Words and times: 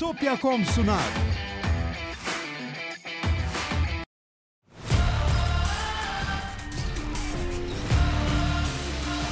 Bitopya.com 0.00 0.64
sunar. 0.64 0.98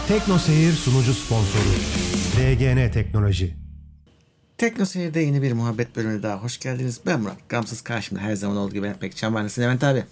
Tekno 0.09 0.39
Seyir 0.39 0.73
sunucu 0.73 1.15
sponsoru 1.15 1.63
DGN 2.37 2.91
Teknoloji. 2.93 3.55
Tekno 4.59 4.85
Seyir'de 4.85 5.21
yeni 5.21 5.43
bir 5.43 5.53
muhabbet 5.53 5.97
bölümüne 5.97 6.23
daha 6.23 6.37
hoş 6.37 6.61
geldiniz. 6.61 7.01
Ben 7.07 7.21
Murat. 7.21 7.49
Gamsız 7.49 7.81
karşımda 7.81 8.21
her 8.21 8.35
zaman 8.35 8.57
olduğu 8.57 8.73
gibi 8.73 8.87
Levent 8.87 9.01
Pekcan 9.01 9.35
var. 9.35 9.43
Levent 9.59 9.85
abi? 9.85 10.05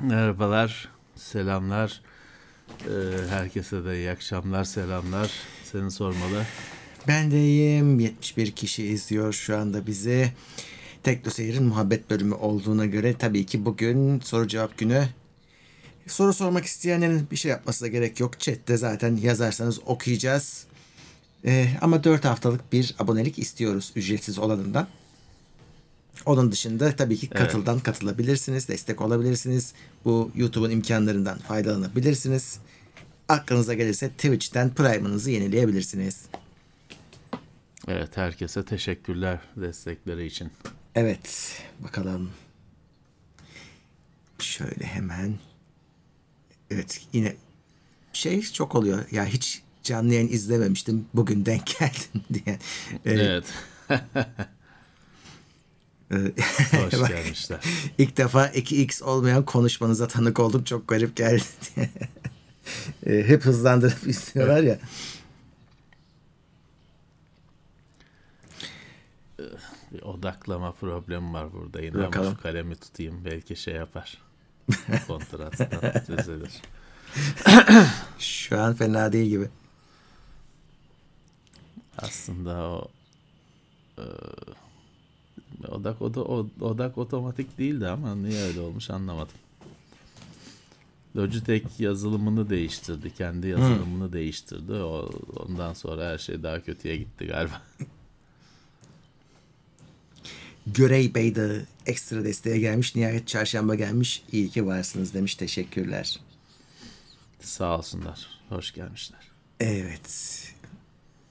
Merhabalar, 0.00 0.88
selamlar. 1.16 2.00
Ee, 2.80 2.90
herkese 3.28 3.84
de 3.84 3.98
iyi 3.98 4.10
akşamlar, 4.10 4.64
selamlar. 4.64 5.30
Senin 5.64 5.88
sormalı. 5.88 6.42
Ben 7.08 7.30
de 7.30 7.40
iyiyim. 7.40 8.00
71 8.00 8.50
kişi 8.50 8.84
izliyor 8.84 9.32
şu 9.32 9.56
anda 9.56 9.86
bizi. 9.86 10.32
Tekno 11.02 11.30
Seyir'in 11.30 11.64
muhabbet 11.64 12.10
bölümü 12.10 12.34
olduğuna 12.34 12.86
göre 12.86 13.14
tabii 13.18 13.46
ki 13.46 13.64
bugün 13.64 14.20
soru 14.20 14.48
cevap 14.48 14.78
günü. 14.78 15.08
Soru 16.06 16.32
sormak 16.32 16.64
isteyenlerin 16.64 17.26
bir 17.30 17.36
şey 17.36 17.50
yapmasına 17.50 17.88
gerek 17.88 18.20
yok. 18.20 18.40
Chat'te 18.40 18.76
zaten 18.76 19.16
yazarsanız 19.16 19.80
okuyacağız. 19.86 20.66
Ee, 21.44 21.68
ama 21.80 22.04
4 22.04 22.24
haftalık 22.24 22.72
bir 22.72 22.94
abonelik 22.98 23.38
istiyoruz 23.38 23.92
ücretsiz 23.96 24.38
olanından. 24.38 24.88
Onun 26.26 26.52
dışında 26.52 26.96
tabii 26.96 27.16
ki 27.16 27.28
katıldan 27.28 27.80
katılabilirsiniz, 27.80 28.68
destek 28.68 29.00
olabilirsiniz. 29.00 29.72
Bu 30.04 30.30
YouTube'un 30.34 30.70
imkanlarından 30.70 31.38
faydalanabilirsiniz. 31.38 32.58
Aklınıza 33.28 33.74
gelirse 33.74 34.08
Twitch'ten 34.08 34.74
Prime'ınızı 34.74 35.30
yenileyebilirsiniz. 35.30 36.16
Evet, 37.88 38.16
herkese 38.16 38.64
teşekkürler 38.64 39.38
destekleri 39.56 40.26
için. 40.26 40.52
Evet, 40.94 41.58
bakalım. 41.78 42.30
Şöyle 44.38 44.84
hemen. 44.84 45.34
Evet, 46.70 47.00
yine 47.12 47.36
şey 48.12 48.42
çok 48.42 48.74
oluyor. 48.74 49.04
Ya 49.10 49.26
hiç 49.26 49.62
canlı 49.82 50.14
yayın 50.14 50.28
izlememiştim. 50.28 51.06
Bugün 51.14 51.46
denk 51.46 51.66
geldim 51.78 52.22
diye. 52.34 52.58
Evet, 53.04 53.44
e, 56.10 56.16
hoş 56.84 56.92
bak, 57.00 57.08
gelmişler. 57.08 57.60
İlk 57.98 58.16
defa 58.16 58.46
2x 58.46 59.04
olmayan 59.04 59.44
konuşmanıza 59.44 60.08
tanık 60.08 60.40
oldum. 60.40 60.64
Çok 60.64 60.88
garip 60.88 61.16
geldi 61.16 61.44
diye. 61.76 61.90
Ee, 63.06 63.28
Hep 63.28 63.44
hızlandırıp 63.44 64.06
istiyorlar 64.06 64.62
ya. 64.62 64.78
Bir 69.92 69.95
odaklama 70.06 70.72
problemi 70.72 71.32
var 71.32 71.52
burada. 71.52 71.80
Yine 71.80 71.94
Bakalım. 71.94 72.26
ama 72.26 72.36
şu 72.36 72.42
kalemi 72.42 72.76
tutayım 72.76 73.24
belki 73.24 73.56
şey 73.56 73.74
yapar. 73.74 74.18
Kontrasttan 75.06 75.92
düzelir. 76.08 76.62
Şu 78.18 78.60
an 78.60 78.74
fena 78.74 79.12
değil 79.12 79.28
gibi. 79.28 79.48
Aslında 81.98 82.56
o 82.56 82.88
e, 83.98 84.04
odak 85.68 86.02
oda, 86.02 86.20
odak 86.60 86.98
otomatik 86.98 87.58
değildi 87.58 87.88
ama 87.88 88.14
niye 88.14 88.42
öyle 88.42 88.60
olmuş 88.60 88.90
anlamadım. 88.90 89.34
Logitech 91.16 91.80
yazılımını 91.80 92.50
değiştirdi. 92.50 93.14
Kendi 93.14 93.48
yazılımını 93.48 94.12
değiştirdi. 94.12 94.72
O, 94.72 95.10
ondan 95.36 95.72
sonra 95.72 96.04
her 96.08 96.18
şey 96.18 96.42
daha 96.42 96.60
kötüye 96.60 96.96
gitti 96.96 97.26
galiba. 97.26 97.62
Görey 100.66 101.14
Bey 101.14 101.34
de 101.34 101.64
ekstra 101.86 102.24
desteğe 102.24 102.58
gelmiş. 102.58 102.94
Nihayet 102.96 103.28
çarşamba 103.28 103.74
gelmiş. 103.74 104.22
İyi 104.32 104.50
ki 104.50 104.66
varsınız 104.66 105.14
demiş. 105.14 105.34
Teşekkürler. 105.34 106.20
Sağ 107.40 107.78
olsunlar. 107.78 108.26
Hoş 108.48 108.74
gelmişler. 108.74 109.20
Evet. 109.60 110.42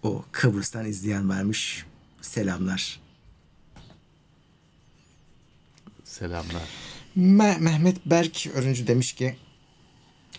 O 0.04 0.26
Kıbrıs'tan 0.32 0.86
izleyen 0.86 1.30
varmış. 1.30 1.86
Selamlar. 2.22 3.00
Selamlar. 6.04 6.70
Me- 7.18 7.60
Mehmet 7.60 8.06
Berk 8.06 8.48
Örüncü 8.56 8.88
demiş 8.88 9.14
ki 9.14 9.36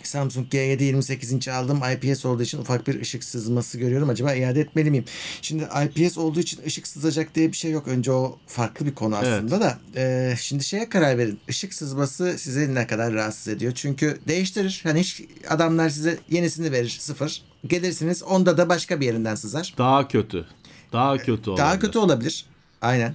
Samsung 0.09 0.49
G7 0.49 0.83
28 0.83 1.33
inç 1.33 1.49
aldım. 1.49 1.81
IPS 1.93 2.27
olduğu 2.27 2.43
için 2.43 2.59
ufak 2.59 2.87
bir 2.87 3.01
ışık 3.01 3.25
sızması 3.25 3.79
görüyorum. 3.79 4.09
Acaba 4.09 4.35
iade 4.35 4.61
etmeli 4.61 4.91
miyim? 4.91 5.05
Şimdi 5.43 5.69
IPS 5.85 6.19
olduğu 6.19 6.41
için 6.41 6.61
ışık 6.67 6.87
sızacak 6.87 7.35
diye 7.35 7.53
bir 7.53 7.57
şey 7.57 7.71
yok. 7.71 7.89
Önce 7.89 8.13
o 8.13 8.39
farklı 8.47 8.87
bir 8.87 8.95
konu 8.95 9.17
aslında 9.17 9.61
da. 9.61 9.79
Ee, 9.97 10.35
şimdi 10.39 10.65
şeye 10.65 10.89
karar 10.89 11.19
verin. 11.19 11.39
Işık 11.49 11.75
sızması 11.75 12.39
sizi 12.39 12.75
ne 12.75 12.87
kadar 12.87 13.13
rahatsız 13.13 13.49
ediyor? 13.49 13.73
Çünkü 13.75 14.19
değiştirir. 14.29 14.81
Hani 14.83 15.01
hiç 15.01 15.23
adamlar 15.49 15.91
size 15.91 16.19
yenisini 16.31 16.73
verir 16.73 16.97
sıfır. 17.01 17.43
Gelirsiniz 17.67 18.23
onda 18.23 18.59
da 18.59 18.69
başka 18.69 19.01
bir 19.01 19.07
yerinden 19.07 19.35
sızar. 19.35 19.75
Daha 19.79 20.09
kötü. 20.09 20.47
Daha 20.93 21.19
kötü 21.19 21.51
olabilir. 21.51 21.65
Daha 21.65 21.79
kötü 21.79 21.99
olabilir. 21.99 22.47
Aynen. 22.83 23.15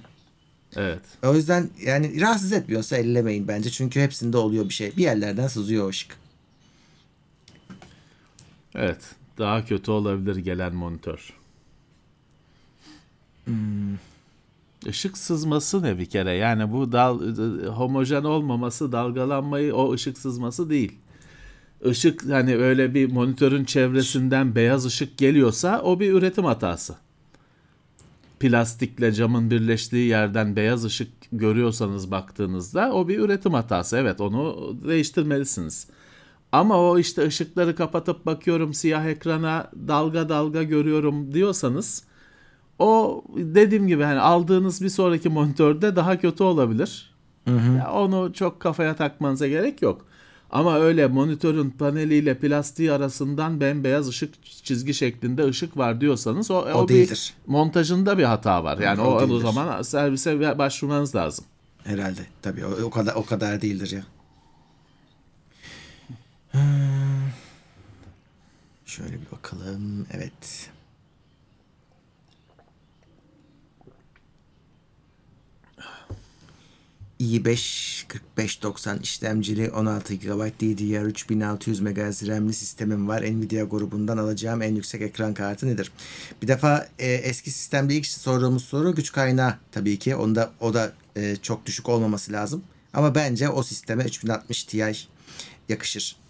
Evet. 0.76 1.00
O 1.24 1.34
yüzden 1.34 1.70
yani 1.82 2.20
rahatsız 2.20 2.52
etmiyorsa 2.52 2.96
ellemeyin 2.96 3.48
bence. 3.48 3.70
Çünkü 3.70 4.00
hepsinde 4.00 4.36
oluyor 4.36 4.68
bir 4.68 4.74
şey. 4.74 4.96
Bir 4.96 5.02
yerlerden 5.02 5.48
sızıyor 5.48 5.86
o 5.86 5.88
ışık. 5.88 6.21
Evet. 8.74 9.14
Daha 9.38 9.64
kötü 9.64 9.90
olabilir 9.90 10.36
gelen 10.36 10.74
monitör. 10.74 11.34
Işık 14.86 15.18
sızması 15.18 15.82
ne 15.82 15.98
bir 15.98 16.06
kere? 16.06 16.32
Yani 16.32 16.72
bu 16.72 16.92
dal 16.92 17.36
homojen 17.66 18.24
olmaması, 18.24 18.92
dalgalanmayı 18.92 19.74
o 19.74 19.92
ışık 19.92 20.18
sızması 20.18 20.70
değil. 20.70 20.92
Işık 21.84 22.30
hani 22.30 22.56
öyle 22.56 22.94
bir 22.94 23.12
monitörün 23.12 23.64
çevresinden 23.64 24.54
beyaz 24.54 24.86
ışık 24.86 25.18
geliyorsa 25.18 25.82
o 25.82 26.00
bir 26.00 26.12
üretim 26.12 26.44
hatası. 26.44 26.96
Plastikle 28.40 29.12
camın 29.12 29.50
birleştiği 29.50 30.08
yerden 30.08 30.56
beyaz 30.56 30.84
ışık 30.84 31.08
görüyorsanız 31.32 32.10
baktığınızda 32.10 32.92
o 32.92 33.08
bir 33.08 33.18
üretim 33.18 33.54
hatası. 33.54 33.96
Evet 33.96 34.20
onu 34.20 34.76
değiştirmelisiniz. 34.88 35.86
Ama 36.52 36.80
o 36.80 36.98
işte 36.98 37.26
ışıkları 37.26 37.76
kapatıp 37.76 38.26
bakıyorum 38.26 38.74
siyah 38.74 39.04
ekrana 39.04 39.70
dalga 39.88 40.28
dalga 40.28 40.62
görüyorum 40.62 41.34
diyorsanız 41.34 42.04
o 42.78 43.24
dediğim 43.36 43.86
gibi 43.86 44.02
hani 44.02 44.20
aldığınız 44.20 44.82
bir 44.82 44.88
sonraki 44.88 45.28
monitörde 45.28 45.96
daha 45.96 46.18
kötü 46.18 46.44
olabilir. 46.44 47.12
Ya 47.78 47.92
onu 47.92 48.32
çok 48.32 48.60
kafaya 48.60 48.96
takmanıza 48.96 49.48
gerek 49.48 49.82
yok. 49.82 50.06
Ama 50.50 50.78
öyle 50.78 51.06
monitörün 51.06 51.70
paneliyle 51.70 52.38
plastiği 52.38 52.92
arasından 52.92 53.60
bembeyaz 53.60 54.08
ışık 54.08 54.44
çizgi 54.44 54.94
şeklinde 54.94 55.44
ışık 55.44 55.76
var 55.76 56.00
diyorsanız 56.00 56.50
o, 56.50 56.58
o, 56.58 56.88
bir 56.88 56.94
değildir. 56.94 57.34
montajında 57.46 58.18
bir 58.18 58.24
hata 58.24 58.64
var. 58.64 58.78
Yani 58.78 59.00
O 59.00 59.04
o, 59.04 59.34
o, 59.34 59.38
zaman 59.38 59.82
servise 59.82 60.58
başvurmanız 60.58 61.14
lazım. 61.14 61.44
Herhalde. 61.84 62.20
Tabii 62.42 62.64
o, 62.66 62.84
o 62.84 62.90
kadar 62.90 63.14
o 63.14 63.24
kadar 63.24 63.62
değildir 63.62 63.90
ya. 63.90 64.02
Şöyle 68.96 69.12
bir 69.12 69.30
bakalım. 69.32 70.06
Evet. 70.12 70.70
i5 77.20 78.04
4590 78.08 78.98
işlemcili 78.98 79.70
16 79.70 80.14
GB 80.14 80.26
DDR3 80.60 81.28
1600 81.28 81.80
MHz 81.80 82.28
RAM'li 82.28 82.54
sistemim 82.54 83.08
var. 83.08 83.22
Nvidia 83.22 83.64
grubundan 83.64 84.18
alacağım 84.18 84.62
en 84.62 84.74
yüksek 84.74 85.02
ekran 85.02 85.34
kartı 85.34 85.66
nedir? 85.66 85.92
Bir 86.42 86.48
defa 86.48 86.88
e, 86.98 87.12
eski 87.12 87.50
sistemde 87.50 87.94
ilk 87.94 88.06
sorduğumuz 88.06 88.64
soru 88.64 88.94
güç 88.94 89.12
kaynağı 89.12 89.58
tabii 89.72 89.98
ki. 89.98 90.16
Onda 90.16 90.52
o 90.60 90.74
da 90.74 90.92
e, 91.16 91.36
çok 91.36 91.66
düşük 91.66 91.88
olmaması 91.88 92.32
lazım. 92.32 92.64
Ama 92.94 93.14
bence 93.14 93.48
o 93.48 93.62
sisteme 93.62 94.04
3060 94.04 94.64
Ti 94.64 94.92
yakışır. 95.68 96.21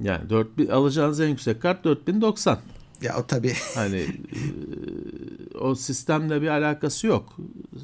Yani 0.00 0.30
4000 0.30 0.66
alacağınız 0.68 1.20
en 1.20 1.28
yüksek 1.28 1.62
kart 1.62 1.84
4090. 1.84 2.58
Ya 3.02 3.18
o 3.18 3.26
tabii 3.26 3.54
Hani 3.74 3.96
e, 4.00 5.58
o 5.58 5.74
sistemle 5.74 6.42
bir 6.42 6.48
alakası 6.48 7.06
yok. 7.06 7.36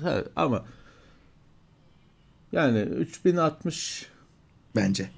Ha, 0.02 0.24
Ama 0.36 0.64
yani 2.52 2.78
3060 2.80 4.06
bence. 4.76 5.10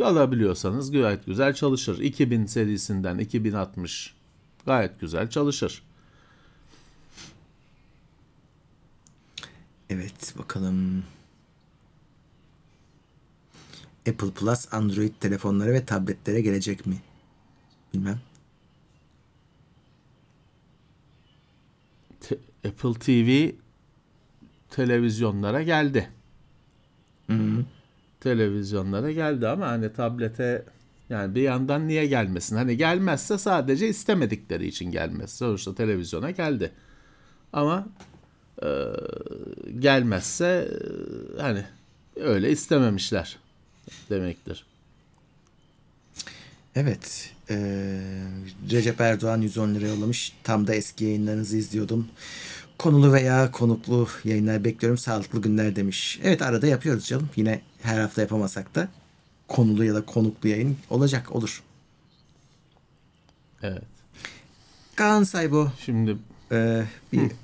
alabiliyorsanız 0.00 0.90
gayet 0.92 1.26
güzel 1.26 1.54
çalışır. 1.54 1.98
2000 1.98 2.46
serisinden 2.46 3.18
2060 3.18 4.14
gayet 4.66 5.00
güzel 5.00 5.30
çalışır. 5.30 5.82
Evet 9.90 10.34
bakalım. 10.38 11.04
Apple 14.08 14.30
Plus 14.30 14.74
Android 14.74 15.12
telefonlara 15.20 15.72
ve 15.72 15.84
tabletlere 15.84 16.40
gelecek 16.40 16.86
mi? 16.86 16.96
Bilmem. 17.94 18.20
te- 22.20 22.68
Apple 22.68 22.94
TV 22.94 23.50
televizyonlara 24.70 25.62
geldi. 25.62 26.08
Televizyonlara 28.20 29.12
geldi 29.12 29.48
ama 29.48 29.66
hani 29.68 29.92
tablete 29.92 30.64
yani 31.10 31.34
bir 31.34 31.42
yandan 31.42 31.88
niye 31.88 32.06
gelmesin? 32.06 32.56
Hani 32.56 32.76
gelmezse 32.76 33.38
sadece 33.38 33.88
istemedikleri 33.88 34.66
için 34.66 34.90
gelmez. 34.90 35.36
Sonuçta 35.36 35.74
televizyona 35.74 36.30
geldi. 36.30 36.72
Ama 37.52 37.88
e, 38.62 38.68
gelmezse 39.78 40.68
e, 41.38 41.42
hani 41.42 41.64
öyle 42.16 42.50
istememişler 42.50 43.38
demektir. 44.10 44.64
Evet. 46.74 47.30
eee, 47.50 47.56
Recep 48.70 49.00
Erdoğan 49.00 49.40
110 49.40 49.74
lira 49.74 49.86
yollamış. 49.86 50.32
Tam 50.44 50.66
da 50.66 50.74
eski 50.74 51.04
yayınlarınızı 51.04 51.56
izliyordum. 51.56 52.08
Konulu 52.78 53.12
veya 53.12 53.50
konuklu 53.52 54.08
yayınlar 54.24 54.64
bekliyorum. 54.64 54.98
Sağlıklı 54.98 55.42
günler 55.42 55.76
demiş. 55.76 56.20
Evet 56.22 56.42
arada 56.42 56.66
yapıyoruz 56.66 57.06
canım. 57.06 57.28
Yine 57.36 57.60
her 57.82 58.00
hafta 58.00 58.20
yapamasak 58.22 58.74
da 58.74 58.88
konulu 59.48 59.84
ya 59.84 59.94
da 59.94 60.04
konuklu 60.04 60.48
yayın 60.48 60.76
olacak 60.90 61.32
olur. 61.36 61.62
Evet. 63.62 63.82
Kaan 64.94 65.24
Saybo 65.24 65.72
Şimdi 65.84 66.16
Ee, 66.52 66.84
bir 67.12 67.18
s- 67.30 67.34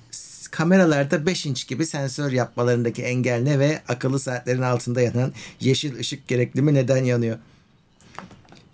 kameralarda 0.55 1.27
5 1.27 1.47
inç 1.47 1.69
gibi 1.69 1.87
sensör 1.87 2.33
yapmalarındaki 2.33 3.03
engel 3.03 3.43
ne 3.43 3.59
ve 3.59 3.83
akıllı 3.89 4.19
saatlerin 4.19 4.63
altında 4.63 5.01
yanan 5.01 5.33
yeşil 5.61 5.99
ışık 5.99 6.29
gereklimi 6.29 6.75
neden 6.75 7.05
yanıyor? 7.05 7.39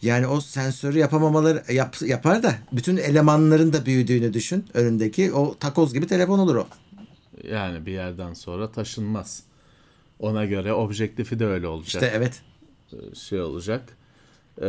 Yani 0.02 0.26
o 0.26 0.40
sensörü 0.40 0.98
yapamamaları 0.98 1.72
yap, 1.72 1.96
yapar 2.02 2.42
da 2.42 2.54
bütün 2.72 2.96
elemanların 2.96 3.72
da 3.72 3.86
büyüdüğünü 3.86 4.32
düşün 4.32 4.64
önündeki 4.74 5.32
o 5.32 5.58
takoz 5.58 5.94
gibi 5.94 6.06
telefon 6.06 6.38
olur 6.38 6.56
o. 6.56 6.66
yani 7.48 7.86
bir 7.86 7.92
yerden 7.92 8.34
sonra 8.34 8.72
taşınmaz. 8.72 9.42
Ona 10.18 10.44
göre 10.44 10.72
objektifi 10.72 11.38
de 11.38 11.46
öyle 11.46 11.66
olacak. 11.66 12.02
İşte 12.02 12.12
evet. 12.16 12.42
şey 13.14 13.40
olacak. 13.40 13.96
Ee, 14.62 14.66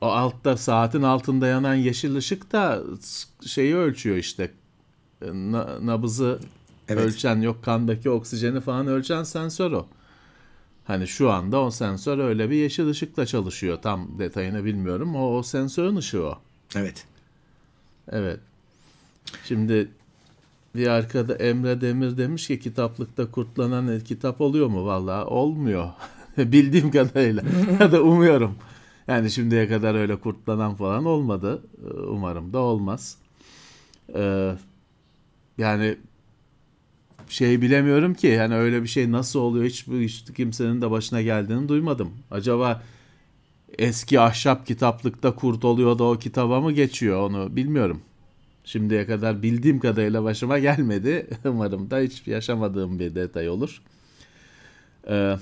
o 0.00 0.06
altta 0.06 0.56
saatin 0.56 1.02
altında 1.02 1.46
yanan 1.46 1.74
yeşil 1.74 2.16
ışık 2.16 2.52
da 2.52 2.82
şeyi 3.46 3.76
ölçüyor 3.76 4.16
işte. 4.16 4.50
Na- 5.22 5.86
nabızı 5.86 6.38
Evet. 6.88 7.04
ölçen 7.04 7.40
yok 7.40 7.64
kandaki 7.64 8.10
oksijeni 8.10 8.60
falan 8.60 8.86
ölçen 8.86 9.22
sensör 9.22 9.72
o. 9.72 9.86
Hani 10.84 11.06
şu 11.06 11.30
anda 11.30 11.60
o 11.60 11.70
sensör 11.70 12.18
öyle 12.18 12.50
bir 12.50 12.56
yeşil 12.56 12.88
ışıkla 12.88 13.26
çalışıyor. 13.26 13.78
Tam 13.82 14.18
detayını 14.18 14.64
bilmiyorum. 14.64 15.16
O, 15.16 15.36
o 15.36 15.42
sensörün 15.42 15.96
ışığı 15.96 16.22
o. 16.26 16.38
Evet. 16.76 17.06
Evet. 18.08 18.40
Şimdi 19.44 19.88
bir 20.74 20.86
arkada 20.86 21.34
Emre 21.34 21.80
Demir 21.80 22.16
demiş 22.16 22.46
ki 22.46 22.60
kitaplıkta 22.60 23.30
kurtlanan 23.30 24.00
kitap 24.00 24.40
oluyor 24.40 24.66
mu? 24.66 24.86
Vallahi 24.86 25.24
olmuyor. 25.24 25.90
Bildiğim 26.38 26.90
kadarıyla. 26.90 27.42
ya 27.80 27.92
da 27.92 28.02
umuyorum. 28.02 28.54
Yani 29.08 29.30
şimdiye 29.30 29.68
kadar 29.68 29.94
öyle 29.94 30.16
kurtlanan 30.16 30.74
falan 30.74 31.04
olmadı. 31.04 31.62
Umarım 32.08 32.52
da 32.52 32.58
olmaz. 32.58 33.16
Ee, 34.14 34.52
yani 35.58 35.96
şey 37.28 37.62
bilemiyorum 37.62 38.14
ki 38.14 38.26
yani 38.26 38.54
öyle 38.54 38.82
bir 38.82 38.88
şey 38.88 39.12
nasıl 39.12 39.40
oluyor 39.40 39.64
hiç, 39.64 39.86
hiç 39.86 40.24
kimsenin 40.36 40.82
de 40.82 40.90
başına 40.90 41.22
geldiğini 41.22 41.68
duymadım. 41.68 42.10
Acaba 42.30 42.82
eski 43.78 44.20
ahşap 44.20 44.66
kitaplıkta 44.66 45.34
kurt 45.34 45.64
oluyor 45.64 45.98
da 45.98 46.04
o 46.04 46.18
kitaba 46.18 46.60
mı 46.60 46.72
geçiyor 46.72 47.30
onu 47.30 47.56
bilmiyorum. 47.56 48.00
Şimdiye 48.64 49.06
kadar 49.06 49.42
bildiğim 49.42 49.80
kadarıyla 49.80 50.24
başıma 50.24 50.58
gelmedi. 50.58 51.26
Umarım 51.44 51.90
da 51.90 51.98
hiç 51.98 52.26
yaşamadığım 52.26 52.98
bir 52.98 53.14
detay 53.14 53.48
olur. 53.48 53.82
Ee, 55.08 55.36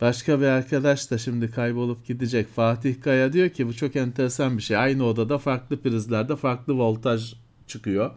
başka 0.00 0.40
bir 0.40 0.46
arkadaş 0.46 1.10
da 1.10 1.18
şimdi 1.18 1.50
kaybolup 1.50 2.06
gidecek. 2.06 2.48
Fatih 2.48 3.02
Kaya 3.02 3.32
diyor 3.32 3.48
ki 3.48 3.66
bu 3.66 3.74
çok 3.74 3.96
enteresan 3.96 4.58
bir 4.58 4.62
şey. 4.62 4.76
Aynı 4.76 5.04
odada 5.04 5.38
farklı 5.38 5.82
prizlerde 5.82 6.36
farklı 6.36 6.74
voltaj 6.78 7.34
çıkıyor. 7.66 8.10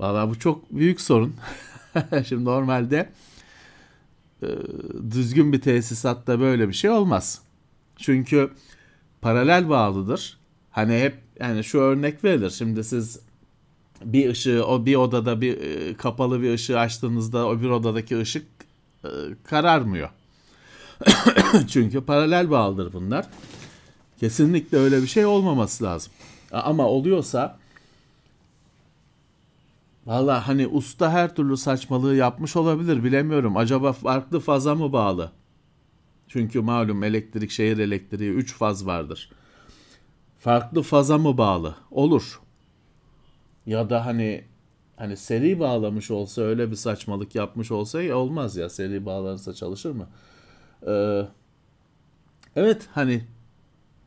Valla 0.00 0.30
bu 0.30 0.38
çok 0.38 0.72
büyük 0.72 1.00
sorun. 1.00 1.34
şimdi 2.28 2.44
normalde 2.44 3.08
e, 4.42 4.48
düzgün 5.10 5.52
bir 5.52 5.60
tesisatta 5.60 6.40
böyle 6.40 6.68
bir 6.68 6.72
şey 6.72 6.90
olmaz. 6.90 7.42
Çünkü 7.96 8.50
paralel 9.20 9.68
bağlıdır. 9.68 10.38
Hani 10.70 10.98
hep 10.98 11.18
yani 11.40 11.64
şu 11.64 11.78
örnek 11.78 12.24
verilir. 12.24 12.50
Şimdi 12.50 12.84
siz 12.84 13.20
bir 14.04 14.30
ışığı 14.30 14.66
o 14.66 14.86
bir 14.86 14.94
odada 14.94 15.40
bir 15.40 15.60
e, 15.60 15.94
kapalı 15.94 16.42
bir 16.42 16.54
ışığı 16.54 16.78
açtığınızda 16.78 17.46
o 17.46 17.60
bir 17.60 17.68
odadaki 17.70 18.18
ışık 18.18 18.46
e, 19.04 19.08
kararmıyor. 19.44 20.08
Çünkü 21.68 22.00
paralel 22.00 22.50
bağlıdır 22.50 22.92
bunlar. 22.92 23.26
Kesinlikle 24.20 24.78
öyle 24.78 25.02
bir 25.02 25.06
şey 25.06 25.26
olmaması 25.26 25.84
lazım. 25.84 26.12
Ama 26.52 26.86
oluyorsa 26.86 27.58
Valla 30.10 30.48
hani 30.48 30.66
usta 30.66 31.10
her 31.12 31.34
türlü 31.34 31.56
saçmalığı 31.56 32.16
yapmış 32.16 32.56
olabilir 32.56 33.04
bilemiyorum. 33.04 33.56
Acaba 33.56 33.92
farklı 33.92 34.40
faza 34.40 34.74
mı 34.74 34.92
bağlı? 34.92 35.32
Çünkü 36.28 36.60
malum 36.60 37.04
elektrik 37.04 37.50
şehir 37.50 37.78
elektriği 37.78 38.30
3 38.30 38.54
faz 38.54 38.86
vardır. 38.86 39.30
Farklı 40.38 40.82
faza 40.82 41.18
mı 41.18 41.38
bağlı? 41.38 41.74
Olur. 41.90 42.40
Ya 43.66 43.90
da 43.90 44.06
hani 44.06 44.44
hani 44.96 45.16
seri 45.16 45.60
bağlamış 45.60 46.10
olsa 46.10 46.42
öyle 46.42 46.70
bir 46.70 46.76
saçmalık 46.76 47.34
yapmış 47.34 47.70
olsa 47.70 48.14
olmaz 48.14 48.56
ya 48.56 48.70
seri 48.70 49.06
bağlanırsa 49.06 49.54
çalışır 49.54 49.90
mı? 49.90 50.08
Ee, 50.86 51.22
evet 52.56 52.88
hani 52.92 53.24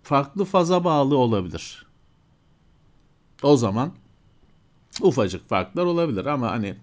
farklı 0.03 0.45
faza 0.45 0.83
bağlı 0.83 1.17
olabilir. 1.17 1.85
O 3.43 3.57
zaman 3.57 3.93
ufacık 5.01 5.49
farklar 5.49 5.85
olabilir 5.85 6.25
ama 6.25 6.51
hani 6.51 6.75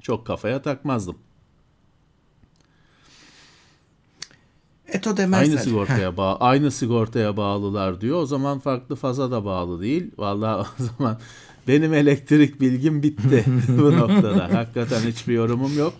çok 0.00 0.26
kafaya 0.26 0.62
takmazdım. 0.62 1.18
Eto 4.92 5.16
demezler. 5.16 5.44
Aynı 5.44 5.58
sigortaya 5.58 6.16
bağ 6.16 6.36
aynı 6.36 6.70
sigortaya 6.70 7.36
bağlılar 7.36 8.00
diyor. 8.00 8.22
O 8.22 8.26
zaman 8.26 8.58
farklı 8.58 8.96
faza 8.96 9.30
da 9.30 9.44
bağlı 9.44 9.82
değil. 9.82 10.10
Vallahi 10.18 10.66
o 10.80 10.84
zaman 10.84 11.18
benim 11.68 11.94
elektrik 11.94 12.60
bilgim 12.60 13.02
bitti 13.02 13.44
bu 13.68 13.96
noktada. 13.96 14.54
Hakikaten 14.54 15.00
hiçbir 15.00 15.34
yorumum 15.34 15.78
yok. 15.78 15.94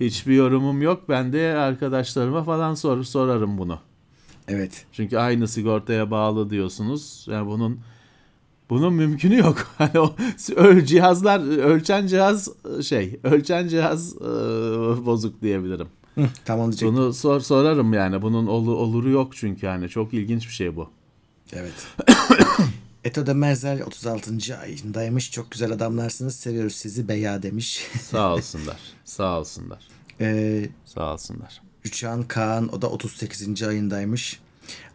Hiçbir 0.00 0.34
yorumum 0.34 0.82
yok. 0.82 1.08
Ben 1.08 1.32
de 1.32 1.56
arkadaşlarıma 1.56 2.44
falan 2.44 2.74
sor 2.74 3.04
sorarım 3.04 3.58
bunu. 3.58 3.78
Evet. 4.48 4.86
Çünkü 4.92 5.16
aynı 5.18 5.48
sigortaya 5.48 6.10
bağlı 6.10 6.50
diyorsunuz. 6.50 7.26
Yani 7.30 7.46
bunun 7.46 7.80
bunun 8.70 8.94
mümkünü 8.94 9.36
yok. 9.36 9.66
Hani 9.78 10.00
o 10.00 10.16
öl 10.56 10.84
cihazlar 10.84 11.58
ölçen 11.58 12.06
cihaz 12.06 12.48
şey, 12.82 13.20
ölçen 13.22 13.68
cihaz 13.68 14.16
e, 14.16 14.26
bozuk 15.06 15.42
diyebilirim. 15.42 15.88
Hı, 16.14 16.28
tamam 16.44 16.72
diyecek. 16.72 16.88
Bunu 16.88 17.12
sor 17.12 17.40
sorarım 17.40 17.92
yani. 17.92 18.22
Bunun 18.22 18.46
olu, 18.46 18.76
oluru 18.76 19.10
yok 19.10 19.36
çünkü 19.36 19.66
yani 19.66 19.88
çok 19.88 20.14
ilginç 20.14 20.48
bir 20.48 20.52
şey 20.52 20.76
bu. 20.76 20.90
Evet. 21.52 21.86
Eto 23.04 23.26
Demerzel 23.26 23.82
36. 23.82 24.58
ayındaymış. 24.62 25.30
Çok 25.32 25.50
güzel 25.50 25.72
adamlarsınız. 25.72 26.36
Seviyoruz 26.36 26.74
sizi 26.74 27.08
beya 27.08 27.42
demiş. 27.42 27.86
Sağ 28.02 28.34
olsunlar. 28.34 28.76
sağ 29.04 29.38
olsunlar. 29.38 29.88
Ee, 30.20 30.68
Sağ 30.84 31.12
olsunlar. 31.12 31.62
Rüçhan 31.86 32.22
Kaan 32.22 32.74
o 32.74 32.82
da 32.82 32.90
38. 32.90 33.62
ayındaymış. 33.62 34.40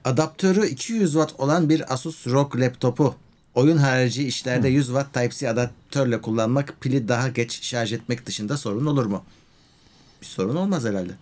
Adaptörü 0.05 0.67
200 0.67 1.11
watt 1.11 1.39
olan 1.39 1.69
bir 1.69 1.93
Asus 1.93 2.27
ROG 2.27 2.55
laptopu 2.59 3.15
oyun 3.55 3.77
harici 3.77 4.27
işlerde 4.27 4.67
100 4.67 4.85
watt 4.85 5.13
Type-C 5.13 5.49
adaptörle 5.49 6.21
kullanmak 6.21 6.77
pili 6.81 7.07
daha 7.07 7.29
geç 7.29 7.63
şarj 7.63 7.93
etmek 7.93 8.25
dışında 8.25 8.57
sorun 8.57 8.85
olur 8.85 9.05
mu? 9.05 9.23
Bir 10.21 10.25
sorun 10.25 10.55
olmaz 10.55 10.85
herhalde. 10.85 11.13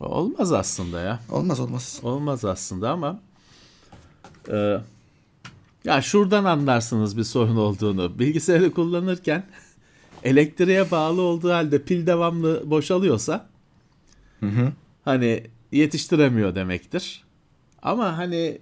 Olmaz 0.00 0.52
aslında 0.52 1.00
ya. 1.00 1.20
Olmaz 1.30 1.60
olmaz. 1.60 2.00
Olmaz 2.02 2.44
aslında 2.44 2.90
ama 2.90 3.20
e, 4.48 4.78
ya 5.84 6.02
şuradan 6.02 6.44
anlarsınız 6.44 7.16
bir 7.16 7.24
sorun 7.24 7.56
olduğunu. 7.56 8.18
Bilgisayarı 8.18 8.72
kullanırken 8.72 9.46
elektriğe 10.24 10.90
bağlı 10.90 11.22
olduğu 11.22 11.52
halde 11.52 11.82
pil 11.82 12.06
devamlı 12.06 12.70
boşalıyorsa 12.70 13.48
hani 15.04 15.46
yetiştiremiyor 15.72 16.54
demektir. 16.54 17.24
Ama 17.82 18.18
hani 18.18 18.58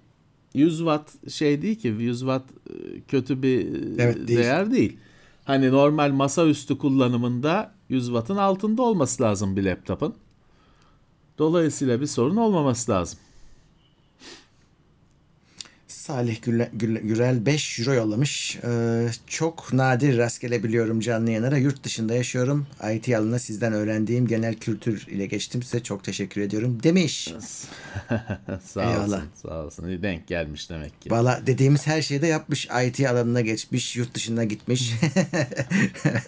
100 0.55 0.79
watt 0.79 1.31
şey 1.33 1.63
değil 1.63 1.77
ki 1.79 1.89
100 1.89 2.19
watt 2.21 2.45
e, 2.71 3.01
kötü 3.09 3.43
bir 3.43 3.59
e, 3.75 4.03
Evet, 4.03 4.29
değil. 4.29 4.39
değer 4.39 4.71
değil. 4.71 4.97
Hani 5.45 5.71
normal 5.71 6.11
masaüstü 6.13 6.79
kullanımında 6.79 7.75
100 7.89 8.07
wattın 8.07 8.37
altında 8.37 8.83
olması 8.83 9.23
lazım 9.23 9.57
bir 9.57 9.65
laptopun. 9.65 10.15
Dolayısıyla 11.39 12.01
bir 12.01 12.07
sorun 12.07 12.37
olmaması 12.37 12.93
lazım. 12.93 13.19
Salih 15.91 16.43
Gürel 16.73 17.47
5 17.47 17.79
euro 17.79 17.93
yollamış. 17.93 18.59
Ee, 18.65 19.09
çok 19.27 19.73
nadir 19.73 20.19
rast 20.19 20.41
gelebiliyorum 20.41 21.01
canlı 21.01 21.31
yayınlara. 21.31 21.57
Yurt 21.57 21.85
dışında 21.85 22.15
yaşıyorum. 22.15 22.67
IT 22.95 23.09
alanında 23.09 23.39
sizden 23.39 23.73
öğrendiğim 23.73 24.27
genel 24.27 24.55
kültür 24.55 25.07
ile 25.07 25.27
geçtim. 25.27 25.63
Size 25.63 25.83
çok 25.83 26.05
teşekkür 26.05 26.41
ediyorum 26.41 26.83
demiş. 26.83 27.35
sağ 28.63 28.83
Eyvallah. 28.83 29.03
olsun. 29.07 29.23
Sağ 29.35 29.65
olsun. 29.65 30.03
Denk 30.03 30.27
gelmiş 30.27 30.71
demek 30.71 31.01
ki. 31.01 31.11
Valla 31.11 31.43
dediğimiz 31.47 31.87
her 31.87 32.03
şeyi 32.03 32.23
de 32.23 32.27
yapmış. 32.27 32.69
IT 32.87 33.01
alanına 33.01 33.41
geçmiş. 33.41 33.97
Yurt 33.97 34.15
dışına 34.15 34.45
gitmiş. 34.45 34.93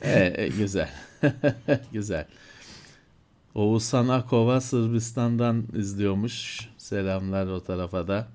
E, 0.03 0.33
e, 0.37 0.49
güzel. 0.49 0.91
güzel. 1.93 2.27
Oğuzhan 3.55 4.09
Akova 4.09 4.61
Sırbistan'dan 4.61 5.65
izliyormuş. 5.75 6.61
Selamlar 6.79 7.47
o 7.47 7.63
tarafa 7.63 8.09
da. 8.09 8.29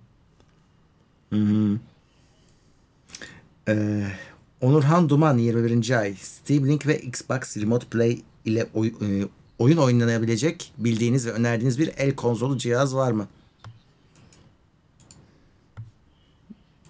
Ee, 3.67 4.03
Onurhan 4.62 5.10
Duman 5.10 5.38
21. 5.38 5.89
ay. 6.00 6.15
Steam 6.15 6.67
Link 6.67 6.88
ve 6.88 7.00
Xbox 7.01 7.57
Remote 7.57 7.86
Play 7.88 8.22
ile 8.46 8.67
oy- 8.74 8.93
e, 9.01 9.27
oyun 9.60 9.77
oynanabilecek 9.77 10.74
bildiğiniz 10.77 11.27
ve 11.27 11.31
önerdiğiniz 11.31 11.79
bir 11.79 11.91
el 11.98 12.15
konsolu 12.15 12.57
cihaz 12.57 12.96
var 12.96 13.12
mı? 13.12 13.27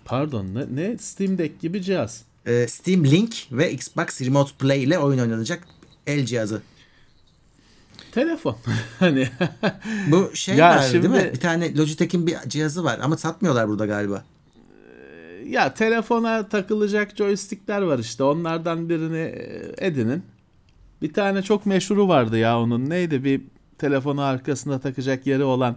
Pardon 0.06 0.46
ne, 0.56 0.66
ne? 0.76 0.98
Steam 0.98 1.38
Deck 1.38 1.62
gibi 1.62 1.82
cihaz. 1.82 2.24
Ee, 2.46 2.68
Steam 2.70 3.06
Link 3.06 3.36
ve 3.52 3.72
Xbox 3.72 4.22
Remote 4.22 4.52
Play 4.60 4.84
ile 4.84 5.00
oyun 5.00 5.20
oynanacak 5.20 5.68
el 6.08 6.26
cihazı. 6.26 6.62
Telefon. 8.18 8.56
hani 9.00 9.28
Bu 10.08 10.32
şey 10.34 10.56
Ya 10.56 10.70
var 10.70 10.94
değil 10.94 11.04
mi? 11.04 11.18
şimdi- 11.20 11.34
Bir 11.34 11.40
tane 11.40 11.78
Logitech'in 11.78 12.28
bir 12.28 12.36
cihazı 12.48 12.84
var 12.84 13.00
ama 13.02 13.18
satmıyorlar 13.18 13.70
burada 13.70 13.86
galiba. 13.86 14.24
ya 15.46 15.74
telefona 15.74 16.50
takılacak 16.50 17.16
joystickler 17.18 17.82
var 17.82 18.00
işte. 18.00 18.24
Onlardan 18.24 18.90
birini 18.90 19.18
e, 19.18 19.76
edinin. 19.88 20.24
Bir 21.02 21.14
tane 21.14 21.42
çok 21.42 21.66
meşhuru 21.66 22.08
vardı 22.08 22.38
ya 22.38 22.60
onun. 22.60 22.90
Neydi? 22.90 23.24
Bir 23.24 23.42
telefonu 23.78 24.22
arkasına 24.22 24.80
takacak 24.80 25.28
yeri 25.28 25.44
olan. 25.44 25.76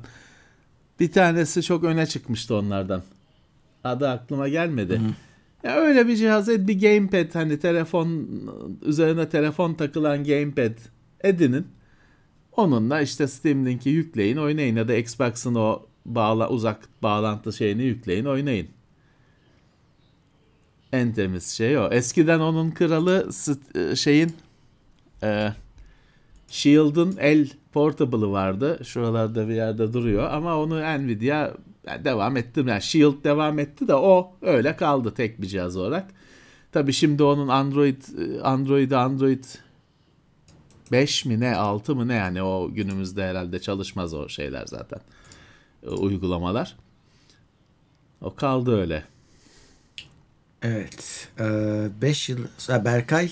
Bir 1.00 1.12
tanesi 1.12 1.62
çok 1.62 1.84
öne 1.84 2.06
çıkmıştı 2.06 2.54
onlardan. 2.54 3.02
Adı 3.84 4.08
aklıma 4.08 4.48
gelmedi. 4.48 5.00
Ya 5.64 5.74
öyle 5.76 6.08
bir 6.08 6.16
cihaz 6.16 6.48
ed 6.48 6.68
bir 6.68 6.80
gamepad 6.80 7.34
hani 7.34 7.58
telefon 7.58 8.26
üzerine 8.82 9.28
telefon 9.28 9.74
takılan 9.74 10.24
gamepad 10.24 10.72
edinin. 11.20 11.66
Onunla 12.56 13.00
işte 13.00 13.26
Steam 13.28 13.66
Link'i 13.66 13.90
yükleyin, 13.90 14.36
oynayın 14.36 14.76
ya 14.76 14.88
da 14.88 14.94
Xbox'ın 14.94 15.54
o 15.54 15.82
bağla 16.06 16.48
uzak 16.48 16.88
bağlantı 17.02 17.52
şeyini 17.52 17.82
yükleyin, 17.82 18.24
oynayın. 18.24 18.68
En 20.92 21.12
temiz 21.12 21.46
şey 21.50 21.78
o. 21.78 21.88
Eskiden 21.90 22.40
onun 22.40 22.70
kralı 22.70 23.26
st- 23.30 23.96
şeyin 23.96 24.32
e, 25.22 25.52
Shield'ın 26.48 27.16
el 27.20 27.50
portable'ı 27.72 28.32
vardı. 28.32 28.80
Şuralarda 28.84 29.48
bir 29.48 29.54
yerde 29.54 29.92
duruyor 29.92 30.30
ama 30.32 30.56
onu 30.56 30.80
Nvidia 30.80 31.50
devam 32.04 32.36
etti. 32.36 32.64
Yani 32.66 32.82
Shield 32.82 33.24
devam 33.24 33.58
etti 33.58 33.88
de 33.88 33.94
o 33.94 34.32
öyle 34.42 34.76
kaldı 34.76 35.14
tek 35.14 35.42
bir 35.42 35.46
cihaz 35.46 35.76
olarak. 35.76 36.10
Tabii 36.72 36.92
şimdi 36.92 37.22
onun 37.22 37.48
Android 37.48 38.02
Android'i 38.42 38.96
Android 38.96 39.44
5 40.92 41.24
mi 41.24 41.40
ne 41.40 41.54
6 41.56 41.94
mı 41.94 42.08
ne 42.08 42.14
yani 42.14 42.42
o 42.42 42.70
günümüzde 42.72 43.24
herhalde 43.24 43.60
çalışmaz 43.60 44.14
o 44.14 44.28
şeyler 44.28 44.66
zaten. 44.66 44.98
E, 45.82 45.88
uygulamalar. 45.88 46.76
O 48.20 48.34
kaldı 48.34 48.80
öyle. 48.80 49.04
Evet. 50.62 51.28
5 52.02 52.28
yıl 52.28 52.38
sonra 52.58 52.84
Berkay 52.84 53.30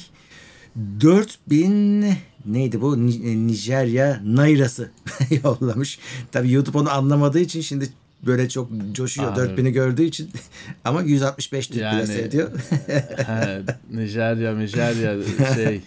4000 1.00 2.12
neydi 2.46 2.80
bu 2.80 3.06
Ni- 3.06 3.46
Nijerya 3.46 4.20
nairası 4.24 4.90
yollamış. 5.44 5.98
Tabii 6.32 6.52
YouTube 6.52 6.78
onu 6.78 6.90
anlamadığı 6.90 7.40
için 7.40 7.60
şimdi 7.60 7.88
böyle 8.26 8.48
çok 8.48 8.70
coşuyor 8.92 9.32
Abi. 9.32 9.40
4000'i 9.40 9.72
gördüğü 9.72 10.02
için 10.04 10.30
ama 10.84 11.02
165 11.02 11.66
Türk 11.66 11.76
Yani- 11.78 11.96
lirası 11.96 12.12
ediyor. 12.12 12.50
He, 13.26 13.60
Nijerya, 13.90 14.54
Nijerya 14.56 15.16
şey 15.54 15.80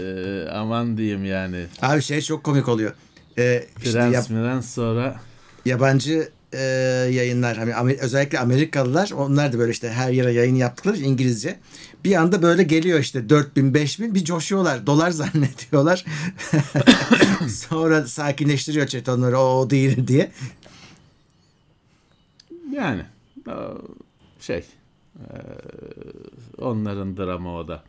e, 0.00 0.48
aman 0.50 0.96
diyeyim 0.96 1.24
yani. 1.24 1.66
Abi 1.82 2.02
şey 2.02 2.20
çok 2.20 2.44
komik 2.44 2.68
oluyor. 2.68 2.92
Ee, 3.38 3.64
işte 3.82 3.92
Prens 3.92 4.14
yap- 4.14 4.30
Mirens 4.30 4.74
sonra 4.74 5.20
yabancı 5.64 6.28
e, 6.52 6.60
yayınlar 7.12 7.56
hani 7.56 7.70
Amer- 7.70 7.98
özellikle 7.98 8.38
Amerikalılar 8.38 9.10
onlar 9.10 9.52
da 9.52 9.58
böyle 9.58 9.72
işte 9.72 9.90
her 9.90 10.10
yere 10.10 10.32
yayın 10.32 10.54
yaptıkları 10.54 10.96
İngilizce. 10.96 11.56
Bir 12.04 12.14
anda 12.14 12.42
böyle 12.42 12.62
geliyor 12.62 13.00
işte 13.00 13.28
4000 13.28 13.74
5000 13.74 14.14
bir 14.14 14.24
coşuyorlar. 14.24 14.86
Dolar 14.86 15.10
zannediyorlar. 15.20 16.04
Sonra 17.48 18.06
sakinleştiriyor 18.06 18.86
chat 18.86 19.08
onları 19.08 19.38
o, 19.38 19.42
o 19.60 19.70
değil 19.70 20.06
diye. 20.06 20.30
Yani 22.76 23.02
şey 24.40 24.64
onların 26.58 27.16
dramı 27.16 27.56
o 27.56 27.68
da. 27.68 27.82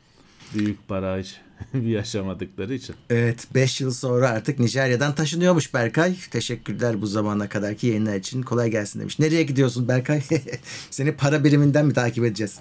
Büyük 0.54 0.88
para 0.88 1.18
hiç 1.18 1.38
yaşamadıkları 1.74 2.74
için. 2.74 2.96
Evet 3.10 3.48
5 3.54 3.82
yıl 3.82 3.92
sonra 3.92 4.30
artık 4.30 4.60
Nijerya'dan 4.60 5.16
taşınıyormuş 5.16 5.74
Berkay. 5.74 6.16
Teşekkürler 6.32 7.02
bu 7.02 7.08
zamana 7.08 7.50
kadarki 7.50 7.88
yayınlar 7.88 8.16
için. 8.16 8.42
Kolay 8.42 8.72
gelsin 8.72 9.00
demiş. 9.00 9.20
Nereye 9.20 9.44
gidiyorsun 9.44 9.88
Berkay? 9.88 10.22
Seni 10.92 11.16
para 11.16 11.44
biriminden 11.44 11.86
mi 11.86 11.94
takip 11.94 12.26
edeceğiz? 12.26 12.60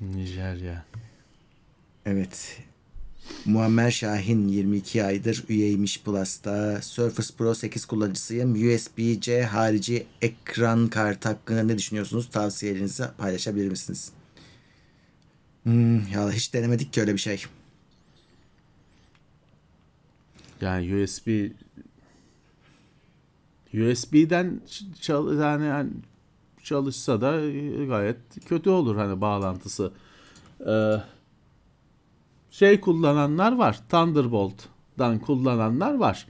Nijerya. 0.00 0.84
Evet. 2.06 2.63
Muammer 3.44 3.90
Şahin 3.90 4.48
22 4.48 5.04
aydır 5.04 5.44
üyeymiş 5.48 6.02
Plus'ta. 6.02 6.82
Surface 6.82 7.34
Pro 7.38 7.54
8 7.54 7.84
kullanıcısıyım. 7.84 8.52
USB-C 8.52 9.42
harici 9.44 10.06
ekran 10.22 10.88
kartı 10.88 11.28
hakkında 11.28 11.62
ne 11.62 11.78
düşünüyorsunuz? 11.78 12.30
Tavsiyelerinizi 12.30 13.04
paylaşabilir 13.18 13.68
misiniz? 13.68 14.12
Hmm, 15.62 16.08
ya 16.08 16.30
hiç 16.30 16.54
denemedik 16.54 16.92
ki 16.92 17.00
öyle 17.00 17.12
bir 17.12 17.18
şey. 17.18 17.44
Yani 20.60 21.02
USB 21.02 21.28
USB'den 23.74 24.60
çal, 25.00 25.38
yani, 25.38 25.66
yani 25.66 25.90
çalışsa 26.62 27.20
da 27.20 27.40
e, 27.40 27.86
gayet 27.86 28.16
kötü 28.46 28.70
olur 28.70 28.96
hani 28.96 29.20
bağlantısı. 29.20 29.92
Ee, 30.66 30.96
şey 32.54 32.80
kullananlar 32.80 33.56
var. 33.56 33.80
Thunderbolt'dan 33.90 35.18
kullananlar 35.18 35.94
var. 35.94 36.26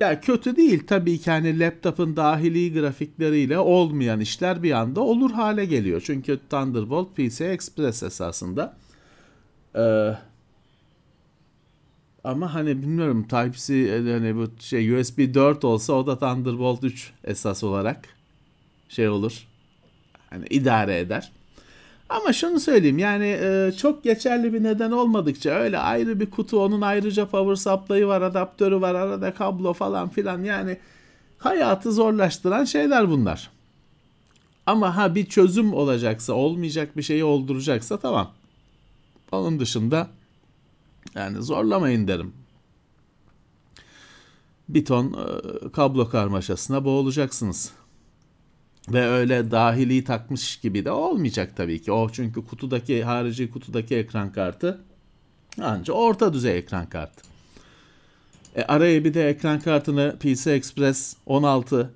Ya 0.00 0.20
kötü 0.20 0.56
değil 0.56 0.86
tabii 0.86 1.18
ki 1.18 1.30
hani 1.30 1.58
laptopun 1.58 2.16
dahili 2.16 2.72
grafikleriyle 2.72 3.58
olmayan 3.58 4.20
işler 4.20 4.62
bir 4.62 4.72
anda 4.72 5.00
olur 5.00 5.30
hale 5.30 5.64
geliyor. 5.64 6.02
Çünkü 6.06 6.40
Thunderbolt 6.50 7.16
PCI 7.16 7.44
Express 7.44 8.02
esasında. 8.02 8.76
Ee, 9.76 10.12
ama 12.24 12.54
hani 12.54 12.82
bilmiyorum 12.82 13.26
Type-C 13.28 13.90
hani 14.12 14.36
bu 14.36 14.46
şey 14.60 15.00
USB 15.00 15.34
4 15.34 15.64
olsa 15.64 15.92
o 15.92 16.06
da 16.06 16.18
Thunderbolt 16.18 16.84
3 16.84 17.12
esas 17.24 17.64
olarak 17.64 18.08
şey 18.88 19.08
olur. 19.08 19.46
Hani 20.30 20.46
idare 20.46 20.98
eder. 20.98 21.37
Ama 22.08 22.32
şunu 22.32 22.60
söyleyeyim 22.60 22.98
yani 22.98 23.38
e, 23.42 23.72
çok 23.76 24.04
geçerli 24.04 24.52
bir 24.52 24.62
neden 24.62 24.90
olmadıkça 24.90 25.50
öyle 25.50 25.78
ayrı 25.78 26.20
bir 26.20 26.30
kutu 26.30 26.60
onun 26.64 26.80
ayrıca 26.80 27.26
power 27.26 27.54
supply'ı 27.54 28.08
var 28.08 28.22
adaptörü 28.22 28.80
var 28.80 28.94
arada 28.94 29.34
kablo 29.34 29.72
falan 29.72 30.08
filan 30.08 30.44
yani 30.44 30.76
hayatı 31.38 31.92
zorlaştıran 31.92 32.64
şeyler 32.64 33.10
bunlar. 33.10 33.50
Ama 34.66 34.96
ha 34.96 35.14
bir 35.14 35.26
çözüm 35.26 35.74
olacaksa 35.74 36.32
olmayacak 36.32 36.96
bir 36.96 37.02
şeyi 37.02 37.24
olduracaksa 37.24 37.96
tamam. 37.96 38.30
Onun 39.32 39.60
dışında 39.60 40.08
yani 41.14 41.42
zorlamayın 41.42 42.08
derim. 42.08 42.32
Bir 44.68 44.84
ton 44.84 45.06
e, 45.06 45.68
kablo 45.72 46.08
karmaşasına 46.08 46.84
boğulacaksınız. 46.84 47.72
Ve 48.92 49.06
öyle 49.06 49.50
dahili 49.50 50.04
takmış 50.04 50.56
gibi 50.56 50.84
de 50.84 50.90
olmayacak 50.90 51.56
tabii 51.56 51.82
ki. 51.82 51.92
O 51.92 52.08
çünkü 52.08 52.44
kutudaki 52.44 53.04
harici 53.04 53.50
kutudaki 53.50 53.96
ekran 53.96 54.32
kartı 54.32 54.80
anca 55.62 55.92
orta 55.92 56.32
düzey 56.32 56.58
ekran 56.58 56.86
kartı. 56.86 57.22
E, 58.56 58.62
araya 58.62 59.04
bir 59.04 59.14
de 59.14 59.28
ekran 59.28 59.60
kartını 59.60 60.16
PC 60.20 60.52
Express 60.52 61.16
16, 61.26 61.92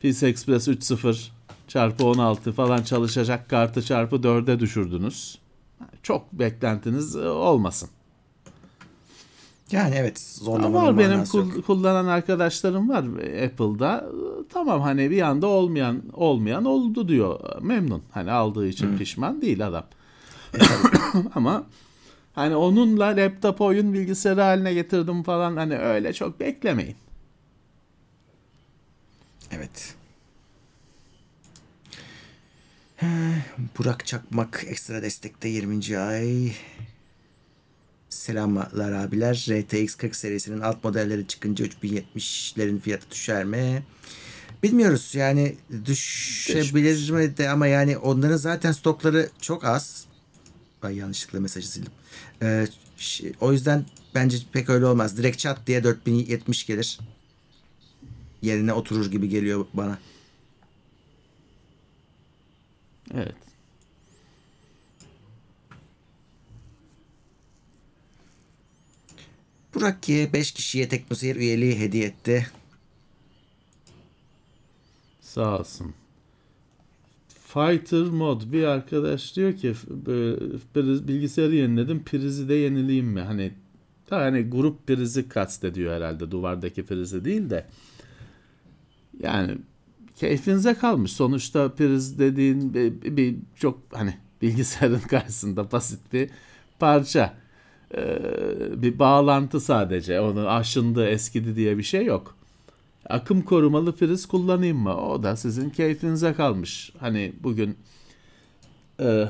PC 0.00 0.26
Express 0.26 0.68
3.0 0.68 1.28
çarpı 1.68 2.04
16 2.04 2.52
falan 2.52 2.82
çalışacak 2.82 3.50
kartı 3.50 3.82
çarpı 3.82 4.16
4'e 4.16 4.60
düşürdünüz. 4.60 5.38
Çok 6.02 6.32
beklentiniz 6.32 7.16
e, 7.16 7.28
olmasın. 7.28 7.88
Yani 9.72 9.94
evet 9.94 10.20
zorlamanın 10.20 10.74
var 10.74 10.98
benim 10.98 11.10
manası 11.10 11.36
yok. 11.36 11.52
kul- 11.52 11.62
kullanan 11.62 12.06
arkadaşlarım 12.06 12.88
var 12.88 13.04
Apple'da. 13.44 14.06
Tamam 14.52 14.80
hani 14.80 15.10
bir 15.10 15.22
anda 15.22 15.46
olmayan 15.46 16.02
olmayan 16.12 16.64
oldu 16.64 17.08
diyor. 17.08 17.62
Memnun. 17.62 18.02
Hani 18.10 18.30
aldığı 18.30 18.68
için 18.68 18.98
pişman 18.98 19.42
değil 19.42 19.66
adam. 19.68 19.84
Ama 21.34 21.64
hani 22.34 22.56
onunla 22.56 23.04
laptop 23.06 23.60
oyun 23.60 23.92
bilgisayarı 23.94 24.40
haline 24.40 24.74
getirdim 24.74 25.22
falan 25.22 25.56
hani 25.56 25.78
öyle 25.78 26.12
çok 26.12 26.40
beklemeyin. 26.40 26.96
Evet. 29.50 29.94
Burak 33.78 34.06
Çakmak 34.06 34.64
ekstra 34.68 35.02
destekte 35.02 35.48
20. 35.48 35.98
ay. 35.98 36.52
Selamlar 38.12 38.92
abiler. 38.92 39.46
RTX 39.50 39.94
40 39.94 40.16
serisinin 40.16 40.60
alt 40.60 40.84
modelleri 40.84 41.26
çıkınca 41.26 41.64
3070'lerin 41.66 42.80
fiyatı 42.80 43.10
düşer 43.10 43.44
mi? 43.44 43.82
Bilmiyoruz 44.62 45.14
yani 45.14 45.56
düşebilir 45.84 47.10
mi 47.10 47.36
de 47.36 47.48
ama 47.48 47.66
yani 47.66 47.98
onların 47.98 48.36
zaten 48.36 48.72
stokları 48.72 49.28
çok 49.40 49.64
az. 49.64 50.06
Ay 50.82 50.96
yanlışlıkla 50.96 51.40
mesajı 51.40 51.68
sildim. 51.68 51.92
Ee, 52.42 52.66
o 53.40 53.52
yüzden 53.52 53.84
bence 54.14 54.36
pek 54.52 54.70
öyle 54.70 54.86
olmaz. 54.86 55.16
Direkt 55.16 55.38
çat 55.38 55.66
diye 55.66 55.84
4070 55.84 56.66
gelir. 56.66 56.98
Yerine 58.42 58.72
oturur 58.72 59.10
gibi 59.10 59.28
geliyor 59.28 59.66
bana. 59.74 59.98
Evet. 63.14 63.51
Burak 69.74 70.02
ki 70.02 70.30
5 70.32 70.52
kişiye 70.52 70.88
Teknoseyir 70.88 71.36
üyeliği 71.36 71.78
hediye 71.78 72.04
etti. 72.04 72.46
Sağ 75.20 75.58
olsun. 75.58 75.94
Fighter 77.28 78.02
mod 78.02 78.42
bir 78.52 78.64
arkadaş 78.64 79.36
diyor 79.36 79.56
ki 79.56 79.74
bilgisayarı 81.08 81.54
yeniledim 81.54 82.04
prizi 82.04 82.48
de 82.48 82.54
yenileyim 82.54 83.06
mi? 83.06 83.20
Hani 83.20 83.52
hani 84.10 84.42
grup 84.50 84.86
prizi 84.86 85.28
kastediyor 85.28 85.96
herhalde 85.96 86.30
duvardaki 86.30 86.86
prizi 86.86 87.24
değil 87.24 87.50
de. 87.50 87.66
Yani 89.20 89.58
keyfinize 90.16 90.74
kalmış. 90.74 91.12
Sonuçta 91.12 91.74
priz 91.74 92.18
dediğin 92.18 92.74
bir, 92.74 93.16
bir 93.16 93.36
çok 93.56 93.78
hani 93.92 94.14
bilgisayarın 94.42 95.00
karşısında 95.08 95.72
basit 95.72 96.12
bir 96.12 96.30
parça. 96.78 97.41
Ee, 97.96 98.82
bir 98.82 98.98
bağlantı 98.98 99.60
sadece. 99.60 100.20
Onu 100.20 100.48
aşındı, 100.48 101.06
eskidi 101.08 101.56
diye 101.56 101.78
bir 101.78 101.82
şey 101.82 102.04
yok. 102.04 102.36
Akım 103.08 103.42
korumalı 103.42 103.96
priz 103.96 104.26
kullanayım 104.26 104.78
mı? 104.78 104.96
O 104.96 105.22
da 105.22 105.36
sizin 105.36 105.70
keyfinize 105.70 106.32
kalmış. 106.34 106.92
Hani 107.00 107.32
bugün 107.42 107.76
e, 109.00 109.28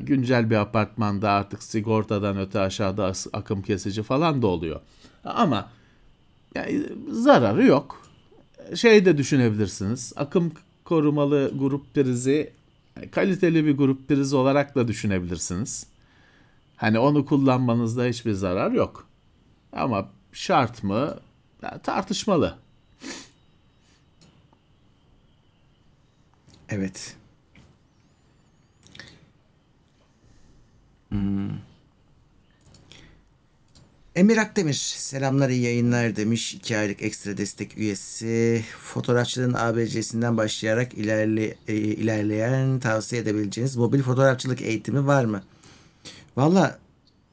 güncel 0.00 0.50
bir 0.50 0.56
apartmanda 0.56 1.30
artık 1.30 1.62
sigortadan 1.62 2.38
öte 2.38 2.60
aşağıda 2.60 3.12
akım 3.32 3.62
kesici 3.62 4.02
falan 4.02 4.42
da 4.42 4.46
oluyor. 4.46 4.80
Ama 5.24 5.70
yani 6.54 6.82
zararı 7.10 7.64
yok. 7.64 8.02
Şey 8.74 9.04
de 9.04 9.18
düşünebilirsiniz. 9.18 10.12
Akım 10.16 10.52
korumalı 10.84 11.52
grup 11.58 11.94
prizi 11.94 12.52
kaliteli 13.10 13.66
bir 13.66 13.76
grup 13.76 14.08
prizi 14.08 14.36
olarak 14.36 14.74
da 14.74 14.88
düşünebilirsiniz. 14.88 15.86
Hani 16.82 16.98
onu 16.98 17.26
kullanmanızda 17.26 18.04
hiçbir 18.04 18.32
zarar 18.32 18.70
yok. 18.70 19.06
Ama 19.72 20.08
şart 20.32 20.82
mı? 20.82 21.20
Tartışmalı. 21.82 22.58
Evet. 26.68 27.16
Hmm. 31.08 31.50
Emir 34.14 34.36
Akdemir 34.36 34.72
selamlar 34.74 35.48
iyi 35.50 35.62
yayınlar 35.62 36.16
demiş. 36.16 36.54
2 36.54 36.76
aylık 36.76 37.02
ekstra 37.02 37.36
destek 37.36 37.78
üyesi. 37.78 38.64
Fotoğrafçılığın 38.78 39.54
ABC'sinden 39.54 40.36
başlayarak 40.36 40.94
ilerle, 40.94 41.54
e, 41.68 41.74
ilerleyen 41.74 42.80
tavsiye 42.80 43.22
edebileceğiniz 43.22 43.76
mobil 43.76 44.02
fotoğrafçılık 44.02 44.62
eğitimi 44.62 45.06
var 45.06 45.24
mı? 45.24 45.42
Valla 46.36 46.78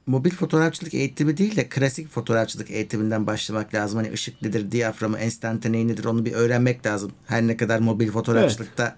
mobil 0.08 0.32
fotoğrafçılık 0.32 0.94
eğitimi 0.94 1.38
değil 1.38 1.56
de 1.56 1.70
klasik 1.70 2.10
fotoğrafçılık 2.10 2.72
eğitiminden 2.72 3.28
başlamak 3.28 3.74
lazım. 3.74 3.98
Hani 3.98 4.12
ışık 4.14 4.42
nedir, 4.42 4.72
diyaframı, 4.72 5.18
enstantaney 5.18 5.88
nedir 5.88 6.06
onu 6.06 6.26
bir 6.26 6.32
öğrenmek 6.34 6.86
lazım. 6.86 7.12
Her 7.28 7.42
ne 7.48 7.58
kadar 7.58 7.80
mobil 7.80 8.12
fotoğrafçılıkta 8.12 8.96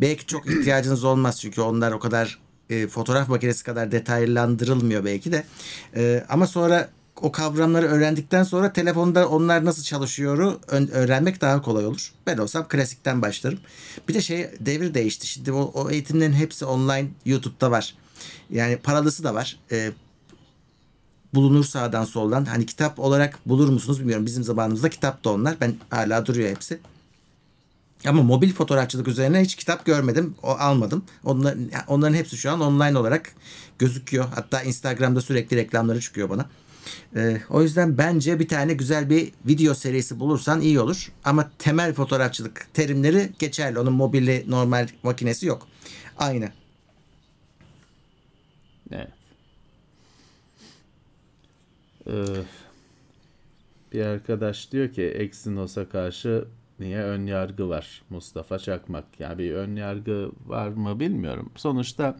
belki 0.00 0.26
çok 0.26 0.46
ihtiyacınız 0.50 1.04
olmaz 1.04 1.40
çünkü 1.40 1.60
onlar 1.60 1.92
o 1.92 1.98
kadar 1.98 2.38
e, 2.70 2.86
fotoğraf 2.86 3.28
makinesi 3.28 3.64
kadar 3.64 3.92
detaylandırılmıyor 3.92 5.04
belki 5.04 5.32
de. 5.32 5.44
E, 5.96 6.24
ama 6.28 6.46
sonra 6.46 6.88
o 7.20 7.32
kavramları 7.32 7.86
öğrendikten 7.86 8.42
sonra 8.42 8.72
telefonda 8.72 9.28
onlar 9.28 9.64
nasıl 9.64 9.82
çalışıyoru 9.82 10.60
ön- 10.68 10.88
öğrenmek 10.92 11.40
daha 11.40 11.62
kolay 11.62 11.86
olur. 11.86 12.12
Ben 12.26 12.38
olsam 12.38 12.68
klasikten 12.68 13.22
başlarım. 13.22 13.58
Bir 14.08 14.14
de 14.14 14.20
şey 14.20 14.50
devir 14.60 14.94
değişti. 14.94 15.26
Şimdi 15.26 15.52
o, 15.52 15.60
o 15.74 15.90
eğitimlerin 15.90 16.32
hepsi 16.32 16.64
online 16.64 17.08
YouTube'da 17.24 17.70
var. 17.70 17.94
Yani 18.50 18.76
paralısı 18.76 19.24
da 19.24 19.34
var. 19.34 19.58
E, 19.72 19.92
bulunur 21.34 21.64
sağdan 21.64 22.04
soldan. 22.04 22.44
Hani 22.44 22.66
kitap 22.66 22.98
olarak 22.98 23.38
bulur 23.46 23.68
musunuz 23.68 24.00
bilmiyorum. 24.00 24.26
Bizim 24.26 24.44
zamanımızda 24.44 24.90
kitap 24.90 25.24
da 25.24 25.30
onlar. 25.30 25.56
Ben 25.60 25.74
hala 25.90 26.26
duruyor 26.26 26.50
hepsi. 26.50 26.80
Ama 28.06 28.22
mobil 28.22 28.52
fotoğrafçılık 28.52 29.08
üzerine 29.08 29.40
hiç 29.40 29.54
kitap 29.54 29.84
görmedim. 29.84 30.34
O 30.42 30.48
almadım. 30.48 31.04
Onların, 31.24 31.70
onların 31.86 32.14
hepsi 32.14 32.36
şu 32.36 32.50
an 32.50 32.60
online 32.60 32.98
olarak 32.98 33.32
gözüküyor. 33.78 34.24
Hatta 34.34 34.62
Instagram'da 34.62 35.20
sürekli 35.20 35.56
reklamları 35.56 36.00
çıkıyor 36.00 36.30
bana. 36.30 36.46
Ee, 37.16 37.40
o 37.50 37.62
yüzden 37.62 37.98
bence 37.98 38.38
bir 38.38 38.48
tane 38.48 38.74
güzel 38.74 39.10
bir 39.10 39.32
video 39.46 39.74
serisi 39.74 40.20
bulursan 40.20 40.60
iyi 40.60 40.80
olur. 40.80 41.12
Ama 41.24 41.50
temel 41.58 41.94
fotoğrafçılık 41.94 42.66
terimleri 42.74 43.32
geçerli. 43.38 43.78
Onun 43.78 43.92
mobili 43.92 44.44
normal 44.48 44.88
makinesi 45.02 45.46
yok. 45.46 45.66
Aynı. 46.18 46.48
Bir 53.92 54.00
arkadaş 54.00 54.72
diyor 54.72 54.92
ki 54.92 55.02
Exynos'a 55.02 55.88
karşı 55.88 56.44
niye 56.80 57.02
ön 57.02 57.26
yargı 57.26 57.68
var 57.68 58.02
Mustafa 58.10 58.58
Çakmak? 58.58 59.04
Yani 59.18 59.38
bir 59.38 59.54
ön 59.54 59.76
yargı 59.76 60.30
var 60.46 60.68
mı 60.68 61.00
bilmiyorum. 61.00 61.52
Sonuçta 61.56 62.16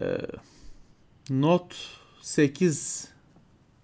e, 0.00 0.18
Note 1.30 1.76
8 2.20 3.08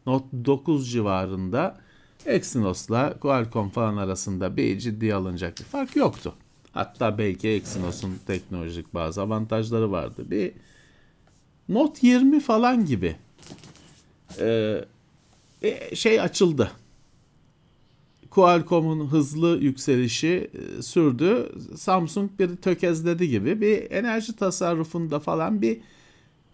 Note 0.06 0.26
9 0.44 0.92
civarında 0.92 1.80
Exynos'la 2.26 3.18
Qualcomm 3.18 3.68
falan 3.68 3.96
arasında 3.96 4.56
bir 4.56 4.78
ciddi 4.78 5.14
alınacak 5.14 5.58
bir 5.58 5.64
fark 5.64 5.96
yoktu. 5.96 6.34
Hatta 6.72 7.18
belki 7.18 7.48
Exynos'un 7.48 8.18
teknolojik 8.26 8.94
bazı 8.94 9.22
avantajları 9.22 9.92
vardı. 9.92 10.30
Bir 10.30 10.52
Note 11.68 12.06
20 12.06 12.40
falan 12.40 12.84
gibi 12.86 13.16
ee, 14.40 14.84
e, 15.62 15.96
şey 15.96 16.20
açıldı. 16.20 16.70
Qualcomm'un 18.30 19.06
hızlı 19.06 19.58
yükselişi 19.60 20.50
e, 20.78 20.82
sürdü. 20.82 21.52
Samsung 21.76 22.30
bir 22.38 22.56
tökezledi 22.56 23.28
gibi 23.28 23.60
bir 23.60 23.90
enerji 23.90 24.36
tasarrufunda 24.36 25.20
falan 25.20 25.62
bir 25.62 25.80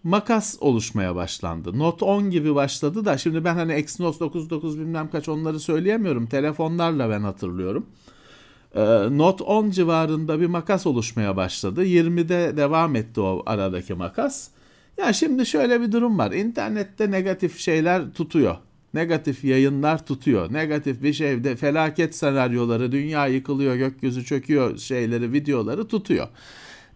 makas 0.03 0.57
oluşmaya 0.59 1.15
başlandı. 1.15 1.79
Note 1.79 2.05
10 2.05 2.29
gibi 2.29 2.55
başladı 2.55 3.05
da 3.05 3.17
şimdi 3.17 3.43
ben 3.43 3.55
hani 3.55 3.73
Exynos 3.73 4.19
99 4.19 4.79
bilmem 4.79 5.09
kaç 5.11 5.29
onları 5.29 5.59
söyleyemiyorum. 5.59 6.27
Telefonlarla 6.27 7.09
ben 7.09 7.21
hatırlıyorum. 7.21 7.85
Ee, 8.75 8.81
Note 9.17 9.43
10 9.43 9.69
civarında 9.69 10.39
bir 10.39 10.47
makas 10.47 10.87
oluşmaya 10.87 11.35
başladı. 11.35 11.85
20'de 11.85 12.57
devam 12.57 12.95
etti 12.95 13.21
o 13.21 13.43
aradaki 13.45 13.93
makas. 13.93 14.49
Ya 14.97 15.13
şimdi 15.13 15.45
şöyle 15.45 15.81
bir 15.81 15.91
durum 15.91 16.17
var. 16.17 16.31
İnternette 16.31 17.11
negatif 17.11 17.59
şeyler 17.59 18.13
tutuyor. 18.13 18.55
Negatif 18.93 19.43
yayınlar 19.43 20.05
tutuyor. 20.05 20.53
Negatif 20.53 21.03
bir 21.03 21.13
şeyde 21.13 21.55
felaket 21.55 22.15
senaryoları, 22.15 22.91
dünya 22.91 23.27
yıkılıyor, 23.27 23.75
gökyüzü 23.75 24.25
çöküyor 24.25 24.77
şeyleri, 24.77 25.33
videoları 25.33 25.87
tutuyor. 25.87 26.27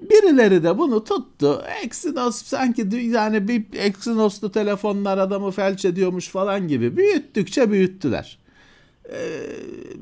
Birileri 0.02 0.64
de 0.64 0.78
bunu 0.78 1.04
tuttu. 1.04 1.64
Exynos 1.84 2.44
sanki 2.44 2.88
yani 3.12 3.48
bir 3.48 3.66
Exynos'lu 3.74 4.52
telefonlar 4.52 5.18
adamı 5.18 5.52
felç 5.52 5.86
ediyormuş 5.86 6.30
falan 6.30 6.68
gibi 6.68 6.98
büyüttükçe 6.98 7.72
büyüttüler. 7.72 8.38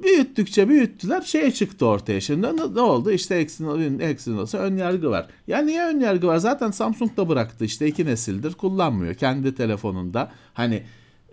Büyüttükçe 0.04 0.70
büyüttüler 0.70 1.22
şeye 1.22 1.52
çıktı 1.52 1.86
ortaya 1.86 2.22
şimdi 2.22 2.48
ne, 2.48 2.74
ne 2.74 2.82
oldu 2.82 3.12
işte 3.12 3.36
Exynos, 3.36 4.02
Exynos'a 4.02 4.58
ön 4.58 4.78
yargı 4.78 5.10
var. 5.10 5.28
Ya 5.48 5.62
niye 5.62 5.86
ön 5.86 6.00
yargı 6.00 6.28
var 6.28 6.38
zaten 6.38 6.72
Samsung 6.72 7.18
da 7.18 7.30
bıraktı 7.30 7.66
işte 7.66 7.88
iki 7.88 8.06
nesildir 8.06 8.54
kullanmıyor 8.54 9.13
kendi 9.13 9.56
telefonunda 9.56 10.32
hani 10.54 10.84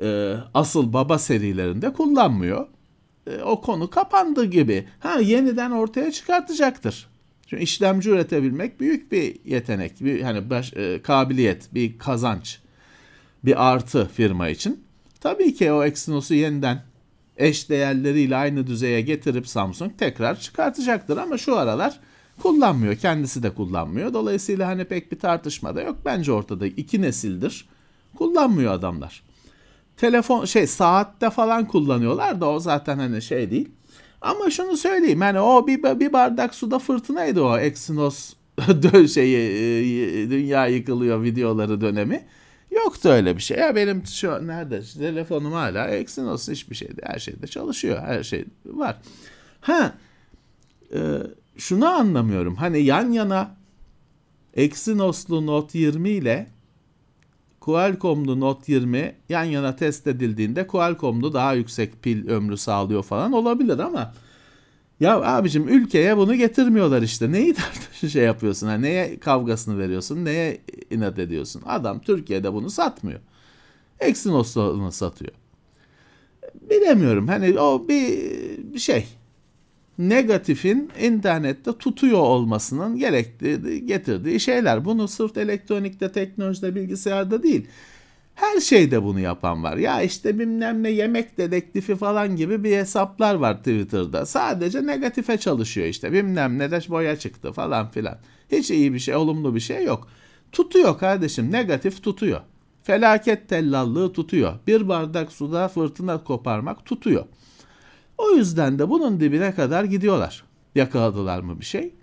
e, 0.03 0.35
asıl 0.55 0.93
baba 0.93 1.19
serilerinde 1.19 1.93
kullanmıyor. 1.93 2.67
E, 3.27 3.43
o 3.43 3.61
konu 3.61 3.91
kapandı 3.91 4.45
gibi. 4.45 4.89
Ha 5.01 5.21
yeniden 5.21 5.71
ortaya 5.71 6.13
çıkartacaktır. 6.13 7.09
Çünkü 7.47 7.63
işlemci 7.63 8.11
üretebilmek 8.11 8.81
büyük 8.81 9.13
bir 9.13 9.37
yetenek, 9.45 10.01
bir 10.01 10.21
hani 10.21 10.51
baş, 10.51 10.73
e, 10.77 11.03
kabiliyet, 11.03 11.75
bir 11.75 11.99
kazanç, 11.99 12.61
bir 13.45 13.71
artı 13.71 14.09
firma 14.09 14.49
için. 14.49 14.85
Tabii 15.21 15.55
ki 15.55 15.73
o 15.73 15.85
Exynos'u 15.85 16.35
yeniden 16.35 16.90
eş 17.37 17.71
değerleriyle 17.71 18.37
aynı 18.37 18.67
düzeye 18.67 19.01
getirip 19.01 19.49
Samsung 19.49 19.93
tekrar 19.99 20.41
çıkartacaktır 20.41 21.17
ama 21.17 21.39
şu 21.39 21.57
aralar 21.57 22.01
kullanmıyor. 22.43 22.97
Kendisi 22.97 23.43
de 23.43 23.55
kullanmıyor. 23.55 24.15
Dolayısıyla 24.15 24.69
hani 24.69 24.85
pek 24.85 25.13
bir 25.13 25.19
tartışma 25.19 25.77
da 25.77 25.83
yok. 25.83 25.97
Bence 26.05 26.33
ortada 26.33 26.67
iki 26.67 27.03
nesildir 27.03 27.69
kullanmıyor 28.19 28.73
adamlar. 28.73 29.23
Telefon 29.97 30.45
şey 30.45 30.67
saatte 30.67 31.31
falan 31.31 31.69
kullanıyorlar 31.69 32.41
da 32.41 32.49
o 32.51 32.61
zaten 32.61 32.99
hani 32.99 33.23
şey 33.23 33.51
değil. 33.51 33.69
Ama 34.21 34.51
şunu 34.51 34.77
söyleyeyim 34.77 35.21
hani 35.21 35.41
o 35.41 35.67
bir, 35.67 35.83
bir 36.01 36.13
bardak 36.13 36.55
suda 36.55 36.79
fırtınaydı 36.79 37.43
o 37.43 37.59
Exynos 37.59 38.35
şeyi 39.15 39.37
e, 40.25 40.31
dünya 40.31 40.67
yıkılıyor 40.67 41.23
videoları 41.23 41.81
dönemi. 41.81 42.27
Yoktu 42.71 43.09
öyle 43.09 43.37
bir 43.37 43.43
şey. 43.43 43.59
Ya 43.59 43.77
benim 43.77 44.07
şu 44.07 44.47
nerede 44.47 44.83
telefonum 44.83 45.53
hala 45.53 45.89
Exynos 45.89 46.49
hiçbir 46.49 46.75
şeyde 46.75 47.03
her 47.05 47.19
şeyde 47.19 47.47
çalışıyor. 47.47 47.99
Her 48.03 48.23
şey 48.23 48.45
var. 48.67 48.97
Ha 49.61 49.95
e, 50.95 50.99
şunu 51.57 51.89
anlamıyorum. 51.89 52.55
Hani 52.55 52.83
yan 52.83 53.13
yana 53.13 53.57
Exynos'lu 54.55 55.47
Note 55.47 55.79
20 55.79 56.11
ile 56.11 56.47
Qualcomm'lu 57.61 58.41
Note 58.41 58.73
20 58.73 59.15
yan 59.29 59.45
yana 59.45 59.77
test 59.77 60.07
edildiğinde 60.07 60.67
Qualcomm'lu 60.67 61.33
daha 61.33 61.55
yüksek 61.55 62.03
pil 62.03 62.29
ömrü 62.29 62.57
sağlıyor 62.57 63.03
falan 63.03 63.33
olabilir 63.33 63.79
ama 63.79 64.15
ya 65.01 65.21
abicim 65.23 65.69
ülkeye 65.69 66.17
bunu 66.17 66.35
getirmiyorlar 66.35 67.03
işte. 67.03 67.33
Neyi 67.33 67.55
şey 68.11 68.25
yapıyorsun? 68.25 68.67
Ha, 68.67 68.75
neye 68.75 69.19
kavgasını 69.19 69.79
veriyorsun? 69.79 70.25
Neye 70.25 70.61
inat 70.91 71.19
ediyorsun? 71.19 71.63
Adam 71.67 72.01
Türkiye'de 72.01 72.53
bunu 72.53 72.71
satmıyor. 72.71 73.21
Exynos'unu 74.01 74.93
satıyor. 74.93 75.33
Bilemiyorum. 76.71 77.29
Hani 77.29 77.61
o 77.61 77.89
bir, 77.89 78.19
bir 78.75 78.79
şey. 78.79 79.07
Negatifin 79.99 80.91
internette 81.01 81.73
tutuyor 81.73 82.19
olmasının 82.19 82.97
gerektiği, 82.97 83.87
getirdiği 83.87 84.41
şeyler. 84.41 84.85
Bunu 84.85 85.09
sırf 85.09 85.37
elektronikte, 85.37 86.13
teknolojide, 86.13 86.75
bilgisayarda 86.75 87.43
değil 87.43 87.67
her 88.41 88.61
şeyde 88.61 89.03
bunu 89.03 89.21
yapan 89.21 89.63
var. 89.63 89.77
Ya 89.77 90.03
işte 90.03 90.39
bilmem 90.39 90.83
ne 90.83 90.91
yemek 90.91 91.39
dedektifi 91.39 91.97
falan 91.97 92.37
gibi 92.37 92.65
bir 92.65 92.77
hesaplar 92.77 93.35
var 93.35 93.57
Twitter'da. 93.59 94.27
Sadece 94.27 94.87
negatife 94.87 95.37
çalışıyor 95.37 95.87
işte. 95.87 96.13
Bilmem 96.13 96.59
ne 96.59 96.71
de 96.71 96.81
boya 96.89 97.17
çıktı 97.19 97.53
falan 97.53 97.91
filan. 97.91 98.19
Hiç 98.53 98.71
iyi 98.71 98.95
bir 98.95 98.99
şey, 98.99 99.17
olumlu 99.17 99.55
bir 99.55 99.61
şey 99.61 99.85
yok. 99.85 100.09
Tutuyor 100.53 100.99
kardeşim. 100.99 101.53
Negatif 101.53 102.03
tutuyor. 102.03 102.41
Felaket 102.83 103.49
tellallığı 103.49 104.13
tutuyor. 104.13 104.55
Bir 104.67 104.89
bardak 104.89 105.33
suda 105.33 105.69
fırtına 105.69 106.25
koparmak 106.25 106.87
tutuyor. 106.87 107.25
O 108.19 108.31
yüzden 108.31 108.79
de 108.79 108.91
bunun 108.91 109.21
dibine 109.21 109.55
kadar 109.55 109.85
gidiyorlar. 109.85 110.45
Yakaladılar 110.75 111.41
mı 111.41 111.61
bir 111.61 111.65
şey? 111.65 111.95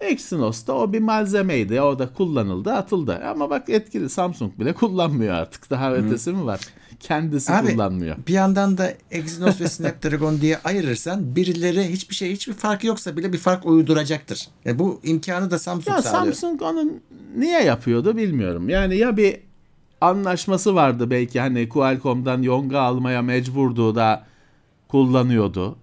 Exynos'ta 0.00 0.72
o 0.72 0.92
bir 0.92 1.00
malzemeydi. 1.00 1.80
O 1.80 1.98
da 1.98 2.12
kullanıldı, 2.12 2.72
atıldı. 2.72 3.20
Ama 3.26 3.50
bak 3.50 3.68
etkili 3.68 4.08
Samsung 4.08 4.58
bile 4.58 4.72
kullanmıyor 4.74 5.34
artık. 5.34 5.70
Daha 5.70 5.94
ötesi 5.94 6.32
mi 6.32 6.46
var? 6.46 6.60
Kendisi 7.00 7.52
Abi, 7.52 7.72
kullanmıyor. 7.72 8.16
Bir 8.28 8.32
yandan 8.32 8.78
da 8.78 8.94
Exynos 9.10 9.60
ve 9.60 9.68
Snapdragon 9.68 10.40
diye 10.40 10.58
ayırırsan 10.64 11.36
birileri 11.36 11.92
hiçbir 11.92 12.14
şey 12.14 12.32
hiçbir 12.32 12.52
farkı 12.52 12.86
yoksa 12.86 13.16
bile 13.16 13.32
bir 13.32 13.38
fark 13.38 13.66
uyduracaktır. 13.66 14.48
Yani 14.64 14.78
bu 14.78 15.00
imkanı 15.02 15.50
da 15.50 15.58
Samsung 15.58 15.96
ya 15.96 16.02
sağlıyor. 16.02 16.34
Samsung 16.34 16.62
onu 16.62 16.90
niye 17.36 17.62
yapıyordu 17.62 18.16
bilmiyorum. 18.16 18.68
Yani 18.68 18.96
ya 18.96 19.16
bir 19.16 19.36
anlaşması 20.00 20.74
vardı 20.74 21.10
belki 21.10 21.40
hani 21.40 21.68
Qualcomm'dan 21.68 22.42
Yonga 22.42 22.80
almaya 22.80 23.22
mecburdu 23.22 23.94
da 23.94 24.24
kullanıyordu. 24.88 25.76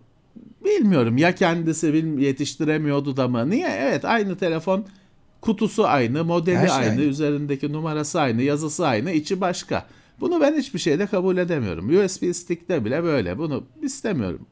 Bilmiyorum 0.66 1.18
ya 1.18 1.36
kendisi 1.36 1.88
yetiştiremiyordu 2.20 3.18
da 3.18 3.28
mı? 3.28 3.50
Niye? 3.50 3.68
Evet 3.82 4.06
aynı 4.06 4.38
telefon 4.38 4.86
kutusu 5.42 5.86
aynı, 5.88 6.24
modeli 6.24 6.58
Her 6.58 6.68
şey 6.68 6.76
aynı, 6.78 6.90
aynı. 6.90 7.02
üzerindeki 7.02 7.74
numarası 7.74 8.22
aynı, 8.22 8.42
yazısı 8.42 8.88
aynı, 8.88 9.12
içi 9.12 9.42
başka. 9.42 9.86
Bunu 10.20 10.42
ben 10.42 10.58
hiçbir 10.58 10.80
şeyde 10.80 11.06
kabul 11.08 11.38
edemiyorum. 11.38 11.90
USB 12.06 12.34
stick'te 12.34 12.86
bile 12.86 13.04
böyle. 13.04 13.38
Bunu 13.38 13.64
istemiyorum. 13.82 14.46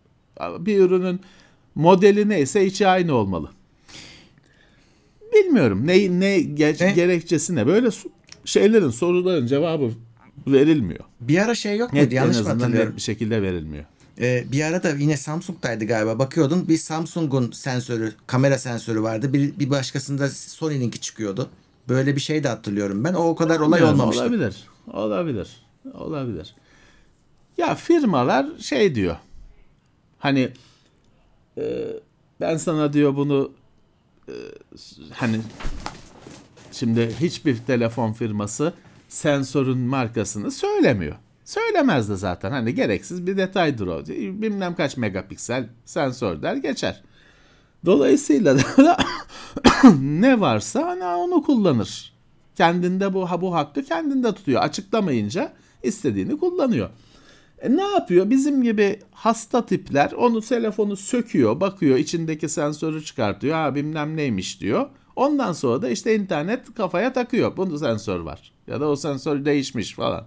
Bir 0.59 0.79
ürünün 0.79 1.19
modeli 1.75 2.29
neyse 2.29 2.65
içi 2.65 2.87
aynı 2.87 3.13
olmalı. 3.13 3.49
Bilmiyorum 5.33 5.87
ne 5.87 5.93
ne 6.19 6.37
ge- 6.37 6.85
E? 6.85 6.91
gerekçesi 6.91 7.55
ne. 7.55 7.67
Böyle 7.67 7.89
şeylerin 8.45 8.89
soruların 8.89 9.47
cevabı 9.47 9.91
verilmiyor. 10.47 11.03
Bir 11.21 11.37
ara 11.37 11.55
şey 11.55 11.77
yok 11.77 11.93
Net, 11.93 12.01
muydu? 12.03 12.13
en 12.13 12.15
Yanlış 12.17 12.39
mı 12.41 12.47
hatırlıyorum? 12.47 12.89
net 12.89 12.95
bir 12.97 13.01
şekilde 13.01 13.41
verilmiyor. 13.41 13.83
Ee, 14.19 14.43
bir 14.51 14.63
ara 14.63 14.83
da 14.83 14.89
yine 14.89 15.17
Samsung'daydı 15.17 15.85
galiba. 15.85 16.19
Bakıyordun 16.19 16.67
bir 16.67 16.77
Samsung'un 16.77 17.51
sensörü, 17.51 18.13
kamera 18.27 18.57
sensörü 18.57 19.01
vardı. 19.01 19.33
Bir, 19.33 19.59
bir 19.59 19.69
başkasında 19.69 20.29
Sony'ninki 20.29 21.01
çıkıyordu. 21.01 21.49
Böyle 21.89 22.15
bir 22.15 22.21
şey 22.21 22.43
de 22.43 22.47
hatırlıyorum 22.47 23.03
ben. 23.03 23.13
O 23.13 23.23
o 23.23 23.35
kadar 23.35 23.59
olay 23.59 23.79
Bilmiyorum, 23.79 23.99
olmamıştı. 23.99 24.23
Olabilir. 24.23 24.63
Olabilir. 24.93 25.47
Olabilir. 25.93 26.55
Ya 27.57 27.75
firmalar 27.75 28.45
şey 28.59 28.95
diyor. 28.95 29.17
Hani 30.19 30.49
e, 31.57 31.63
ben 32.41 32.57
sana 32.57 32.93
diyor 32.93 33.15
bunu 33.15 33.51
e, 34.27 34.35
hani 35.13 35.39
şimdi 36.71 37.15
hiçbir 37.19 37.57
telefon 37.57 38.13
firması 38.13 38.73
sensörün 39.09 39.77
markasını 39.77 40.51
söylemiyor. 40.51 41.15
Söylemez 41.45 42.09
de 42.09 42.15
zaten. 42.15 42.51
Hani 42.51 42.75
gereksiz 42.75 43.27
bir 43.27 43.37
detaydır 43.37 43.87
o. 43.87 44.05
Bilmem 44.41 44.75
kaç 44.75 44.97
megapiksel 44.97 45.69
sensör 45.85 46.41
der 46.41 46.55
geçer. 46.55 47.03
Dolayısıyla 47.85 48.57
da 48.57 48.97
ne 49.99 50.39
varsa 50.39 50.87
hani 50.87 51.03
onu 51.03 51.43
kullanır. 51.43 52.13
Kendinde 52.55 53.13
bu 53.13 53.27
bu 53.41 53.53
hakkı 53.53 53.83
kendinde 53.83 54.33
tutuyor. 54.33 54.61
Açıklamayınca 54.61 55.53
istediğini 55.83 56.37
kullanıyor. 56.37 56.89
E 57.59 57.77
ne 57.77 57.81
yapıyor? 57.81 58.29
Bizim 58.29 58.63
gibi 58.63 58.99
hasta 59.11 59.65
tipler 59.65 60.11
onu 60.11 60.41
telefonu 60.41 60.95
söküyor, 60.97 61.59
bakıyor, 61.61 61.97
içindeki 61.97 62.49
sensörü 62.49 63.03
çıkartıyor. 63.03 63.55
Ha 63.55 63.75
bilmem 63.75 64.17
neymiş 64.17 64.61
diyor. 64.61 64.89
Ondan 65.15 65.53
sonra 65.53 65.81
da 65.81 65.89
işte 65.89 66.15
internet 66.15 66.73
kafaya 66.75 67.13
takıyor. 67.13 67.57
Bunda 67.57 67.77
sensör 67.77 68.19
var. 68.19 68.51
Ya 68.67 68.81
da 68.81 68.89
o 68.89 68.95
sensör 68.95 69.45
değişmiş 69.45 69.93
falan. 69.93 70.25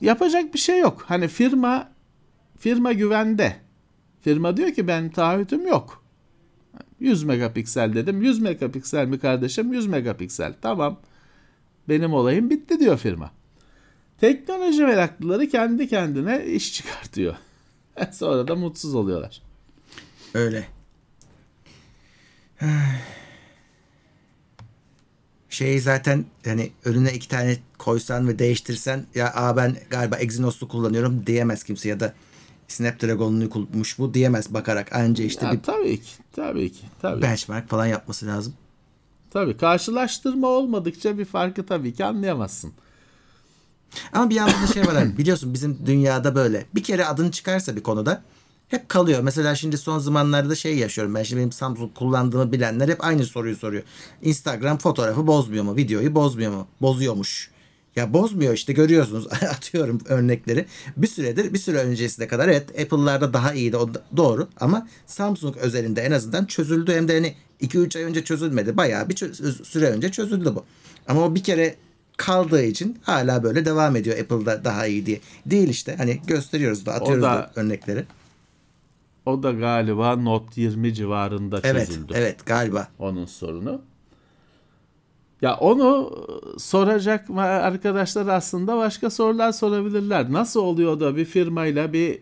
Yapacak 0.00 0.54
bir 0.54 0.58
şey 0.58 0.80
yok. 0.80 1.04
Hani 1.06 1.28
firma 1.28 1.88
firma 2.58 2.92
güvende. 2.92 3.56
Firma 4.20 4.56
diyor 4.56 4.70
ki 4.70 4.88
ben 4.88 5.10
taahhütüm 5.10 5.66
yok. 5.66 6.04
100 7.00 7.24
megapiksel 7.24 7.94
dedim. 7.94 8.22
100 8.22 8.40
megapiksel 8.40 9.06
mi 9.06 9.18
kardeşim? 9.18 9.72
100 9.72 9.86
megapiksel. 9.86 10.54
Tamam. 10.62 11.00
Benim 11.88 12.14
olayım 12.14 12.50
bitti 12.50 12.80
diyor 12.80 12.98
firma. 12.98 13.30
Teknoloji 14.20 14.82
meraklıları 14.82 15.48
kendi 15.48 15.88
kendine 15.88 16.46
iş 16.46 16.74
çıkartıyor. 16.74 17.36
Sonra 18.12 18.48
da 18.48 18.54
mutsuz 18.54 18.94
oluyorlar. 18.94 19.42
Öyle. 20.34 20.66
Şey 25.56 25.80
zaten 25.80 26.24
hani 26.44 26.70
önüne 26.84 27.12
iki 27.12 27.28
tane 27.28 27.56
koysan 27.78 28.28
ve 28.28 28.38
değiştirsen 28.38 29.06
ya 29.14 29.34
Aa 29.34 29.56
ben 29.56 29.76
galiba 29.90 30.16
Exynos'lu 30.16 30.68
kullanıyorum 30.68 31.26
diyemez 31.26 31.64
kimse 31.64 31.88
ya 31.88 32.00
da 32.00 32.14
Snapdragon'lu 32.68 33.50
kullanmış 33.50 33.98
bu 33.98 34.14
diyemez 34.14 34.54
bakarak 34.54 34.92
anca 34.96 35.24
işte 35.24 35.46
Ya 35.46 35.52
bir 35.52 35.62
tabii 35.62 36.00
ki, 36.00 36.10
tabii 36.32 36.72
ki, 36.72 36.84
tabii. 37.02 37.22
benchmark 37.22 37.68
falan 37.68 37.86
yapması 37.86 38.26
lazım. 38.26 38.54
Tabii 39.30 39.56
karşılaştırma 39.56 40.46
olmadıkça 40.48 41.18
bir 41.18 41.24
farkı 41.24 41.66
tabii 41.66 41.94
ki 41.94 42.04
anlayamazsın. 42.04 42.72
Ama 44.12 44.30
bir 44.30 44.34
yandan 44.34 44.62
da 44.62 44.66
şey 44.66 44.86
var 44.86 44.94
abi 44.94 45.18
biliyorsun 45.18 45.54
bizim 45.54 45.78
dünyada 45.86 46.34
böyle 46.34 46.66
bir 46.74 46.82
kere 46.82 47.06
adını 47.06 47.30
çıkarsa 47.30 47.76
bir 47.76 47.82
konuda 47.82 48.22
hep 48.68 48.88
kalıyor. 48.88 49.20
Mesela 49.20 49.54
şimdi 49.54 49.78
son 49.78 49.98
zamanlarda 49.98 50.54
şey 50.54 50.76
yaşıyorum 50.78 51.14
ben 51.14 51.22
şimdi 51.22 51.40
benim 51.40 51.52
Samsung 51.52 51.94
kullandığımı 51.94 52.52
bilenler 52.52 52.88
hep 52.88 53.04
aynı 53.04 53.24
soruyu 53.24 53.56
soruyor. 53.56 53.82
Instagram 54.22 54.78
fotoğrafı 54.78 55.26
bozmuyor 55.26 55.64
mu? 55.64 55.76
Videoyu 55.76 56.14
bozmuyor 56.14 56.52
mu? 56.52 56.66
Bozuyormuş. 56.82 57.50
Ya 57.96 58.12
bozmuyor 58.12 58.54
işte 58.54 58.72
görüyorsunuz 58.72 59.26
atıyorum 59.50 60.00
örnekleri. 60.08 60.66
Bir 60.96 61.06
süredir 61.06 61.54
bir 61.54 61.58
süre 61.58 61.78
öncesine 61.78 62.28
kadar 62.28 62.48
evet 62.48 62.80
Apple'larda 62.80 63.32
daha 63.32 63.52
iyiydi 63.54 63.76
o 63.76 63.94
da- 63.94 64.02
doğru 64.16 64.48
ama 64.60 64.88
Samsung 65.06 65.56
özelinde 65.56 66.02
en 66.02 66.10
azından 66.12 66.44
çözüldü 66.44 66.94
hem 66.94 67.08
de 67.08 67.14
hani 67.14 67.34
2-3 67.62 67.98
ay 67.98 68.04
önce 68.04 68.24
çözülmedi. 68.24 68.76
Bayağı 68.76 69.08
bir 69.08 69.16
süre 69.64 69.86
önce 69.90 70.10
çözüldü 70.10 70.54
bu. 70.54 70.64
Ama 71.08 71.24
o 71.24 71.34
bir 71.34 71.42
kere 71.42 71.74
kaldığı 72.16 72.62
için 72.62 72.98
hala 73.02 73.42
böyle 73.42 73.64
devam 73.64 73.96
ediyor 73.96 74.18
Apple'da 74.18 74.64
daha 74.64 74.86
iyi 74.86 75.06
diye. 75.06 75.20
Değil 75.46 75.68
işte 75.68 75.94
hani 75.98 76.20
gösteriyoruz 76.26 76.86
da 76.86 76.92
atıyoruz 76.94 77.22
da- 77.22 77.26
da 77.28 77.50
örnekleri. 77.56 78.04
O 79.26 79.42
da 79.42 79.52
galiba 79.52 80.16
Note 80.16 80.60
20 80.60 80.94
civarında 80.94 81.60
Evet 81.64 81.86
çözüldü. 81.88 82.12
evet 82.16 82.46
galiba. 82.46 82.88
onun 82.98 83.24
sorunu. 83.24 83.80
Ya 85.42 85.56
onu 85.56 86.10
soracak 86.58 87.30
arkadaşlar 87.38 88.26
aslında 88.26 88.76
başka 88.76 89.10
sorular 89.10 89.52
sorabilirler. 89.52 90.32
Nasıl 90.32 90.60
oluyor 90.60 91.00
da 91.00 91.16
bir 91.16 91.24
firmayla 91.24 91.92
bir 91.92 92.18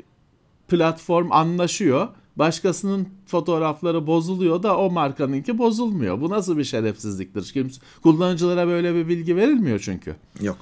platform 0.69 1.33
anlaşıyor, 1.33 2.09
başkasının 2.37 3.09
fotoğrafları 3.27 4.07
bozuluyor 4.07 4.63
da 4.63 4.79
o 4.79 4.91
markanınki 4.91 5.59
bozulmuyor. 5.59 6.21
Bu 6.21 6.31
nasıl 6.31 6.59
bir 6.59 6.65
şerefsizliktir? 6.65 7.53
Kimse, 7.53 7.81
kullanıcılara 8.03 8.67
böyle 8.67 8.95
bir 8.95 9.09
bilgi 9.09 9.37
verilmiyor 9.37 9.79
çünkü. 9.79 10.17
Yok. 10.41 10.57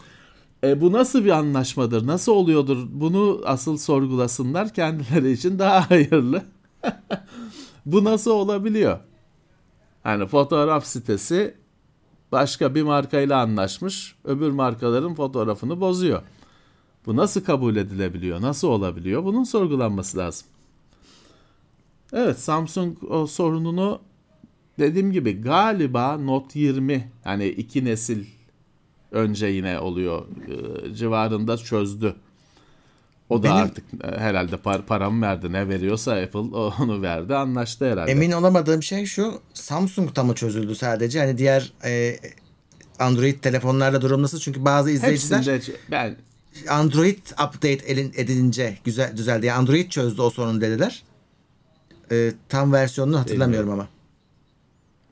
E, 0.65 0.81
bu 0.81 0.93
nasıl 0.93 1.25
bir 1.25 1.31
anlaşmadır? 1.31 2.07
Nasıl 2.07 2.33
oluyordur? 2.33 2.87
Bunu 2.91 3.41
asıl 3.45 3.77
sorgulasınlar 3.77 4.75
kendileri 4.75 5.33
için 5.33 5.59
daha 5.59 5.91
hayırlı. 5.91 6.43
bu 7.87 8.05
nasıl 8.05 8.31
olabiliyor? 8.31 8.99
Hani 10.03 10.27
fotoğraf 10.27 10.87
sitesi 10.87 11.55
başka 12.33 12.75
bir 12.75 12.83
markayla 12.83 13.41
anlaşmış, 13.41 14.15
öbür 14.25 14.51
markaların 14.51 15.15
fotoğrafını 15.15 15.81
bozuyor. 15.81 16.23
Bu 17.07 17.17
nasıl 17.17 17.45
kabul 17.45 17.77
edilebiliyor? 17.77 18.41
Nasıl 18.41 18.69
olabiliyor? 18.69 19.25
Bunun 19.25 19.45
sorgulanması 19.45 20.19
lazım. 20.19 20.49
Evet, 22.13 22.41
Samsung 22.41 22.99
o 23.11 23.27
sorununu 23.27 24.01
dediğim 24.79 25.13
gibi 25.13 25.41
galiba 25.41 26.17
Note 26.17 26.59
20 26.61 27.13
yani 27.25 27.47
iki 27.47 27.85
nesil 27.85 28.25
önce 29.13 29.47
yine 29.47 29.79
oluyor 29.79 30.27
e, 30.89 30.95
civarında 30.95 31.57
çözdü. 31.57 32.17
O 33.29 33.39
da 33.39 33.45
Benim- 33.45 33.57
artık 33.57 33.85
e, 34.05 34.19
herhalde 34.19 34.57
par 34.57 34.87
paramı 34.87 35.27
verdi 35.27 35.53
ne 35.53 35.69
veriyorsa 35.69 36.13
Apple 36.13 36.39
onu 36.39 37.03
verdi 37.03 37.35
anlaştı 37.35 37.93
herhalde. 37.93 38.11
Emin 38.11 38.33
olamadığım 38.33 38.83
şey 38.83 39.07
şu 39.07 39.41
Samsung'da 39.55 40.25
mı 40.25 40.35
çözüldü 40.35 40.75
sadece? 40.75 41.19
Hani 41.21 41.39
diğer 41.39 41.73
e, 41.85 42.17
Android 42.99 43.39
telefonlarda 43.39 44.01
durum 44.01 44.23
nasıl? 44.23 44.39
Çünkü 44.39 44.65
bazı 44.65 44.91
izleyiciler 44.91 45.39
Hepsinde 45.39 45.77
ben 45.91 46.17
Android 46.69 47.19
update 47.33 47.73
elin, 47.87 48.13
edilince 48.17 48.79
güzel 48.85 49.17
düzeldi. 49.17 49.47
Yani 49.47 49.59
Android 49.59 49.91
çözdü 49.91 50.23
o 50.23 50.31
sorunu 50.31 50.61
dediler. 50.61 51.03
E, 52.11 52.33
tam 52.49 52.73
versiyonunu 52.73 53.19
hatırlamıyorum 53.21 53.71
ama. 53.71 53.89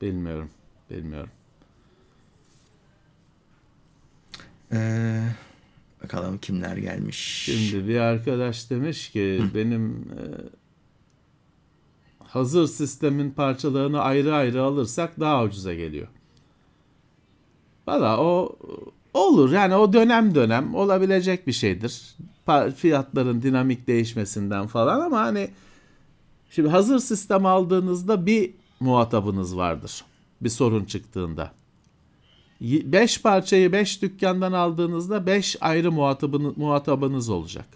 bilmiyorum. 0.02 0.50
Bilmiyorum. 0.90 1.30
E, 4.72 5.20
bakalım 6.02 6.38
kimler 6.38 6.76
gelmiş. 6.76 7.18
Şimdi 7.44 7.88
bir 7.88 7.98
arkadaş 7.98 8.70
demiş 8.70 9.10
ki 9.10 9.42
benim 9.54 9.90
e, 9.90 10.22
hazır 12.24 12.66
sistemin 12.66 13.30
parçalarını 13.30 14.00
ayrı 14.00 14.34
ayrı 14.34 14.62
alırsak 14.62 15.20
daha 15.20 15.44
ucuza 15.44 15.74
geliyor. 15.74 16.08
Valla 17.86 18.20
o 18.20 18.56
olur 19.14 19.52
yani 19.52 19.74
o 19.74 19.92
dönem 19.92 20.34
dönem 20.34 20.74
olabilecek 20.74 21.46
bir 21.46 21.52
şeydir. 21.52 22.16
Fiyatların 22.76 23.42
dinamik 23.42 23.86
değişmesinden 23.86 24.66
falan 24.66 25.00
ama 25.00 25.20
hani 25.20 25.50
şimdi 26.50 26.68
hazır 26.68 26.98
sistem 26.98 27.46
aldığınızda 27.46 28.26
bir 28.26 28.50
muhatabınız 28.80 29.56
vardır. 29.56 30.04
Bir 30.40 30.48
sorun 30.48 30.84
çıktığında. 30.84 31.52
5 32.60 33.22
parçayı 33.22 33.72
5 33.72 34.02
dükkandan 34.02 34.52
aldığınızda 34.52 35.26
5 35.26 35.56
ayrı 35.60 35.92
muhatabınız, 35.92 36.56
muhatabınız 36.56 37.28
olacak. 37.28 37.66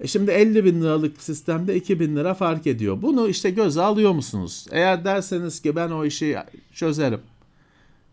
E 0.00 0.06
şimdi 0.06 0.30
50 0.30 0.64
bin 0.64 0.82
liralık 0.82 1.22
sistemde 1.22 1.76
2 1.76 2.00
bin 2.00 2.16
lira 2.16 2.34
fark 2.34 2.66
ediyor. 2.66 3.02
Bunu 3.02 3.28
işte 3.28 3.50
göze 3.50 3.82
alıyor 3.82 4.12
musunuz? 4.12 4.66
Eğer 4.70 5.04
derseniz 5.04 5.60
ki 5.62 5.76
ben 5.76 5.90
o 5.90 6.04
işi 6.04 6.36
çözerim. 6.74 7.20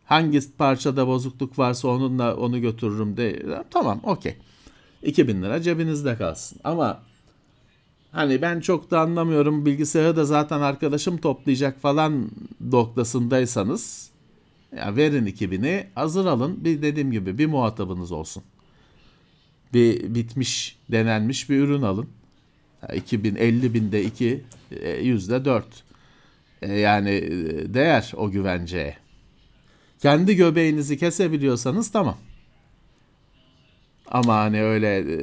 Hangi 0.06 0.58
parçada 0.58 1.08
bozukluk 1.08 1.60
varsa 1.60 1.88
onunla 1.88 2.36
onu 2.36 2.62
götürürüm 2.62 3.17
de 3.17 3.43
tamam 3.71 3.99
okey. 4.04 4.36
2000 5.04 5.41
lira 5.41 5.62
cebinizde 5.62 6.17
kalsın. 6.17 6.60
Ama 6.63 6.99
hani 8.12 8.41
ben 8.41 8.60
çok 8.60 8.91
da 8.91 8.99
anlamıyorum 8.99 9.65
bilgisayarı 9.65 10.15
da 10.15 10.25
zaten 10.25 10.62
arkadaşım 10.62 11.17
toplayacak 11.17 11.82
falan 11.82 12.30
noktasındaysanız 12.71 14.09
ya 14.77 14.95
verin 14.95 15.25
2000'i 15.25 15.88
hazır 15.95 16.25
alın 16.25 16.65
bir 16.65 16.82
dediğim 16.82 17.12
gibi 17.12 17.38
bir 17.38 17.45
muhatabınız 17.45 18.12
olsun. 18.12 18.43
Bir 19.73 20.15
bitmiş 20.15 20.77
denenmiş 20.91 21.49
bir 21.49 21.60
ürün 21.60 21.82
alın. 21.82 22.10
Ya 22.82 22.95
2000 22.95 23.36
50 23.36 23.73
binde 23.73 24.03
2 24.03 24.43
e, 24.71 24.91
yüzde 24.91 25.45
4. 25.45 25.65
Yani 26.62 27.10
e, 27.10 27.73
değer 27.73 28.12
o 28.17 28.32
güvenceye. 28.32 28.97
Kendi 29.99 30.36
göbeğinizi 30.36 30.97
kesebiliyorsanız 30.97 31.91
tamam. 31.91 32.17
Ama 34.08 34.36
hani 34.36 34.63
öyle 34.63 34.97
e, 34.97 35.19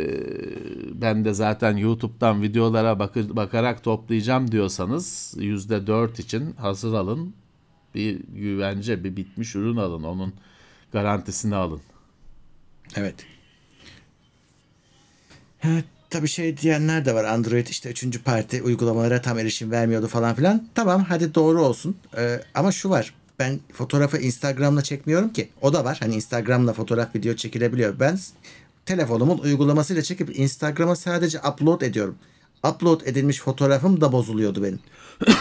ben 1.01 1.25
de 1.25 1.35
zaten 1.35 1.77
YouTube'dan 1.77 2.43
videolara 2.43 2.99
bakarak 3.37 3.85
toplayacağım 3.85 4.53
diyorsanız 4.53 5.35
yüzde 5.39 5.87
dört 5.87 6.19
için 6.19 6.53
hazır 6.53 6.95
alın. 6.95 7.35
Bir 7.97 8.21
güvence, 8.35 9.05
bir 9.05 9.17
bitmiş 9.17 9.55
ürün 9.55 9.77
alın. 9.77 10.03
Onun 10.03 10.35
garantisini 10.93 11.55
alın. 11.55 11.81
Evet. 12.97 13.15
Evet, 15.63 15.85
tabii 16.11 16.29
şey 16.29 16.57
diyenler 16.57 17.05
de 17.05 17.15
var. 17.15 17.25
Android 17.25 17.67
işte 17.67 17.91
üçüncü 17.91 18.23
parti 18.23 18.63
uygulamalara 18.63 19.23
tam 19.23 19.39
erişim 19.39 19.71
vermiyordu 19.71 20.07
falan 20.07 20.35
filan. 20.35 20.69
Tamam 20.75 21.05
hadi 21.05 21.35
doğru 21.35 21.63
olsun. 21.63 21.97
Ee, 22.17 22.41
ama 22.55 22.73
şu 22.73 22.91
var. 22.91 23.15
Ben 23.39 23.61
fotoğrafı 23.73 24.19
Instagram'la 24.19 24.83
çekmiyorum 24.83 25.33
ki. 25.33 25.49
O 25.63 25.73
da 25.73 25.85
var. 25.85 25.97
Hani 26.01 26.15
Instagram'la 26.15 26.73
fotoğraf 26.73 27.15
video 27.15 27.35
çekilebiliyor. 27.35 28.01
Ben 28.01 28.19
telefonumun 28.87 29.39
uygulamasıyla 29.39 30.03
çekip 30.03 30.39
Instagram'a 30.39 30.97
sadece 30.97 31.39
upload 31.39 31.81
ediyorum. 31.81 32.17
Upload 32.69 33.01
edilmiş 33.05 33.41
fotoğrafım 33.41 34.01
da 34.01 34.13
bozuluyordu 34.13 34.63
benim. 34.63 34.81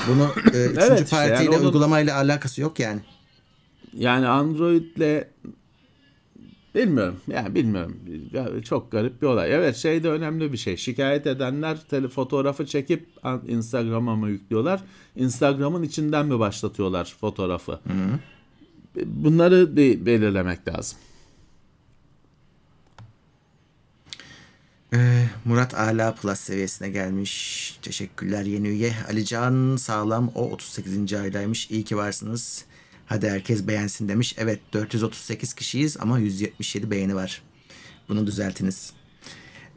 Bunu 0.08 0.24
e, 0.24 0.48
üçüncü 0.66 0.80
Evet 0.80 1.04
işte, 1.04 1.16
partiyle 1.16 1.34
yani 1.44 1.50
onun- 1.50 1.66
uygulamayla 1.66 2.16
alakası 2.16 2.62
yok 2.62 2.80
yani. 2.80 3.00
Yani 3.94 4.28
Android'le 4.28 5.28
bilmiyorum. 6.76 7.16
Yani 7.28 7.56
bilmiyorum. 7.56 7.98
Çok 8.64 8.92
garip 8.92 9.22
bir 9.22 9.28
olay. 9.28 9.54
Evet 9.56 9.76
şey 9.76 10.04
de 10.04 10.10
önemli 10.10 10.54
bir 10.54 10.58
şey. 10.58 10.78
Şikayet 10.78 11.28
edenler 11.28 11.78
tele 11.90 12.08
fotoğrafı 12.08 12.66
çekip 12.66 13.08
Instagram'a 13.48 14.16
mı 14.16 14.30
yüklüyorlar? 14.30 14.82
Instagram'ın 15.16 15.84
içinden 15.84 16.26
mi 16.26 16.40
başlatıyorlar 16.40 17.16
fotoğrafı? 17.22 17.80
Bunları 19.06 19.76
bir 19.78 20.06
belirlemek 20.06 20.68
lazım. 20.68 20.98
Ee, 24.93 25.26
Murat 25.45 25.74
Ala 25.74 26.15
Plus 26.15 26.39
seviyesine 26.39 26.89
gelmiş. 26.89 27.80
Teşekkürler 27.82 28.43
yeni 28.43 28.67
üye. 28.67 28.93
Alican 29.10 29.76
Sağlam 29.76 30.32
o 30.36 30.50
38. 30.52 31.13
aydaymış. 31.13 31.71
İyi 31.71 31.84
ki 31.84 31.98
varsınız. 31.98 32.65
Hadi 33.06 33.30
herkes 33.30 33.67
beğensin 33.67 34.08
demiş. 34.08 34.36
Evet 34.38 34.60
438 34.74 35.54
kişiyiz 35.54 35.98
ama 36.00 36.19
177 36.19 36.91
beğeni 36.91 37.15
var. 37.15 37.41
Bunu 38.10 38.28
düzeltiniz. 38.28 38.93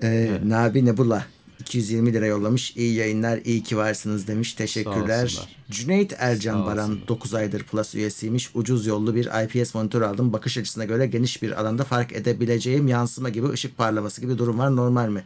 Ee, 0.03 0.41
Nabi 0.45 0.85
Nebula 0.85 1.27
220 1.61 2.13
lira 2.13 2.27
yollamış. 2.27 2.77
İyi 2.77 2.95
yayınlar, 2.95 3.41
iyi 3.45 3.63
ki 3.63 3.77
varsınız 3.77 4.27
demiş. 4.29 4.53
Teşekkürler. 4.53 5.49
Cüneyt 5.71 6.15
Ercan 6.19 6.67
Baran 6.67 6.91
olsunlar. 6.91 7.09
9 7.09 7.35
aydır 7.35 7.63
Plus 7.63 7.95
üyesiymiş. 7.95 8.51
Ucuz 8.55 8.87
yollu 8.87 9.15
bir 9.15 9.29
IPS 9.45 9.75
monitör 9.75 10.03
aldım. 10.03 10.33
Bakış 10.33 10.59
açısına 10.59 10.85
göre 10.85 11.07
geniş 11.07 11.43
bir 11.43 11.61
alanda 11.61 11.85
fark 11.85 12.13
edebileceğim 12.13 12.89
yansıma 12.89 13.29
gibi 13.29 13.49
ışık 13.49 13.77
parlaması 13.79 14.21
gibi 14.21 14.39
durum 14.39 14.59
var. 14.59 14.77
Normal 14.77 15.09
mi? 15.09 15.25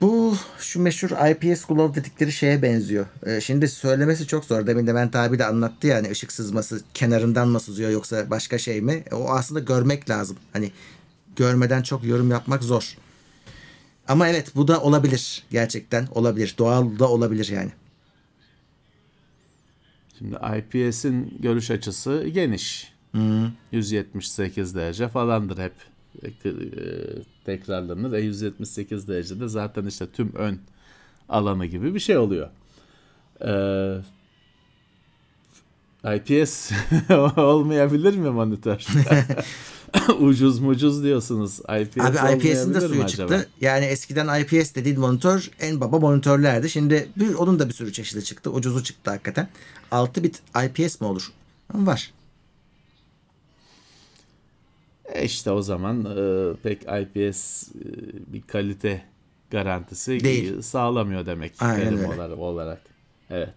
Bu 0.00 0.36
şu 0.58 0.80
meşhur 0.80 1.10
IPS 1.30 1.64
Glow 1.64 2.00
dedikleri 2.00 2.32
şeye 2.32 2.62
benziyor. 2.62 3.06
Ee, 3.26 3.40
şimdi 3.40 3.68
söylemesi 3.68 4.26
çok 4.26 4.44
zor. 4.44 4.66
Demin 4.66 4.86
de 4.86 4.94
ben 4.94 5.10
tabi 5.10 5.38
de 5.38 5.46
anlattı 5.46 5.86
yani 5.86 6.10
ışık 6.10 6.32
sızması 6.32 6.80
kenarından 6.94 7.48
mı 7.48 7.60
sızıyor 7.60 7.90
yoksa 7.90 8.30
başka 8.30 8.58
şey 8.58 8.80
mi? 8.80 9.04
E, 9.10 9.14
O 9.14 9.28
aslında 9.30 9.60
görmek 9.60 10.10
lazım. 10.10 10.36
Hani 10.52 10.72
görmeden 11.36 11.82
çok 11.82 12.04
yorum 12.04 12.30
yapmak 12.30 12.62
zor. 12.62 12.96
Ama 14.08 14.28
evet 14.28 14.52
bu 14.56 14.68
da 14.68 14.82
olabilir. 14.82 15.42
Gerçekten 15.50 16.06
olabilir. 16.06 16.54
Doğal 16.58 16.98
da 16.98 17.10
olabilir 17.10 17.48
yani. 17.48 17.70
Şimdi 20.18 20.36
IPS'in 20.58 21.38
görüş 21.40 21.70
açısı 21.70 22.28
geniş. 22.28 22.92
178 23.72 24.74
derece 24.74 25.08
falandır 25.08 25.58
hep 25.58 25.72
e, 26.24 26.50
tekrarlanır. 27.44 28.12
E178 28.12 29.08
derecede 29.08 29.48
zaten 29.48 29.86
işte 29.86 30.06
tüm 30.10 30.34
ön 30.34 30.58
alanı 31.28 31.66
gibi 31.66 31.94
bir 31.94 32.00
şey 32.00 32.16
oluyor. 32.16 32.48
Ee, 33.40 34.00
IPS 36.16 36.72
olmayabilir 37.36 38.16
mi 38.16 38.30
monitör? 38.30 38.86
ucuz 40.20 40.58
mucuz 40.58 41.02
diyorsunuz. 41.02 41.58
IPS 41.58 41.98
Abi 41.98 42.36
IPS'in 42.36 42.74
de 42.74 42.80
suyu 42.80 43.04
acaba? 43.04 43.28
çıktı. 43.28 43.48
Yani 43.60 43.84
eskiden 43.84 44.40
IPS 44.40 44.74
dediğin 44.74 45.00
monitör 45.00 45.50
en 45.60 45.80
baba 45.80 45.98
monitörlerdi. 45.98 46.70
Şimdi 46.70 47.08
bir, 47.16 47.34
onun 47.34 47.58
da 47.58 47.68
bir 47.68 47.74
sürü 47.74 47.92
çeşidi 47.92 48.24
çıktı. 48.24 48.50
Ucuzu 48.50 48.84
çıktı 48.84 49.10
hakikaten. 49.10 49.48
6 49.90 50.22
bit 50.22 50.42
IPS 50.64 51.00
mi 51.00 51.06
olur? 51.06 51.32
Var. 51.74 52.12
E 55.12 55.24
işte 55.24 55.50
o 55.50 55.62
zaman 55.62 56.04
e, 56.04 56.52
pek 56.62 56.82
IPS 56.82 57.68
e, 57.68 57.74
bir 58.32 58.42
kalite 58.42 59.02
garantisi 59.50 60.20
Değil. 60.20 60.62
sağlamıyor 60.62 61.26
demek. 61.26 61.52
Aynen 61.60 61.98
öyle. 61.98 62.34
olarak. 62.34 62.82
Evet. 63.30 63.54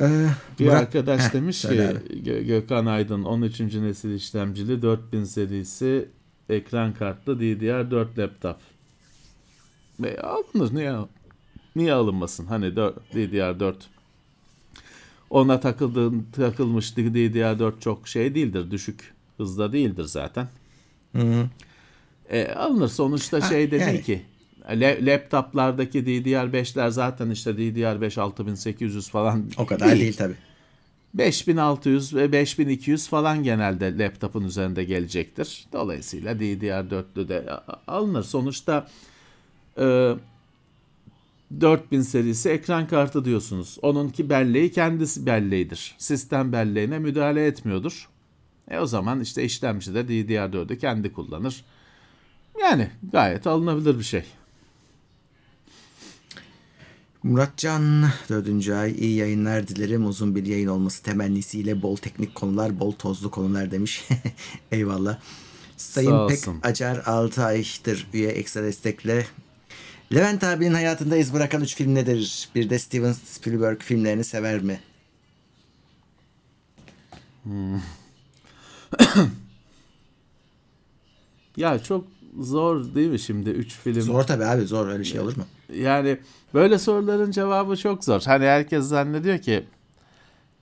Ee, 0.00 0.26
Bir 0.58 0.66
Murat- 0.66 0.76
arkadaş 0.80 1.20
Heh, 1.20 1.32
demiş 1.32 1.62
ki. 1.62 1.68
Gö- 1.68 2.42
Gökhan 2.44 2.86
Aydın 2.86 3.22
13. 3.24 3.80
nesil 3.82 4.14
işlemcili 4.14 4.82
4000 4.82 5.24
serisi 5.24 6.08
ekran 6.48 6.94
kartlı 6.94 7.40
DDR4 7.40 8.18
laptop. 8.18 8.56
Ve 10.00 10.20
alınır 10.20 10.74
niye 10.74 10.94
niye 11.76 11.92
alınmasın? 11.92 12.46
Hani 12.46 12.66
dör- 12.66 12.94
DDR4 13.14 13.74
ona 15.30 15.60
takıldığın 15.60 16.26
takılmış 16.32 16.96
DDR4 16.96 17.80
çok 17.80 18.08
şey 18.08 18.34
değildir, 18.34 18.70
düşük 18.70 19.14
hızda 19.36 19.72
değildir 19.72 20.04
zaten. 20.04 20.48
Hı 21.16 21.22
hı. 21.22 21.48
E, 22.30 22.52
alınır 22.54 22.88
sonuçta 22.88 23.36
Ha, 23.36 23.48
şey 23.48 23.70
de 23.70 23.76
yani. 23.76 23.92
değil 23.92 24.04
ki. 24.04 24.22
La- 24.68 24.96
laptoplardaki 25.00 25.98
DDR5'ler 25.98 26.90
zaten 26.90 27.30
işte 27.30 27.50
DDR5 27.50 28.20
6800 28.20 29.08
falan 29.08 29.44
O 29.58 29.66
kadar 29.66 29.90
değil, 30.00 30.16
tabii. 30.16 30.34
5600 31.14 32.14
ve 32.14 32.32
5200 32.32 33.08
falan 33.08 33.42
genelde 33.42 33.98
laptopun 33.98 34.44
üzerinde 34.44 34.84
gelecektir. 34.84 35.66
Dolayısıyla 35.72 36.32
DDR4'lü 36.32 37.28
de 37.28 37.44
alınır. 37.86 38.22
Sonuçta 38.22 38.88
e, 39.78 40.12
4000 41.60 42.00
serisi 42.00 42.48
ekran 42.48 42.86
kartı 42.86 43.24
diyorsunuz. 43.24 43.78
Onunki 43.82 44.30
belleği 44.30 44.72
kendisi 44.72 45.26
belleğidir. 45.26 45.94
Sistem 45.98 46.52
belleğine 46.52 46.98
müdahale 46.98 47.46
etmiyordur. 47.46 48.08
E 48.70 48.78
o 48.78 48.86
zaman 48.86 49.20
işte 49.20 49.44
işlemci 49.44 49.94
de 49.94 50.00
DDR4'ü 50.00 50.78
kendi 50.78 51.12
kullanır. 51.12 51.64
Yani 52.60 52.90
gayet 53.12 53.46
alınabilir 53.46 53.98
bir 53.98 54.04
şey. 54.04 54.22
Muratcan 57.24 58.10
4. 58.28 58.68
ay 58.68 58.92
iyi 58.92 59.16
yayınlar 59.16 59.68
dilerim. 59.68 60.06
Uzun 60.06 60.36
bir 60.36 60.46
yayın 60.46 60.68
olması 60.68 61.02
temennisiyle 61.02 61.82
bol 61.82 61.96
teknik 61.96 62.34
konular, 62.34 62.80
bol 62.80 62.92
tozlu 62.92 63.30
konular 63.30 63.70
demiş. 63.70 64.08
Eyvallah. 64.72 65.18
Sayın 65.76 66.28
Pek. 66.28 66.38
Acar 66.62 67.02
6 67.06 67.44
aydır 67.44 68.06
üye 68.12 68.28
ekstra 68.28 68.62
destekle. 68.62 69.26
Levent 70.14 70.44
abinin 70.44 70.74
hayatında 70.74 71.16
iz 71.16 71.34
bırakan 71.34 71.62
3 71.62 71.74
film 71.74 71.94
nedir? 71.94 72.48
Bir 72.54 72.70
de 72.70 72.78
Steven 72.78 73.12
Spielberg 73.12 73.80
filmlerini 73.80 74.24
sever 74.24 74.60
mi? 74.62 74.80
Ya 81.56 81.82
çok 81.82 82.04
zor 82.40 82.94
değil 82.94 83.10
mi 83.10 83.18
şimdi 83.18 83.50
3 83.50 83.72
film? 83.72 84.02
Zor 84.02 84.22
tabii 84.22 84.44
abi 84.44 84.62
zor 84.62 84.88
öyle 84.88 85.04
şey 85.04 85.20
olur 85.20 85.36
mu? 85.36 85.44
Yani 85.76 86.18
böyle 86.54 86.78
soruların 86.78 87.30
cevabı 87.30 87.76
çok 87.76 88.04
zor. 88.04 88.22
Hani 88.26 88.44
herkes 88.44 88.84
zannediyor 88.84 89.38
ki 89.38 89.64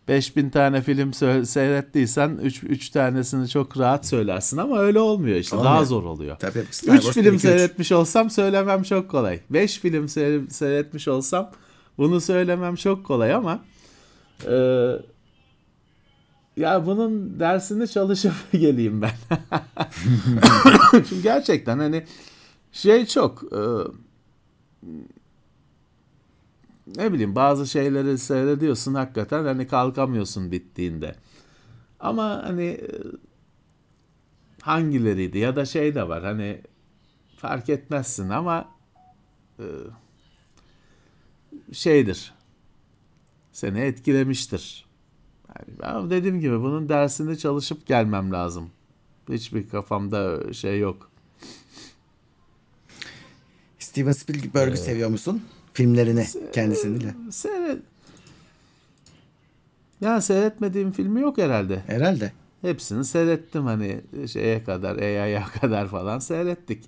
5000 0.08 0.50
tane 0.50 0.82
film 0.82 1.12
seyrettiysen 1.44 2.38
3 2.42 2.64
3 2.64 2.90
tanesini 2.90 3.48
çok 3.48 3.78
rahat 3.78 4.06
söylersin 4.06 4.56
ama 4.56 4.78
öyle 4.78 4.98
olmuyor 5.00 5.36
işte. 5.36 5.56
Olmuyor. 5.56 5.74
Daha 5.74 5.84
zor 5.84 6.02
oluyor. 6.02 6.36
Tabii. 6.38 6.64
Star 6.70 6.94
3 6.94 7.00
Wars 7.02 7.14
film 7.14 7.24
1, 7.24 7.30
2, 7.30 7.36
3. 7.36 7.42
seyretmiş 7.42 7.92
olsam 7.92 8.30
söylemem 8.30 8.82
çok 8.82 9.10
kolay. 9.10 9.40
5 9.50 9.78
film 9.78 10.04
seyre- 10.06 10.50
seyretmiş 10.50 11.08
olsam 11.08 11.50
bunu 11.98 12.20
söylemem 12.20 12.74
çok 12.74 13.06
kolay 13.06 13.34
ama 13.34 13.60
e, 14.46 14.54
ya 16.56 16.86
bunun 16.86 17.40
dersini 17.40 17.88
çalışıp 17.88 18.32
geleyim 18.52 19.02
ben. 19.02 19.10
Çünkü 20.92 21.22
gerçekten 21.22 21.78
hani 21.78 22.04
şey 22.72 23.06
çok 23.06 23.42
e, 23.52 23.60
ne 26.96 27.12
bileyim 27.12 27.34
bazı 27.34 27.66
şeyleri 27.66 28.18
seyrediyorsun 28.18 28.94
hakikaten 28.94 29.44
hani 29.44 29.66
kalkamıyorsun 29.66 30.52
bittiğinde. 30.52 31.14
Ama 32.00 32.42
hani 32.44 32.64
e, 32.64 32.90
hangileriydi 34.62 35.38
ya 35.38 35.56
da 35.56 35.64
şey 35.64 35.94
de 35.94 36.08
var 36.08 36.24
hani 36.24 36.60
fark 37.36 37.68
etmezsin 37.68 38.28
ama 38.28 38.68
e, 39.58 39.66
şeydir 41.72 42.34
seni 43.52 43.80
etkilemiştir. 43.80 44.86
Yani 45.48 45.78
ben 45.82 46.10
dediğim 46.10 46.40
gibi 46.40 46.60
bunun 46.60 46.88
dersini 46.88 47.38
çalışıp 47.38 47.86
gelmem 47.86 48.32
lazım. 48.32 48.70
Hiçbir 49.28 49.68
kafamda 49.68 50.52
şey 50.52 50.78
yok. 50.78 51.11
Steven 53.92 54.12
Spielberg'ü 54.12 54.76
seviyor 54.76 55.10
musun? 55.10 55.42
Filmlerini 55.72 56.26
kendisini 56.52 57.00
de. 57.00 57.14
Seyret... 57.30 57.78
Ya 60.00 60.20
seyretmediğim 60.20 60.92
filmi 60.92 61.20
yok 61.20 61.38
herhalde. 61.38 61.82
Herhalde. 61.86 62.32
Hepsini 62.62 63.04
seyrettim 63.04 63.64
hani 63.64 64.00
şeye 64.32 64.64
kadar, 64.64 64.96
AI'ya 64.96 65.44
kadar 65.60 65.88
falan 65.88 66.18
seyrettik. 66.18 66.84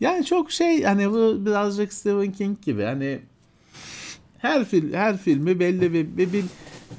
Yani 0.00 0.24
çok 0.24 0.52
şey 0.52 0.82
hani 0.82 1.10
bu 1.10 1.46
birazcık 1.46 1.92
Stephen 1.92 2.32
King 2.32 2.62
gibi 2.62 2.82
hani 2.82 3.18
her 4.38 4.64
fil 4.64 4.94
her 4.94 5.18
filmi 5.18 5.60
belli 5.60 5.92
bir, 5.92 6.16
bir, 6.16 6.32
bir 6.32 6.44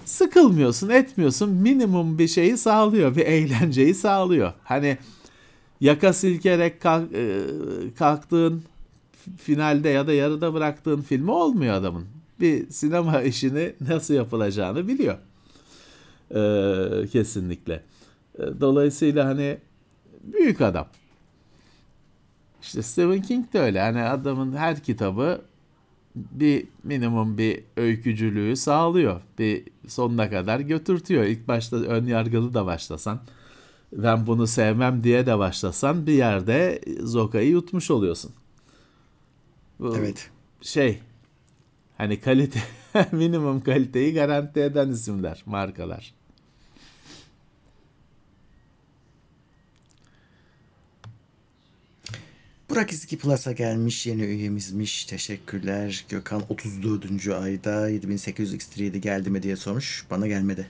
sıkılmıyorsun, 0.06 0.90
etmiyorsun. 0.90 1.50
Minimum 1.50 2.20
bir 2.20 2.28
şeyi 2.28 2.58
sağlıyor, 2.58 3.16
bir 3.16 3.26
eğlenceyi 3.26 3.96
sağlıyor. 3.96 4.54
Hani 4.64 4.98
yaka 5.82 6.14
silkerek 6.14 6.82
kalk, 6.82 7.14
e, 7.14 7.42
kalktığın 7.98 8.64
finalde 9.38 9.90
ya 9.90 10.08
da 10.08 10.14
yarıda 10.14 10.54
bıraktığın 10.54 11.02
filmi 11.02 11.32
olmuyor 11.32 11.74
adamın. 11.74 12.06
Bir 12.40 12.70
sinema 12.70 13.22
işini 13.22 13.74
nasıl 13.90 14.14
yapılacağını 14.14 14.88
biliyor. 14.88 15.18
Ee, 16.36 17.08
kesinlikle. 17.08 17.84
Ee, 18.40 18.44
Dolayısıyla 18.62 19.26
hani 19.26 19.58
büyük 20.24 20.62
adam. 20.62 20.88
İşte 22.62 22.82
Stephen 22.82 23.22
King 23.22 23.54
de 23.54 23.60
öyle. 23.60 23.80
Hani 23.82 24.02
adamın 24.02 24.54
her 24.54 24.84
kitabı 24.84 25.42
bir 26.16 26.66
minimum 26.84 27.38
bir 27.38 27.64
öykücülüğü 27.78 28.56
sağlıyor. 28.56 29.22
Bir 29.40 29.64
sonuna 29.88 30.30
kadar 30.30 30.60
götürtüyor. 30.60 31.24
İlk 31.24 31.48
başta 31.48 31.78
ön 31.78 32.06
yargılı 32.06 32.54
da 32.54 32.66
başlasan, 32.66 33.20
ben 33.94 34.28
bunu 34.28 34.48
sevmem 34.48 35.04
diye 35.04 35.26
de 35.26 35.38
başlasan 35.38 36.08
bir 36.08 36.14
yerde 36.14 36.82
zokayı 37.04 37.50
yutmuş 37.50 37.92
oluyorsun. 37.92 38.32
Evet. 39.84 40.30
şey 40.62 41.00
hani 41.98 42.20
kalite 42.22 42.60
minimum 43.12 43.64
kaliteyi 43.64 44.14
garanti 44.14 44.60
eden 44.60 44.90
isimler, 44.90 45.44
markalar. 45.46 46.14
Burak 52.70 52.92
İzki 52.92 53.18
Plus'a 53.18 53.52
gelmiş 53.52 54.08
yeni 54.08 54.22
üyemizmiş. 54.22 55.06
Teşekkürler. 55.06 56.06
Gökhan 56.10 56.44
34. 56.50 57.28
ayda 57.28 57.90
7800 57.90 58.54
X37 58.54 58.98
geldi 58.98 59.30
mi 59.30 59.44
diye 59.44 59.56
sormuş. 59.56 60.06
Bana 60.10 60.28
gelmedi. 60.28 60.68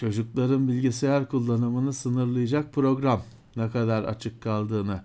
Çocukların 0.00 0.68
bilgisayar 0.68 1.28
kullanımını 1.28 1.92
sınırlayacak 1.92 2.72
program. 2.72 3.22
Ne 3.56 3.70
kadar 3.70 4.04
açık 4.04 4.42
kaldığını. 4.42 5.02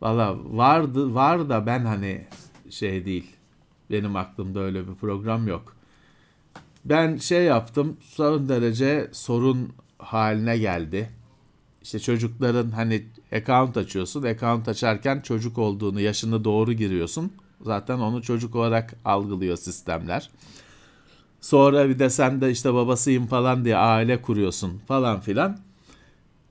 Valla 0.00 0.36
vardı 0.44 1.14
var 1.14 1.48
da 1.48 1.66
ben 1.66 1.84
hani 1.84 2.26
şey 2.70 3.04
değil. 3.04 3.30
Benim 3.90 4.16
aklımda 4.16 4.60
öyle 4.60 4.88
bir 4.88 4.94
program 4.94 5.48
yok. 5.48 5.76
Ben 6.84 7.16
şey 7.16 7.44
yaptım 7.44 7.96
son 8.00 8.48
derece 8.48 9.08
sorun 9.12 9.72
haline 9.98 10.58
geldi. 10.58 11.10
İşte 11.82 11.98
çocukların 11.98 12.70
hani 12.70 13.06
account 13.32 13.76
açıyorsun. 13.76 14.22
Account 14.22 14.68
açarken 14.68 15.20
çocuk 15.20 15.58
olduğunu, 15.58 16.00
yaşını 16.00 16.44
doğru 16.44 16.72
giriyorsun. 16.72 17.32
Zaten 17.60 17.98
onu 17.98 18.22
çocuk 18.22 18.54
olarak 18.54 18.94
algılıyor 19.04 19.56
sistemler. 19.56 20.30
Sonra 21.42 21.88
bir 21.88 21.98
de 21.98 22.10
sen 22.10 22.40
de 22.40 22.50
işte 22.50 22.74
babasıyım 22.74 23.26
falan 23.26 23.64
diye 23.64 23.76
aile 23.76 24.22
kuruyorsun 24.22 24.80
falan 24.88 25.20
filan. 25.20 25.58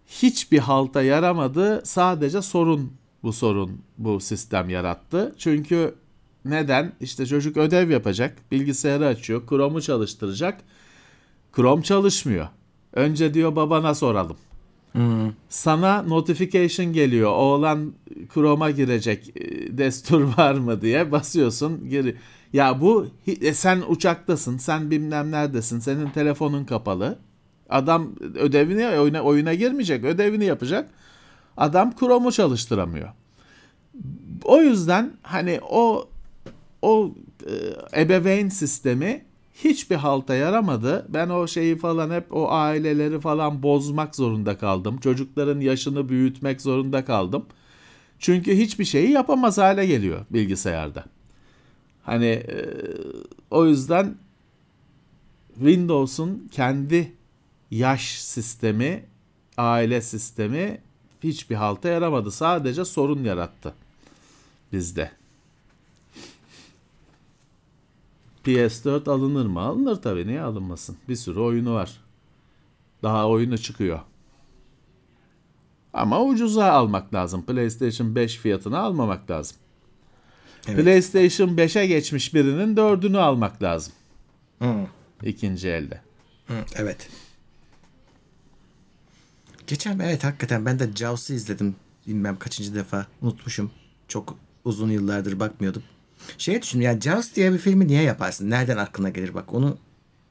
Hiçbir 0.07 0.59
halta 0.59 1.01
yaramadı. 1.01 1.81
Sadece 1.85 2.41
sorun 2.41 2.93
bu 3.23 3.33
sorun 3.33 3.81
bu 3.97 4.19
sistem 4.19 4.69
yarattı. 4.69 5.35
Çünkü 5.37 5.95
neden? 6.45 6.93
İşte 7.01 7.25
çocuk 7.25 7.57
ödev 7.57 7.89
yapacak, 7.89 8.37
bilgisayarı 8.51 9.07
açıyor, 9.07 9.41
Chrome'u 9.49 9.81
çalıştıracak. 9.81 10.61
Chrome 11.55 11.83
çalışmıyor. 11.83 12.47
Önce 12.93 13.33
diyor 13.33 13.55
babana 13.55 13.95
soralım. 13.95 14.37
Sana 15.49 16.01
notification 16.01 16.93
geliyor. 16.93 17.31
Oğlan 17.31 17.93
Chrome'a 18.33 18.71
girecek. 18.71 19.33
e, 19.35 19.77
Destur 19.77 20.21
var 20.37 20.53
mı 20.53 20.81
diye 20.81 21.11
basıyorsun. 21.11 21.89
Geri. 21.89 22.15
Ya 22.53 22.81
bu 22.81 23.07
e, 23.41 23.53
sen 23.53 23.83
uçaktasın. 23.87 24.57
Sen 24.57 24.91
bilmem 24.91 25.31
neredesin. 25.31 25.79
Senin 25.79 26.09
telefonun 26.09 26.65
kapalı. 26.65 27.19
Adam 27.69 28.11
ödevini 28.35 28.87
oyuna, 28.87 29.21
oyuna 29.21 29.53
girmeyecek. 29.53 30.03
Ödevini 30.03 30.45
yapacak. 30.45 30.89
Adam 31.57 31.93
Chrome'u 31.99 32.31
çalıştıramıyor. 32.31 33.09
O 34.43 34.61
yüzden 34.61 35.11
hani 35.21 35.59
o 35.69 36.09
o 36.81 37.15
e, 37.93 38.01
ebeveyn 38.01 38.49
sistemi 38.49 39.25
hiçbir 39.63 39.95
halta 39.95 40.35
yaramadı. 40.35 41.05
Ben 41.09 41.29
o 41.29 41.47
şeyi 41.47 41.77
falan 41.77 42.11
hep 42.11 42.35
o 42.35 42.51
aileleri 42.51 43.19
falan 43.19 43.63
bozmak 43.63 44.15
zorunda 44.15 44.57
kaldım. 44.57 44.97
Çocukların 44.97 45.59
yaşını 45.59 46.09
büyütmek 46.09 46.61
zorunda 46.61 47.05
kaldım. 47.05 47.45
Çünkü 48.19 48.57
hiçbir 48.57 48.85
şeyi 48.85 49.11
yapamaz 49.11 49.57
hale 49.57 49.85
geliyor 49.85 50.25
bilgisayarda. 50.29 51.05
Hani 52.03 52.25
e, 52.25 52.65
o 53.51 53.65
yüzden 53.65 54.15
Windows'un 55.55 56.49
kendi 56.51 57.11
yaş 57.71 58.21
sistemi, 58.21 59.03
aile 59.57 60.01
sistemi 60.01 60.81
hiçbir 61.23 61.55
halta 61.55 61.89
yaramadı. 61.89 62.31
Sadece 62.31 62.85
sorun 62.85 63.23
yarattı 63.23 63.73
bizde. 64.73 65.20
PS4 68.45 69.09
alınır 69.09 69.45
mı? 69.45 69.59
Alınır 69.59 69.95
tabii. 69.95 70.27
Niye 70.27 70.41
alınmasın? 70.41 70.97
Bir 71.09 71.15
sürü 71.15 71.39
oyunu 71.39 71.73
var. 71.73 72.01
Daha 73.03 73.29
oyunu 73.29 73.57
çıkıyor. 73.57 73.99
Ama 75.93 76.23
ucuza 76.23 76.71
almak 76.71 77.13
lazım. 77.13 77.45
PlayStation 77.45 78.15
5 78.15 78.37
fiyatına 78.37 78.79
almamak 78.79 79.31
lazım. 79.31 79.57
Evet. 80.67 80.83
PlayStation 80.83 81.49
5'e 81.49 81.87
geçmiş 81.87 82.33
birinin 82.33 82.75
4'ünü 82.75 83.17
almak 83.17 83.63
lazım. 83.63 83.93
Hı, 84.59 84.75
ikinci 85.23 85.69
elde. 85.69 86.01
hı, 86.47 86.53
evet. 86.75 87.09
Geçen 89.67 89.99
evet 89.99 90.23
hakikaten 90.23 90.65
ben 90.65 90.79
de 90.79 90.89
Jaws'ı 90.95 91.33
izledim. 91.33 91.75
Bilmem 92.07 92.39
kaçıncı 92.39 92.75
defa. 92.75 93.07
Unutmuşum. 93.21 93.71
Çok 94.07 94.37
uzun 94.65 94.89
yıllardır 94.89 95.39
bakmıyordum. 95.39 95.83
Şey 96.37 96.61
düşündüm 96.61 96.81
yani 96.85 97.01
Jaws 97.01 97.35
diye 97.35 97.53
bir 97.53 97.57
filmi 97.57 97.87
niye 97.87 98.01
yaparsın? 98.03 98.49
Nereden 98.49 98.77
aklına 98.77 99.09
gelir 99.09 99.33
bak 99.33 99.53
onu. 99.53 99.77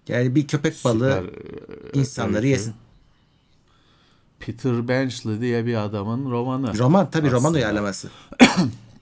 Yani 0.09 0.35
bir 0.35 0.47
köpek 0.47 0.85
balığı 0.85 1.23
Süper, 1.25 2.01
insanları 2.01 2.37
öykü. 2.37 2.49
yesin. 2.49 2.75
Peter 4.41 4.89
Benchley 4.89 5.41
diye 5.41 5.67
bir 5.67 5.75
adamın 5.85 6.31
romanı. 6.31 6.79
Roman 6.79 7.11
tabii 7.11 7.31
roman 7.31 7.55
uyarlaması. 7.55 8.11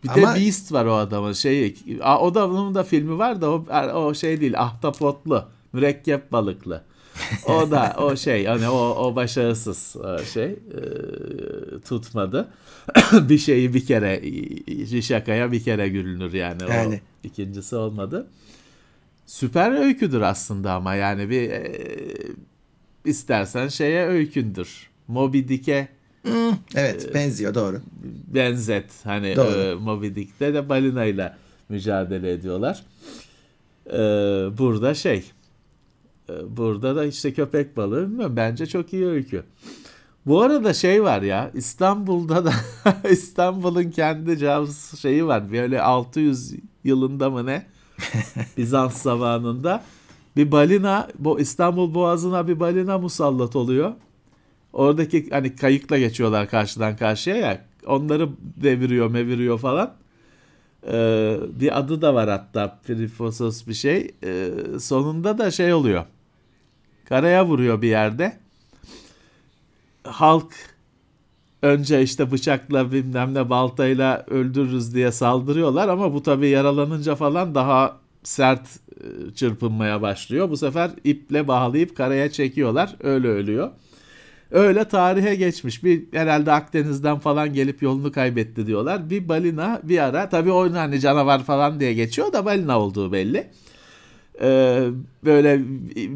Bir 0.04 0.08
Ama- 0.08 0.34
de 0.34 0.40
Beast 0.40 0.72
var 0.72 0.84
o 0.84 0.94
adamın 0.94 1.32
şeyi. 1.32 1.76
A- 2.02 2.18
O 2.20 2.34
da 2.34 2.48
onun 2.48 2.74
da 2.74 2.84
filmi 2.84 3.18
var 3.18 3.40
da 3.40 3.50
o, 3.50 3.64
o 3.94 4.14
şey 4.14 4.40
değil. 4.40 4.60
Ahtapotlu, 4.60 5.44
mürekkep 5.72 6.32
balıklı. 6.32 6.84
O 7.46 7.70
da 7.70 7.96
o 7.98 8.16
şey 8.16 8.46
hani 8.46 8.68
o 8.68 8.78
o 8.78 9.16
başarısız 9.16 9.96
o 9.96 10.18
şey 10.18 10.44
e, 10.44 10.80
tutmadı. 11.88 12.48
bir 13.12 13.38
şeyi 13.38 13.74
bir 13.74 13.86
kere 13.86 14.22
bir 14.22 15.02
şakaya 15.02 15.52
bir 15.52 15.64
kere 15.64 15.88
gülünür 15.88 16.32
yani. 16.32 16.62
Yani. 16.70 17.00
O 17.24 17.26
ikincisi 17.26 17.76
olmadı. 17.76 18.26
Süper 19.26 19.72
öyküdür 19.72 20.20
aslında 20.20 20.72
ama 20.72 20.94
yani 20.94 21.30
bir 21.30 21.50
e, 21.50 21.72
istersen 23.04 23.68
şeye 23.68 24.06
öykündür. 24.06 24.88
Moby 25.08 25.38
Dick'e 25.38 25.88
Evet 26.74 27.14
benziyor 27.14 27.54
doğru. 27.54 27.80
benzet. 28.34 28.90
Hani 29.04 29.36
Doğru. 29.36 29.58
e, 29.58 29.74
Moby 29.74 30.06
Dick'te 30.06 30.54
de 30.54 30.68
balinayla 30.68 31.38
mücadele 31.68 32.32
ediyorlar. 32.32 32.82
E, 33.86 33.98
burada 34.58 34.94
şey 34.94 35.16
e, 35.18 35.22
burada 36.48 36.96
da 36.96 37.04
işte 37.04 37.32
köpek 37.32 37.76
balığı 37.76 38.08
bilmiyorum. 38.08 38.36
Bence 38.36 38.66
çok 38.66 38.92
iyi 38.92 39.06
öykü. 39.06 39.44
Bu 40.26 40.40
arada 40.40 40.74
şey 40.74 41.02
var 41.02 41.22
ya 41.22 41.50
İstanbul'da 41.54 42.44
da 42.44 42.52
İstanbul'un 43.10 43.90
kendi 43.90 44.36
Jaws 44.36 45.00
şeyi 45.00 45.26
var. 45.26 45.52
Böyle 45.52 45.82
600 45.82 46.54
yılında 46.84 47.30
mı 47.30 47.46
ne? 47.46 47.66
Bizans 48.56 49.02
zamanında 49.02 49.82
bir 50.36 50.52
balina 50.52 51.08
bu 51.18 51.40
İstanbul 51.40 51.94
Boğazı'na 51.94 52.48
bir 52.48 52.60
balina 52.60 52.98
musallat 52.98 53.56
oluyor. 53.56 53.92
Oradaki 54.72 55.30
hani 55.30 55.56
kayıkla 55.56 55.98
geçiyorlar 55.98 56.48
karşıdan 56.48 56.96
karşıya 56.96 57.36
ya. 57.36 57.64
Onları 57.86 58.28
deviriyor, 58.38 59.10
meviriyor 59.10 59.58
falan. 59.58 59.94
Ee, 60.92 61.36
bir 61.60 61.78
adı 61.78 62.02
da 62.02 62.14
var 62.14 62.28
hatta 62.28 62.80
Perifosos 62.86 63.66
bir 63.66 63.74
şey. 63.74 64.10
Ee, 64.24 64.50
sonunda 64.80 65.38
da 65.38 65.50
şey 65.50 65.72
oluyor. 65.72 66.04
Karaya 67.08 67.46
vuruyor 67.46 67.82
bir 67.82 67.88
yerde. 67.88 68.36
Halk 70.04 70.52
önce 71.62 72.02
işte 72.02 72.30
bıçakla 72.30 72.92
bilmem 72.92 73.34
ne 73.34 73.50
baltayla 73.50 74.24
öldürürüz 74.28 74.94
diye 74.94 75.12
saldırıyorlar 75.12 75.88
ama 75.88 76.14
bu 76.14 76.22
tabii 76.22 76.48
yaralanınca 76.48 77.14
falan 77.14 77.54
daha 77.54 77.96
sert 78.22 78.68
e, 78.90 79.34
çırpınmaya 79.34 80.02
başlıyor. 80.02 80.50
Bu 80.50 80.56
sefer 80.56 80.90
iple 81.04 81.48
bağlayıp 81.48 81.96
karaya 81.96 82.30
çekiyorlar. 82.30 82.96
Öyle 83.00 83.28
ölüyor. 83.28 83.70
Öyle 84.50 84.84
tarihe 84.84 85.34
geçmiş. 85.34 85.84
Bir 85.84 86.02
herhalde 86.12 86.52
Akdeniz'den 86.52 87.18
falan 87.18 87.54
gelip 87.54 87.82
yolunu 87.82 88.12
kaybetti 88.12 88.66
diyorlar. 88.66 89.10
Bir 89.10 89.28
balina 89.28 89.80
bir 89.82 89.98
ara 89.98 90.28
tabii 90.28 90.52
o 90.52 90.72
hani 90.72 91.00
canavar 91.00 91.44
falan 91.44 91.80
diye 91.80 91.94
geçiyor 91.94 92.32
da 92.32 92.44
balina 92.44 92.80
olduğu 92.80 93.12
belli. 93.12 93.50
Ee, 94.40 94.88
böyle 95.24 95.58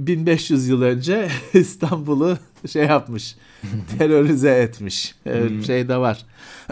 1500 0.07 0.68
yıl 0.68 0.83
önce 0.83 1.29
İstanbul'u 1.55 2.39
şey 2.68 2.85
yapmış. 2.85 3.37
terörize 3.99 4.51
etmiş. 4.51 5.14
Ee, 5.27 5.49
şey 5.66 5.89
de 5.89 5.97
var. 5.97 6.27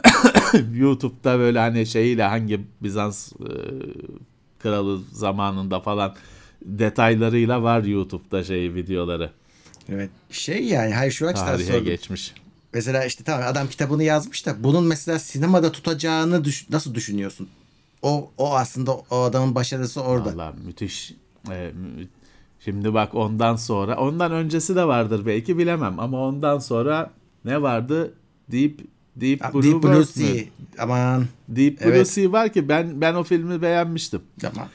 YouTube'da 0.75 1.39
böyle 1.39 1.59
hani 1.59 1.87
şeyiyle 1.87 2.23
hangi 2.23 2.61
Bizans 2.83 3.33
e, 3.33 3.51
kralı 4.59 5.01
zamanında 5.13 5.81
falan 5.81 6.15
detaylarıyla 6.65 7.63
var 7.63 7.83
YouTube'da 7.83 8.45
şey 8.45 8.75
videoları. 8.75 9.31
Evet. 9.89 10.11
Şey 10.31 10.65
yani 10.65 10.95
hayır 10.95 11.13
şu 11.13 11.27
açıdan 11.29 11.47
Tarihe 11.47 11.73
sordum. 11.73 11.85
geçmiş. 11.85 12.35
Mesela 12.75 13.05
işte 13.05 13.25
tamam 13.25 13.47
adam 13.49 13.69
kitabını 13.69 14.03
yazmış 14.03 14.47
da 14.47 14.65
bunun 14.65 14.85
mesela 14.85 15.19
sinemada 15.19 15.73
tutacağını 15.73 16.45
düş- 16.45 16.71
nasıl 16.71 16.95
düşünüyorsun? 16.95 17.49
O 18.03 18.31
o 18.39 18.55
aslında 18.55 18.93
o 18.95 19.21
adamın 19.23 19.55
başarısı 19.55 20.01
orada. 20.03 20.33
Vallahi 20.33 20.55
müthiş. 20.67 21.15
Ee, 21.51 21.73
şimdi 22.61 22.95
bak 22.95 23.15
ondan 23.15 23.57
sonra, 23.57 23.97
ondan 23.97 24.33
öncesi 24.33 24.77
de 24.77 24.85
vardır 24.85 25.27
belki 25.27 25.59
bilemem 25.59 26.01
ama 26.01 26.21
ondan 26.29 26.59
sonra 26.59 27.11
ne 27.45 27.63
vardı? 27.63 28.15
Deep 28.53 28.81
Deep 29.17 29.41
Ya, 29.41 29.53
Blue, 29.55 29.63
Deep 29.63 29.83
Blue? 29.83 30.05
Sea. 30.05 30.45
Aman. 30.79 31.25
Deep 31.49 31.81
Blue 31.81 31.89
Evet. 31.89 32.09
Sea 32.11 32.33
var 32.33 32.53
ki 32.53 32.69
ben 32.69 33.01
ben 33.01 33.15
o 33.15 33.25
filmi 33.25 33.63
beğenmiştim. 33.63 34.21
Tamam. 34.41 34.69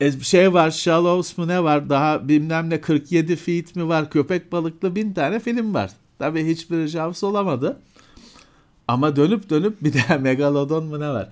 E, 0.00 0.12
şey 0.12 0.52
var 0.54 0.70
Shallows 0.70 1.38
mu 1.38 1.48
ne 1.48 1.64
var 1.64 1.88
daha 1.88 2.28
bilmem 2.28 2.70
ne 2.70 2.80
47 2.80 3.36
feet 3.36 3.76
mi 3.76 3.88
var 3.88 4.10
köpek 4.10 4.52
balıklı 4.52 4.96
bin 4.96 5.12
tane 5.12 5.40
film 5.40 5.74
var. 5.74 5.90
Tabii 6.18 6.46
hiçbiri 6.46 6.86
Jaws 6.86 7.24
olamadı. 7.24 7.80
Ama 8.88 9.16
dönüp 9.16 9.50
dönüp 9.50 9.84
bir 9.84 9.94
daha 9.94 10.18
Megalodon 10.18 10.84
mu 10.84 11.00
ne 11.00 11.08
var? 11.08 11.28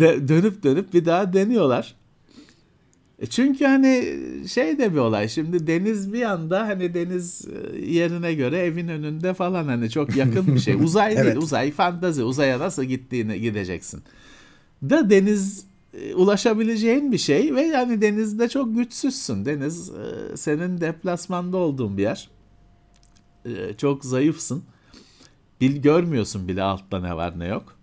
De- 0.00 0.28
dönüp 0.28 0.62
dönüp 0.62 0.94
bir 0.94 1.04
daha 1.04 1.32
deniyorlar. 1.32 1.94
E 3.18 3.26
çünkü 3.26 3.64
hani 3.64 4.18
şey 4.48 4.78
de 4.78 4.92
bir 4.92 4.98
olay. 4.98 5.28
Şimdi 5.28 5.66
deniz 5.66 6.12
bir 6.12 6.22
anda 6.22 6.66
hani 6.66 6.94
deniz 6.94 7.48
e, 7.48 7.78
yerine 7.86 8.34
göre 8.34 8.58
evin 8.58 8.88
önünde 8.88 9.34
falan 9.34 9.64
hani 9.64 9.90
çok 9.90 10.16
yakın 10.16 10.46
bir 10.54 10.60
şey. 10.60 10.74
Uzay 10.84 11.10
değil, 11.10 11.20
Evet. 11.26 11.36
uzay 11.38 11.72
fantazi. 11.72 12.22
Uzaya 12.24 12.58
nasıl 12.58 12.84
gittiğini 12.84 13.40
gideceksin. 13.40 14.02
Da 14.82 15.10
deniz 15.10 15.66
e, 15.94 16.14
ulaşabileceğin 16.14 17.12
bir 17.12 17.18
şey 17.18 17.54
ve 17.54 17.62
yani 17.62 18.02
denizde 18.02 18.48
çok 18.48 18.74
güçsüzsün. 18.76 19.44
Deniz 19.44 19.90
senin 20.34 20.80
deplasmanda 20.80 21.56
olduğun 21.56 21.96
bir 21.96 22.02
yer. 22.02 22.30
Çok 23.78 24.04
zayıfsın. 24.04 24.62
Bil 25.60 25.76
görmüyorsun 25.82 26.48
bile 26.48 26.62
altta 26.62 27.00
ne 27.00 27.16
var 27.16 27.38
ne 27.38 27.46
yok. 27.46 27.78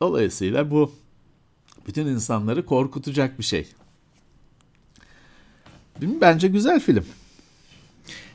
Dolayısıyla 0.00 0.70
bu 0.70 0.92
Bütün 1.86 2.06
insanları 2.06 2.66
korkutacak 2.66 3.38
bir 3.38 3.44
şey. 3.44 3.68
Bence 6.02 6.48
güzel 6.48 6.80
film. 6.80 7.04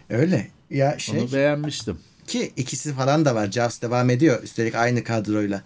Öyle. 0.10 0.48
Ya 0.70 1.00
şey 1.00 1.20
Onu 1.20 1.32
beğenmiştim. 1.34 1.98
ki 2.28 2.52
ikisi 2.58 2.94
falan 2.94 3.26
da 3.26 3.36
var. 3.36 3.52
Jaws 3.52 3.82
devam 3.82 4.10
ediyor. 4.10 4.44
Üstelik 4.44 4.76
aynı 4.76 5.04
kadroyla. 5.04 5.62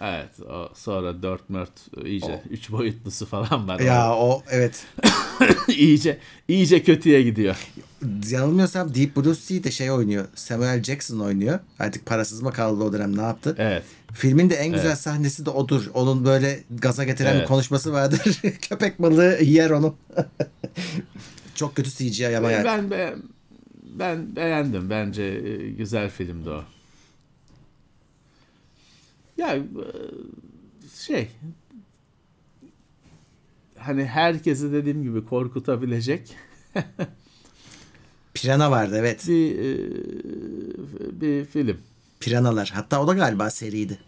Evet. 0.00 0.40
O 0.50 0.68
sonra 0.74 1.22
dört 1.22 1.50
mört 1.50 1.72
iyice 2.04 2.42
üç 2.50 2.70
boyutlusu 2.70 3.26
falan 3.26 3.68
var. 3.68 3.80
Ya 3.80 4.14
o 4.14 4.42
evet. 4.50 4.84
iyice 5.68 6.18
iyice 6.48 6.82
kötüye 6.82 7.22
gidiyor. 7.22 7.56
Yanılmıyorsam 8.30 8.94
Deep 8.94 9.16
Blue 9.16 9.34
Sea'de 9.34 9.70
şey 9.70 9.90
oynuyor. 9.90 10.24
Samuel 10.34 10.82
Jackson 10.82 11.18
oynuyor. 11.18 11.58
Artık 11.78 12.06
parasız 12.06 12.42
mı 12.42 12.52
kaldı 12.52 12.84
o 12.84 12.92
dönem 12.92 13.16
ne 13.16 13.22
yaptı? 13.22 13.54
Evet. 13.58 13.82
Filmin 14.12 14.50
de 14.50 14.54
en 14.54 14.72
güzel 14.72 14.96
sahnesi 14.96 15.46
de 15.46 15.50
odur. 15.50 15.90
Onun 15.94 16.24
böyle 16.24 16.60
gaza 16.70 17.04
getiren 17.04 17.32
bir 17.34 17.38
Evet. 17.38 17.48
konuşması 17.48 17.92
vardır. 17.92 18.40
Köpek 18.60 19.02
balığı 19.02 19.38
yer 19.42 19.70
onu. 19.70 19.94
Çok 21.54 21.76
kötü 21.76 21.90
CGI 21.90 22.36
ama 22.36 22.50
yani. 22.50 22.64
Ben 22.64 22.90
be, 22.90 23.14
ben 23.82 24.36
beğendim. 24.36 24.90
Bence 24.90 25.22
e, 25.22 25.70
güzel 25.70 26.10
filmdi 26.10 26.50
o. 26.50 26.64
Ya 29.36 29.56
e, 29.56 29.62
şey 30.96 31.28
hani 33.78 34.04
herkesi 34.04 34.72
dediğim 34.72 35.02
gibi 35.02 35.24
korkutabilecek 35.24 36.36
Pirana 38.34 38.70
vardı 38.70 38.96
evet. 38.98 39.28
bir 39.28 39.58
e, 39.58 39.76
bir 41.20 41.44
film. 41.44 41.78
Piranalar. 42.20 42.70
Hatta 42.74 43.02
o 43.02 43.06
da 43.06 43.14
galiba 43.14 43.50
seriydi. 43.50 43.98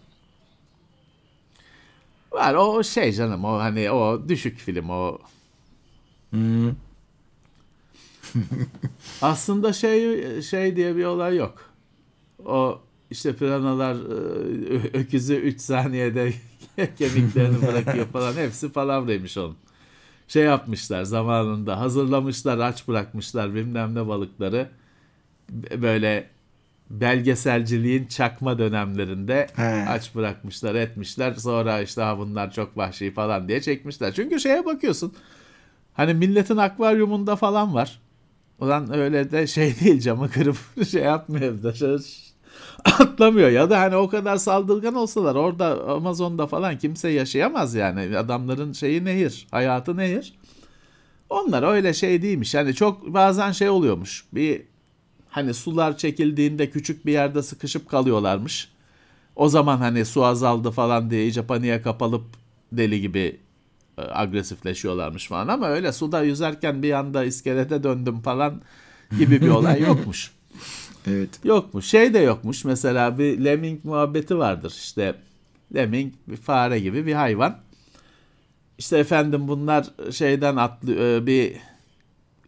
Var 2.32 2.54
o 2.54 2.82
şey 2.84 3.12
canım 3.12 3.44
o 3.44 3.58
hani 3.58 3.90
o 3.90 4.28
düşük 4.28 4.58
film 4.58 4.90
o. 4.90 5.18
Aslında 9.22 9.72
şey 9.72 10.42
şey 10.42 10.76
diye 10.76 10.96
bir 10.96 11.04
olay 11.04 11.36
yok. 11.36 11.54
O 12.44 12.80
işte 13.10 13.36
piranalar 13.36 13.94
e, 13.94 14.98
öküzü 14.98 15.34
3 15.34 15.60
saniyede 15.60 16.32
kemiklerini 16.98 17.66
bırakıyor 17.66 18.06
falan 18.06 18.32
hepsi 18.32 18.72
palavraymış 18.72 19.38
onun. 19.38 19.56
Şey 20.28 20.44
yapmışlar 20.44 21.02
zamanında 21.04 21.80
hazırlamışlar 21.80 22.58
aç 22.58 22.88
bırakmışlar 22.88 23.54
bilmem 23.54 23.94
ne 23.94 24.06
balıkları 24.06 24.68
böyle 25.82 26.30
belgeselciliğin 26.90 28.06
çakma 28.06 28.58
dönemlerinde 28.58 29.46
He. 29.56 29.86
aç 29.88 30.14
bırakmışlar 30.14 30.74
etmişler 30.74 31.32
sonra 31.32 31.80
işte 31.80 32.02
ha 32.02 32.18
bunlar 32.18 32.52
çok 32.52 32.76
vahşi 32.76 33.10
falan 33.10 33.48
diye 33.48 33.60
çekmişler. 33.60 34.14
Çünkü 34.14 34.40
şeye 34.40 34.64
bakıyorsun 34.64 35.14
hani 35.94 36.14
milletin 36.14 36.56
akvaryumunda 36.56 37.36
falan 37.36 37.74
var. 37.74 38.00
Ulan 38.60 38.94
öyle 38.94 39.30
de 39.30 39.46
şey 39.46 39.80
değil 39.80 40.00
camı 40.00 40.30
kırıp 40.30 40.56
şey 40.90 41.02
yapmıyor 41.02 41.62
dışarı 41.62 41.98
atlamıyor. 42.84 43.50
Ya 43.50 43.70
da 43.70 43.80
hani 43.80 43.96
o 43.96 44.08
kadar 44.08 44.36
saldırgan 44.36 44.94
olsalar 44.94 45.34
orada 45.34 45.88
Amazon'da 45.88 46.46
falan 46.46 46.78
kimse 46.78 47.08
yaşayamaz 47.08 47.74
yani. 47.74 48.18
Adamların 48.18 48.72
şeyi 48.72 49.04
nehir 49.04 49.46
hayatı 49.50 49.96
nehir. 49.96 50.34
Onlar 51.30 51.62
öyle 51.62 51.94
şey 51.94 52.22
değilmiş. 52.22 52.54
Hani 52.54 52.74
çok 52.74 53.14
bazen 53.14 53.52
şey 53.52 53.68
oluyormuş. 53.68 54.24
Bir 54.32 54.62
hani 55.28 55.54
sular 55.54 55.96
çekildiğinde 55.96 56.70
küçük 56.70 57.06
bir 57.06 57.12
yerde 57.12 57.42
sıkışıp 57.42 57.88
kalıyorlarmış. 57.88 58.68
O 59.36 59.48
zaman 59.48 59.76
hani 59.76 60.04
su 60.04 60.24
azaldı 60.24 60.70
falan 60.70 61.10
diye 61.10 61.22
iyice 61.22 61.46
paniğe 61.46 61.82
kapalıp 61.82 62.24
deli 62.72 63.00
gibi 63.00 63.40
agresifleşiyorlarmış 63.96 65.28
falan 65.28 65.48
ama 65.48 65.68
öyle 65.68 65.92
suda 65.92 66.22
yüzerken 66.22 66.82
bir 66.82 66.92
anda 66.92 67.24
iskelete 67.24 67.82
döndüm 67.82 68.20
falan 68.20 68.60
gibi 69.18 69.40
bir 69.40 69.48
olay 69.48 69.82
yokmuş. 69.88 70.30
Evet. 71.06 71.28
Yokmuş. 71.44 71.86
Şey 71.86 72.14
de 72.14 72.18
yokmuş. 72.18 72.64
Mesela 72.64 73.18
bir 73.18 73.44
lemming 73.44 73.84
muhabbeti 73.84 74.38
vardır. 74.38 74.74
İşte 74.76 75.14
lemming 75.74 76.14
bir 76.28 76.36
fare 76.36 76.80
gibi 76.80 77.06
bir 77.06 77.12
hayvan. 77.12 77.58
İşte 78.78 78.98
efendim 78.98 79.48
bunlar 79.48 79.86
şeyden 80.10 80.56
atlı 80.56 81.26
bir 81.26 81.56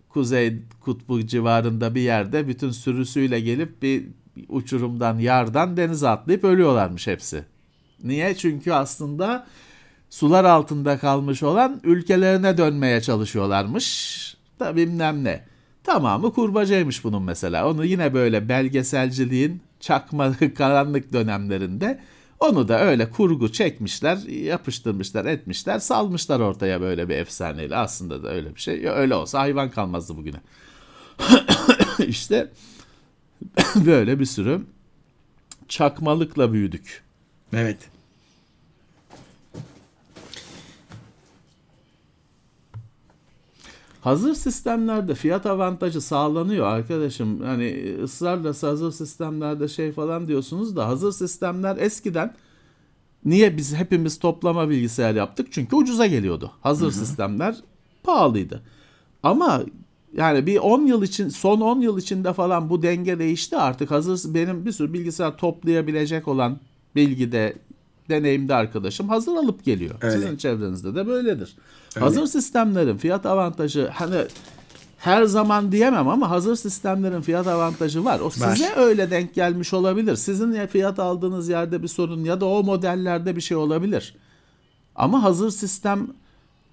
kuzey 0.09 0.63
kutbu 0.81 1.27
civarında 1.27 1.95
bir 1.95 2.01
yerde 2.01 2.49
bütün 2.49 2.71
sürüsüyle 2.71 3.41
gelip 3.41 3.83
bir 3.83 4.05
uçurumdan 4.49 5.19
yardan 5.19 5.77
denize 5.77 6.09
atlayıp 6.09 6.45
ölüyorlarmış 6.45 7.07
hepsi. 7.07 7.45
Niye? 8.05 8.37
Çünkü 8.37 8.73
aslında 8.73 9.47
sular 10.17 10.45
altında 10.45 10.99
kalmış 10.99 11.43
olan 11.43 11.81
ülkelerine 11.85 12.59
dönmeye 12.59 13.01
çalışıyorlarmış. 13.01 14.37
Da 14.61 14.77
bilmem 14.77 15.25
ne. 15.25 15.45
Tamamı 15.85 16.33
kurbacaymış 16.33 17.05
bunun 17.05 17.23
mesela. 17.23 17.71
Onu 17.71 17.85
yine 17.85 18.14
böyle 18.14 18.49
belgeselciliğin 18.49 19.62
çakma 19.81 20.33
karanlık 20.59 21.12
dönemlerinde 21.12 22.01
onu 22.41 22.69
da 22.69 22.81
öyle 22.81 23.11
kurgu 23.11 23.53
çekmişler, 23.53 24.17
yapıştırmışlar, 24.29 25.25
etmişler, 25.25 25.79
salmışlar 25.79 26.41
ortaya 26.41 26.81
böyle 26.81 27.09
bir 27.09 27.14
efsaneyle. 27.14 27.77
Aslında 27.77 28.23
da 28.23 28.31
öyle 28.31 28.55
bir 28.55 28.61
şey. 28.61 28.81
Ya 28.81 28.95
Öyle 28.95 29.14
olsa 29.14 29.41
hayvan 29.41 29.71
kalmazdı 29.71 30.17
bugüne. 30.17 30.41
işte 32.07 32.53
böyle 33.87 34.21
bir 34.21 34.27
sürü 34.27 34.62
çakmalıkla 35.69 36.53
büyüdük. 36.53 37.03
Evet. 37.53 37.96
Hazır 44.07 44.35
sistemlerde 44.35 45.15
fiyat 45.15 45.47
avantajı 45.47 46.01
sağlanıyor 46.01 46.67
arkadaşım. 46.67 47.41
Hani 47.43 47.97
ısrarla 48.03 48.49
hazır 48.49 48.93
sistemlerde 48.93 49.69
şey 49.69 49.93
falan 49.93 50.29
diyorsunuz 50.29 50.77
da 50.77 50.89
hazır 50.89 51.13
sistemler 51.13 51.77
eskiden 51.77 52.35
niye 53.25 53.57
biz 53.57 53.75
hepimiz 53.75 54.19
toplama 54.19 54.69
bilgisayar 54.69 55.15
yaptık? 55.15 55.49
Çünkü 55.51 55.77
ucuza 55.77 56.07
geliyordu. 56.07 56.53
Hazır 56.61 56.93
sistemler 56.93 57.57
pahalıydı. 58.03 58.63
Ama 59.23 59.63
yani 60.17 60.47
bir 60.47 60.59
10 60.59 60.87
yıl 60.87 61.03
için 61.03 61.29
son 61.29 61.61
10 61.61 61.81
yıl 61.81 61.99
içinde 61.99 62.33
falan 62.33 62.71
bu 62.71 62.83
denge 62.83 63.19
değişti 63.19 63.57
artık. 63.57 63.91
Hazır 63.91 64.35
benim 64.35 64.67
bir 64.67 64.73
sürü 64.73 64.93
bilgisayar 64.93 65.37
toplayabilecek 65.37 66.29
olan 66.29 66.59
bilgide 66.97 67.57
deneyimde 68.09 68.55
arkadaşım 68.55 69.09
hazır 69.09 69.37
alıp 69.37 69.65
geliyor. 69.65 69.95
Öyle. 70.01 70.17
Sizin 70.17 70.37
çevrenizde 70.37 70.95
de 70.95 71.07
böyledir. 71.07 71.57
Hazır 72.01 72.27
sistemlerin 72.27 72.97
fiyat 72.97 73.27
avantajı 73.27 73.89
hani 73.89 74.17
her 74.99 75.25
zaman 75.25 75.73
diyemem 75.73 76.09
ama 76.09 76.31
hazır 76.31 76.57
sistemlerin 76.57 77.21
fiyat 77.21 77.47
avantajı 77.47 78.05
var. 78.05 78.21
O 78.21 78.27
Var. 78.27 78.31
size 78.31 78.75
öyle 78.77 79.11
denk 79.11 79.35
gelmiş 79.35 79.75
olabilir. 79.75 80.17
Sizin 80.17 80.53
ya 80.53 80.67
fiyat 80.67 80.99
aldığınız 80.99 81.49
yerde 81.49 81.83
bir 81.83 81.89
sorun 81.89 82.25
ya 82.25 82.41
da 82.41 82.47
o 82.47 82.63
modellerde 82.63 83.37
bir 83.37 83.41
şey 83.41 83.57
olabilir. 83.57 84.15
Ama 84.97 85.23
hazır 85.23 85.51
sistem 85.51 86.09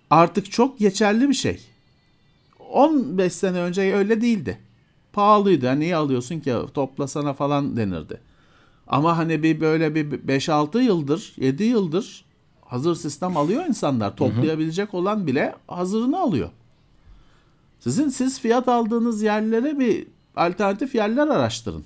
artık 0.10 0.52
çok 0.52 0.80
geçerli 0.80 1.30
bir 1.30 1.34
şey. 1.34 1.60
15 2.72 3.34
sene 3.34 3.60
önce 3.60 3.96
öyle 3.96 4.22
değildi. 4.22 4.58
Pahalıydı. 5.14 5.66
Yani 5.66 5.80
niye 5.80 5.96
alıyorsun 5.96 6.40
ki 6.40 6.54
toplasana 6.74 7.34
falan 7.34 7.78
denirdi. 7.78 8.20
Ama 8.88 9.18
hani 9.18 9.44
bir 9.44 9.62
böyle 9.62 9.96
bir 9.96 10.12
5-6 10.12 10.82
yıldır, 10.82 11.34
7 11.38 11.64
yıldır 11.64 12.23
hazır 12.74 12.96
sistem 12.96 13.38
alıyor 13.38 13.66
insanlar. 13.66 14.16
Toplayabilecek 14.16 14.94
olan 14.94 15.28
bile 15.28 15.56
hazırını 15.68 16.20
alıyor. 16.20 16.50
Sizin 17.80 18.10
siz 18.10 18.40
fiyat 18.40 18.68
aldığınız 18.68 19.22
yerlere 19.22 19.80
bir 19.80 20.08
alternatif 20.36 20.96
yerler 20.96 21.28
araştırın. 21.28 21.84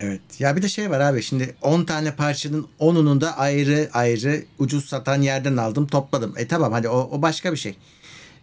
Evet. 0.00 0.20
Ya 0.38 0.56
bir 0.56 0.62
de 0.62 0.68
şey 0.68 0.90
var 0.90 1.00
abi 1.00 1.22
şimdi 1.22 1.54
10 1.62 1.84
tane 1.84 2.14
parçanın 2.14 2.66
10'unu 2.80 3.20
da 3.20 3.38
ayrı 3.38 3.90
ayrı 3.92 4.44
ucuz 4.58 4.84
satan 4.84 5.22
yerden 5.22 5.56
aldım 5.56 5.86
topladım. 5.86 6.34
E 6.36 6.48
tamam 6.48 6.72
hadi 6.72 6.88
o, 6.88 7.10
o 7.12 7.22
başka 7.22 7.52
bir 7.52 7.56
şey. 7.56 7.76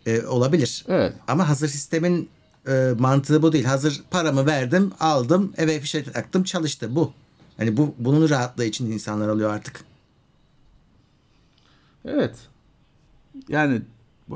E, 0.06 0.22
olabilir. 0.22 0.86
Evet. 0.88 1.14
Ama 1.28 1.50
hazır 1.50 1.68
sistemin 1.68 2.30
e, 2.68 2.94
mantığı 3.00 3.42
bu 3.42 3.54
değil. 3.54 3.66
Hazır 3.66 4.04
paramı 4.12 4.46
verdim 4.46 4.92
aldım 5.00 5.54
eve 5.58 5.80
fişe 5.80 6.04
taktım 6.04 6.44
çalıştı 6.44 6.96
bu. 6.96 7.14
Hani 7.58 7.78
bu 7.78 7.96
bunun 7.98 8.30
rahatlığı 8.30 8.66
için 8.66 8.92
insanlar 8.92 9.28
alıyor 9.30 9.54
artık. 9.54 9.87
Evet. 12.08 12.48
Yani 13.50 13.82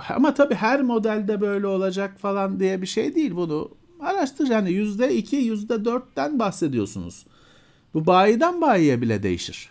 ama 0.09 0.33
tabii 0.33 0.55
her 0.55 0.81
modelde 0.81 1.41
böyle 1.41 1.67
olacak 1.67 2.19
falan 2.19 2.59
diye 2.59 2.81
bir 2.81 2.87
şey 2.87 3.15
değil 3.15 3.35
bunu. 3.35 3.71
Araştır 3.99 4.47
yani 4.47 4.71
yüzde 4.71 5.15
iki, 5.15 5.35
yüzde 5.35 5.85
dörtten 5.85 6.39
bahsediyorsunuz. 6.39 7.25
Bu 7.93 8.05
bayiden 8.05 8.61
bayiye 8.61 9.01
bile 9.01 9.23
değişir. 9.23 9.69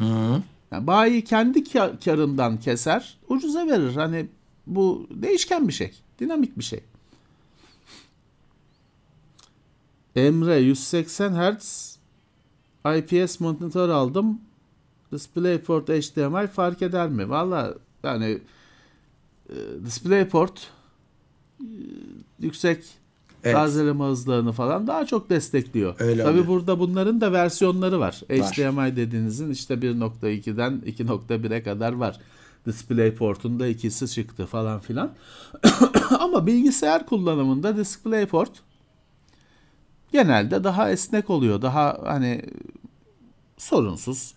Yani 0.73 0.87
bayi 0.87 1.25
kendi 1.25 1.59
ka- 1.59 2.05
karından 2.05 2.57
keser, 2.61 3.19
ucuza 3.29 3.67
verir. 3.67 3.95
Hani 3.97 4.29
bu 4.67 5.07
değişken 5.11 5.69
bir 5.69 5.73
şey, 5.73 5.93
dinamik 6.19 6.59
bir 6.59 6.65
şey. 6.65 6.81
Emre 10.17 10.59
180 10.59 11.33
Hz 11.33 11.97
IPS 12.97 13.41
monitör 13.41 13.89
aldım. 13.89 14.41
DisplayPort 15.13 15.89
HDMI 15.89 16.47
fark 16.47 16.83
eder 16.83 17.09
mi? 17.09 17.31
Valla 17.31 17.75
yani 18.05 18.39
DisplayPort 19.85 20.67
e, 21.61 21.67
yüksek 22.41 22.85
Evet. 23.45 23.55
tazeleme 23.57 24.05
hızlarını 24.05 24.53
falan 24.53 24.87
daha 24.87 25.07
çok 25.07 25.31
destekliyor. 25.31 25.95
Öyle 25.99 26.23
Tabii 26.23 26.33
oluyor. 26.33 26.47
burada 26.47 26.79
bunların 26.79 27.21
da 27.21 27.33
versiyonları 27.33 28.01
var. 28.01 28.21
Var. 28.31 28.39
HDMI 28.39 28.97
dediğinizin 28.97 29.51
işte 29.51 29.75
1.2'den 29.75 30.83
2.1'e 30.87 31.63
kadar 31.63 31.93
var. 31.93 32.21
DisplayPort'un 32.67 33.61
da 33.61 33.67
ikisi 33.67 34.09
çıktı 34.09 34.47
falan 34.47 34.81
filan. 34.81 35.13
Ama 36.21 36.47
bilgisayar 36.47 37.07
kullanımında 37.07 37.77
DisplayPort 37.77 38.51
genelde 40.13 40.65
daha 40.65 40.91
esnek 40.91 41.31
oluyor. 41.31 41.63
Daha 41.63 41.99
hani 42.05 42.43
sorunsuz. 43.59 44.35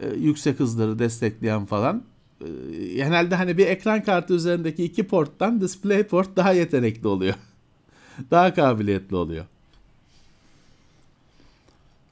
e, 0.00 0.08
yüksek 0.14 0.60
hızları 0.60 0.98
destekleyen 0.98 1.66
falan. 1.66 2.02
E, 2.40 2.48
genelde 2.94 3.34
hani 3.34 3.58
bir 3.58 3.66
ekran 3.66 4.02
kartı 4.04 4.34
üzerindeki 4.34 4.84
iki 4.84 5.06
porttan 5.06 5.60
DisplayPort 5.60 6.36
daha 6.36 6.52
yetenekli 6.52 7.08
oluyor. 7.08 7.34
daha 8.30 8.54
kabiliyetli 8.54 9.16
oluyor. 9.16 9.44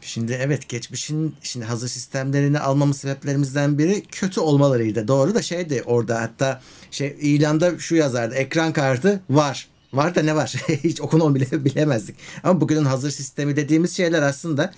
Şimdi 0.00 0.32
evet 0.32 0.68
geçmişin 0.68 1.34
şimdi 1.42 1.66
hazır 1.66 1.88
sistemlerini 1.88 2.60
almamız 2.60 2.96
sebeplerimizden 2.96 3.78
biri 3.78 4.02
kötü 4.02 4.40
olmalarıydı. 4.40 5.08
Doğru 5.08 5.34
da 5.34 5.42
şeydi 5.42 5.82
orada 5.86 6.22
hatta 6.22 6.62
şey 6.90 7.16
ilanda 7.20 7.78
şu 7.78 7.96
yazardı 7.96 8.34
ekran 8.34 8.72
kartı 8.72 9.20
var. 9.30 9.68
Var 9.92 10.14
da 10.14 10.22
ne 10.22 10.36
var? 10.36 10.48
Hiç 10.68 11.00
okunu 11.00 11.34
bile 11.34 11.64
bilemezdik. 11.64 12.16
Ama 12.42 12.60
bugünün 12.60 12.84
hazır 12.84 13.10
sistemi 13.10 13.56
dediğimiz 13.56 13.96
şeyler 13.96 14.22
aslında 14.22 14.72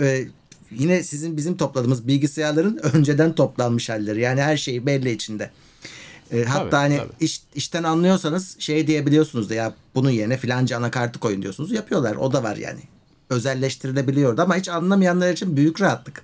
e, 0.00 0.24
yine 0.78 1.02
sizin 1.02 1.36
bizim 1.36 1.56
topladığımız 1.56 2.08
bilgisayarların 2.08 2.76
önceden 2.92 3.34
toplanmış 3.34 3.88
halleri. 3.88 4.20
Yani 4.20 4.42
her 4.42 4.56
şeyi 4.56 4.86
belli 4.86 5.10
içinde. 5.10 5.50
E, 6.32 6.44
hatta 6.44 6.70
Tabii, 6.70 6.76
hani 6.76 6.96
tabii. 6.96 7.12
iş, 7.24 7.42
işten 7.54 7.82
anlıyorsanız 7.82 8.56
şey 8.60 8.86
diyebiliyorsunuz 8.86 9.50
da 9.50 9.54
ya 9.54 9.74
bunun 9.94 10.10
yerine 10.10 10.36
filanca 10.36 10.76
anakartı 10.76 11.18
koyun 11.20 11.42
diyorsunuz. 11.42 11.72
Yapıyorlar. 11.72 12.16
O 12.16 12.32
da 12.32 12.42
var 12.42 12.56
yani. 12.56 12.80
Özelleştirilebiliyordu 13.30 14.42
ama 14.42 14.56
hiç 14.56 14.68
anlamayanlar 14.68 15.32
için 15.32 15.56
büyük 15.56 15.80
rahatlık. 15.80 16.22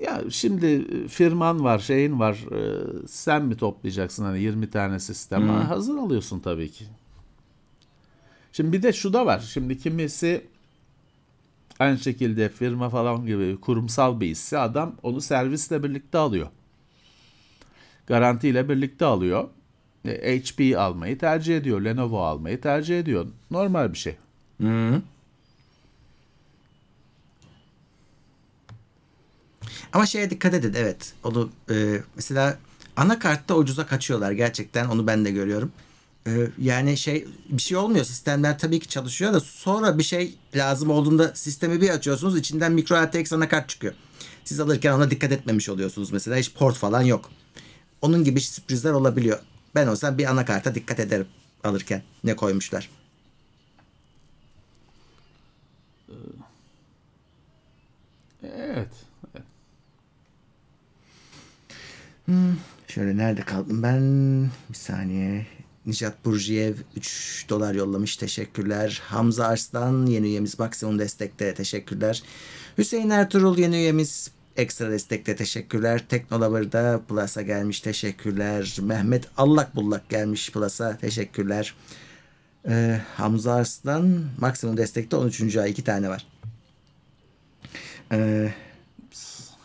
Ya 0.00 0.22
şimdi 0.30 0.66
e, 0.66 1.08
firman 1.08 1.64
var, 1.64 1.78
şeyin 1.78 2.18
var. 2.20 2.34
e, 2.34 2.86
Sen 3.08 3.44
mi 3.44 3.56
toplayacaksın 3.56 4.24
hani 4.24 4.40
20 4.40 4.70
tane 4.70 5.00
sistem? 5.00 5.48
Ha, 5.48 5.68
Hazır 5.68 5.96
alıyorsun 5.96 6.40
tabii 6.40 6.70
ki. 6.70 6.84
Şimdi 8.52 8.72
bir 8.72 8.82
de 8.82 8.92
şu 8.92 9.12
da 9.12 9.26
var. 9.26 9.40
Şimdi 9.52 9.78
kimisi 9.78 10.44
aynı 11.78 11.98
şekilde 11.98 12.48
firma 12.48 12.90
falan 12.90 13.26
gibi 13.26 13.60
kurumsal 13.60 14.20
bir 14.20 14.26
hisse 14.26 14.58
adam 14.58 14.94
onu 15.02 15.20
servisle 15.20 15.82
birlikte 15.82 16.18
alıyor. 16.18 16.48
Garantiyle 18.06 18.68
birlikte 18.68 19.04
alıyor. 19.04 19.48
E, 20.04 20.40
HP 20.40 20.78
almayı 20.78 21.18
tercih 21.18 21.56
ediyor. 21.56 21.80
Lenovo 21.80 22.22
almayı 22.22 22.60
tercih 22.60 22.98
ediyor. 22.98 23.26
Normal 23.50 23.92
bir 23.92 23.98
şey. 23.98 24.16
Ama 29.92 30.06
şeye 30.06 30.30
dikkat 30.30 30.54
edin 30.54 30.74
evet. 30.76 31.14
Onu 31.24 31.50
e, 31.70 32.00
mesela 32.16 32.58
anakartta 32.96 33.56
ucuza 33.56 33.86
kaçıyorlar 33.86 34.32
gerçekten 34.32 34.88
onu 34.88 35.06
ben 35.06 35.24
de 35.24 35.30
görüyorum. 35.30 35.72
E, 36.28 36.50
yani 36.58 36.96
şey 36.96 37.26
bir 37.48 37.62
şey 37.62 37.76
olmuyor 37.76 38.04
sistemler 38.04 38.58
tabii 38.58 38.80
ki 38.80 38.88
çalışıyor 38.88 39.32
da 39.32 39.40
sonra 39.40 39.98
bir 39.98 40.02
şey 40.02 40.34
lazım 40.56 40.90
olduğunda 40.90 41.34
sistemi 41.34 41.80
bir 41.80 41.90
açıyorsunuz 41.90 42.38
içinden 42.38 42.72
micro 42.72 42.96
ATX 42.96 43.32
anakart 43.32 43.68
çıkıyor. 43.68 43.94
Siz 44.44 44.60
alırken 44.60 44.92
ona 44.92 45.10
dikkat 45.10 45.32
etmemiş 45.32 45.68
oluyorsunuz 45.68 46.12
mesela 46.12 46.36
hiç 46.36 46.54
port 46.54 46.76
falan 46.76 47.02
yok. 47.02 47.30
Onun 48.02 48.24
gibi 48.24 48.40
sürprizler 48.40 48.92
olabiliyor. 48.92 49.38
Ben 49.74 49.86
olsam 49.86 50.18
bir 50.18 50.24
anakarta 50.24 50.74
dikkat 50.74 51.00
ederim 51.00 51.26
alırken 51.64 52.02
ne 52.24 52.36
koymuşlar. 52.36 52.90
Evet. 58.42 58.88
Şöyle 62.88 63.16
nerede 63.16 63.42
kaldım 63.42 63.82
ben? 63.82 64.02
Bir 64.70 64.74
saniye. 64.74 65.46
Nijat 65.88 66.24
Burjiyev 66.24 66.74
3 66.96 67.46
dolar 67.48 67.74
yollamış. 67.74 68.16
Teşekkürler. 68.16 69.02
Hamza 69.04 69.46
Arslan 69.46 70.06
yeni 70.06 70.26
üyemiz 70.26 70.58
maksimum 70.58 70.98
destekte. 70.98 71.54
Teşekkürler. 71.54 72.22
Hüseyin 72.78 73.10
Ertuğrul 73.10 73.58
yeni 73.58 73.76
üyemiz 73.76 74.30
ekstra 74.56 74.90
destekte. 74.90 75.36
Teşekkürler. 75.36 76.04
Teknolavar'da 76.08 77.00
Plus'a 77.08 77.42
gelmiş. 77.42 77.80
Teşekkürler. 77.80 78.76
Mehmet 78.82 79.24
Allak 79.36 79.76
Bullak 79.76 80.08
gelmiş 80.08 80.52
Plus'a. 80.52 80.96
Teşekkürler. 80.96 81.74
Ee, 82.68 83.00
Hamza 83.16 83.54
Arslan 83.54 84.24
maksimum 84.38 84.76
destekte 84.76 85.16
13. 85.16 85.56
ay. 85.56 85.70
2 85.70 85.84
tane 85.84 86.08
var. 86.08 86.26
Ee, 88.12 88.52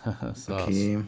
Sağ 0.35 0.65
olsun. 0.67 1.07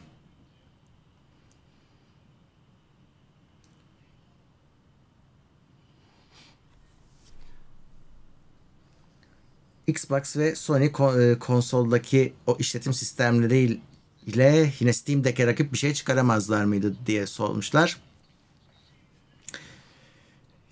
Xbox 9.88 10.38
ve 10.38 10.55
Sony 10.55 10.86
e, 10.86 11.39
konsoldaki 11.39 12.33
o 12.47 12.57
işletim 12.59 12.93
sistemleri 12.93 13.79
ile 14.25 14.71
yine 14.79 14.93
Steam 14.93 15.23
Deck'e 15.23 15.47
rakip 15.47 15.73
bir 15.73 15.77
şey 15.77 15.93
çıkaramazlar 15.93 16.65
mıydı 16.65 16.95
diye 17.05 17.27
sormuşlar. 17.27 17.97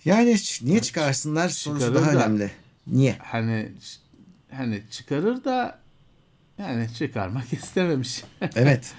Yani 0.05 0.38
niye 0.61 0.82
çıkarsınlar 0.82 1.49
sorusu 1.49 1.86
çıkarır 1.86 1.95
daha 1.95 2.14
da. 2.14 2.26
önemli. 2.26 2.51
Niye? 2.88 3.18
hani 3.24 3.72
hani 4.51 4.84
çıkarır 4.91 5.43
da 5.43 5.80
yani 6.57 6.88
çıkarmak 6.97 7.53
istememiş. 7.53 8.24
Evet. 8.55 8.93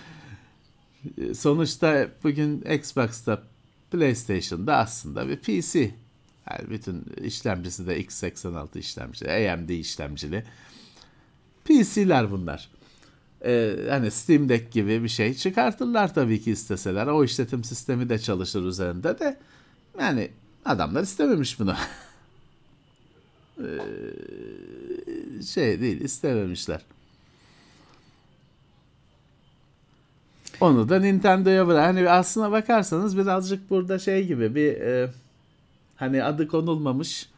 Sonuçta 1.34 2.08
bugün 2.22 2.60
Xbox'ta 2.60 3.42
PlayStation'da 3.90 4.76
aslında 4.76 5.28
bir 5.28 5.36
PC. 5.36 5.94
Yani 6.50 6.70
bütün 6.70 7.04
işlemcisi 7.24 7.86
de 7.86 8.00
x86 8.00 8.78
işlemcili, 8.78 9.50
AMD 9.52 9.68
işlemcili. 9.68 10.44
PC'ler 11.64 12.30
bunlar. 12.30 12.70
Ee, 13.44 13.76
hani 13.88 14.10
Steam 14.10 14.48
Deck 14.48 14.72
gibi 14.72 15.02
bir 15.02 15.08
şey 15.08 15.34
çıkartırlar 15.34 16.14
tabii 16.14 16.40
ki 16.42 16.50
isteseler. 16.50 17.06
O 17.06 17.24
işletim 17.24 17.64
sistemi 17.64 18.08
de 18.08 18.18
çalışır 18.18 18.64
üzerinde 18.64 19.18
de. 19.18 19.38
Yani 20.00 20.30
adamlar 20.64 21.02
istememiş 21.02 21.60
bunu. 21.60 21.74
Ee, 23.58 25.42
şey 25.42 25.80
değil 25.80 26.00
istememişler. 26.00 26.80
Onu 30.60 30.88
da 30.88 30.98
Nintendo'ya 30.98 31.66
bırak. 31.66 31.86
Hani 31.86 32.10
aslına 32.10 32.52
bakarsanız 32.52 33.18
birazcık 33.18 33.70
burada 33.70 33.98
şey 33.98 34.26
gibi 34.26 34.54
bir 34.54 34.72
e, 34.80 35.10
hani 35.96 36.24
adı 36.24 36.48
konulmamış 36.48 37.28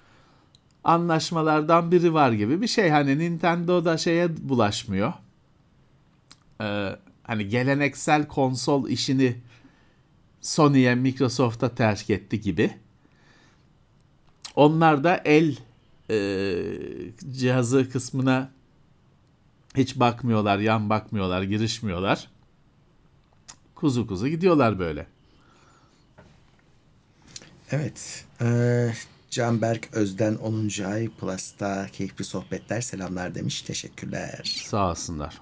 anlaşmalardan 0.84 1.92
biri 1.92 2.14
var 2.14 2.32
gibi 2.32 2.60
bir 2.60 2.66
şey. 2.66 2.90
Hani 2.90 3.18
Nintendo 3.18 3.84
da 3.84 3.98
şeye 3.98 4.48
bulaşmıyor. 4.48 5.12
Ee, 6.60 6.96
hani 7.22 7.48
geleneksel 7.48 8.28
konsol 8.28 8.88
işini 8.88 9.36
Sony'ye, 10.40 10.94
Microsoft'a 10.94 11.74
terk 11.74 12.10
etti 12.10 12.40
gibi. 12.40 12.70
Onlar 14.54 15.04
da 15.04 15.20
el 15.24 15.56
e, 16.10 16.16
cihazı 17.32 17.90
kısmına 17.90 18.50
hiç 19.76 20.00
bakmıyorlar, 20.00 20.58
yan 20.58 20.90
bakmıyorlar, 20.90 21.42
girişmiyorlar. 21.42 22.28
Kuzu 23.74 24.06
kuzu 24.06 24.28
gidiyorlar 24.28 24.78
böyle. 24.78 25.06
Evet. 27.70 28.24
Ee, 28.40 28.92
Canberk 29.30 29.88
Özden 29.92 30.34
10. 30.34 30.68
ay 30.84 31.08
Plus'ta 31.08 31.86
keyifli 31.92 32.24
sohbetler 32.24 32.80
selamlar 32.80 33.34
demiş. 33.34 33.62
Teşekkürler. 33.62 34.62
Sağ 34.66 34.90
olsunlar. 34.90 35.40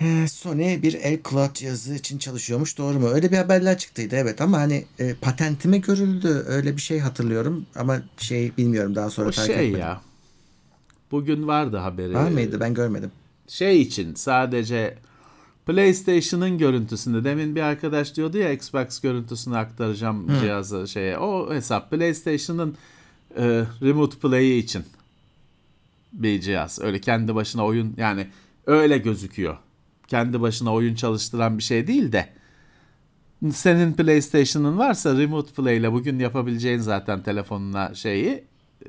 Ee, 0.00 0.28
Sony 0.28 0.82
bir 0.82 0.94
el 0.94 1.18
cloud 1.30 1.54
cihazı 1.54 1.94
için 1.94 2.18
çalışıyormuş. 2.18 2.78
Doğru 2.78 2.98
mu? 3.00 3.08
Öyle 3.08 3.32
bir 3.32 3.36
haberler 3.36 3.78
çıktıydı 3.78 4.16
evet 4.16 4.40
ama 4.40 4.58
hani 4.58 4.84
e, 4.98 5.14
patentime 5.14 5.78
görüldü. 5.78 6.44
Öyle 6.48 6.76
bir 6.76 6.80
şey 6.82 6.98
hatırlıyorum 6.98 7.66
ama 7.76 8.02
şey 8.18 8.56
bilmiyorum 8.56 8.94
daha 8.94 9.10
sonra 9.10 9.28
O 9.28 9.30
takip 9.30 9.54
şey 9.54 9.64
etmedim. 9.66 9.80
ya. 9.80 10.00
Bugün 11.10 11.46
vardı 11.46 11.76
haberi. 11.76 12.14
Var 12.14 12.30
mıydı? 12.30 12.60
Ben 12.60 12.74
görmedim. 12.74 13.12
Şey 13.48 13.82
için 13.82 14.14
sadece 14.14 14.98
PlayStation'ın 15.68 16.58
görüntüsünde 16.58 17.24
demin 17.24 17.56
bir 17.56 17.60
arkadaş 17.60 18.16
diyordu 18.16 18.38
ya 18.38 18.52
Xbox 18.52 19.00
görüntüsünü 19.00 19.56
aktaracağım 19.56 20.26
cihazı 20.40 20.88
şeye. 20.88 21.18
O 21.18 21.54
hesap 21.54 21.90
PlayStation'ın 21.90 22.76
e, 23.36 23.64
remote 23.82 24.18
play'i 24.18 24.58
için 24.58 24.84
bir 26.12 26.40
cihaz. 26.40 26.78
Öyle 26.82 27.00
kendi 27.00 27.34
başına 27.34 27.64
oyun 27.64 27.94
yani 27.96 28.26
öyle 28.66 28.98
gözüküyor. 28.98 29.56
kendi 30.06 30.40
başına 30.40 30.72
oyun 30.72 30.94
çalıştıran 30.94 31.58
bir 31.58 31.62
şey 31.62 31.86
değil 31.86 32.12
de 32.12 32.28
senin 33.52 33.92
PlayStation'ın 33.92 34.78
varsa 34.78 35.18
Remote 35.18 35.52
Play 35.52 35.76
ile 35.76 35.92
bugün 35.92 36.18
yapabileceğin 36.18 36.78
zaten 36.78 37.22
telefonuna 37.22 37.94
şeyi 37.94 38.44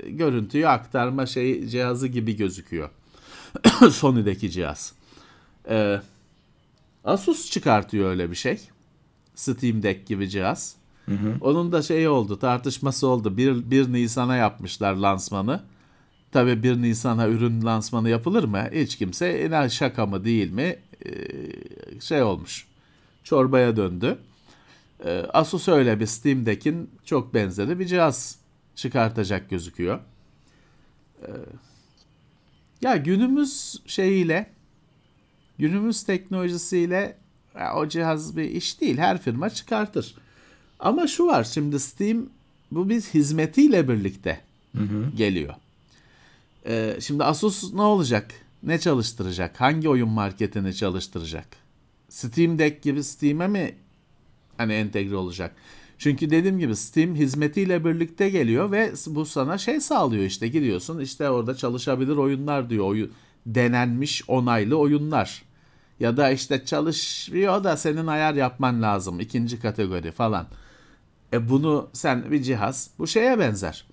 görüntüyü 0.08 0.68
aktarma 0.68 1.26
şey 1.26 1.66
cihazı 1.66 2.08
gibi 2.08 2.36
gözüküyor. 2.36 2.90
Sony'deki 3.90 4.50
cihaz. 4.50 4.92
Ee, 5.68 6.00
Asus 7.04 7.50
çıkartıyor 7.50 8.10
öyle 8.10 8.30
bir 8.30 8.36
şey. 8.36 8.60
Steam 9.34 9.82
Deck 9.82 10.06
gibi 10.06 10.28
cihaz. 10.28 10.76
Hı 11.06 11.14
hı. 11.14 11.34
Onun 11.40 11.72
da 11.72 11.82
şeyi 11.82 12.08
oldu 12.08 12.38
tartışması 12.38 13.06
oldu. 13.06 13.36
1, 13.36 13.70
1 13.70 13.92
Nisan'a 13.92 14.36
yapmışlar 14.36 14.94
lansmanı. 14.94 15.62
Tabi 16.32 16.62
1 16.62 16.82
Nisan'a 16.82 17.28
ürün 17.28 17.64
lansmanı 17.64 18.08
yapılır 18.08 18.44
mı? 18.44 18.68
Hiç 18.72 18.96
kimse 18.96 19.46
inan 19.46 19.68
şaka 19.68 20.06
mı 20.06 20.24
değil 20.24 20.50
mi 20.50 20.76
ee, 21.06 22.00
şey 22.00 22.22
olmuş. 22.22 22.66
Çorbaya 23.24 23.76
döndü. 23.76 24.18
Ee, 25.04 25.26
Asus 25.32 25.68
öyle 25.68 26.00
bir 26.00 26.06
Steam 26.06 26.46
Deck'in 26.46 26.90
çok 27.04 27.34
benzeri 27.34 27.78
bir 27.78 27.86
cihaz 27.86 28.38
çıkartacak 28.74 29.50
gözüküyor. 29.50 30.00
Ee, 31.22 31.30
ya 32.82 32.96
günümüz 32.96 33.82
şeyiyle 33.86 34.50
günümüz 35.60 36.02
teknolojisiyle 36.02 37.16
o 37.76 37.88
cihaz 37.88 38.36
bir 38.36 38.44
iş 38.44 38.80
değil. 38.80 38.98
Her 38.98 39.22
firma 39.22 39.50
çıkartır. 39.50 40.14
Ama 40.78 41.06
şu 41.06 41.26
var 41.26 41.44
şimdi 41.44 41.80
Steam 41.80 42.26
bu 42.70 42.88
bir 42.88 43.00
hizmetiyle 43.00 43.88
birlikte 43.88 44.40
hı 44.76 44.82
hı. 44.82 45.10
geliyor. 45.16 45.54
Ee, 46.66 46.96
şimdi 47.00 47.24
Asus 47.24 47.74
ne 47.74 47.82
olacak? 47.82 48.30
Ne 48.62 48.78
çalıştıracak? 48.78 49.60
Hangi 49.60 49.88
oyun 49.88 50.08
marketini 50.08 50.74
çalıştıracak? 50.74 51.46
Steam 52.08 52.58
Deck 52.58 52.82
gibi 52.82 53.04
Steam'e 53.04 53.48
mi 53.48 53.74
hani 54.56 54.72
entegre 54.72 55.16
olacak? 55.16 55.54
Çünkü 55.98 56.30
dediğim 56.30 56.58
gibi 56.58 56.76
Steam 56.76 57.14
hizmetiyle 57.14 57.84
birlikte 57.84 58.30
geliyor 58.30 58.70
ve 58.70 58.92
bu 59.06 59.26
sana 59.26 59.58
şey 59.58 59.80
sağlıyor 59.80 60.24
işte 60.24 60.48
gidiyorsun 60.48 61.00
işte 61.00 61.30
orada 61.30 61.56
çalışabilir 61.56 62.16
oyunlar 62.16 62.70
diyor. 62.70 62.84
Oyun 62.84 63.10
denenmiş 63.46 64.22
onaylı 64.28 64.78
oyunlar. 64.78 65.42
Ya 66.00 66.16
da 66.16 66.30
işte 66.30 66.64
çalışıyor 66.64 67.64
da 67.64 67.76
senin 67.76 68.06
ayar 68.06 68.34
yapman 68.34 68.82
lazım 68.82 69.20
ikinci 69.20 69.60
kategori 69.60 70.12
falan. 70.12 70.46
E 71.32 71.48
bunu 71.48 71.88
sen 71.92 72.30
bir 72.30 72.42
cihaz 72.42 72.90
bu 72.98 73.06
şeye 73.06 73.38
benzer. 73.38 73.86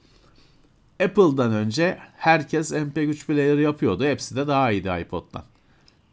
Apple'dan 1.04 1.54
önce 1.54 1.98
herkes 2.18 2.72
MP3 2.72 3.26
player 3.26 3.58
yapıyordu. 3.58 4.06
Hepsi 4.06 4.36
de 4.36 4.48
daha 4.48 4.72
iyiydi 4.72 4.92
iPod'dan. 5.02 5.44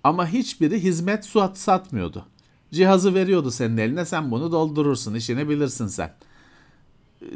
Ama 0.04 0.28
hiçbiri 0.28 0.82
hizmet 0.82 1.24
suat 1.24 1.58
satmıyordu. 1.58 2.26
Cihazı 2.72 3.14
veriyordu 3.14 3.50
senin 3.50 3.76
eline 3.76 4.04
sen 4.04 4.30
bunu 4.30 4.52
doldurursun 4.52 5.14
işini 5.14 5.48
bilirsin 5.48 5.86
sen. 5.86 6.12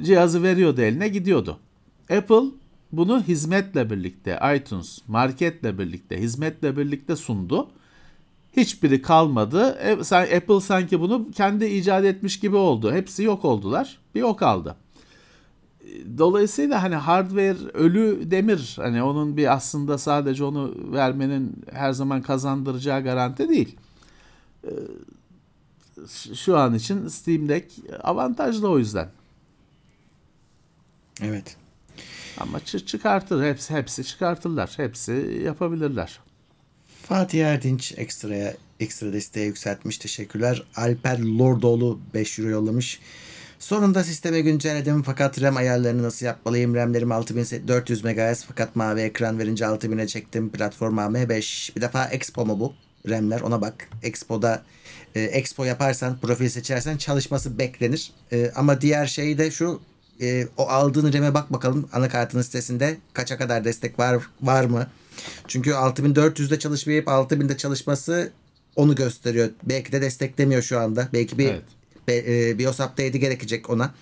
Cihazı 0.02 0.42
veriyordu 0.42 0.80
eline 0.80 1.09
gidiyordu. 1.09 1.59
Apple 2.11 2.44
bunu 2.92 3.22
hizmetle 3.22 3.90
birlikte 3.90 4.40
iTunes 4.56 4.98
marketle 5.09 5.78
birlikte 5.78 6.20
hizmetle 6.20 6.76
birlikte 6.76 7.16
sundu. 7.16 7.70
Hiçbiri 8.57 9.03
kalmadı. 9.03 9.78
E, 9.82 10.16
Apple 10.36 10.61
sanki 10.61 11.01
bunu 11.01 11.30
kendi 11.30 11.64
icat 11.66 12.05
etmiş 12.05 12.40
gibi 12.40 12.57
oldu. 12.57 12.92
Hepsi 12.92 13.22
yok 13.22 13.44
oldular. 13.44 13.99
Bir 14.14 14.22
o 14.22 14.36
kaldı. 14.36 14.76
Dolayısıyla 16.18 16.82
hani 16.82 16.94
hardware 16.94 17.70
ölü 17.74 18.30
demir. 18.30 18.74
Hani 18.76 19.03
onun 19.03 19.36
bir 19.36 19.53
aslında 19.53 19.99
sadece 19.99 20.44
onu 20.44 20.74
vermenin 20.92 21.57
her 21.72 21.92
zaman 21.92 22.22
kazandıracağı 22.22 23.05
garanti 23.05 23.49
değil. 23.49 23.76
E, 24.64 24.72
şu 26.34 26.59
an 26.59 26.74
için 26.74 27.09
Steam 27.09 27.49
Deck 27.49 27.72
avantajlı 28.03 28.70
o 28.70 28.78
yüzden. 28.78 29.09
Evet. 31.22 31.57
Ama 32.40 32.61
çıkartır. 32.61 33.44
Hepsi, 33.44 33.74
hepsi 33.74 34.05
çıkartırlar. 34.05 34.72
Hepsi 34.76 35.42
yapabilirler. 35.44 36.20
Fatih 37.09 37.46
Erdinç 37.46 37.94
ekstraya 37.96 38.54
ekstra 38.80 39.12
desteğe 39.12 39.46
yükseltmiş. 39.46 39.98
Teşekkürler. 39.98 40.62
Alper 40.76 41.18
Lordoğlu 41.18 42.00
5 42.14 42.38
euro 42.38 42.48
yollamış. 42.48 43.00
Sonunda 43.59 44.04
sisteme 44.04 44.40
güncelledim 44.40 45.02
fakat 45.02 45.42
RAM 45.42 45.56
ayarlarını 45.56 46.02
nasıl 46.02 46.26
yapmalıyım? 46.26 46.74
RAM'lerim 46.74 47.12
6400 47.12 48.04
MHz 48.04 48.44
fakat 48.48 48.76
mavi 48.76 49.00
ekran 49.00 49.38
verince 49.38 49.64
6000'e 49.64 50.06
çektim. 50.06 50.50
Platform 50.50 50.98
AM5. 50.98 51.76
Bir 51.76 51.80
defa 51.80 52.04
Expo 52.04 52.46
mu 52.46 52.61
bu? 52.61 52.74
RAM'ler 53.09 53.40
ona 53.40 53.61
bak. 53.61 53.88
Expo'da 54.02 54.62
e, 55.14 55.20
Expo 55.20 55.64
yaparsan, 55.64 56.18
profil 56.18 56.48
seçersen 56.48 56.96
çalışması 56.96 57.59
beklenir. 57.59 58.12
E, 58.32 58.52
ama 58.54 58.80
diğer 58.80 59.06
şey 59.06 59.38
de 59.38 59.50
şu 59.50 59.80
e, 60.20 60.46
o 60.56 60.68
aldığın 60.68 61.12
RAM'e 61.12 61.34
bak 61.34 61.52
bakalım 61.52 61.88
anakartın 61.92 62.42
sitesinde 62.42 62.96
kaça 63.12 63.38
kadar 63.38 63.64
destek 63.64 63.98
var 63.98 64.22
var 64.42 64.64
mı? 64.64 64.86
Çünkü 65.48 65.70
6400'de 65.70 66.58
çalışmayıp 66.58 67.06
6000'de 67.06 67.56
çalışması 67.56 68.32
onu 68.76 68.94
gösteriyor. 68.94 69.50
Belki 69.62 69.92
de 69.92 70.02
desteklemiyor 70.02 70.62
şu 70.62 70.80
anda. 70.80 71.08
Belki 71.12 71.38
bir 71.38 71.48
evet. 71.48 71.62
be, 72.08 72.16
e, 72.16 72.58
BIOS 72.58 72.80
update'i 72.80 73.20
gerekecek 73.20 73.70
ona. 73.70 73.94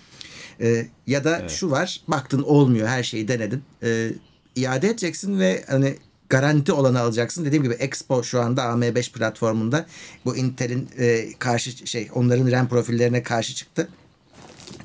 E, 0.61 0.87
ya 1.07 1.23
da 1.23 1.37
evet. 1.39 1.51
şu 1.51 1.71
var. 1.71 2.01
Baktın 2.07 2.43
olmuyor. 2.43 2.87
Her 2.87 3.03
şeyi 3.03 3.27
denedin. 3.27 3.63
E, 3.83 4.11
iade 4.55 4.87
edeceksin 4.87 5.39
ve 5.39 5.63
hani 5.67 5.95
garanti 6.29 6.71
olanı 6.71 6.99
alacaksın. 6.99 7.45
Dediğim 7.45 7.63
gibi 7.63 7.73
Expo 7.73 8.23
şu 8.23 8.41
anda 8.41 8.61
AM5 8.61 9.11
platformunda 9.11 9.85
bu 10.25 10.37
Intel'in 10.37 10.89
e, 10.97 11.29
karşı 11.39 11.87
şey 11.87 12.09
onların 12.13 12.51
RAM 12.51 12.67
profillerine 12.67 13.23
karşı 13.23 13.55
çıktı 13.55 13.87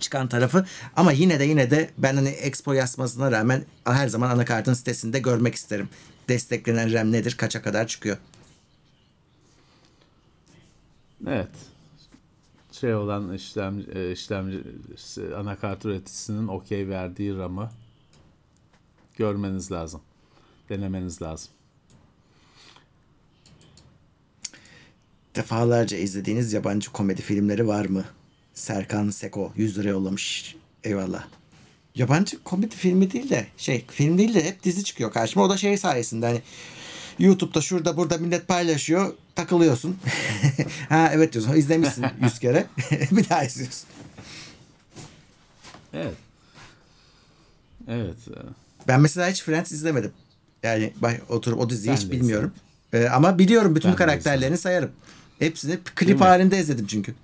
çıkan 0.00 0.28
tarafı 0.28 0.64
ama 0.96 1.12
yine 1.12 1.40
de 1.40 1.44
yine 1.44 1.70
de 1.70 1.90
ben 1.98 2.14
hani 2.14 2.28
Expo 2.28 2.72
yazmasına 2.72 3.32
rağmen 3.32 3.64
her 3.84 4.08
zaman 4.08 4.30
anakartın 4.30 4.74
sitesinde 4.74 5.18
görmek 5.18 5.54
isterim. 5.54 5.88
Desteklenen 6.28 6.92
RAM 6.92 7.12
nedir? 7.12 7.36
Kaça 7.36 7.62
kadar 7.62 7.86
çıkıyor? 7.86 8.16
Evet. 11.26 11.50
Şey 12.72 12.94
olan 12.94 13.34
işlem 13.34 13.84
e, 13.94 14.12
işlemci 14.12 14.62
anakart 15.36 15.84
üreticisinin 15.84 16.48
okey 16.48 16.88
verdiği 16.88 17.36
RAM'ı 17.36 17.70
görmeniz 19.16 19.72
lazım 19.72 20.00
denemeniz 20.68 21.22
lazım. 21.22 21.52
Defalarca 25.36 25.96
izlediğiniz 25.96 26.52
yabancı 26.52 26.92
komedi 26.92 27.22
filmleri 27.22 27.66
var 27.66 27.84
mı? 27.84 28.04
Serkan 28.54 29.10
Seko 29.10 29.52
100 29.56 29.78
lira 29.78 29.88
yollamış. 29.88 30.56
Eyvallah. 30.84 31.28
Yabancı 31.94 32.42
komedi 32.42 32.76
filmi 32.76 33.12
değil 33.12 33.30
de 33.30 33.46
şey 33.56 33.84
film 33.90 34.18
değil 34.18 34.34
de 34.34 34.44
hep 34.44 34.62
dizi 34.62 34.84
çıkıyor 34.84 35.12
karşıma. 35.12 35.44
O 35.44 35.50
da 35.50 35.56
şey 35.56 35.78
sayesinde 35.78 36.26
hani 36.26 36.42
YouTube'da 37.18 37.60
şurada 37.60 37.96
burada 37.96 38.18
millet 38.18 38.48
paylaşıyor 38.48 39.14
takılıyorsun. 39.34 39.98
ha 40.88 41.10
evet 41.12 41.32
diyorsun 41.32 41.52
izlemişsin 41.52 42.06
100 42.22 42.38
kere 42.38 42.66
bir 43.10 43.28
daha 43.28 43.44
izliyorsun. 43.44 43.88
Evet. 45.94 46.14
Evet. 47.88 48.16
Ben 48.88 49.00
mesela 49.00 49.30
hiç 49.30 49.42
Friends 49.42 49.72
izlemedim. 49.72 50.12
Yani 50.62 50.92
oturup 51.28 51.60
o 51.60 51.70
diziyi 51.70 51.92
ben 51.92 51.96
hiç 51.96 52.10
bilmiyorum. 52.10 52.52
Ee, 52.92 53.08
ama 53.08 53.38
biliyorum 53.38 53.74
bütün 53.74 53.90
ben 53.90 53.96
karakterlerini 53.96 54.58
sayarım. 54.58 54.90
Hepsini 55.38 55.78
klip 55.94 56.20
halinde 56.20 56.58
izledim 56.58 56.86
çünkü. 56.86 57.14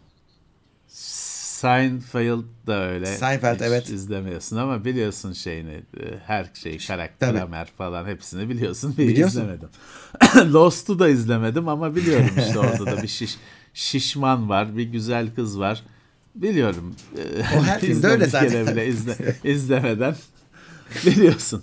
Seinfeld 1.62 2.44
da 2.66 2.88
öyle. 2.88 3.06
Seinfeld 3.06 3.54
Hiç 3.54 3.62
evet. 3.62 3.88
izlemiyorsun 3.90 4.56
ama 4.56 4.84
biliyorsun 4.84 5.32
şeyini 5.32 5.72
e, 5.72 6.18
her 6.26 6.50
şey 6.54 6.78
karakter 6.78 7.42
Ömer 7.46 7.68
falan 7.78 8.06
hepsini 8.06 8.48
biliyorsun. 8.48 8.94
Bir 8.98 9.08
biliyorsun. 9.08 9.40
izlemedim. 9.40 9.68
Lost'u 10.52 10.98
da 10.98 11.08
izlemedim 11.08 11.68
ama 11.68 11.96
biliyorum 11.96 12.30
işte 12.38 12.58
orada 12.58 12.86
da 12.86 13.02
bir 13.02 13.08
şiş, 13.08 13.36
şişman 13.74 14.48
var, 14.48 14.76
bir 14.76 14.82
güzel 14.82 15.34
kız 15.34 15.58
var. 15.58 15.82
Biliyorum. 16.34 16.94
O 17.58 17.62
her 17.62 17.80
filmde 17.80 18.06
öyle 18.06 18.26
zaten. 18.26 18.66
Bile 18.66 18.86
izle, 18.86 19.36
izlemeden 19.44 20.14
biliyorsun. 21.06 21.62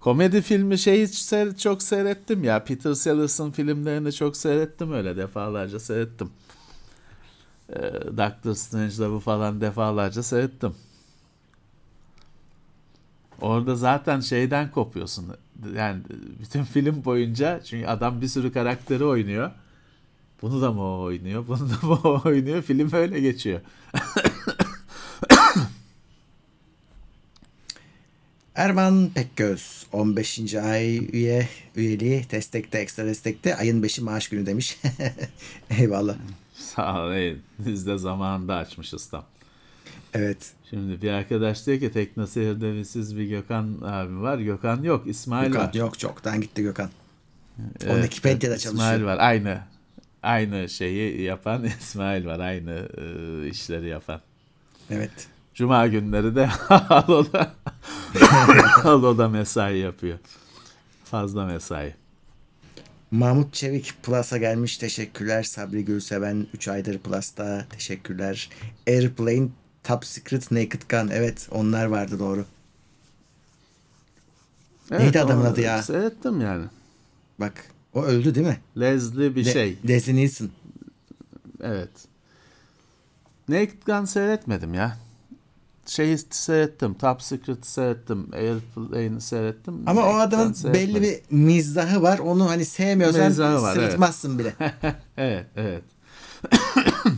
Komedi 0.00 0.42
filmi 0.42 0.78
şeyi 0.78 1.04
seyr- 1.06 1.58
çok 1.58 1.82
seyrettim 1.82 2.44
ya. 2.44 2.64
Peter 2.64 2.94
Sellers'ın 2.94 3.50
filmlerini 3.50 4.12
çok 4.12 4.36
seyrettim 4.36 4.92
öyle 4.92 5.16
defalarca 5.16 5.80
seyrettim. 5.80 6.30
Ee, 7.72 7.92
Doctor 8.16 8.54
Strange'la 8.54 9.20
falan 9.20 9.60
defalarca 9.60 10.22
seyrettim. 10.22 10.74
Orada 13.40 13.76
zaten 13.76 14.20
şeyden 14.20 14.70
kopuyorsun. 14.70 15.36
Yani 15.76 16.02
bütün 16.40 16.64
film 16.74 17.04
boyunca 17.04 17.60
çünkü 17.64 17.86
adam 17.86 18.20
bir 18.20 18.28
sürü 18.28 18.52
karakteri 18.52 19.04
oynuyor. 19.04 19.50
Bunu 20.42 20.62
da 20.62 20.72
mı 20.72 20.98
oynuyor? 20.98 21.48
Bunu 21.48 21.70
da 21.70 21.86
mı 21.86 22.20
oynuyor? 22.24 22.62
Film 22.62 22.92
öyle 22.92 23.20
geçiyor. 23.20 23.60
Erman 28.54 29.10
Pekgöz 29.14 29.86
15. 29.92 30.54
ay 30.54 30.98
üye 30.98 31.48
üyeliği 31.76 32.26
destekte 32.30 32.78
ekstra 32.78 33.06
destekte 33.06 33.56
ayın 33.56 33.82
5'i 33.82 34.04
maaş 34.04 34.28
günü 34.28 34.46
demiş. 34.46 34.78
Eyvallah. 35.78 36.16
Sağ 36.78 37.04
ol. 37.04 37.14
iyi. 37.14 37.36
Biz 37.58 37.86
de 37.86 37.98
zamanında 37.98 38.56
açmışız 38.56 39.06
tam. 39.06 39.24
Evet. 40.14 40.52
Şimdi 40.70 41.02
bir 41.02 41.10
arkadaş 41.10 41.66
diyor 41.66 41.80
ki 41.80 41.92
Teknoseyir'de 41.92 42.74
bizsiz 42.74 43.16
bir 43.18 43.24
Gökhan 43.24 43.78
abi 43.84 44.20
var. 44.20 44.38
Gökhan 44.38 44.82
yok. 44.82 45.06
İsmail 45.06 45.46
Gökhan 45.48 45.66
var. 45.68 45.74
yok 45.74 45.98
çoktan 45.98 46.40
gitti 46.40 46.62
Gökhan. 46.62 46.90
Evet, 47.82 47.92
O 47.92 48.02
Wikipedia'da 48.02 48.46
evet, 48.46 48.60
çalışıyor. 48.60 48.92
İsmail 48.92 49.04
var. 49.04 49.18
Aynı 49.18 49.60
aynı 50.22 50.68
şeyi 50.68 51.22
yapan 51.22 51.64
İsmail 51.80 52.26
var. 52.26 52.40
Aynı 52.40 52.88
e, 52.98 53.48
işleri 53.48 53.88
yapan. 53.88 54.20
Evet. 54.90 55.28
Cuma 55.54 55.86
günleri 55.86 56.36
de 56.36 56.46
Halo'da 56.68 57.52
Halo'da 58.82 59.28
mesai 59.38 59.78
yapıyor. 59.78 60.18
Fazla 61.04 61.46
mesai. 61.46 61.94
Mahmut 63.10 63.54
Çevik 63.54 63.94
Plus'a 64.02 64.36
gelmiş. 64.36 64.78
Teşekkürler. 64.78 65.42
Sabri 65.42 65.84
Gülseven 65.84 66.46
3 66.54 66.68
aydır 66.68 66.98
Plus'ta. 66.98 67.66
Teşekkürler. 67.70 68.50
Airplane 68.88 69.48
Top 69.84 70.04
Secret 70.04 70.50
Naked 70.50 70.82
Gun. 70.90 71.08
Evet 71.08 71.48
onlar 71.50 71.84
vardı 71.86 72.18
doğru. 72.18 72.44
Neydi 74.90 75.20
adamın 75.20 75.44
adı 75.44 75.60
ya? 75.60 75.82
Seyrettim 75.82 76.40
yani. 76.40 76.66
Bak 77.40 77.64
o 77.94 78.02
öldü 78.04 78.34
değil 78.34 78.46
mi? 78.46 78.60
Leslie 78.80 79.36
bir 79.36 79.44
Le- 79.46 79.52
şey. 79.52 79.78
Leslie 79.88 80.14
Nielsen. 80.14 80.48
Evet. 81.62 81.90
Naked 83.48 83.82
Gun 83.86 84.04
seyretmedim 84.04 84.74
ya. 84.74 84.98
Şeyi 85.88 86.18
seyrettim. 86.18 86.94
Top 86.94 87.22
Secret 87.22 87.66
seyrettim. 87.66 88.28
Airplane'i 88.34 89.20
seyrettim. 89.20 89.82
Ama 89.86 90.02
o 90.02 90.04
Naked 90.04 90.14
Gun 90.14 90.20
adamın 90.20 90.52
seyretmedim. 90.52 90.94
belli 90.94 91.02
bir 91.02 91.20
mizahı 91.36 92.02
var. 92.02 92.18
Onu 92.18 92.50
hani 92.50 92.64
sevmiyorsan 92.64 93.26
Mizahı 93.26 93.62
var, 93.62 93.76
evet. 93.76 93.84
sırıtmazsın 93.86 94.38
bile. 94.38 94.54
Evet, 95.16 95.46
evet. 95.56 95.82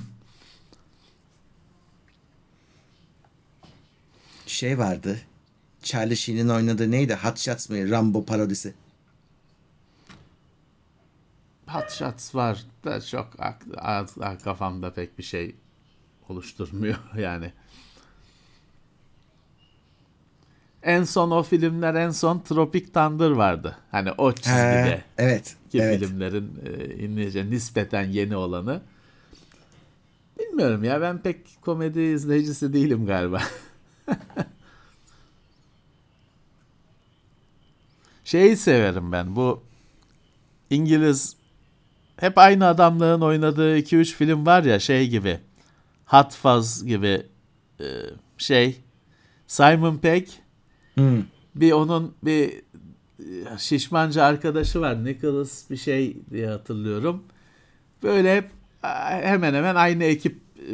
şey 4.46 4.78
vardı. 4.78 5.18
Charlie 5.82 6.16
Sheen'in 6.16 6.48
oynadığı 6.48 6.90
neydi? 6.90 7.14
Hot 7.14 7.38
Shots 7.38 7.70
mı? 7.70 7.90
Rambo 7.90 8.24
parodisi. 8.24 8.74
Hot 11.66 11.90
Shots 11.90 12.34
var 12.34 12.64
da 12.84 13.00
çok 13.00 13.28
kafamda 14.44 14.94
pek 14.94 15.18
bir 15.18 15.22
şey 15.22 15.54
oluşturmuyor 16.28 16.96
yani. 17.18 17.52
En 20.82 21.04
son 21.04 21.30
o 21.30 21.42
filmler 21.42 21.94
en 21.94 22.10
son 22.10 22.38
Tropic 22.38 22.92
Thunder 22.92 23.30
vardı. 23.30 23.76
Hani 23.90 24.12
o 24.12 24.32
çizgide. 24.32 24.84
He, 24.84 25.04
evet. 25.18 25.56
ki 25.70 25.78
evet. 25.78 26.00
filmlerin 26.00 26.52
e, 26.66 26.94
İngilizce 26.94 27.50
nispeten 27.50 28.04
yeni 28.04 28.36
olanı. 28.36 28.82
Bilmiyorum 30.38 30.84
ya 30.84 31.00
ben 31.00 31.18
pek 31.18 31.36
komedi 31.60 32.00
izleyicisi 32.00 32.72
değilim 32.72 33.06
galiba. 33.06 33.42
Şeyi 38.24 38.56
severim 38.56 39.12
ben 39.12 39.36
bu 39.36 39.62
İngiliz 40.70 41.36
hep 42.16 42.38
aynı 42.38 42.66
adamların 42.66 43.20
oynadığı 43.20 43.78
2-3 43.78 44.04
film 44.04 44.46
var 44.46 44.62
ya 44.62 44.80
şey 44.80 45.08
gibi 45.08 45.38
Hot 46.06 46.34
Fuzz 46.34 46.84
gibi 46.84 47.26
e, 47.80 47.86
şey 48.38 48.80
Simon 49.46 49.98
Pegg 49.98 50.28
Hmm. 51.00 51.22
bir 51.54 51.72
onun 51.72 52.14
bir 52.22 52.48
e, 53.18 53.58
şişmanca 53.58 54.24
arkadaşı 54.24 54.80
var. 54.80 55.04
Nicholas 55.04 55.70
bir 55.70 55.76
şey 55.76 56.16
diye 56.30 56.46
hatırlıyorum. 56.46 57.22
Böyle 58.02 58.36
hep 58.36 58.50
hemen 59.22 59.54
hemen 59.54 59.74
aynı 59.74 60.04
ekip 60.04 60.38
e, 60.58 60.72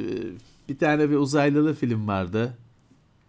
bir 0.68 0.78
tane 0.78 1.10
bir 1.10 1.16
uzaylılı 1.16 1.74
film 1.74 2.08
vardı. 2.08 2.52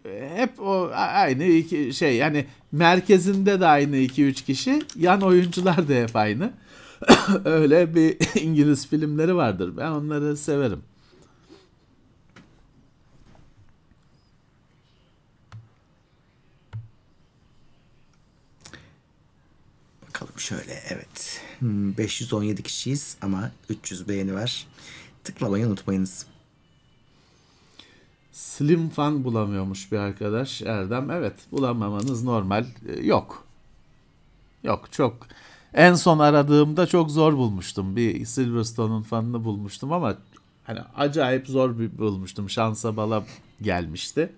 E, 0.04 0.30
Hep 0.34 0.60
o 0.60 0.90
aynı 0.94 1.44
iki 1.44 1.94
şey 1.94 2.16
yani 2.16 2.46
merkezinde 2.72 3.60
de 3.60 3.66
aynı 3.66 3.96
2-3 3.96 4.32
kişi 4.44 4.82
yan 4.96 5.20
oyuncular 5.22 5.88
da 5.88 5.92
hep 5.94 6.16
aynı. 6.16 6.52
Öyle 7.44 7.94
bir 7.94 8.16
İngiliz 8.42 8.88
filmleri 8.88 9.36
vardır. 9.36 9.76
Ben 9.76 9.90
onları 9.90 10.36
severim. 10.36 10.80
Bakalım 20.18 20.40
şöyle 20.40 20.72
evet. 20.88 21.40
Hmm, 21.58 21.96
517 21.96 22.62
kişiyiz 22.62 23.16
ama 23.22 23.50
300 23.68 24.08
beğeni 24.08 24.34
var. 24.34 24.66
Tıklamayı 25.24 25.66
unutmayınız. 25.66 26.26
Slim 28.32 28.88
fan 28.88 29.24
bulamıyormuş 29.24 29.92
bir 29.92 29.98
arkadaş 29.98 30.62
Erdem. 30.62 31.10
Evet 31.10 31.34
bulamamanız 31.52 32.24
normal. 32.24 32.66
Ee, 32.88 33.06
Yok. 33.06 33.44
Yok 34.64 34.92
çok. 34.92 35.26
En 35.74 35.94
son 35.94 36.18
aradığımda 36.18 36.86
çok 36.86 37.10
zor 37.10 37.32
bulmuştum. 37.32 37.96
Bir 37.96 38.24
Silverstone'un 38.24 39.02
fanını 39.02 39.44
bulmuştum 39.44 39.92
ama 39.92 40.16
hani 40.64 40.80
acayip 40.96 41.48
zor 41.48 41.78
bir 41.78 41.98
bulmuştum. 41.98 42.50
Şansa 42.50 42.96
bala 42.96 43.24
gelmişti. 43.62 44.32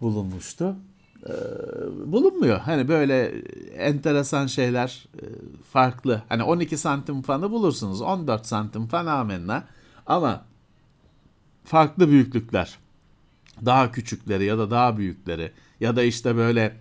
Bulunmuştu. 0.00 0.76
Ee, 1.26 1.32
bulunmuyor. 2.12 2.58
Hani 2.58 2.88
böyle 2.88 3.26
enteresan 3.76 4.46
şeyler 4.46 5.06
e, 5.16 5.24
farklı. 5.72 6.22
Hani 6.28 6.42
12 6.42 6.76
santim 6.76 7.22
fanı 7.22 7.50
bulursunuz. 7.50 8.00
14 8.00 8.46
santim 8.46 8.86
fan 8.86 9.06
amenna. 9.06 9.64
Ama 10.06 10.44
farklı 11.64 12.08
büyüklükler. 12.08 12.78
Daha 13.64 13.92
küçükleri 13.92 14.44
ya 14.44 14.58
da 14.58 14.70
daha 14.70 14.96
büyükleri 14.96 15.52
ya 15.80 15.96
da 15.96 16.02
işte 16.02 16.36
böyle 16.36 16.76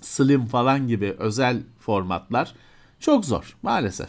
slim 0.00 0.46
falan 0.46 0.88
gibi 0.88 1.16
özel 1.18 1.62
formatlar 1.80 2.54
çok 3.00 3.24
zor 3.24 3.56
maalesef. 3.62 4.08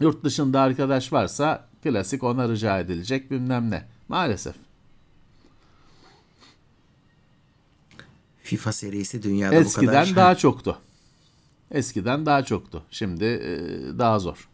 Yurt 0.00 0.24
dışında 0.24 0.60
arkadaş 0.60 1.12
varsa 1.12 1.68
klasik 1.82 2.22
ona 2.22 2.48
rica 2.48 2.78
edilecek 2.78 3.30
bilmem 3.30 3.70
ne. 3.70 3.84
Maalesef. 4.08 4.54
FIFA 8.44 8.72
serisi 8.72 9.22
dünyada 9.22 9.56
bu 9.56 9.60
Eskiden 9.60 9.86
kadar. 9.86 10.16
daha 10.16 10.34
çoktu. 10.34 10.78
Eskiden 11.70 12.26
daha 12.26 12.44
çoktu. 12.44 12.82
Şimdi 12.90 13.24
e, 13.24 13.58
daha 13.98 14.18
zor. 14.18 14.48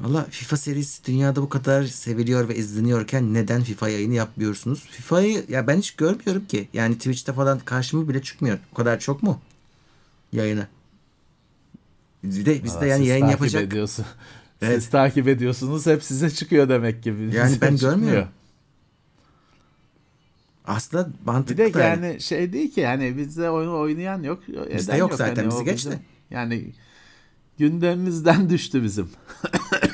Valla 0.00 0.26
FIFA 0.30 0.56
serisi 0.56 1.04
dünyada 1.04 1.42
bu 1.42 1.48
kadar 1.48 1.84
seviliyor 1.84 2.48
ve 2.48 2.56
izleniyorken 2.56 3.34
neden 3.34 3.62
FIFA 3.62 3.88
yayını 3.88 4.14
yapmıyorsunuz? 4.14 4.80
FIFA'yı 4.90 5.44
ya 5.48 5.66
ben 5.66 5.78
hiç 5.78 5.90
görmüyorum 5.90 6.46
ki. 6.46 6.68
Yani 6.72 6.94
Twitch'te 6.94 7.32
falan 7.32 7.58
karşıma 7.58 8.08
bile 8.08 8.22
çıkmıyor. 8.22 8.58
O 8.72 8.74
kadar 8.74 9.00
çok 9.00 9.22
mu? 9.22 9.40
Yayını. 10.32 10.66
Bizde, 12.24 12.64
bizde 12.64 12.86
yani 12.86 13.06
yayın 13.06 13.26
yapacak. 13.26 13.62
ediyorsun. 13.62 14.06
Evet. 14.62 14.82
Siz 14.82 14.90
takip 14.90 15.28
ediyorsunuz 15.28 15.86
hep 15.86 16.04
size 16.04 16.30
çıkıyor 16.30 16.68
demek 16.68 17.02
ki. 17.02 17.08
Yani 17.08 17.58
ben 17.60 17.76
çıkmıyor. 17.76 17.78
görmüyorum. 17.78 18.28
Aslında 20.64 21.06
Bir 21.08 21.26
mantıklı 21.26 21.64
de 21.64 21.74
da 21.74 21.80
yani. 21.80 22.06
yani 22.06 22.20
şey 22.20 22.52
değil 22.52 22.72
ki 22.74 22.80
yani 22.80 23.16
bizde 23.16 23.50
oyunu 23.50 23.78
oynayan 23.78 24.22
yok. 24.22 24.48
eden 24.48 24.78
Bizde 24.78 24.96
yok 24.96 25.14
zaten, 25.14 25.36
Hani 25.36 25.48
bizi 25.54 25.64
geçti. 25.64 25.88
bizim- 25.88 26.02
Yani 26.30 26.72
gündemimizden 27.58 28.50
düştü 28.50 28.82
bizim. 28.82 29.10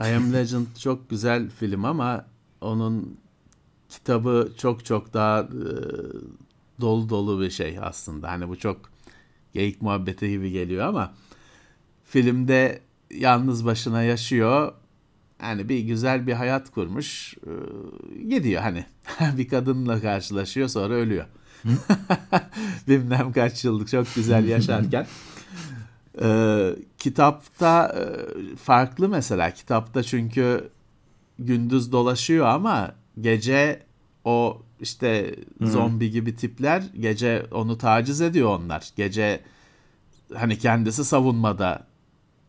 I 0.00 0.04
Am 0.14 0.32
Legend 0.32 0.66
çok 0.78 1.10
güzel 1.10 1.50
film 1.50 1.84
ama 1.84 2.26
onun 2.60 3.18
kitabı 3.88 4.52
çok 4.58 4.84
çok 4.84 5.14
daha 5.14 5.40
e, 5.40 5.70
dolu 6.80 7.08
dolu 7.08 7.40
bir 7.40 7.50
şey 7.50 7.78
aslında. 7.82 8.30
Hani 8.30 8.48
bu 8.48 8.58
çok 8.58 8.90
geyik 9.54 9.82
muhabbeti 9.82 10.30
gibi 10.30 10.50
geliyor 10.50 10.86
ama 10.86 11.14
filmde 12.04 12.80
yalnız 13.10 13.64
başına 13.64 14.02
yaşıyor. 14.02 14.72
Yani 15.42 15.68
bir 15.68 15.78
güzel 15.78 16.26
bir 16.26 16.32
hayat 16.32 16.70
kurmuş. 16.70 17.34
e, 17.46 17.52
gidiyor 18.28 18.62
hani. 18.62 18.84
bir 19.38 19.48
kadınla 19.48 20.00
karşılaşıyor 20.00 20.68
sonra 20.68 20.94
ölüyor. 20.94 21.24
Bilmem 22.88 23.32
kaç 23.32 23.64
yıllık 23.64 23.88
çok 23.88 24.14
güzel 24.14 24.48
yaşarken. 24.48 25.06
Ee, 26.22 26.70
kitapta 26.98 27.94
e, 27.98 28.56
farklı 28.56 29.08
mesela. 29.08 29.50
Kitapta 29.50 30.02
çünkü 30.02 30.70
gündüz 31.38 31.92
dolaşıyor 31.92 32.46
ama 32.46 32.94
gece 33.20 33.82
o 34.24 34.62
işte 34.84 35.36
zombi 35.60 36.10
gibi 36.10 36.36
tipler 36.36 36.82
gece 37.00 37.46
onu 37.50 37.78
taciz 37.78 38.20
ediyor 38.20 38.58
onlar. 38.58 38.90
Gece 38.96 39.40
hani 40.34 40.58
kendisi 40.58 41.04
savunmada 41.04 41.86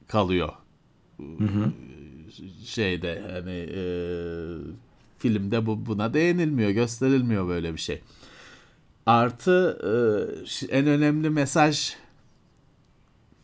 kalıyor. 0.07 0.53
Şeyde 2.65 3.23
hani 3.31 3.69
e, 3.75 3.81
filmde 5.17 5.65
bu 5.65 5.85
buna 5.85 6.13
değinilmiyor, 6.13 6.69
gösterilmiyor 6.69 7.47
böyle 7.47 7.73
bir 7.73 7.79
şey. 7.79 8.01
Artı 9.05 9.77
e, 10.61 10.77
en 10.77 10.87
önemli 10.87 11.29
mesaj 11.29 11.93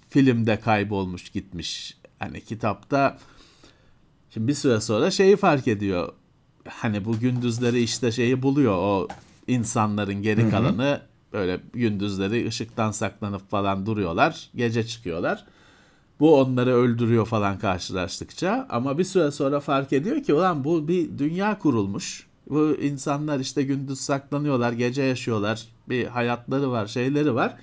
filmde 0.09 0.59
kaybolmuş 0.59 1.29
gitmiş. 1.29 1.97
Hani 2.19 2.41
kitapta 2.41 3.17
şimdi 4.29 4.47
bir 4.47 4.53
süre 4.53 4.81
sonra 4.81 5.11
şeyi 5.11 5.37
fark 5.37 5.67
ediyor. 5.67 6.13
Hani 6.69 7.05
bu 7.05 7.19
gündüzleri 7.19 7.81
işte 7.81 8.11
şeyi 8.11 8.41
buluyor 8.41 8.73
o 8.73 9.07
insanların 9.47 10.21
geri 10.21 10.49
kalanı 10.49 11.01
böyle 11.33 11.59
gündüzleri 11.73 12.47
ışıktan 12.47 12.91
saklanıp 12.91 13.49
falan 13.49 13.85
duruyorlar. 13.85 14.49
Gece 14.55 14.87
çıkıyorlar. 14.87 15.45
Bu 16.19 16.39
onları 16.39 16.73
öldürüyor 16.73 17.25
falan 17.25 17.59
karşılaştıkça 17.59 18.67
ama 18.69 18.97
bir 18.97 19.03
süre 19.03 19.31
sonra 19.31 19.59
fark 19.59 19.93
ediyor 19.93 20.23
ki 20.23 20.33
ulan 20.33 20.63
bu 20.63 20.87
bir 20.87 21.17
dünya 21.17 21.59
kurulmuş. 21.59 22.27
Bu 22.49 22.77
insanlar 22.81 23.39
işte 23.39 23.63
gündüz 23.63 23.99
saklanıyorlar, 23.99 24.71
gece 24.71 25.03
yaşıyorlar. 25.03 25.67
Bir 25.89 26.05
hayatları 26.05 26.71
var, 26.71 26.87
şeyleri 26.87 27.35
var. 27.35 27.57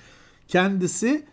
Kendisi 0.48 1.26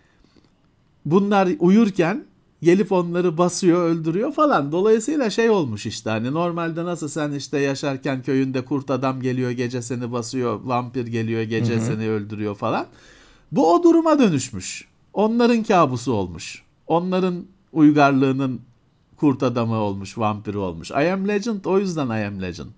bunlar 1.05 1.49
uyurken 1.59 2.25
gelip 2.65 2.91
onları 2.91 3.37
basıyor, 3.37 3.83
öldürüyor 3.89 4.33
falan. 4.33 4.71
Dolayısıyla 4.71 5.29
şey 5.29 5.49
olmuş 5.49 5.85
işte 5.85 6.09
hani 6.09 6.33
normalde 6.33 6.85
nasıl 6.85 7.07
sen 7.07 7.31
işte 7.31 7.59
yaşarken 7.59 8.23
köyünde 8.23 8.65
kurt 8.65 8.91
adam 8.91 9.21
geliyor, 9.21 9.51
gece 9.51 9.81
seni 9.81 10.11
basıyor, 10.11 10.59
vampir 10.63 11.07
geliyor, 11.07 11.41
gece 11.41 11.79
seni 11.79 12.09
öldürüyor 12.09 12.55
falan. 12.55 12.85
Bu 13.51 13.73
o 13.73 13.83
duruma 13.83 14.19
dönüşmüş. 14.19 14.87
Onların 15.13 15.63
kabusu 15.63 16.13
olmuş. 16.13 16.63
Onların 16.87 17.45
uygarlığının 17.73 18.61
kurt 19.17 19.43
adamı 19.43 19.75
olmuş, 19.75 20.17
vampiri 20.17 20.57
olmuş. 20.57 20.91
I 20.91 21.11
am 21.11 21.27
Legend 21.27 21.65
o 21.65 21.79
yüzden 21.79 22.07
I 22.07 22.25
am 22.25 22.41
Legend. 22.41 22.71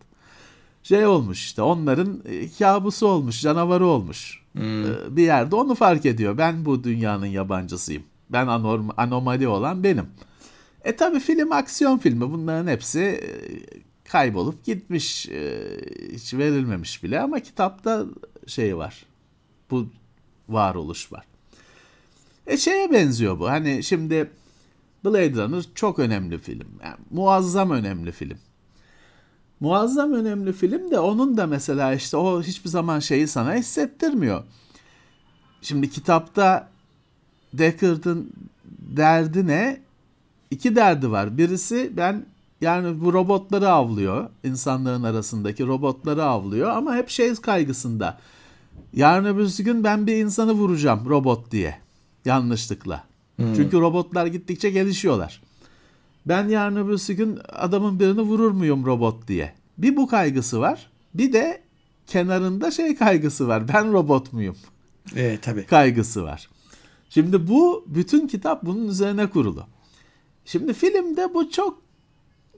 Şey 0.83 1.05
olmuş 1.05 1.39
işte 1.45 1.61
onların 1.61 2.19
e, 2.25 2.49
kabusu 2.59 3.07
olmuş, 3.07 3.41
canavarı 3.41 3.85
olmuş. 3.85 4.43
Ee, 4.57 4.61
Bir 5.09 5.23
yerde 5.23 5.55
onu 5.55 5.75
fark 5.75 6.05
ediyor. 6.05 6.37
Ben 6.37 6.65
bu 6.65 6.83
dünyanın 6.83 7.25
yabancısıyım. 7.25 8.03
Ben 8.29 8.47
anorm 8.47 8.89
anomali 8.97 9.47
olan 9.47 9.83
benim. 9.83 10.07
E 10.83 10.95
tabi 10.95 11.19
film 11.19 11.51
aksiyon 11.51 11.97
filmi. 11.97 12.31
Bunların 12.31 12.67
hepsi 12.67 13.01
e, 13.01 13.29
kaybolup 14.09 14.65
gitmiş. 14.65 15.29
e, 15.29 15.67
Hiç 16.13 16.33
verilmemiş 16.33 17.03
bile 17.03 17.19
ama 17.19 17.39
kitapta 17.39 18.05
şey 18.47 18.77
var. 18.77 19.05
Bu 19.71 19.89
varoluş 20.49 21.11
var. 21.11 21.25
E 22.47 22.57
şeye 22.57 22.91
benziyor 22.91 23.39
bu. 23.39 23.49
Hani 23.49 23.83
şimdi 23.83 24.31
Blade 25.05 25.33
Runner 25.43 25.63
çok 25.75 25.99
önemli 25.99 26.37
film. 26.37 26.67
Yani 26.83 26.97
muazzam 27.11 27.71
önemli 27.71 28.11
film. 28.11 28.37
Muazzam 29.59 30.13
önemli 30.13 30.53
film 30.53 30.91
de 30.91 30.99
onun 30.99 31.37
da 31.37 31.47
mesela 31.47 31.93
işte 31.93 32.17
o 32.17 32.41
hiçbir 32.41 32.69
zaman 32.69 32.99
şeyi 32.99 33.27
sana 33.27 33.55
hissettirmiyor. 33.55 34.43
Şimdi 35.61 35.89
kitapta 35.89 36.69
Deckard'ın 37.57 38.31
derdi 38.97 39.47
ne? 39.47 39.79
İki 40.51 40.75
derdi 40.75 41.11
var. 41.11 41.37
Birisi 41.37 41.91
ben 41.97 42.25
yani 42.61 43.01
bu 43.01 43.13
robotları 43.13 43.69
avlıyor. 43.69 44.29
insanların 44.43 45.03
arasındaki 45.03 45.67
robotları 45.67 46.23
avlıyor 46.23 46.69
ama 46.69 46.95
hep 46.95 47.09
şey 47.09 47.35
kaygısında. 47.35 48.17
Yarın 48.93 49.25
öbür 49.25 49.57
gün 49.57 49.83
ben 49.83 50.07
bir 50.07 50.15
insanı 50.15 50.51
vuracağım 50.51 51.09
robot 51.09 51.51
diye. 51.51 51.77
Yanlışlıkla. 52.25 53.03
Çünkü 53.37 53.81
robotlar 53.81 54.25
gittikçe 54.25 54.69
gelişiyorlar. 54.69 55.41
Ben 56.25 56.47
yarın 56.47 56.75
öbür 56.75 57.15
gün 57.15 57.39
adamın 57.53 57.99
birini 57.99 58.21
vurur 58.21 58.51
muyum 58.51 58.85
robot 58.85 59.27
diye. 59.27 59.53
Bir 59.77 59.95
bu 59.95 60.07
kaygısı 60.07 60.59
var. 60.59 60.89
Bir 61.13 61.33
de 61.33 61.61
kenarında 62.07 62.71
şey 62.71 62.95
kaygısı 62.95 63.47
var. 63.47 63.67
Ben 63.67 63.93
robot 63.93 64.33
muyum? 64.33 64.55
Evet 65.15 65.43
tabii. 65.43 65.65
kaygısı 65.65 66.23
var. 66.23 66.49
Şimdi 67.09 67.47
bu 67.47 67.85
bütün 67.87 68.27
kitap 68.27 68.63
bunun 68.65 68.87
üzerine 68.87 69.29
kurulu. 69.29 69.65
Şimdi 70.45 70.73
filmde 70.73 71.33
bu 71.33 71.49
çok 71.51 71.81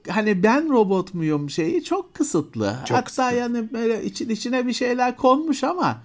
hani 0.08 0.44
ben 0.44 0.70
robot 0.70 1.14
muyum 1.14 1.50
şeyi 1.50 1.84
çok 1.84 2.14
kısıtlı. 2.14 2.76
Çok 2.86 2.98
Hatta 2.98 3.04
kısıtlı. 3.04 3.36
yani 3.38 3.74
böyle 3.74 4.06
için 4.06 4.30
içine 4.30 4.68
bir 4.68 4.74
şeyler 4.74 5.16
konmuş 5.18 5.64
ama 5.64 6.02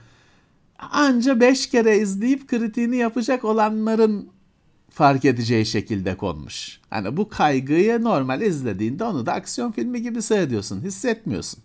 anca 0.78 1.40
beş 1.40 1.66
kere 1.66 1.98
izleyip 1.98 2.48
kritiğini 2.48 2.96
yapacak 2.96 3.44
olanların 3.44 4.28
fark 4.90 5.24
edeceği 5.24 5.66
şekilde 5.66 6.16
konmuş. 6.16 6.80
Hani 6.90 7.16
bu 7.16 7.28
kaygıyı 7.28 8.02
normal 8.02 8.42
izlediğinde 8.42 9.04
onu 9.04 9.26
da 9.26 9.32
aksiyon 9.32 9.72
filmi 9.72 10.02
gibi 10.02 10.22
seyrediyorsun, 10.22 10.80
hissetmiyorsun. 10.82 11.62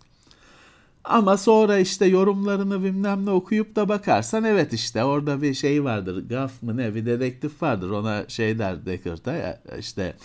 Ama 1.04 1.36
sonra 1.36 1.78
işte 1.78 2.06
yorumlarını 2.06 2.84
bilmem 2.84 3.26
ne 3.26 3.30
okuyup 3.30 3.76
da 3.76 3.88
bakarsan 3.88 4.44
evet 4.44 4.72
işte 4.72 5.04
orada 5.04 5.42
bir 5.42 5.54
şey 5.54 5.84
vardır. 5.84 6.28
Gaf 6.28 6.62
mı 6.62 6.76
ne 6.76 6.94
bir 6.94 7.06
dedektif 7.06 7.62
vardır 7.62 7.90
ona 7.90 8.28
şey 8.28 8.58
der 8.58 8.86
Deckard'a 8.86 9.32
ya 9.32 9.60
işte 9.78 10.16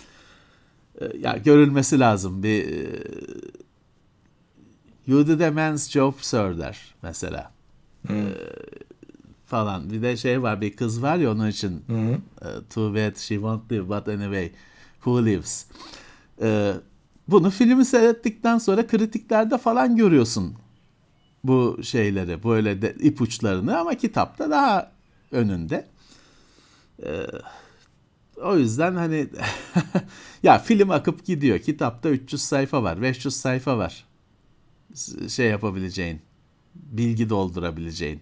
e, 1.00 1.16
ya 1.18 1.36
görülmesi 1.36 2.00
lazım 2.00 2.42
bir 2.42 2.64
e, 2.68 2.86
you 5.06 5.26
did 5.26 5.40
a 5.40 5.50
man's 5.50 5.90
job 5.90 6.14
sir 6.20 6.58
der 6.58 6.94
mesela. 7.02 7.52
E, 8.08 8.14
falan. 9.46 9.90
Bir 9.90 10.02
de 10.02 10.16
şey 10.16 10.42
var 10.42 10.60
bir 10.60 10.76
kız 10.76 11.02
var 11.02 11.16
ya 11.16 11.32
onun 11.32 11.48
için 11.48 11.84
e, 12.42 12.48
too 12.74 12.94
bad 12.94 13.16
she 13.16 13.34
won't 13.34 13.72
live 13.72 13.88
but 13.88 14.08
anyway 14.08 14.52
who 14.94 15.26
lives. 15.26 15.66
E, 16.42 16.72
bunu 17.28 17.50
filmi 17.50 17.84
seyrettikten 17.84 18.58
sonra 18.58 18.86
kritiklerde 18.86 19.58
falan 19.58 19.96
görüyorsun 19.96 20.54
bu 21.48 21.78
şeyleri, 21.82 22.42
böyle 22.44 22.82
de 22.82 22.94
ipuçlarını 23.00 23.78
ama 23.78 23.94
kitapta 23.94 24.50
daha 24.50 24.92
önünde. 25.32 25.86
Ee, 27.02 27.26
o 28.42 28.56
yüzden 28.56 28.94
hani 28.94 29.26
ya 30.42 30.58
film 30.58 30.90
akıp 30.90 31.24
gidiyor. 31.24 31.58
Kitapta 31.58 32.08
300 32.08 32.42
sayfa 32.42 32.82
var, 32.82 33.02
500 33.02 33.36
sayfa 33.36 33.78
var. 33.78 34.04
Şey 35.28 35.46
yapabileceğin, 35.46 36.20
bilgi 36.74 37.30
doldurabileceğin. 37.30 38.20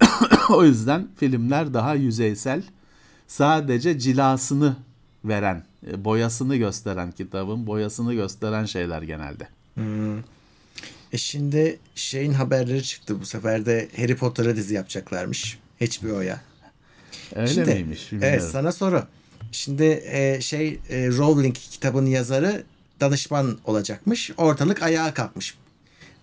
o 0.50 0.64
yüzden 0.64 1.08
filmler 1.16 1.74
daha 1.74 1.94
yüzeysel, 1.94 2.62
sadece 3.26 3.98
cilasını 3.98 4.76
veren, 5.24 5.64
e, 5.86 6.04
boyasını 6.04 6.56
gösteren 6.56 7.12
kitabın 7.12 7.66
boyasını 7.66 8.14
gösteren 8.14 8.64
şeyler 8.64 9.02
genelde. 9.02 9.48
E 11.14 11.18
şimdi 11.18 11.78
şeyin 11.94 12.32
haberleri 12.32 12.82
çıktı 12.82 13.20
bu 13.20 13.26
sefer 13.26 13.66
de 13.66 13.88
Harry 13.96 14.16
Potter'a 14.16 14.56
dizi 14.56 14.74
yapacaklarmış. 14.74 15.58
HBO'ya. 15.80 16.40
Öyle 17.34 17.48
Şimdi, 17.48 17.74
miymiş? 17.74 18.12
Bilmiyorum. 18.12 18.38
Evet 18.38 18.50
sana 18.50 18.72
soru. 18.72 19.02
Şimdi 19.52 20.02
e, 20.04 20.40
şey 20.40 20.80
e, 20.90 21.08
Rowling 21.08 21.54
kitabın 21.54 22.06
yazarı 22.06 22.62
danışman 23.00 23.58
olacakmış. 23.64 24.30
Ortalık 24.36 24.82
ayağa 24.82 25.14
kalkmış. 25.14 25.54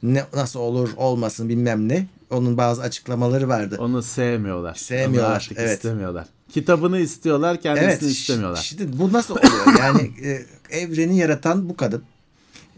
Ne, 0.03 0.23
nasıl 0.33 0.59
olur 0.59 0.89
olmasın 0.97 1.49
bilmem 1.49 1.89
ne. 1.89 2.07
Onun 2.29 2.57
bazı 2.57 2.81
açıklamaları 2.81 3.49
vardı. 3.49 3.75
Onu 3.79 4.03
sevmiyorlar. 4.03 4.75
Sevmiyorlar, 4.75 5.29
Onu 5.29 5.35
artık 5.35 5.57
evet. 5.57 5.77
istemiyorlar. 5.77 6.27
Kitabını 6.49 6.99
istiyorlar, 6.99 7.61
kendisini 7.61 7.89
Evet. 7.91 8.01
istemiyorlar. 8.01 8.61
Şimdi 8.61 8.99
bu 8.99 9.13
nasıl 9.13 9.35
oluyor? 9.35 9.79
Yani 9.79 10.11
e, 10.23 10.45
evreni 10.69 11.17
yaratan 11.17 11.69
bu 11.69 11.75
kadın. 11.75 12.03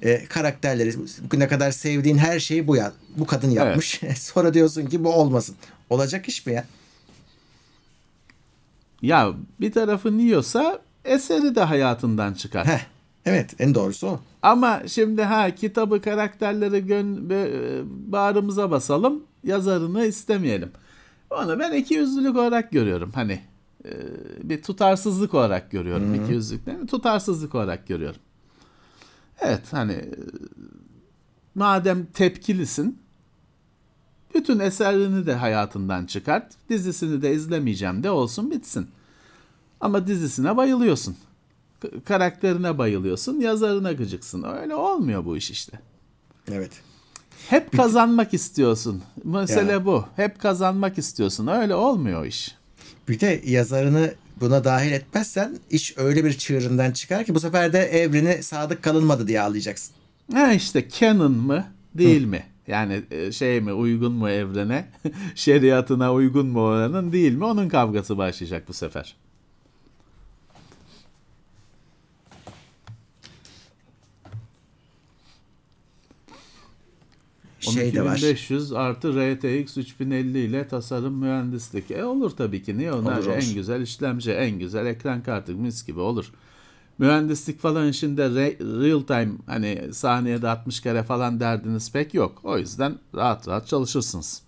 E, 0.04 0.26
karakterleri 0.26 0.93
bugüne 1.24 1.47
kadar 1.47 1.72
sevdiğin 1.72 2.18
her 2.18 2.39
şeyi 2.39 2.68
bu 2.68 2.76
ya 2.76 2.91
bu 3.18 3.26
kadın 3.26 3.49
yapmış. 3.49 4.01
Sonra 4.18 4.54
diyorsun 4.54 4.86
ki 4.86 5.04
bu 5.04 5.14
olmasın. 5.14 5.56
Olacak 5.89 6.28
iş 6.28 6.45
mi 6.45 6.54
ya? 6.54 6.66
Ya 9.01 9.34
bir 9.62 9.72
tarafın 9.72 10.20
yiyorsa 10.20 10.80
eseri 11.06 11.56
de 11.56 11.62
hayatından 11.62 12.34
çıkar. 12.34 12.68
Heh. 12.68 12.80
Evet 13.26 13.56
en 13.60 13.76
doğrusu 13.76 14.08
o. 14.08 14.20
Ama 14.41 14.82
şimdi 14.88 15.22
ha 15.24 15.56
kitabı 15.56 16.01
karakterleri 16.01 16.86
gön 16.86 17.30
bö- 17.30 17.84
bağrımıza 18.12 18.72
basalım, 18.72 19.24
yazarını 19.43 20.06
istemeyelim. 20.06 20.72
Onu 21.30 21.60
ben 21.60 21.72
iki 21.72 21.93
yüzlülük 21.93 22.36
olarak 22.36 22.72
görüyorum. 22.72 23.12
Hani 23.16 23.39
e, 23.86 23.91
bir 24.43 24.62
tutarsızlık 24.62 25.34
olarak 25.34 25.72
görüyorum. 25.72 26.24
İki 26.24 26.34
yüzlülük 26.34 26.66
değil 26.66 26.78
mi? 26.78 26.88
Tutarsızlık 26.88 27.56
olarak 27.56 27.88
görüyorum. 27.88 28.22
Evet 29.44 29.62
hani 29.72 30.06
madem 31.56 32.06
tepkilisin 32.06 33.00
bütün 34.36 34.60
eserini 34.60 35.26
de 35.26 35.34
hayatından 35.34 36.06
çıkart. 36.06 36.52
Dizisini 36.70 37.22
de 37.22 37.34
izlemeyeceğim 37.34 38.04
de 38.04 38.10
olsun 38.10 38.52
bitsin. 38.52 38.88
Ama 39.82 40.08
dizisine 40.08 40.58
bayılıyorsun. 40.58 41.16
Karakterine 42.06 42.78
bayılıyorsun, 42.78 43.39
yazarına 43.39 43.91
gıcıksın. 43.91 44.44
Öyle 44.44 44.76
olmuyor 44.76 45.26
bu 45.26 45.38
iş 45.38 45.52
işte. 45.52 45.80
Evet. 46.52 46.72
Hep 47.50 47.78
kazanmak 47.78 48.34
istiyorsun. 48.34 49.04
Mesele 49.24 49.72
Ya. 49.72 49.86
bu. 49.86 50.06
Hep 50.16 50.39
kazanmak 50.39 50.98
istiyorsun. 50.98 51.48
Öyle 51.48 51.76
olmuyor 51.76 52.26
iş. 52.26 52.56
Bir 53.10 53.20
de 53.20 53.41
yazarını 53.46 54.14
buna 54.44 54.64
dahil 54.64 54.91
etmezsen 54.91 55.58
iş 55.70 55.98
öyle 55.98 56.26
bir 56.26 56.34
çığırından 56.34 56.91
çıkar 56.91 57.26
ki 57.26 57.36
bu 57.36 57.39
sefer 57.39 57.74
de 57.74 57.80
evreni 57.80 58.44
sadık 58.44 58.84
kalınmadı 58.84 59.28
diye 59.28 59.41
ağlayacaksın. 59.41 59.96
Ha 60.34 60.54
işte 60.54 60.88
canon 61.00 61.32
mı 61.32 61.66
değil 61.96 62.26
mi? 62.26 62.44
Yani 62.68 63.02
e, 63.12 63.32
şey 63.32 63.62
mi 63.62 63.74
uygun 63.74 64.12
mu 64.12 64.30
evrene, 64.30 64.86
şeriatına 65.36 66.14
uygun 66.14 66.48
mu 66.48 66.62
oranın 66.62 67.12
değil 67.12 67.34
mi? 67.34 67.46
Onun 67.46 67.70
kavgası 67.70 68.18
başlayacak 68.18 68.64
bu 68.68 68.74
sefer. 68.74 69.16
Şey 77.72 77.93
de 77.95 78.01
var. 78.05 78.16
12500 78.16 78.74
artı 78.74 79.14
RTX 79.36 79.78
3050 79.78 80.39
ile 80.39 80.68
tasarım 80.68 81.14
mühendislik. 81.14 81.91
E 81.91 82.03
olur 82.05 82.30
tabii 82.32 82.64
ki. 82.64 82.78
Niye 82.78 82.93
onlar 82.93 83.18
Olur, 83.18 83.26
olur. 83.28 83.36
en 83.36 83.53
güzel 83.53 83.82
işlemci, 83.82 84.32
en 84.32 84.59
güzel 84.59 84.86
ekran 84.86 85.24
kartı 85.24 85.51
mis 85.55 85.86
gibi 85.88 85.99
olur. 85.99 86.32
Mühendislik 86.97 87.59
falan 87.59 87.89
işinde 87.89 88.22
re- 88.22 88.84
real 88.84 89.01
time 89.01 89.32
hani 89.45 89.93
saniyede 89.93 90.49
60 90.49 90.80
kere 90.80 91.03
falan 91.03 91.39
derdiniz 91.39 91.91
pek 91.91 92.14
yok. 92.14 92.41
O 92.43 92.57
yüzden 92.57 92.95
rahat 93.16 93.47
rahat 93.47 93.68
çalışırsınız. 93.68 94.41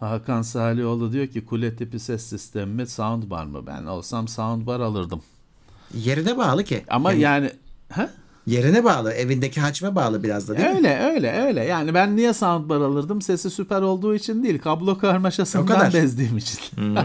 Hakan 0.00 0.42
Salioğlu 0.42 1.12
diyor 1.12 1.26
ki 1.26 1.46
kule 1.46 1.76
tipi 1.76 1.98
ses 2.00 2.22
sistemi 2.22 2.74
mi 2.74 2.86
soundbar 2.86 3.44
mı? 3.44 3.66
Ben 3.66 3.84
olsam 3.84 4.28
soundbar 4.28 4.80
alırdım. 4.80 5.22
Yerine 5.94 6.38
bağlı 6.38 6.64
ki. 6.64 6.84
Ama 6.88 7.12
Yani 7.12 7.22
yani 7.22 7.50
ha? 7.92 8.10
yerine 8.46 8.84
bağlı. 8.84 9.12
Evindeki 9.12 9.60
hacme 9.60 9.94
bağlı 9.94 10.22
biraz 10.22 10.48
da 10.48 10.56
değil 10.56 10.68
mi? 10.68 10.76
Öyle 10.76 11.00
öyle 11.00 11.32
öyle. 11.32 11.64
Yani 11.64 11.94
ben 11.94 12.16
niye 12.16 12.32
soundbar 12.32 12.76
alırdım? 12.80 13.22
Sesi 13.22 13.50
süper 13.50 13.82
olduğu 13.82 14.14
için 14.14 14.42
değil. 14.42 14.58
Kablo 14.58 14.98
karmaşasından 14.98 15.92
bezdiğim 15.92 16.38
için. 16.38 16.58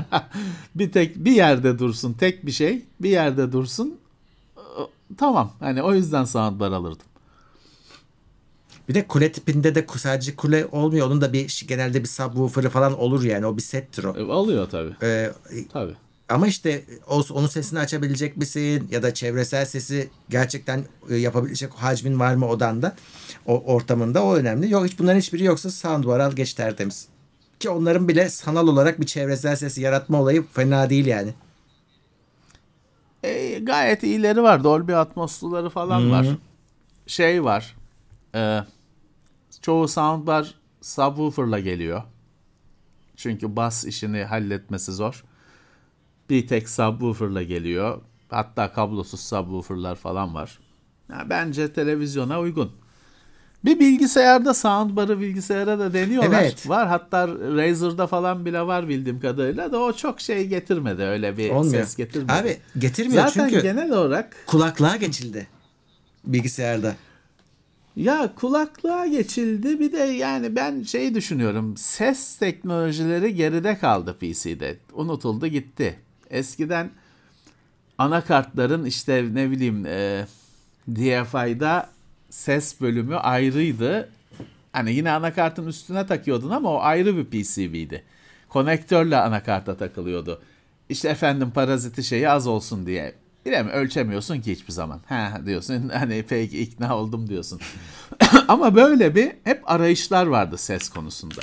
bir 0.75 0.91
tek 0.91 1.15
bir 1.25 1.31
yerde 1.31 1.79
dursun 1.79 2.13
tek 2.13 2.45
bir 2.45 2.51
şey. 2.51 2.85
Bir 3.01 3.09
yerde 3.09 3.51
dursun. 3.51 3.97
Tamam. 5.17 5.51
Hani 5.59 5.83
o 5.83 5.93
yüzden 5.93 6.23
soundbar 6.23 6.71
alırdım. 6.71 7.05
Bir 8.89 8.93
de 8.93 9.07
kule 9.07 9.31
tipinde 9.31 9.75
de 9.75 9.85
sadece 9.97 10.35
kule 10.35 10.65
olmuyor. 10.71 11.07
Onun 11.07 11.21
da 11.21 11.33
bir 11.33 11.65
genelde 11.67 12.03
bir 12.03 12.07
subwoofer'ı 12.07 12.69
falan 12.69 12.99
olur 12.99 13.23
yani. 13.23 13.45
O 13.45 13.57
bir 13.57 13.61
settir 13.61 14.03
o. 14.03 14.17
E, 14.17 14.23
Oluyor 14.23 14.69
tabii. 14.69 14.95
Ee, 15.03 15.31
Tabii. 15.73 15.93
ama 16.29 16.47
işte 16.47 16.83
o, 17.09 17.23
onun 17.33 17.47
sesini 17.47 17.79
açabilecek 17.79 18.37
misin? 18.37 18.87
Ya 18.91 19.03
da 19.03 19.13
çevresel 19.13 19.65
sesi 19.65 20.09
gerçekten 20.29 20.85
e, 21.09 21.15
yapabilecek 21.15 21.73
hacmin 21.73 22.19
var 22.19 22.35
mı 22.35 22.47
odanda? 22.47 22.95
O 23.45 23.63
ortamında 23.73 24.23
o 24.23 24.35
önemli. 24.35 24.71
Yok 24.71 24.85
hiç 24.85 24.99
bunların 24.99 25.19
hiçbiri 25.19 25.43
yoksa 25.43 25.71
soundbar 25.71 26.19
al 26.19 26.31
geç 26.31 26.53
tertemiz. 26.53 27.07
Ki 27.59 27.69
onların 27.69 28.07
bile 28.07 28.29
sanal 28.29 28.67
olarak 28.67 29.01
bir 29.01 29.05
çevresel 29.05 29.55
sesi 29.55 29.81
yaratma 29.81 30.21
olayı 30.21 30.43
fena 30.53 30.89
değil 30.89 31.05
yani. 31.05 31.33
E, 33.23 33.59
gayet 33.59 34.03
iyileri 34.03 34.43
var. 34.43 34.63
Dolby 34.63 34.93
Atmos'luları 34.95 35.69
falan 35.69 36.11
var. 36.11 36.27
Şey 37.07 37.43
var. 37.43 37.75
E, 38.35 38.59
çoğu 39.65 39.87
soundbar 39.87 40.53
subwoofer'la 40.81 41.59
geliyor. 41.59 42.01
Çünkü 43.15 43.55
bas 43.55 43.85
işini 43.85 44.23
halletmesi 44.23 44.91
zor. 44.91 45.23
Bir 46.29 46.47
tek 46.47 46.69
subwoofer'la 46.69 47.43
geliyor. 47.43 48.01
Hatta 48.29 48.73
kablosuz 48.73 49.19
subwoofer'lar 49.19 49.95
falan 49.95 50.35
var. 50.35 50.59
Ya 51.09 51.25
bence 51.29 51.73
televizyona 51.73 52.39
uygun. 52.39 52.71
Bir 53.65 53.79
bilgisayarda 53.79 54.53
soundbar'ı 54.53 55.19
bilgisayara 55.19 55.79
da 55.79 55.93
deniyorlar. 55.93 56.41
Evet. 56.41 56.69
Var 56.69 56.87
hatta 56.87 57.27
Razer'da 57.27 58.07
falan 58.07 58.45
bile 58.45 58.61
var 58.61 58.89
bildiğim 58.89 59.19
kadarıyla 59.19 59.71
da 59.71 59.79
o 59.79 59.93
çok 59.93 60.21
şey 60.21 60.47
getirmedi. 60.47 61.01
Öyle 61.01 61.37
bir 61.37 61.49
Olmuyor. 61.49 61.83
ses 61.83 61.95
getirmedi. 61.95 62.31
Abi 62.31 62.57
getirmiyor 62.77 63.27
Zaten 63.27 63.49
çünkü 63.49 63.61
genel 63.61 63.91
olarak 63.91 64.35
kulaklığa 64.47 64.95
geçildi 64.95 65.47
bilgisayarda. 66.25 66.95
Ya 67.95 68.33
kulaklığa 68.35 69.07
geçildi 69.07 69.79
bir 69.79 69.91
de 69.91 69.97
yani 69.97 70.55
ben 70.55 70.83
şey 70.83 71.15
düşünüyorum 71.15 71.77
ses 71.77 72.37
teknolojileri 72.37 73.35
geride 73.35 73.77
kaldı 73.77 74.17
PC'de 74.19 74.77
unutuldu 74.93 75.47
gitti. 75.47 75.99
Eskiden 76.29 76.89
anakartların 77.97 78.85
işte 78.85 79.25
ne 79.33 79.51
bileyim 79.51 79.85
e, 79.85 80.25
DFI'da 80.89 81.89
ses 82.29 82.81
bölümü 82.81 83.15
ayrıydı. 83.15 84.09
Hani 84.71 84.93
yine 84.93 85.11
anakartın 85.11 85.67
üstüne 85.67 86.05
takıyordun 86.05 86.49
ama 86.49 86.69
o 86.71 86.79
ayrı 86.79 87.17
bir 87.17 87.25
PCB'di. 87.25 88.03
Konektörle 88.49 89.17
anakarta 89.17 89.77
takılıyordu. 89.77 90.41
İşte 90.89 91.09
efendim 91.09 91.51
paraziti 91.51 92.03
şeyi 92.03 92.29
az 92.29 92.47
olsun 92.47 92.85
diye. 92.85 93.15
Bilemiyorum 93.45 93.81
ölçemiyorsun 93.81 94.41
ki 94.41 94.51
hiçbir 94.51 94.73
zaman. 94.73 94.99
Ha 95.05 95.41
diyorsun 95.45 95.89
hani 95.93 96.25
peki 96.29 96.61
ikna 96.61 96.97
oldum 96.97 97.29
diyorsun. 97.29 97.59
ama 98.47 98.75
böyle 98.75 99.15
bir 99.15 99.31
hep 99.43 99.71
arayışlar 99.71 100.25
vardı 100.25 100.57
ses 100.57 100.89
konusunda. 100.89 101.41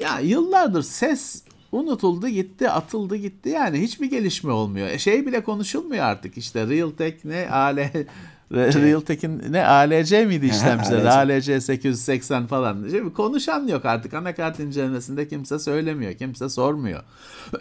Ya 0.00 0.20
yıllardır 0.20 0.82
ses 0.82 1.42
unutuldu 1.72 2.28
gitti 2.28 2.70
atıldı 2.70 3.16
gitti 3.16 3.48
yani 3.48 3.80
hiçbir 3.80 4.10
gelişme 4.10 4.52
olmuyor. 4.52 4.88
E, 4.88 4.98
şey 4.98 5.26
bile 5.26 5.44
konuşulmuyor 5.44 6.04
artık 6.04 6.38
işte 6.38 6.66
Realtek 6.66 7.24
ne 7.24 7.48
ale 7.50 8.06
Realtek'in 8.52 9.52
ne 9.52 9.66
ALC 9.66 10.26
miydi 10.26 10.46
işlemcileri 10.52 11.10
ALC 11.10 11.60
880 11.60 12.46
falan. 12.46 12.88
Şimdi 12.90 13.12
konuşan 13.12 13.66
yok 13.66 13.84
artık 13.84 14.14
anakart 14.14 14.60
incelemesinde 14.60 15.28
kimse 15.28 15.58
söylemiyor 15.58 16.14
kimse 16.14 16.48
sormuyor. 16.48 17.02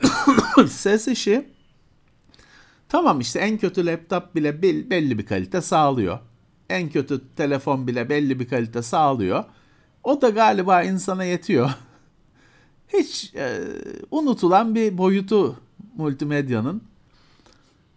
Ses 0.69 1.07
işi 1.07 1.45
tamam 2.89 3.19
işte 3.19 3.39
en 3.39 3.57
kötü 3.57 3.85
laptop 3.85 4.35
bile 4.35 4.61
bel- 4.61 4.89
belli 4.89 5.17
bir 5.17 5.25
kalite 5.25 5.61
sağlıyor. 5.61 6.19
En 6.69 6.89
kötü 6.89 7.21
telefon 7.35 7.87
bile 7.87 8.09
belli 8.09 8.39
bir 8.39 8.47
kalite 8.47 8.81
sağlıyor. 8.81 9.43
O 10.03 10.21
da 10.21 10.29
galiba 10.29 10.83
insana 10.83 11.23
yetiyor 11.23 11.69
hiç 12.93 13.33
e, 13.35 13.59
unutulan 14.11 14.75
bir 14.75 14.97
boyutu 14.97 15.55
multimedyanın. 15.97 16.81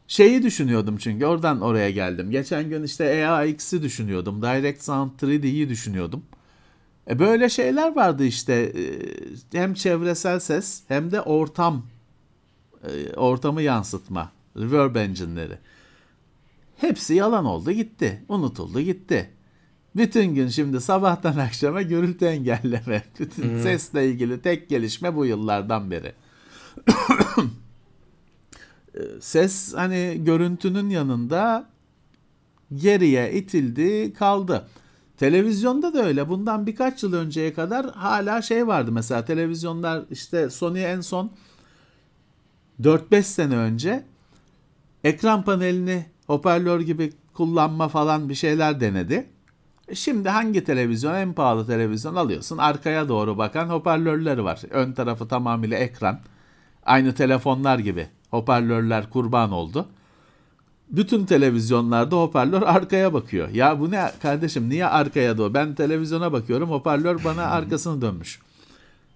Şeyi 0.09 0.43
düşünüyordum 0.43 0.97
çünkü 0.97 1.27
oradan 1.27 1.61
oraya 1.61 1.91
geldim. 1.91 2.31
Geçen 2.31 2.69
gün 2.69 2.83
işte 2.83 3.27
AAX'i 3.29 3.83
düşünüyordum. 3.83 4.43
Direct 4.43 4.83
Sound 4.83 5.11
3D'yi 5.11 5.69
düşünüyordum. 5.69 6.23
E 7.11 7.19
böyle 7.19 7.49
şeyler 7.49 7.97
vardı 7.97 8.25
işte. 8.25 8.53
E, 8.53 8.83
hem 9.59 9.75
çevresel 9.75 10.41
ses 10.41 10.83
hem 10.89 11.11
de 11.11 11.21
ortam 11.21 11.83
e, 12.85 13.15
ortamı 13.17 13.63
yansıtma. 13.63 14.33
Reverb 14.63 14.97
engine'leri. 14.97 15.59
Hepsi 16.77 17.15
yalan 17.15 17.45
oldu 17.45 17.73
gitti. 17.73 18.25
Unutuldu 18.29 18.81
gitti. 18.81 19.31
Bütün 19.97 20.35
gün 20.35 20.49
şimdi 20.49 20.81
sabahtan 20.81 21.37
akşama 21.47 21.83
gürültü 21.83 22.25
engelleme. 22.25 23.03
Bütün 23.19 23.59
sesle 23.63 24.09
ilgili 24.09 24.43
tek 24.43 24.69
gelişme 24.69 25.17
bu 25.17 25.27
yıllardan 25.27 25.91
beri. 25.91 26.13
E, 28.95 29.01
Ses 29.21 29.75
hani 29.75 30.21
görüntünün 30.25 30.91
yanında 30.91 31.69
geriye 32.75 33.33
itildi 33.33 34.13
kaldı. 34.13 34.69
Televizyonda 35.17 35.95
da 35.95 36.05
öyle. 36.07 36.29
Bundan 36.29 36.67
birkaç 36.67 37.03
yıl 37.03 37.13
önceye 37.13 37.53
kadar 37.55 37.91
hala 37.91 38.43
şey 38.43 38.67
vardı 38.67 38.93
mesela 38.93 39.25
televizyonlar 39.25 40.05
işte 40.11 40.51
Sony 40.51 40.85
en 40.85 41.01
son 41.01 41.31
4-5 42.81 43.23
sene 43.23 43.57
önce 43.57 44.05
ekran 45.05 45.43
panelini 45.43 46.07
hoparlör 46.27 46.81
gibi 46.81 47.13
kullanma 47.35 47.89
falan 47.89 48.29
bir 48.29 48.35
şeyler 48.35 48.81
denedi. 48.81 49.27
Şimdi 49.95 50.29
hangi 50.29 50.65
televizyon 50.65 51.15
en 51.15 51.33
pahalı 51.33 51.67
televizyon 51.67 52.15
alıyorsun? 52.15 52.59
Arkaya 52.59 53.09
doğru 53.09 53.39
bakan 53.39 53.69
hoparlörleri 53.69 54.45
var. 54.45 54.61
Ön 54.71 54.93
tarafı 54.93 55.29
tamamıyla 55.29 55.79
ekran. 55.79 56.21
Aynı 56.87 57.15
telefonlar 57.15 57.79
gibi. 57.79 58.09
Hoparlörler 58.31 59.11
kurban 59.11 59.53
oldu. 59.53 59.87
Bütün 60.91 61.27
televizyonlarda 61.27 62.17
hoparlör 62.17 62.63
arkaya 62.63 63.13
bakıyor. 63.13 63.49
Ya 63.49 63.81
bu 63.81 63.91
ne 63.91 64.11
kardeşim 64.23 64.69
niye 64.69 64.87
arkaya 64.87 65.39
doğru? 65.39 65.55
Ben 65.55 65.75
televizyona 65.75 66.33
bakıyorum 66.33 66.71
hoparlör 66.71 67.25
bana 67.25 67.45
arkasını 67.45 68.03
dönmüş. 68.03 68.41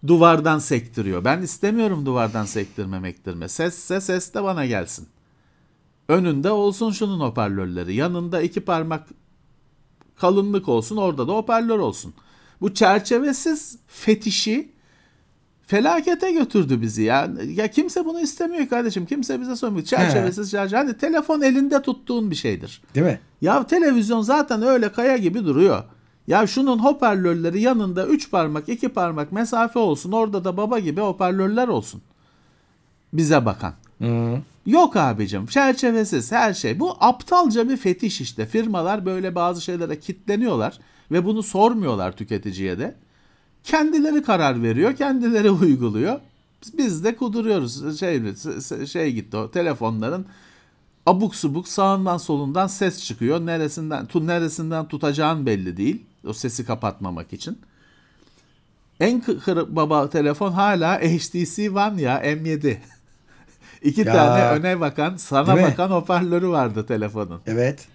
Duvardan 0.07 0.59
sektiriyor. 0.59 1.25
Ben 1.25 1.43
istemiyorum 1.43 2.07
duvardan 2.07 2.45
sektirme 2.45 3.01
mektirme. 3.01 3.49
Sesse 3.49 4.01
ses 4.01 4.35
de 4.35 4.43
bana 4.43 4.67
gelsin. 4.67 5.09
Önünde 6.09 6.51
olsun 6.51 6.91
şunun 6.91 7.21
hoparlörleri. 7.21 7.95
Yanında 7.95 8.41
iki 8.43 8.61
parmak 8.61 9.09
kalınlık 10.17 10.69
olsun 10.69 10.97
orada 10.97 11.29
da 11.29 11.33
hoparlör 11.33 11.79
olsun. 11.79 12.15
Bu 12.61 12.75
çerçevesiz 12.75 13.79
fetişi 13.87 14.73
felakete 15.67 16.33
götürdü 16.33 16.81
bizi 16.81 17.03
ya. 17.03 17.31
Ya 17.55 17.71
kimse 17.71 18.05
bunu 18.05 18.21
istemiyor 18.21 18.69
kardeşim. 18.69 19.07
Kimse 19.07 19.41
bize 19.41 19.57
sormuyor. 19.57 19.85
Çerçevesiz 19.85 20.51
şarj. 20.51 20.73
Hadi 20.73 20.99
telefon 20.99 21.41
elinde 21.41 21.83
tuttuğun 21.83 22.31
bir 22.31 22.37
şeydir. 22.37 22.83
Değil 22.95 23.07
mi? 23.07 23.21
Ya 23.41 23.67
televizyon 23.67 24.21
zaten 24.23 24.63
öyle 24.63 24.93
kaya 24.93 25.17
gibi 25.17 25.45
duruyor. 25.45 25.85
Ya 26.27 26.47
şunun 26.47 26.79
hoparlörleri 26.79 27.61
yanında 27.61 28.07
3 28.07 28.31
parmak 28.31 28.69
2 28.69 28.89
parmak 28.89 29.33
mesafe 29.33 29.79
olsun. 29.79 30.13
Orada 30.13 30.45
da 30.45 30.57
baba 30.57 30.79
gibi 30.79 31.01
hoparlörler 31.01 31.69
olsun. 31.69 32.03
Bize 33.13 33.47
bakan. 33.47 33.75
Yok 34.67 34.97
abicim 34.97 35.47
çerçevesiz 35.47 36.33
her 36.33 36.55
şey. 36.55 36.81
Bu 36.81 36.97
aptalca 37.01 37.69
bir 37.69 37.77
fetiş 37.77 38.21
işte. 38.21 38.47
Firmalar 38.47 39.07
böyle 39.07 39.35
bazı 39.35 39.61
şeylere 39.61 40.01
kitleniyorlar 40.01 40.79
ve 41.11 41.25
bunu 41.25 41.43
sormuyorlar 41.43 42.17
tüketiciye 42.17 42.79
de. 42.79 42.95
Kendileri 43.65 44.23
karar 44.23 44.63
veriyor, 44.63 44.97
kendileri 44.97 45.51
uyguluyor. 45.63 46.21
Biz 46.79 47.05
de 47.05 47.17
kuduruyoruz. 47.17 48.01
Şey, 48.01 48.23
şey 48.87 49.13
gitti 49.13 49.37
o 49.37 49.51
telefonların 49.51 50.27
abuk 51.07 51.35
subuk 51.35 51.69
sağından 51.69 52.17
solundan 52.17 52.67
ses 52.67 53.05
çıkıyor. 53.05 53.47
Neresinden 53.47 54.07
tu 54.07 54.27
neresinden 54.27 54.89
tutacağın 54.89 55.47
belli 55.47 55.77
değil. 55.77 56.03
O 56.27 56.33
sesi 56.33 56.67
kapatmamak 56.67 57.33
için. 57.33 57.59
En 59.01 59.21
kır 59.21 59.77
baba 59.77 60.11
telefon 60.11 60.53
hala 60.53 60.99
HTC 60.99 61.71
One 61.71 62.03
ya 62.03 62.23
M7. 62.23 62.77
İki 63.85 64.01
Ya. 64.01 64.13
tane 64.13 64.45
öne 64.59 64.81
bakan, 64.81 65.17
sana 65.17 65.47
Değil 65.57 65.67
mi? 65.67 65.73
bakan 65.73 65.91
hoparlörü 65.91 66.49
vardı 66.49 66.87
telefonun. 66.87 67.41
Evet. 67.47 67.87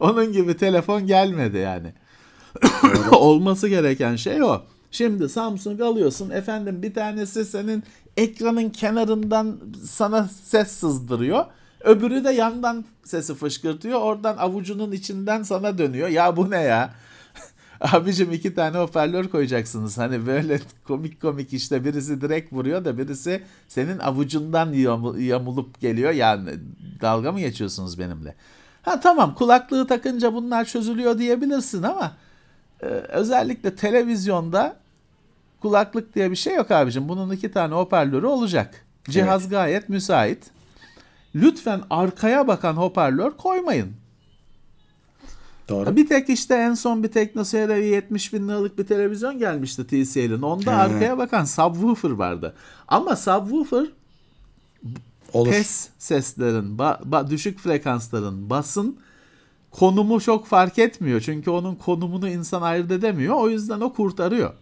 Onun 0.00 0.32
gibi 0.32 0.56
telefon 0.56 1.06
gelmedi 1.06 1.56
yani. 1.56 1.92
Olması 3.12 3.68
gereken 3.68 4.16
şey 4.16 4.42
o. 4.42 4.62
Şimdi 4.90 5.28
Samsung 5.28 5.80
alıyorsun 5.80 6.30
efendim 6.30 6.82
bir 6.82 6.94
tanesi 6.94 7.44
senin 7.44 7.84
ekranın 8.16 8.70
kenarından 8.70 9.56
sana 9.84 10.28
ses 10.44 10.68
sızdırıyor. 10.70 11.44
Öbürü 11.80 12.24
de 12.24 12.30
yandan 12.32 12.84
sesi 13.04 13.34
fışkırtıyor. 13.34 14.00
Oradan 14.00 14.36
avucunun 14.36 14.92
içinden 14.92 15.42
sana 15.42 15.78
dönüyor. 15.78 16.08
Ya 16.08 16.36
bu 16.36 16.50
ne 16.50 16.60
ya? 16.62 16.90
Abicim 17.92 18.32
iki 18.32 18.54
tane 18.54 18.78
hoparlör 18.78 19.28
koyacaksınız. 19.28 19.98
Hani 19.98 20.26
böyle 20.26 20.60
komik 20.86 21.20
komik 21.22 21.52
işte 21.52 21.84
birisi 21.84 22.20
direkt 22.20 22.52
vuruyor 22.52 22.84
da 22.84 22.98
birisi 22.98 23.42
senin 23.68 23.98
avucundan 23.98 24.72
yamu- 24.72 25.20
yamulup 25.20 25.80
geliyor. 25.80 26.10
Yani 26.10 26.50
dalga 27.00 27.32
mı 27.32 27.40
geçiyorsunuz 27.40 27.98
benimle? 27.98 28.34
Ha 28.82 29.00
tamam 29.00 29.34
kulaklığı 29.34 29.86
takınca 29.86 30.34
bunlar 30.34 30.64
çözülüyor 30.64 31.18
diyebilirsin 31.18 31.82
ama 31.82 32.12
e, 32.82 32.86
özellikle 32.86 33.76
televizyonda 33.76 34.76
kulaklık 35.62 36.14
diye 36.14 36.30
bir 36.30 36.36
şey 36.36 36.54
yok 36.54 36.70
abicim. 36.70 37.08
Bunun 37.08 37.30
iki 37.30 37.52
tane 37.52 37.74
hoparlörü 37.74 38.26
olacak. 38.26 38.84
Cihaz 39.04 39.48
gayet 39.48 39.88
müsait. 39.88 40.50
Lütfen 41.34 41.80
arkaya 41.90 42.48
bakan 42.48 42.74
hoparlör 42.74 43.30
koymayın. 43.36 43.92
Doğru. 45.68 45.96
Bir 45.96 46.06
tek 46.08 46.28
işte 46.28 46.54
en 46.54 46.74
son 46.74 47.02
bir 47.02 47.08
TeknoSeyir'e 47.08 47.78
70 47.84 48.32
bin 48.32 48.48
liralık 48.48 48.78
bir 48.78 48.86
televizyon 48.86 49.38
gelmişti 49.38 49.86
TCL'in. 49.86 50.42
Onda 50.42 50.72
He. 50.72 50.76
arkaya 50.76 51.18
bakan 51.18 51.44
subwoofer 51.44 52.10
vardı. 52.10 52.54
Ama 52.88 53.16
subwoofer 53.16 53.86
Olur. 55.32 55.50
pes 55.50 55.88
seslerin, 55.98 56.78
ba- 56.78 57.02
ba- 57.10 57.30
düşük 57.30 57.58
frekansların, 57.58 58.50
basın 58.50 58.98
konumu 59.70 60.20
çok 60.20 60.46
fark 60.46 60.78
etmiyor. 60.78 61.20
Çünkü 61.20 61.50
onun 61.50 61.74
konumunu 61.74 62.28
insan 62.28 62.62
ayırt 62.62 62.90
edemiyor. 62.90 63.34
O 63.34 63.48
yüzden 63.48 63.80
o 63.80 63.92
kurtarıyor. 63.92 64.54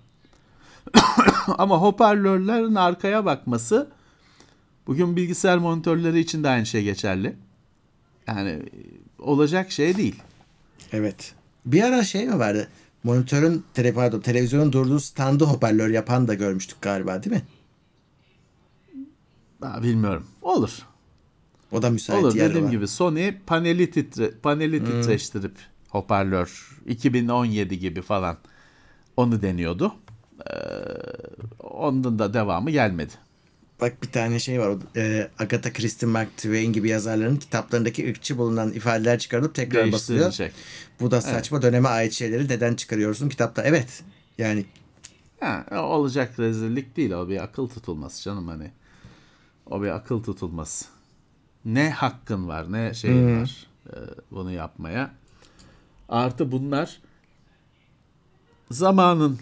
Ama 1.59 1.81
hoparlörlerin 1.81 2.74
arkaya 2.74 3.24
bakması 3.24 3.89
bugün 4.86 5.16
bilgisayar 5.16 5.59
monitörleri 5.59 6.18
için 6.20 6.44
de 6.44 6.48
aynı 6.48 6.66
şey 6.66 6.82
geçerli. 6.85 7.36
Yani 8.26 8.51
e, 8.51 8.62
olacak 9.18 9.72
şey 9.72 9.97
değil. 9.97 10.22
Evet. 10.95 11.35
Bir 11.66 11.83
ara 11.83 12.05
şey 12.05 12.27
mi 12.27 12.39
vardı? 12.39 12.69
Monitörün, 13.05 13.65
tele, 13.75 13.95
pardon, 13.95 14.21
televizyonun 14.21 14.73
durduğu 14.73 15.01
standı 15.01 15.45
hoparlör 15.45 15.89
yapan 15.91 16.29
da 16.29 16.35
görmüştük 16.35 16.83
galiba 16.83 17.23
değil 17.23 17.37
mi? 17.37 17.43
Ha, 19.61 19.83
bilmiyorum. 19.83 20.27
Olur. 20.43 20.79
O 21.73 21.83
da 21.83 21.91
müsait 21.91 22.25
Olur 22.25 22.35
yer 22.35 22.49
dediğim 22.49 22.66
var. 22.66 22.71
gibi 22.73 22.89
Sony 22.89 23.35
paneli 23.47 23.91
titre 23.91 24.31
paneli 24.31 24.85
titreştirip 24.85 25.55
hoparlör 25.89 26.79
2017 26.87 27.79
gibi 27.79 28.03
falan 28.03 28.37
onu 29.16 29.43
deniyordu. 29.43 29.95
Ee, 30.51 30.55
onun 31.61 32.19
da 32.19 32.35
devamı 32.35 32.71
gelmedi. 32.71 33.12
Bak 33.80 34.02
bir 34.02 34.12
tane 34.12 34.38
şey 34.38 34.60
var. 34.60 34.76
E, 34.96 35.30
Agatha 35.38 35.72
Christie, 35.72 36.09
Mark 36.09 36.36
Twain 36.36 36.72
gibi 36.72 36.88
yazarların 36.88 37.36
kitaplarındaki 37.36 38.10
ırkçı 38.10 38.38
bulunan 38.38 38.72
ifadeler 38.72 39.18
çıkarılıp 39.18 39.55
tekrar 39.55 39.92
basılıyor. 39.92 40.34
Bu 41.01 41.10
da 41.10 41.20
saçma 41.20 41.62
döneme 41.62 41.88
ait 41.88 42.12
şeyleri 42.12 42.48
neden 42.48 42.74
çıkarıyorsun 42.74 43.28
kitapta? 43.28 43.62
Evet. 43.62 44.02
Yani 44.38 44.64
Ha, 45.40 45.66
o 45.72 45.76
olacak 45.76 46.38
rezillik 46.38 46.96
değil 46.96 47.10
o 47.10 47.28
bir 47.28 47.42
akıl 47.42 47.68
tutulması 47.68 48.22
canım 48.22 48.48
hani. 48.48 48.70
O 49.66 49.82
bir 49.82 49.88
akıl 49.88 50.22
tutulması. 50.22 50.84
Ne 51.64 51.90
hakkın 51.90 52.48
var 52.48 52.72
ne 52.72 52.94
şeyin 52.94 53.40
var 53.40 53.66
e, 53.86 53.96
bunu 54.30 54.52
yapmaya. 54.52 55.10
Artı 56.09 56.52
bunlar 56.52 57.01
zamanın 58.70 59.38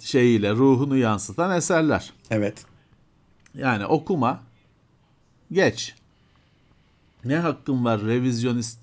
şeyiyle 0.00 0.52
ruhunu 0.52 0.96
yansıtan 0.96 1.56
eserler. 1.56 2.12
evet. 2.30 2.64
Yani 3.54 3.86
okuma 3.86 4.42
geç. 5.52 5.94
Ne 7.24 7.36
hakkın 7.36 7.84
var 7.84 8.02
revizyonist 8.02 8.78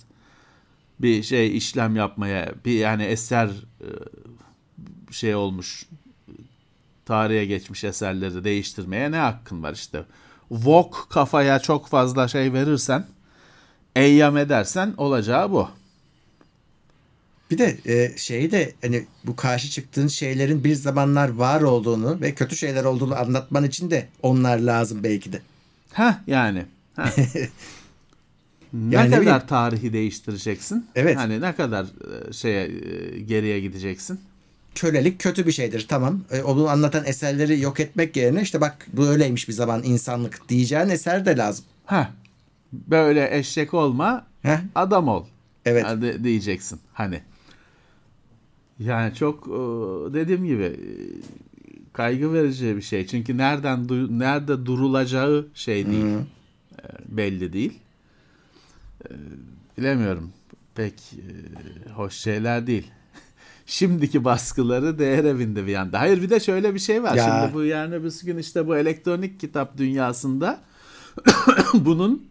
bir 1.00 1.24
şey 1.24 1.58
işlem 1.58 1.96
yapmaya 1.96 2.54
bir 2.66 2.80
yani 2.80 3.04
eser 3.04 3.50
e, 3.82 3.90
şey 5.12 5.36
olmuş 5.36 5.86
tarihe 7.06 7.46
geçmiş 7.46 7.84
eserleri 7.84 8.44
değiştirmeye 8.44 9.12
ne 9.12 9.18
hakkın 9.18 9.64
var 9.64 9.74
işte. 9.74 10.06
Vogue 10.52 11.00
kafaya 11.10 11.60
çok 11.60 11.88
fazla 11.88 12.28
şey 12.28 12.54
verirsen 12.54 13.06
eyyam 13.96 14.38
edersen 14.38 14.94
olacağı 14.98 15.52
bu. 15.52 15.70
Bir 17.52 17.58
de 17.58 17.78
e, 17.86 18.18
şeyi 18.18 18.52
de 18.52 18.74
hani 18.82 19.06
bu 19.24 19.36
karşı 19.36 19.70
çıktığın 19.70 20.08
şeylerin 20.08 20.64
bir 20.64 20.76
zamanlar 20.76 21.30
var 21.30 21.62
olduğunu 21.62 22.22
ve 22.22 22.34
kötü 22.34 22.58
şeyler 22.58 22.84
olduğunu 22.84 23.16
anlatman 23.20 23.64
için 23.64 23.92
de 23.92 24.08
onlar 24.22 24.60
lazım 24.60 25.04
belki 25.04 25.34
de. 25.34 25.40
Ha 25.94 26.22
yani. 26.28 26.66
Ha. 26.96 27.10
ne 28.74 28.96
Yani 28.96 29.10
kadar 29.10 29.22
bileyim. 29.22 29.42
tarihi 29.48 29.94
değiştireceksin? 29.94 30.88
Evet. 30.96 31.18
Hani 31.18 31.42
ne 31.42 31.56
kadar 31.56 31.84
e, 32.30 32.34
şeye 32.34 32.66
e, 32.66 33.20
geriye 33.20 33.60
gideceksin? 33.60 34.20
Kölelik 34.76 35.20
kötü 35.20 35.48
bir 35.48 35.52
şeydir 35.52 35.86
tamam. 35.90 36.22
E, 36.32 36.42
onu 36.42 36.70
anlatan 36.70 37.06
eserleri 37.06 37.60
yok 37.60 37.80
etmek 37.80 38.18
yerine 38.18 38.42
işte 38.42 38.62
bak 38.62 38.88
bu 38.94 39.08
öyleymiş 39.08 39.48
bir 39.48 39.54
zaman 39.54 39.84
insanlık 39.84 40.50
diyeceğin 40.50 40.90
eser 40.90 41.26
de 41.26 41.38
lazım. 41.38 41.66
Ha. 41.86 42.12
Böyle 42.74 43.38
eşek 43.38 43.74
olma, 43.74 44.26
Heh. 44.42 44.58
adam 44.76 45.08
ol. 45.08 45.26
Evet. 45.66 45.84
Hadi 45.86 46.24
diyeceksin 46.24 46.80
hani. 46.94 47.22
Yani 48.80 49.16
çok 49.16 49.48
e, 49.48 49.52
dediğim 50.14 50.46
gibi 50.46 50.64
e, 50.64 50.78
kaygı 51.94 52.34
verici 52.34 52.78
bir 52.78 52.82
şey. 52.82 53.08
Çünkü 53.08 53.38
nereden 53.38 53.88
nerede 54.20 54.66
durulacağı 54.66 55.48
şey 55.54 55.88
değil. 55.88 56.06
E, 56.06 56.84
belli 57.08 57.54
değil. 57.54 57.80
Bilemiyorum. 59.78 60.32
Pek 60.76 60.94
hoş 61.96 62.14
şeyler 62.14 62.68
değil. 62.68 62.92
Şimdiki 63.66 64.24
baskıları 64.24 65.00
değer 65.00 65.24
evinde 65.24 65.66
bir 65.68 65.72
yanda. 65.72 66.00
Hayır 66.00 66.22
bir 66.22 66.30
de 66.30 66.40
şöyle 66.40 66.74
bir 66.74 66.80
şey 66.80 67.04
var. 67.04 67.16
Ya. 67.16 67.24
Şimdi 67.24 67.54
bu 67.54 67.64
yarın 67.64 67.92
öbürsü 67.92 68.26
gün 68.26 68.38
işte 68.38 68.68
bu 68.68 68.78
elektronik 68.78 69.40
kitap 69.40 69.78
dünyasında 69.78 70.60
bunun 71.74 72.30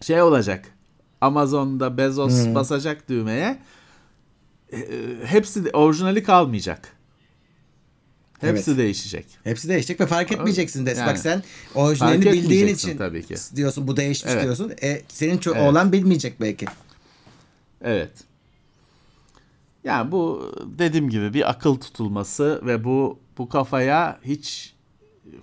şey 0.00 0.22
olacak. 0.22 0.64
Amazon'da 1.20 1.96
Bezos 1.96 2.54
basacak 2.54 3.08
düğmeye. 3.08 3.58
E, 4.72 4.78
hepsi 5.24 5.64
de, 5.64 5.70
orijinali 5.70 6.22
kalmayacak. 6.22 6.92
Hepsi 8.40 8.70
Evet. 8.70 8.78
değişecek. 8.78 9.26
Hepsi 9.44 9.68
değişecek 9.68 10.00
ve 10.00 10.06
fark 10.06 10.32
etmeyeceksin 10.32 10.86
de. 10.86 10.90
Yani. 10.90 11.06
Bak 11.06 11.18
sen 11.18 11.42
orijinalini 11.74 12.32
bildiğin 12.32 12.66
için 12.66 12.98
tabii 12.98 13.26
ki. 13.26 13.34
diyorsun 13.56 13.88
bu 13.88 13.96
değişmiş 13.96 14.32
Evet. 14.32 14.44
diyorsun. 14.44 14.72
E, 14.82 15.02
senin 15.08 15.38
çok 15.38 15.56
Evet. 15.56 15.70
oğlan 15.70 15.92
bilmeyecek 15.92 16.40
belki. 16.40 16.66
Evet. 17.80 18.10
Yani 19.84 20.12
bu 20.12 20.52
dediğim 20.78 21.10
gibi 21.10 21.34
bir 21.34 21.50
akıl 21.50 21.74
tutulması 21.80 22.60
ve 22.66 22.84
bu 22.84 23.18
bu 23.38 23.48
kafaya 23.48 24.20
hiç 24.24 24.74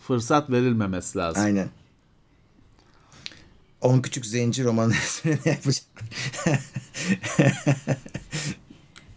fırsat 0.07 0.49
verilmemesi 0.49 1.17
lazım. 1.17 1.43
Aynen. 1.43 1.69
On 3.81 4.01
Küçük 4.01 4.25
Zenci 4.25 4.63
romanı 4.63 4.93
ne 5.25 5.51
yapacak? 5.51 5.85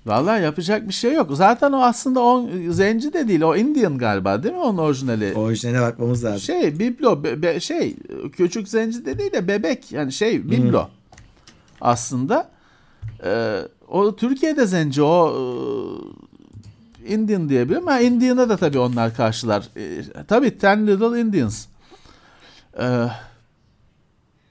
Vallahi 0.07 0.43
yapacak 0.43 0.89
bir 0.89 0.93
şey 0.93 1.13
yok. 1.15 1.31
Zaten 1.33 1.73
o 1.73 1.83
aslında 1.83 2.21
o 2.21 2.49
zenci 2.71 3.13
de 3.13 3.29
değil. 3.29 3.41
O 3.43 3.57
Indian 3.57 3.99
galiba 3.99 4.43
değil 4.43 4.55
mi 4.55 4.61
onun 4.61 4.79
orijinali? 4.79 5.35
Orijinaline 5.35 5.81
bakmamız 5.81 6.25
lazım. 6.25 6.41
Şey 6.41 6.79
biblo 6.79 7.25
be- 7.25 7.43
be- 7.43 7.61
şey 7.61 7.97
küçük 8.33 8.69
zenci 8.69 9.05
de 9.07 9.19
değil 9.19 9.33
de 9.33 9.49
bebek 9.49 9.93
yani 9.93 10.13
şey 10.13 10.51
biblo. 10.51 10.89
Aslında 11.81 12.49
Ee, 13.25 13.61
o 13.89 14.17
Türkiye'de 14.17 14.67
zenci 14.67 15.03
o 15.03 15.33
e, 17.07 17.15
Indian 17.15 17.49
diyebilirim. 17.49 17.87
Ha 17.87 18.01
Indian'a 18.01 18.49
da 18.49 18.57
tabii 18.57 18.79
onlar 18.79 19.15
karşılar. 19.15 19.69
E, 19.77 20.03
tabii 20.29 20.59
Ten 20.59 20.87
Little 20.87 21.21
Indians. 21.21 21.67
Ee, 22.81 23.07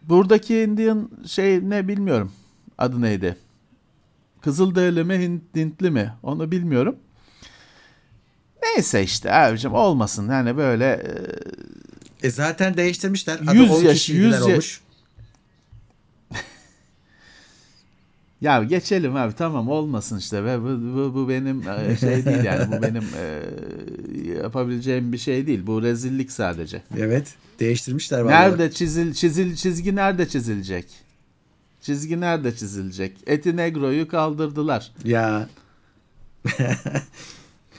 buradaki 0.03 0.57
Indian 0.59 1.09
şey 1.27 1.69
ne 1.69 1.87
bilmiyorum. 1.87 2.31
Adı 2.77 3.01
neydi? 3.01 3.35
Kızılderili 4.45 5.03
mi 5.03 5.13
Hint- 5.13 5.55
Hintli 5.55 5.91
mi 5.91 6.13
onu 6.23 6.51
bilmiyorum. 6.51 6.95
Neyse 8.63 9.03
işte 9.03 9.33
abicim 9.33 9.73
olmasın 9.73 10.29
yani 10.29 10.57
böyle 10.57 10.85
e, 12.21 12.27
E 12.27 12.29
zaten 12.31 12.77
değiştirmişler. 12.77 13.39
Adı 13.47 13.55
100 13.57 13.71
10 13.71 13.81
yaş, 13.83 13.93
kişiydiler 13.97 14.37
100 14.37 14.47
ya- 14.47 14.53
olmuş. 14.53 14.81
Ya 18.41 18.63
geçelim 18.63 19.15
abi 19.15 19.33
tamam 19.33 19.69
olmasın 19.69 20.17
işte 20.17 20.43
ve 20.43 20.61
bu, 20.61 20.65
bu, 20.95 21.15
bu 21.15 21.29
benim 21.29 21.69
e, 21.69 21.97
şey 21.97 22.25
değil 22.25 22.43
yani 22.43 22.71
bu 22.71 22.81
benim 22.81 23.03
e, 23.17 23.41
yapabileceğim 24.41 25.13
bir 25.13 25.17
şey 25.17 25.47
değil. 25.47 25.67
Bu 25.67 25.81
rezillik 25.81 26.31
sadece. 26.31 26.81
Evet. 26.97 27.35
Değiştirmişler 27.59 28.21
vallahi. 28.21 28.33
Nerede 28.33 28.71
çizil 28.71 29.13
çizil 29.13 29.55
çizgi 29.55 29.95
nerede 29.95 30.27
çizilecek? 30.27 31.04
Çizgi 31.85 32.21
nerede 32.21 32.55
çizilecek? 32.55 33.17
Eti 33.27 33.57
Negro'yu 33.57 34.07
kaldırdılar. 34.07 34.91
Ya. 35.03 35.49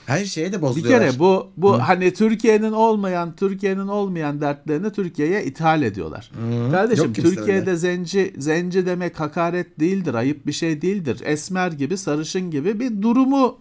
Her 0.05 0.25
şeye 0.25 0.51
de 0.53 0.57
Bir 0.57 0.61
bozuluyorlar. 0.61 1.09
kere 1.09 1.19
bu 1.19 1.47
bu 1.57 1.81
hani 1.87 2.13
Türkiye'nin 2.13 2.71
olmayan 2.71 3.35
Türkiye'nin 3.35 3.87
olmayan 3.87 4.41
dertlerini 4.41 4.91
Türkiye'ye 4.91 5.45
ithal 5.45 5.81
ediyorlar. 5.81 6.31
Kardeşim 6.71 7.05
Yok 7.05 7.15
kimse 7.15 7.35
Türkiye'de 7.35 7.59
öyle. 7.69 7.75
zenci 7.75 8.33
zenci 8.37 8.85
demek 8.85 9.19
hakaret 9.19 9.79
değildir, 9.79 10.13
ayıp 10.13 10.47
bir 10.47 10.51
şey 10.51 10.81
değildir. 10.81 11.21
Esmer 11.25 11.71
gibi, 11.71 11.97
sarışın 11.97 12.51
gibi 12.51 12.79
bir 12.79 13.01
durumu 13.01 13.57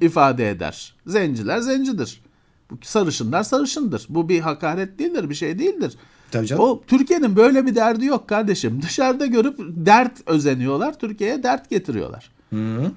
ifade 0.00 0.50
eder. 0.50 0.94
Zenciler 1.06 1.58
zencidir. 1.58 2.22
Bu 2.70 2.74
sarışınlar 2.82 3.42
sarışındır. 3.42 4.06
Bu 4.08 4.28
bir 4.28 4.40
hakaret 4.40 4.98
değildir, 4.98 5.30
bir 5.30 5.34
şey 5.34 5.58
değildir. 5.58 5.96
Tabii 6.34 6.46
canım. 6.46 6.62
O 6.62 6.82
Türkiye'nin 6.86 7.36
böyle 7.36 7.66
bir 7.66 7.74
derdi 7.74 8.04
yok 8.04 8.28
kardeşim. 8.28 8.82
Dışarıda 8.82 9.26
görüp 9.26 9.58
dert 9.58 10.28
özeniyorlar, 10.28 10.98
Türkiye'ye 10.98 11.42
dert 11.42 11.70
getiriyorlar. 11.70 12.30
Hı. 12.50 12.92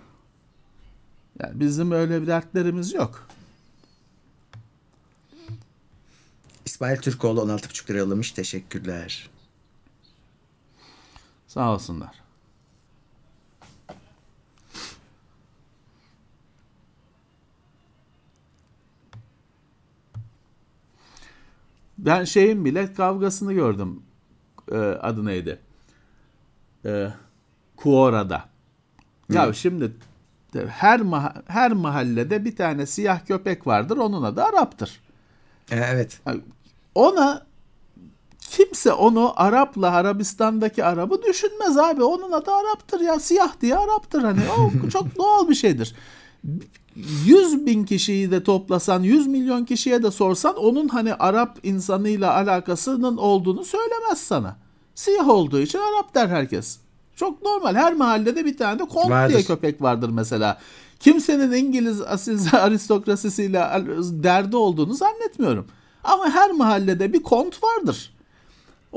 Yani 1.40 1.60
bizim 1.60 1.92
öyle 1.92 2.22
bir 2.22 2.28
dertlerimiz 2.28 2.94
yok. 2.94 3.28
İsmail 6.66 6.98
Türkoğlu 6.98 7.42
16,5 7.42 7.90
lira 7.90 7.98
yollamış. 7.98 8.32
Teşekkürler. 8.32 9.30
Sağ 11.48 11.74
olsunlar. 11.74 12.27
Ben 21.98 22.24
şeyin 22.24 22.66
bile 22.66 22.94
kavgasını 22.94 23.54
gördüm. 23.54 24.02
Ee, 24.72 24.76
adı 24.78 25.26
neydi? 25.26 25.60
Ee, 26.86 27.08
Kuora'da. 27.78 28.44
Ya 29.34 29.54
şimdi 29.54 29.92
her 30.68 31.00
maha- 31.00 31.42
her 31.48 31.72
mahallede 31.74 32.46
bir 32.46 32.56
tane 32.56 32.86
siyah 32.86 33.26
köpek 33.26 33.68
vardır. 33.68 33.98
Onun 33.98 34.24
adı 34.24 34.44
Arap'tır. 34.44 35.00
E, 35.72 35.76
evet. 35.76 36.20
Ona 36.96 37.46
kimse 38.40 38.94
onu 38.94 39.34
Arap'la 39.36 39.92
Arabistan'daki 39.92 40.84
Arap'ı 40.84 41.22
düşünmez 41.24 41.78
abi. 41.78 42.04
Onun 42.04 42.32
adı 42.32 42.52
Arap'tır 42.52 43.00
ya. 43.00 43.20
Siyah 43.20 43.62
diye 43.62 43.78
Arap'tır 43.78 44.22
hani. 44.24 44.40
O 44.60 44.90
çok 44.90 45.18
doğal 45.18 45.50
bir 45.50 45.56
şeydir. 45.56 45.96
100 47.26 47.66
bin 47.66 47.84
kişiyi 47.84 48.32
de 48.32 48.44
toplasan 48.44 49.04
100 49.04 49.28
milyon 49.28 49.66
kişiye 49.66 50.04
de 50.04 50.12
sorsan 50.12 50.56
onun 50.58 50.88
hani 50.88 51.14
Arap 51.14 51.58
insanıyla 51.64 52.34
alakasının 52.34 53.18
olduğunu 53.18 53.66
söylemez 53.66 54.18
sana. 54.18 54.58
Siyah 54.96 55.30
olduğu 55.30 55.60
için 55.60 55.80
Arap 55.80 56.16
der 56.16 56.28
herkes. 56.28 56.80
Çok 57.16 57.44
normal. 57.44 57.76
Her 57.76 57.94
mahallede 57.94 58.46
bir 58.46 58.58
tane 58.58 58.80
de 58.80 58.86
kont 58.86 59.10
Vardır. 59.10 59.34
diye 59.34 59.44
köpek 59.44 59.82
vardır 59.82 60.10
mesela. 60.10 60.58
Kimsenin 61.00 61.52
İngiliz 61.52 62.02
asil 62.02 62.40
aristokrasisiyle 62.54 63.60
derdi 64.12 64.56
olduğunu 64.56 64.94
zannetmiyorum. 64.94 65.68
Ama 66.04 66.30
her 66.30 66.52
mahallede 66.52 67.14
bir 67.14 67.24
kont 67.24 67.64
vardır. 67.64 68.17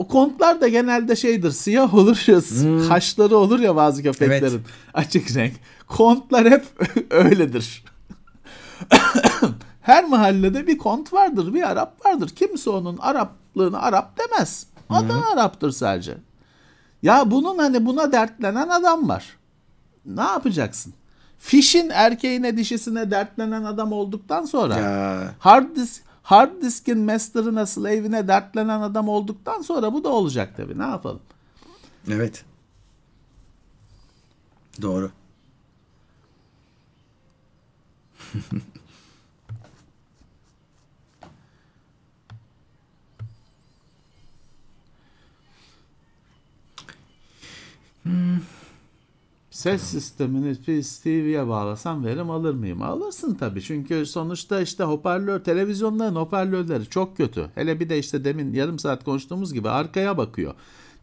O 0.00 0.08
kontlar 0.08 0.60
da 0.60 0.68
genelde 0.68 1.16
şeydir 1.16 1.50
siyah 1.50 1.94
olur 1.94 2.24
ya 2.26 2.40
kaşları 2.88 3.36
olur 3.36 3.58
ya 3.60 3.76
bazı 3.76 4.02
köpeklerin 4.02 4.42
Evet. 4.42 4.60
açık 4.94 5.36
renk. 5.36 5.52
Kontlar 5.86 6.50
hep 6.50 6.64
öyledir. 7.10 7.84
her 9.80 10.04
mahallede 10.04 10.66
bir 10.66 10.78
kont 10.78 11.12
vardır, 11.12 11.54
bir 11.54 11.70
Arap 11.70 12.06
vardır. 12.06 12.28
Kimse 12.28 12.70
onun 12.70 12.96
Araplığını 12.96 13.82
Arap 13.82 14.18
demez. 14.18 14.66
Adı 14.90 15.12
Arap'tır 15.34 15.70
sadece. 15.70 16.14
Ya 17.02 17.30
bunun 17.30 17.58
hani 17.58 17.86
buna 17.86 18.12
dertlenen 18.12 18.68
adam 18.68 19.08
var. 19.08 19.36
Ne 20.06 20.22
yapacaksın? 20.22 20.94
Fişin 21.38 21.90
erkeğine 21.90 22.56
dişisine 22.56 23.10
dertlenen 23.10 23.64
adam 23.64 23.92
olduktan 23.92 24.44
sonra 24.44 24.76
Ya. 24.78 25.34
hard 25.38 25.76
disk 25.76 26.02
hard 26.30 26.62
diskin 26.62 26.98
master'ına 26.98 27.66
slave'ine 27.66 28.28
dertlenen 28.28 28.80
adam 28.80 29.08
olduktan 29.08 29.62
sonra 29.62 29.92
bu 29.92 30.04
da 30.04 30.08
olacak 30.08 30.56
tabii. 30.56 30.78
Ne 30.78 30.82
yapalım? 30.82 31.20
Evet. 32.08 32.44
Doğru. 34.82 35.10
Ses 49.60 49.82
sistemini 49.82 50.54
Philips 50.54 50.98
TV'ye 50.98 51.48
bağlasam 51.48 52.04
verim 52.04 52.30
alır 52.30 52.54
mıyım? 52.54 52.82
Alırsın 52.82 53.34
tabii. 53.34 53.62
Çünkü 53.62 54.06
sonuçta 54.06 54.60
işte 54.60 54.84
hoparlör, 54.84 55.40
televizyonların 55.40 56.16
hoparlörleri 56.16 56.86
çok 56.86 57.16
kötü. 57.16 57.46
Hele 57.54 57.80
bir 57.80 57.88
de 57.88 57.98
işte 57.98 58.24
demin 58.24 58.52
yarım 58.52 58.78
saat 58.78 59.04
konuştuğumuz 59.04 59.52
gibi 59.52 59.68
arkaya 59.68 60.18
bakıyor. 60.18 60.54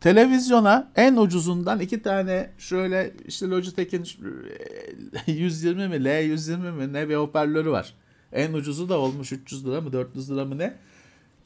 Televizyona 0.02 0.92
en 0.96 1.16
ucuzundan 1.16 1.80
iki 1.80 2.02
tane 2.02 2.52
şöyle 2.58 3.14
işte 3.28 3.48
Logitech'in 3.48 4.04
e, 5.28 5.32
120 5.32 5.88
mi 5.88 5.96
L120 5.96 6.72
mi 6.72 6.94
ne 6.94 7.10
bir 7.10 7.16
hoparlörü 7.16 7.72
var. 7.72 7.94
En 8.32 8.54
ucuzu 8.54 8.90
da 8.90 8.98
olmuş 9.00 9.32
300 9.32 9.66
lira 9.66 9.82
mı 9.82 9.94
400 9.94 10.32
lira 10.32 10.46
mı 10.46 10.58
ne? 10.58 10.76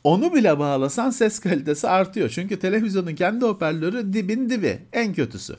Onu 0.04 0.34
bile 0.34 0.60
bağlasan 0.60 1.10
ses 1.10 1.40
kalitesi 1.40 1.88
artıyor. 1.88 2.30
Çünkü 2.30 2.60
televizyonun 2.60 3.16
kendi 3.16 3.46
hoparlörü 3.46 4.14
dibin 4.14 4.50
dibi 4.50 4.80
en 4.94 5.14
kötüsü. 5.14 5.56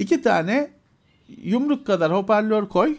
İki 0.00 0.22
tane 0.22 0.70
yumruk 1.28 1.86
kadar 1.86 2.12
hoparlör 2.12 2.68
koy. 2.68 2.96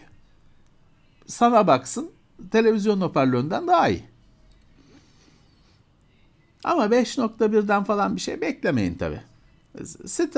Sana 1.27 1.67
baksın. 1.67 2.11
Televizyon 2.51 3.01
hoparlöründen 3.01 3.67
daha 3.67 3.89
iyi. 3.89 4.03
Ama 6.63 6.85
5.1'den 6.85 7.83
falan 7.83 8.15
bir 8.15 8.21
şey 8.21 8.41
beklemeyin 8.41 8.95
tabi. 8.95 9.21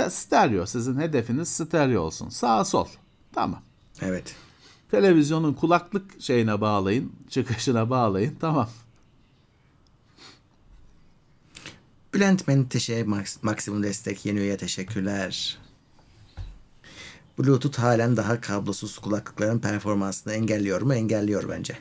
Stereo 0.10 0.66
sizin 0.66 1.00
hedefiniz 1.00 1.48
stereo 1.48 2.02
olsun. 2.02 2.30
Sağ 2.30 2.66
sol. 2.66 2.88
Tamam. 3.34 3.62
Evet. 4.02 4.36
Televizyonun 4.92 5.54
kulaklık 5.54 6.22
şeyine 6.22 6.62
bağlayın. 6.62 7.14
Çıkışına 7.30 7.90
bağlayın. 7.90 8.36
Tamam. 8.42 8.70
Bülent 12.14 12.48
Menteşe 12.48 13.02
maks- 13.02 13.38
maksimum 13.42 13.84
destek 13.84 14.26
yeni 14.26 14.40
üye 14.40 14.58
teşekkürler. 14.58 15.63
Bluetooth 17.40 17.80
halen 17.80 18.18
daha 18.18 18.42
kablosuz 18.42 18.98
kulaklıkların 18.98 19.60
performansını 19.60 20.34
engelliyor 20.34 20.82
mu? 20.82 20.94
Engelliyor 20.94 21.50
bence. 21.50 21.78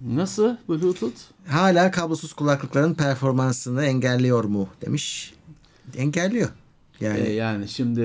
Nasıl 0.00 0.56
Bluetooth? 0.68 1.20
Hala 1.48 1.90
kablosuz 1.90 2.32
kulaklıkların 2.32 2.94
performansını 2.94 3.84
engelliyor 3.84 4.44
mu 4.44 4.68
demiş. 4.86 5.34
Engelliyor. 5.96 6.48
Yani 7.00 7.18
E, 7.18 7.32
yani 7.32 7.68
şimdi 7.68 8.00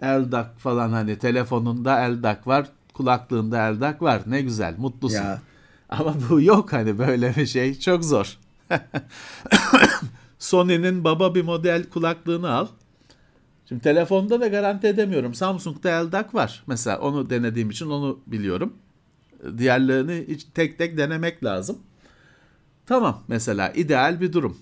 e, 0.00 0.06
eldak 0.06 0.58
falan 0.58 0.92
hani 0.92 1.18
telefonunda 1.18 2.00
eldak 2.06 2.46
var, 2.46 2.68
kulaklığında 2.94 3.68
eldak 3.68 4.02
var. 4.02 4.22
Ne 4.26 4.40
güzel, 4.42 4.74
mutlusun. 4.78 5.16
Ya. 5.16 5.42
Ama 5.88 6.14
bu 6.30 6.40
yok 6.40 6.72
hani 6.72 6.98
böyle 6.98 7.36
bir 7.36 7.46
şey 7.46 7.78
çok 7.78 8.04
zor. 8.04 8.38
Sony'nin 10.38 11.04
baba 11.04 11.34
bir 11.34 11.42
model 11.42 11.84
kulaklığını 11.84 12.50
al. 12.50 12.66
Şimdi 13.68 13.82
telefonda 13.82 14.40
da 14.40 14.48
garanti 14.48 14.86
edemiyorum. 14.86 15.34
Samsung'da 15.34 15.90
LDAC 15.90 16.26
var. 16.34 16.62
Mesela 16.66 16.98
onu 16.98 17.30
denediğim 17.30 17.70
için 17.70 17.90
onu 17.90 18.20
biliyorum. 18.26 18.72
Diğerlerini 19.58 20.24
hiç 20.28 20.46
tek 20.54 20.78
tek 20.78 20.98
denemek 20.98 21.44
lazım. 21.44 21.78
Tamam 22.86 23.22
mesela 23.28 23.70
ideal 23.70 24.20
bir 24.20 24.32
durum. 24.32 24.58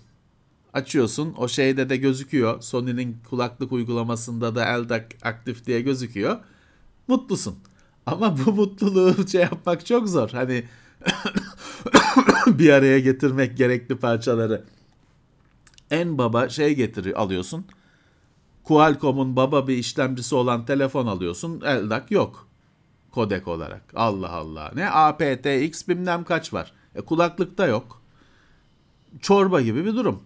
Açıyorsun 0.72 1.34
o 1.38 1.48
şeyde 1.48 1.88
de 1.88 1.96
gözüküyor. 1.96 2.60
Sony'nin 2.62 3.16
kulaklık 3.30 3.72
uygulamasında 3.72 4.54
da 4.54 4.60
LDAC 4.60 5.04
aktif 5.22 5.66
diye 5.66 5.80
gözüküyor. 5.80 6.36
Mutlusun. 7.08 7.56
Ama 8.06 8.38
bu 8.38 8.52
mutluluğu 8.52 9.28
şey 9.32 9.40
yapmak 9.40 9.86
çok 9.86 10.08
zor. 10.08 10.30
Hani 10.30 10.64
bir 12.46 12.70
araya 12.70 13.00
getirmek 13.00 13.56
gerekli 13.56 13.96
parçaları. 13.96 14.64
En 15.90 16.18
baba 16.18 16.48
şey 16.48 16.74
getiriyor 16.74 17.16
alıyorsun. 17.16 17.66
Qualcomm'un 18.66 19.36
baba 19.36 19.68
bir 19.68 19.76
işlemcisi 19.76 20.34
olan 20.34 20.64
telefon 20.64 21.06
alıyorsun. 21.06 21.60
LDAC 21.60 22.04
yok. 22.10 22.48
Kodek 23.10 23.48
olarak. 23.48 23.82
Allah 23.94 24.30
Allah. 24.30 24.72
Ne 24.74 24.90
aptX 24.90 25.88
bilmem 25.88 26.24
kaç 26.24 26.52
var. 26.52 26.72
E, 26.94 27.00
kulaklıkta 27.00 27.66
yok. 27.66 28.02
Çorba 29.20 29.60
gibi 29.60 29.84
bir 29.84 29.94
durum. 29.94 30.22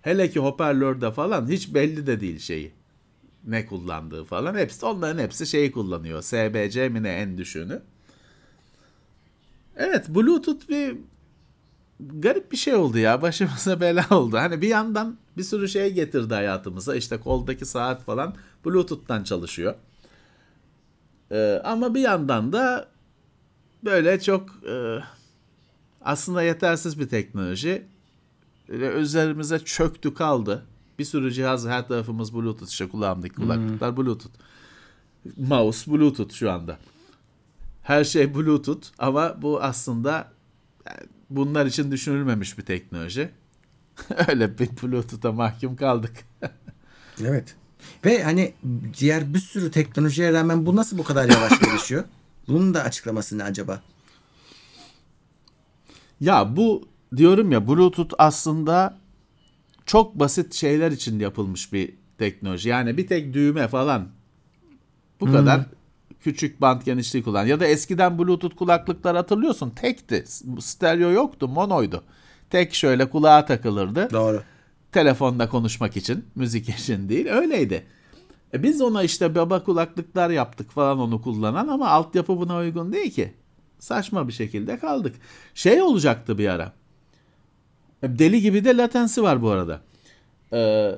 Hele 0.00 0.30
ki 0.30 0.40
hoparlörde 0.40 1.12
falan 1.12 1.48
hiç 1.48 1.74
belli 1.74 2.06
de 2.06 2.20
değil 2.20 2.38
şeyi. 2.38 2.72
Ne 3.44 3.66
kullandığı 3.66 4.24
falan. 4.24 4.54
Hepsi, 4.54 4.86
onların 4.86 5.22
hepsi 5.22 5.46
şeyi 5.46 5.72
kullanıyor. 5.72 6.22
SBC 6.22 6.88
mi 6.88 7.02
ne 7.02 7.12
en 7.12 7.38
düşüğünü. 7.38 7.82
Evet 9.76 10.08
Bluetooth 10.08 10.68
bir 10.68 10.96
garip 12.00 12.52
bir 12.52 12.56
şey 12.56 12.74
oldu 12.74 12.98
ya. 12.98 13.22
Başımıza 13.22 13.80
bela 13.80 14.06
oldu. 14.10 14.36
Hani 14.36 14.62
bir 14.62 14.68
yandan 14.68 15.16
bir 15.36 15.42
sürü 15.42 15.68
şey 15.68 15.92
getirdi 15.92 16.34
hayatımıza. 16.34 16.96
İşte 16.96 17.20
koldaki 17.20 17.66
saat 17.66 18.04
falan 18.04 18.34
Bluetooth'tan 18.64 19.24
çalışıyor. 19.24 19.74
Ee, 21.30 21.60
ama 21.64 21.94
bir 21.94 22.00
yandan 22.00 22.52
da 22.52 22.88
böyle 23.84 24.20
çok 24.20 24.50
e, 24.68 24.98
aslında 26.04 26.42
yetersiz 26.42 27.00
bir 27.00 27.08
teknoloji. 27.08 27.86
Böyle 28.68 28.88
üzerimize 28.88 29.58
çöktü 29.58 30.14
kaldı. 30.14 30.66
Bir 30.98 31.04
sürü 31.04 31.32
cihaz 31.32 31.66
her 31.66 31.88
tarafımız 31.88 32.34
Bluetooth 32.34 32.70
işte 32.70 32.88
kulağımdaki 32.88 33.34
kulaklıklar 33.34 33.96
Bluetooth. 33.96 34.34
Mouse 35.36 35.90
Bluetooth 35.90 36.32
şu 36.34 36.52
anda. 36.52 36.78
Her 37.82 38.04
şey 38.04 38.34
Bluetooth 38.34 38.88
ama 38.98 39.42
bu 39.42 39.62
aslında 39.62 40.32
yani 40.86 41.08
bunlar 41.36 41.66
için 41.66 41.92
düşünülmemiş 41.92 42.58
bir 42.58 42.62
teknoloji. 42.62 43.30
Öyle 44.28 44.58
bir 44.58 44.68
Bluetooth'a 44.82 45.32
mahkum 45.32 45.76
kaldık. 45.76 46.12
Evet. 47.24 47.54
Ve 48.04 48.22
hani 48.22 48.54
diğer 48.98 49.34
bir 49.34 49.38
sürü 49.38 49.70
teknolojiye 49.70 50.32
rağmen 50.32 50.66
bu 50.66 50.76
nasıl 50.76 50.98
bu 50.98 51.04
kadar 51.04 51.28
yavaş 51.28 51.60
gelişiyor? 51.60 52.04
Bunun 52.48 52.74
da 52.74 52.82
açıklaması 52.82 53.38
ne 53.38 53.42
acaba? 53.44 53.82
Ya 56.20 56.56
bu 56.56 56.88
diyorum 57.16 57.52
ya 57.52 57.68
Bluetooth 57.68 58.14
aslında 58.18 58.98
çok 59.86 60.14
basit 60.14 60.54
şeyler 60.54 60.90
için 60.90 61.20
yapılmış 61.20 61.72
bir 61.72 61.94
teknoloji. 62.18 62.68
Yani 62.68 62.96
bir 62.96 63.06
tek 63.06 63.34
düğme 63.34 63.68
falan 63.68 64.08
bu 65.20 65.32
kadar 65.32 65.66
küçük 66.24 66.60
bant 66.60 66.84
genişliği 66.84 67.24
kullan. 67.24 67.46
Ya 67.46 67.60
da 67.60 67.66
eskiden 67.66 68.18
Bluetooth 68.18 68.56
kulaklıklar 68.56 69.16
hatırlıyorsun 69.16 69.70
tekti. 69.70 70.24
Stereo 70.60 71.10
yoktu, 71.10 71.48
monoydu. 71.48 72.04
Tek 72.50 72.74
şöyle 72.74 73.10
kulağa 73.10 73.44
takılırdı. 73.44 74.08
Doğru. 74.12 74.42
Telefonda 74.92 75.48
konuşmak 75.48 75.96
için, 75.96 76.24
müzik 76.34 76.68
için 76.68 77.08
değil. 77.08 77.26
Öyleydi. 77.26 77.86
E 78.54 78.62
biz 78.62 78.80
ona 78.80 79.02
işte 79.02 79.34
baba 79.34 79.64
kulaklıklar 79.64 80.30
yaptık 80.30 80.70
falan 80.70 80.98
onu 80.98 81.22
kullanan 81.22 81.68
ama 81.68 81.88
altyapı 81.88 82.38
buna 82.38 82.56
uygun 82.56 82.92
değil 82.92 83.10
ki. 83.10 83.34
Saçma 83.78 84.28
bir 84.28 84.32
şekilde 84.32 84.78
kaldık. 84.78 85.14
Şey 85.54 85.82
olacaktı 85.82 86.38
bir 86.38 86.48
ara. 86.48 86.72
E, 88.02 88.18
Deli 88.18 88.40
gibi 88.40 88.64
de 88.64 88.76
latensi 88.76 89.22
var 89.22 89.42
bu 89.42 89.50
arada. 89.50 89.80
Ee, 90.52 90.90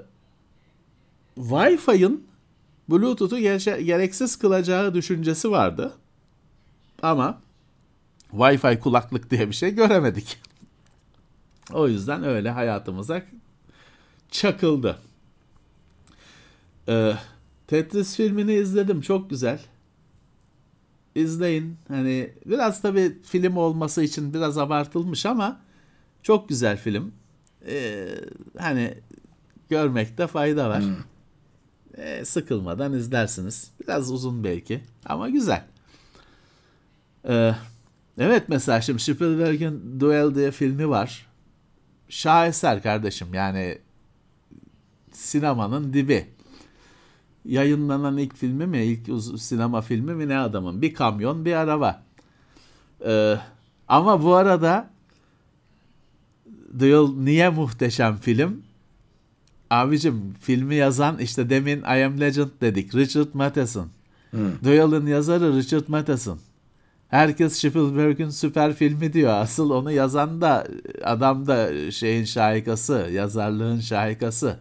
Wi-Fi'ın 1.37 2.21
Bluetooth'u 2.89 3.39
gere- 3.39 3.83
gereksiz 3.83 4.37
kılacağı 4.39 4.95
düşüncesi 4.95 5.51
vardı. 5.51 5.93
Ama 7.03 7.41
Wi-Fi 8.33 8.81
kulaklık 8.81 9.31
diye 9.31 9.49
bir 9.49 9.55
şey 9.55 9.75
göremedik. 9.75 10.39
O 11.73 11.89
yüzden 11.89 12.25
öyle 12.25 12.51
hayatımıza 12.51 13.23
çakıldı. 14.31 14.99
Ee, 16.89 17.13
Tetris 17.67 18.17
filmini 18.17 18.55
izledim. 18.55 19.01
Çok 19.01 19.31
güzel. 19.31 19.61
İzleyin. 21.15 21.77
Hani 21.89 22.31
biraz 22.47 22.83
tabii 22.83 23.17
film 23.23 23.57
olması 23.57 24.03
için 24.03 24.35
biraz 24.35 24.59
abartılmış 24.59 25.27
ama 25.27 25.61
çok 26.23 26.49
güzel 26.49 26.77
film. 26.79 27.13
Ee, 27.69 28.09
hani 28.59 28.95
görmekte 29.69 30.27
fayda 30.27 30.69
var. 30.71 30.85
Ee, 31.97 32.25
sıkılmadan 32.25 32.93
izlersiniz. 32.93 33.71
Biraz 33.81 34.13
uzun 34.13 34.45
belki 34.45 34.81
ama 35.07 35.29
güzel. 35.29 35.65
Ee, 37.29 37.55
evet 38.19 38.49
mesela 38.49 38.81
şimdi 38.81 39.03
Spielberg'in 39.03 40.01
Duel 40.01 40.35
diye 40.35 40.51
filmi 40.51 40.89
var. 40.89 41.27
Şaheser 42.09 42.83
kardeşim 42.83 43.35
yani 43.35 43.79
sinemanın 45.13 45.93
dibi. 45.93 46.27
Yayınlanan 47.45 48.17
ilk 48.17 48.37
filmi 48.37 48.67
mi, 48.67 48.85
ilk 48.85 49.23
sinema 49.41 49.81
filmi 49.81 50.15
mi 50.15 50.29
ne 50.29 50.39
adamın? 50.39 50.83
Bir 50.83 50.95
kamyon, 50.95 51.45
bir 51.45 51.53
araba. 51.53 52.03
Ee, 53.07 53.37
ama 53.89 54.23
bu 54.23 54.35
arada 54.35 54.91
Duel 56.79 57.25
niye 57.25 57.49
muhteşem 57.49 58.17
film? 58.17 58.66
Abicim 59.71 60.35
filmi 60.41 60.75
yazan 60.75 61.19
işte 61.19 61.51
demin 61.51 61.81
I 61.81 62.05
Am 62.05 62.21
Legend 62.21 62.49
dedik. 62.61 62.95
Richard 62.95 63.29
Matheson. 63.35 63.89
Duel'ın 64.65 65.07
yazarı 65.07 65.57
Richard 65.57 65.89
Matheson. 65.89 66.39
Herkes 67.09 67.53
Spielberg'in 67.53 68.31
süper 68.31 68.75
filmi 68.75 69.13
diyor. 69.13 69.33
Asıl 69.33 69.71
onu 69.71 69.93
yazan 69.93 70.41
da 70.41 70.67
adam 71.05 71.47
da 71.47 71.91
şeyin 71.91 72.25
şahikası, 72.25 73.09
yazarlığın 73.13 73.81
şahikası. 73.81 74.59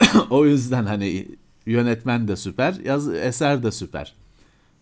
o 0.30 0.46
yüzden 0.46 0.86
hani 0.86 1.28
yönetmen 1.66 2.28
de 2.28 2.36
süper, 2.36 2.74
yaz, 2.84 3.14
eser 3.14 3.62
de 3.62 3.72
süper. 3.72 4.14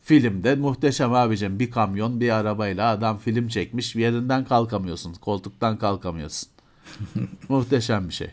Filmde 0.02 0.54
muhteşem 0.54 1.14
abicim 1.14 1.58
bir 1.58 1.70
kamyon 1.70 2.20
bir 2.20 2.30
arabayla 2.30 2.90
adam 2.90 3.18
film 3.18 3.48
çekmiş 3.48 3.94
yerinden 3.94 4.44
kalkamıyorsun 4.44 5.14
koltuktan 5.14 5.78
kalkamıyorsun. 5.78 6.48
muhteşem 7.48 8.08
bir 8.08 8.14
şey. 8.14 8.30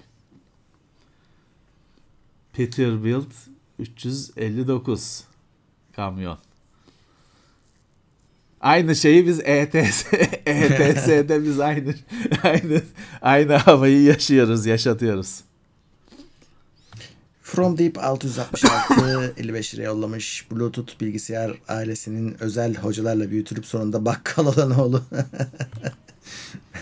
Peterbilt 2.56 3.34
359 3.80 5.23
kamyon. 5.95 6.38
Aynı 8.61 8.95
şeyi 8.95 9.27
biz 9.27 9.40
ETS 9.40 10.06
ETS'de 10.45 11.44
biz 11.44 11.60
aynı 11.60 11.95
aynı 12.44 12.82
aynı 13.22 13.53
havayı 13.56 14.02
yaşıyoruz, 14.02 14.65
yaşatıyoruz. 14.65 15.41
From 17.41 17.77
Deep 17.77 17.98
666 18.03 19.34
55 19.38 19.73
liraya 19.73 19.84
yollamış. 19.84 20.48
Bluetooth 20.52 21.02
bilgisayar 21.02 21.53
ailesinin 21.68 22.36
özel 22.40 22.76
hocalarla 22.76 23.32
büyütülüp 23.32 23.65
sonunda 23.65 24.06
bakkal 24.06 24.45
olan 24.45 24.80
oğlu. 24.80 25.03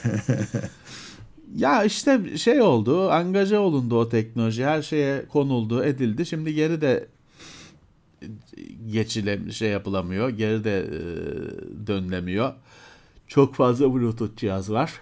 Ya 1.55 1.84
işte 1.84 2.38
şey 2.38 2.61
oldu, 2.61 3.11
angaja 3.11 3.59
olundu 3.59 3.99
o 3.99 4.09
teknoloji, 4.09 4.65
her 4.65 4.81
şeye 4.81 5.25
konuldu, 5.25 5.84
edildi. 5.84 6.25
Şimdi 6.25 6.53
geri 6.53 6.81
de 6.81 7.07
geçile 8.91 9.51
şey 9.51 9.69
yapılamıyor, 9.69 10.30
geri 10.30 10.63
de 10.63 10.80
e, 10.80 10.93
dönülemiyor. 11.88 12.53
Çok 13.27 13.55
fazla 13.55 13.93
Bluetooth 13.93 14.38
cihaz 14.38 14.71
var. 14.71 15.01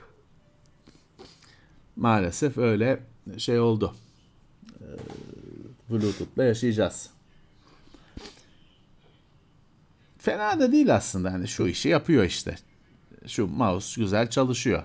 Maalesef 1.95 2.57
öyle 2.57 2.99
şey 3.37 3.59
oldu. 3.59 3.95
E, 4.79 4.85
Bluetooth'la 5.89 6.43
yaşayacağız. 6.43 7.09
Fena 10.17 10.59
da 10.59 10.71
değil 10.71 10.95
aslında 10.95 11.33
hani 11.33 11.47
şu 11.47 11.67
işi 11.67 11.89
yapıyor 11.89 12.23
işte. 12.23 12.57
Şu 13.27 13.47
mouse 13.47 14.01
güzel 14.01 14.29
çalışıyor. 14.29 14.83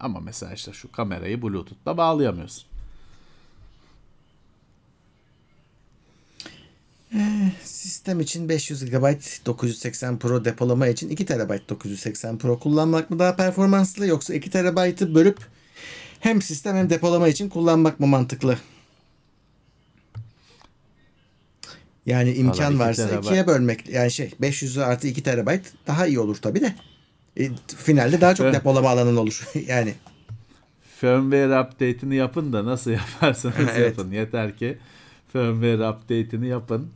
Ama 0.00 0.20
mesela 0.20 0.52
işte 0.52 0.72
şu 0.72 0.92
kamerayı 0.92 1.42
Bluetooth'la 1.42 1.96
bağlayamıyorsun. 1.96 2.64
Sistem 7.64 8.20
için 8.20 8.48
500 8.48 8.84
GB 8.84 9.14
980 9.46 10.18
Pro 10.18 10.44
depolama 10.44 10.86
için 10.86 11.08
2 11.08 11.26
TB 11.26 11.68
980 11.68 12.38
Pro 12.38 12.58
kullanmak 12.58 13.10
mı 13.10 13.18
daha 13.18 13.36
performanslı 13.36 14.06
yoksa 14.06 14.34
2 14.34 14.50
TB'ı 14.50 15.14
bölüp 15.14 15.38
hem 16.20 16.42
sistem 16.42 16.76
hem 16.76 16.90
depolama 16.90 17.28
için 17.28 17.48
kullanmak 17.48 18.00
mı 18.00 18.06
mantıklı? 18.06 18.58
Yani 22.06 22.32
imkan 22.32 22.72
iki 22.72 22.78
varsa 22.78 23.08
terabayt. 23.08 23.24
ikiye 23.24 23.46
bölmek 23.46 23.88
yani 23.88 24.10
şey 24.10 24.30
500'ü 24.40 24.82
artı 24.82 25.08
2 25.08 25.22
terabayt 25.22 25.72
daha 25.86 26.06
iyi 26.06 26.20
olur 26.20 26.36
tabii 26.36 26.60
de. 26.60 26.74
E, 27.36 27.50
finalde 27.76 28.20
daha 28.20 28.34
çok 28.34 28.52
depolama 28.52 28.88
alanın 28.88 29.16
olur. 29.16 29.48
yani 29.66 29.94
Firmware 30.96 31.60
update'ini 31.60 32.14
yapın 32.16 32.52
da 32.52 32.64
nasıl 32.64 32.90
yaparsanız 33.00 33.56
Evet. 33.58 33.98
yapın. 33.98 34.10
Yeter 34.10 34.56
ki 34.56 34.78
firmware 35.32 35.88
update'ini 35.88 36.46
yapın. 36.48 36.90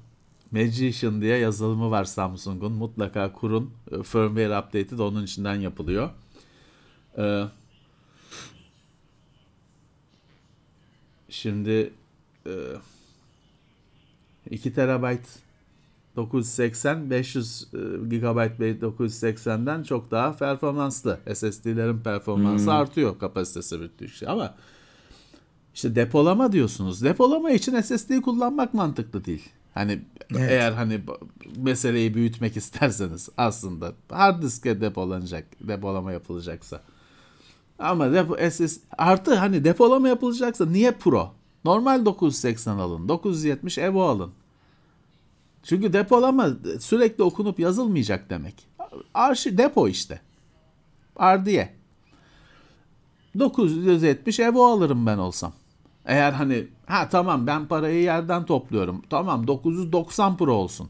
Magician 0.51 1.21
diye 1.21 1.37
yazılımı 1.39 1.91
var 1.91 2.05
Samsung'un. 2.05 2.73
Mutlaka 2.73 3.33
kurun. 3.33 3.71
E, 3.93 4.03
Firmware 4.03 4.59
update'i 4.59 4.99
de 4.99 5.03
onun 5.03 5.25
içinden 5.25 5.55
yapılıyor. 5.55 6.11
Ee, 7.19 7.45
şimdi 11.29 11.93
e, 12.47 12.53
2 14.51 14.75
terabayt 14.75 15.21
980 16.17 17.11
500 17.11 17.63
e, 17.63 17.77
GB 18.17 18.61
980'den 18.83 19.83
çok 19.83 20.11
daha 20.11 20.37
performanslı. 20.37 21.21
SSD'lerin 21.35 21.99
performansı 21.99 22.73
artıyor 22.73 23.19
kapasitesi 23.19 23.81
büyüttükçe 23.81 24.29
ama 24.29 24.55
işte 25.75 25.97
depolama 25.97 26.53
diyorsunuz. 26.53 27.03
Depolama 27.03 27.51
için 27.51 27.81
SSD 27.81 28.21
kullanmak 28.21 28.75
mantıklı 28.75 29.25
değil. 29.25 29.49
Hani 29.75 30.01
Evet. 30.31 30.51
eğer 30.51 30.73
hani 30.73 31.01
meseleyi 31.57 32.15
büyütmek 32.15 32.57
isterseniz 32.57 33.29
aslında 33.37 33.93
hard 34.09 34.43
diske 34.43 34.81
depolanacak, 34.81 35.45
depolama 35.61 36.13
yapılacaksa. 36.13 36.81
Ama 37.79 38.13
depo, 38.13 38.37
SS 38.51 38.79
artı 38.99 39.35
hani 39.35 39.65
depolama 39.65 40.09
yapılacaksa 40.09 40.67
niye 40.67 40.91
Pro? 40.93 41.35
Normal 41.65 42.05
980 42.05 42.79
alın, 42.79 43.09
970 43.09 43.79
Evo 43.79 44.03
alın. 44.03 44.31
Çünkü 45.67 45.93
depolama 45.93 46.49
sürekli 46.81 47.25
okunup 47.25 47.59
yazılmayacak 47.59 48.31
demek. 48.31 48.55
Arşi 49.15 49.59
depo 49.59 49.89
işte. 49.89 50.21
Ardiye. 51.17 51.75
970 53.39 54.41
Evo 54.41 54.67
alırım 54.67 55.07
ben 55.07 55.19
olsam. 55.19 55.53
Eğer 56.05 56.33
hani 56.33 56.67
ha 56.87 57.09
tamam 57.09 57.47
ben 57.47 57.67
parayı 57.67 58.03
yerden 58.03 58.45
topluyorum. 58.45 59.03
Tamam 59.11 59.47
990 59.47 60.37
Pro 60.37 60.55
olsun. 60.55 60.89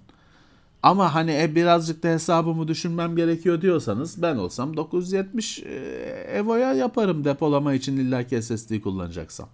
Ama 0.82 1.14
hani 1.14 1.42
e, 1.42 1.54
birazcık 1.54 2.02
da 2.02 2.08
hesabımı 2.08 2.68
düşünmem 2.68 3.16
gerekiyor 3.16 3.60
diyorsanız 3.60 4.22
ben 4.22 4.36
olsam 4.36 4.76
970 4.76 5.58
e, 5.58 5.64
Evo'ya 6.32 6.72
yaparım 6.72 7.24
depolama 7.24 7.74
için 7.74 7.96
illaki 7.96 8.42
SSD 8.42 8.80
kullanacaksam. 8.80 9.48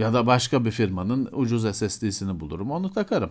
Ya 0.00 0.12
da 0.12 0.26
başka 0.26 0.64
bir 0.64 0.70
firmanın 0.70 1.28
ucuz 1.32 1.76
SSD'sini 1.76 2.40
bulurum 2.40 2.70
onu 2.70 2.92
takarım. 2.92 3.30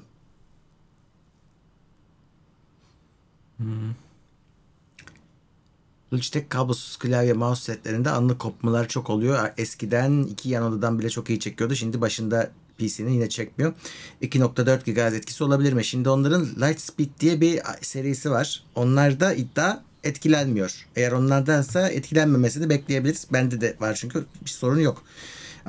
Logitech 6.13 6.49
kablosuz 6.49 6.97
klavye 6.97 7.33
mouse 7.33 7.73
setlerinde 7.73 8.09
anlık 8.09 8.39
kopmalar 8.39 8.87
çok 8.87 9.09
oluyor. 9.09 9.49
Eskiden 9.57 10.23
iki 10.23 10.49
yan 10.49 10.63
odadan 10.63 10.99
bile 10.99 11.09
çok 11.09 11.29
iyi 11.29 11.39
çekiyordu. 11.39 11.75
Şimdi 11.75 12.01
başında 12.01 12.51
PC'nin 12.77 13.11
yine 13.11 13.29
çekmiyor. 13.29 13.73
2.4 14.21 14.91
GHz 14.91 15.13
etkisi 15.13 15.43
olabilir 15.43 15.73
mi? 15.73 15.85
Şimdi 15.85 16.09
onların 16.09 16.45
Lightspeed 16.45 17.09
diye 17.19 17.41
bir 17.41 17.59
serisi 17.81 18.31
var. 18.31 18.63
Onlarda 18.75 19.33
iddia 19.33 19.79
etkilenmiyor. 20.03 20.87
Eğer 20.95 21.11
onlardansa 21.11 21.89
etkilenmemesini 21.89 22.69
bekleyebiliriz. 22.69 23.27
Bende 23.33 23.61
de 23.61 23.77
var 23.79 23.93
çünkü 23.93 24.25
bir 24.45 24.49
sorun 24.49 24.79
yok. 24.79 25.03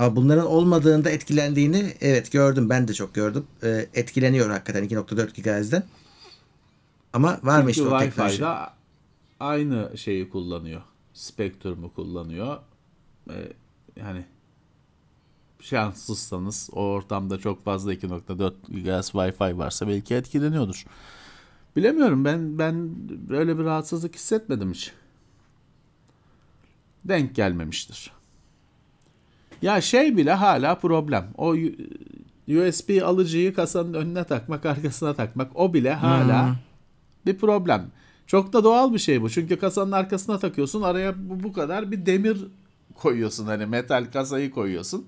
Ama 0.00 0.16
bunların 0.16 0.46
olmadığında 0.46 1.10
etkilendiğini 1.10 1.94
evet 2.00 2.32
gördüm. 2.32 2.70
Ben 2.70 2.88
de 2.88 2.94
çok 2.94 3.14
gördüm. 3.14 3.46
Ee, 3.62 3.86
etkileniyor 3.94 4.50
hakikaten 4.50 4.84
2.4 4.84 5.60
GHz'den. 5.60 5.82
Ama 7.12 7.40
var 7.42 7.62
mı 7.62 7.70
işte 7.70 7.82
Çünkü 7.82 7.94
o 7.94 7.98
teknoloji? 7.98 8.44
Aynı 9.40 9.98
şeyi 9.98 10.30
kullanıyor. 10.30 10.82
Spektrumu 11.14 11.94
kullanıyor. 11.94 12.58
Ee, 13.30 13.52
yani 13.96 14.24
şanssızsanız 15.60 16.70
o 16.72 16.80
ortamda 16.80 17.38
çok 17.38 17.64
fazla 17.64 17.94
2.4 17.94 18.52
GHz 18.68 19.10
Wi-Fi 19.10 19.58
varsa 19.58 19.88
belki 19.88 20.14
etkileniyordur. 20.14 20.84
Bilemiyorum 21.76 22.24
ben 22.24 22.58
ben 22.58 22.90
böyle 23.28 23.58
bir 23.58 23.64
rahatsızlık 23.64 24.14
hissetmedim 24.14 24.72
hiç. 24.72 24.92
Denk 27.04 27.34
gelmemiştir. 27.34 28.19
Ya 29.62 29.80
şey 29.80 30.16
bile 30.16 30.32
hala 30.32 30.74
problem. 30.74 31.26
O 31.38 31.54
USB 32.48 33.02
alıcıyı 33.02 33.54
kasanın 33.54 33.94
önüne 33.94 34.24
takmak, 34.24 34.66
arkasına 34.66 35.14
takmak 35.14 35.50
o 35.54 35.74
bile 35.74 35.94
hala 35.94 36.56
bir 37.26 37.38
problem. 37.38 37.86
Çok 38.26 38.52
da 38.52 38.64
doğal 38.64 38.94
bir 38.94 38.98
şey 38.98 39.22
bu. 39.22 39.30
Çünkü 39.30 39.56
kasanın 39.56 39.92
arkasına 39.92 40.38
takıyorsun. 40.38 40.82
Araya 40.82 41.14
bu, 41.30 41.42
bu 41.42 41.52
kadar 41.52 41.90
bir 41.92 42.06
demir 42.06 42.38
koyuyorsun. 42.94 43.46
Hani 43.46 43.66
metal 43.66 44.04
kasayı 44.12 44.50
koyuyorsun. 44.50 45.06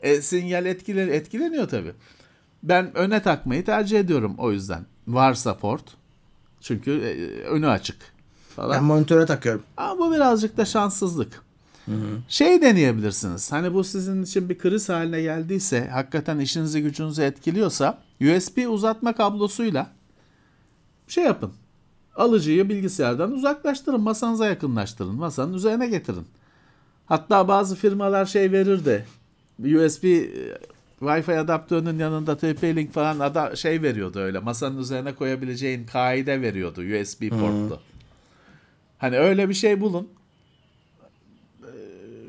E, 0.00 0.22
sinyal 0.22 0.66
etkilen, 0.66 1.08
etkileniyor 1.08 1.68
tabii. 1.68 1.92
Ben 2.62 2.96
öne 2.96 3.22
takmayı 3.22 3.64
tercih 3.64 4.00
ediyorum 4.00 4.34
o 4.38 4.52
yüzden. 4.52 4.86
Varsa 5.08 5.56
port. 5.56 5.84
Çünkü 6.60 6.90
e, 6.90 7.42
önü 7.42 7.68
açık 7.68 7.96
falan. 8.56 8.70
Ben 8.70 8.84
monitöre 8.84 9.26
takıyorum. 9.26 9.62
Ama 9.76 9.98
bu 9.98 10.14
birazcık 10.14 10.56
da 10.56 10.64
şanssızlık. 10.64 11.42
Şey 12.28 12.62
deneyebilirsiniz. 12.62 13.52
Hani 13.52 13.74
bu 13.74 13.84
sizin 13.84 14.22
için 14.22 14.48
bir 14.48 14.58
kriz 14.58 14.88
haline 14.88 15.22
geldiyse, 15.22 15.88
hakikaten 15.88 16.38
işinizi 16.38 16.82
gücünüzü 16.82 17.22
etkiliyorsa 17.22 17.98
USB 18.20 18.70
uzatma 18.70 19.14
kablosuyla 19.14 19.90
şey 21.08 21.24
yapın. 21.24 21.52
Alıcıyı 22.16 22.68
bilgisayardan 22.68 23.32
uzaklaştırın, 23.32 24.00
masanıza 24.00 24.46
yakınlaştırın, 24.46 25.14
masanın 25.14 25.54
üzerine 25.54 25.86
getirin. 25.86 26.26
Hatta 27.06 27.48
bazı 27.48 27.76
firmalar 27.76 28.26
şey 28.26 28.52
verir 28.52 28.84
de 28.84 29.04
USB 29.62 30.04
e, 30.04 30.28
Wi-Fi 31.00 31.38
adaptörünün 31.38 31.98
yanında 31.98 32.32
TP-Link 32.32 32.90
falan 32.90 33.18
ada 33.18 33.56
şey 33.56 33.82
veriyordu 33.82 34.18
öyle. 34.18 34.38
Masanın 34.38 34.78
üzerine 34.78 35.14
koyabileceğin 35.14 35.86
kaide 35.86 36.40
veriyordu 36.40 36.80
USB 36.80 37.28
portlu. 37.28 37.80
Hani 38.98 39.18
öyle 39.18 39.48
bir 39.48 39.54
şey 39.54 39.80
bulun. 39.80 40.08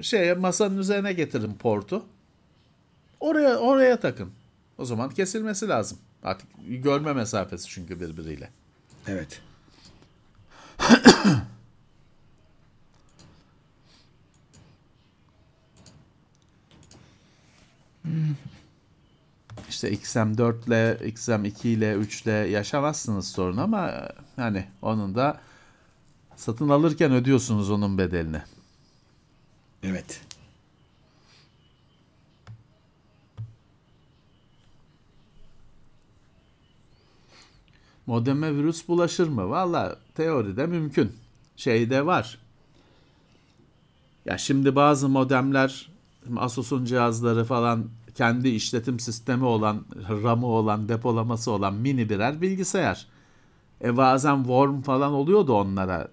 Şeye 0.02 0.34
masanın 0.34 0.78
üzerine 0.78 1.14
getirin 1.14 1.54
portu. 1.54 2.06
Oraya 3.20 3.58
oraya 3.58 4.00
takın. 4.00 4.32
O 4.78 4.86
zaman 4.86 5.10
kesilmesi 5.10 5.68
lazım. 5.68 5.98
Artık 6.24 6.48
görme 6.68 7.14
mesafesi 7.14 7.70
çünkü 7.70 8.00
birbiriyle. 8.00 8.50
Evet. 9.08 9.42
İşte 19.70 19.94
XM4 19.94 20.68
ile 20.68 20.98
XM2 21.10 21.68
ile 21.68 21.94
3 21.94 22.22
ile 22.22 22.32
yaşamazsınız 22.32 23.28
sorun 23.28 23.58
ama 23.58 23.90
e, 23.90 24.12
hani 24.36 24.66
onun 24.82 25.16
da 25.16 25.40
satın 26.36 26.70
alırken 26.70 27.12
ödüyorsunuz 27.12 27.70
onun 27.70 27.98
bedelini. 27.98 28.42
Evet. 29.84 30.22
Modeme 38.08 38.56
virüs 38.56 38.88
bulaşır 38.88 39.28
mı? 39.28 39.50
Valla 39.50 39.96
teoride 40.16 40.66
mümkün. 40.66 41.12
Şeyde 41.56 42.06
var. 42.06 42.40
Ya 44.26 44.38
şimdi 44.38 44.76
bazı 44.76 45.10
modemler 45.10 45.90
Asus'un 46.38 46.86
cihazları 46.86 47.46
falan 47.46 47.86
kendi 48.16 48.50
işletim 48.50 49.00
sistemi 49.00 49.46
olan, 49.46 49.86
RAM'ı 50.24 50.48
olan, 50.48 50.90
depolaması 50.90 51.52
olan 51.52 51.74
mini 51.74 52.10
birer 52.10 52.42
bilgisayar. 52.42 53.08
E 53.84 53.98
bazen 53.98 54.38
worm 54.38 54.82
falan 54.82 55.14
oluyordu 55.14 55.54
onlara 55.54 56.08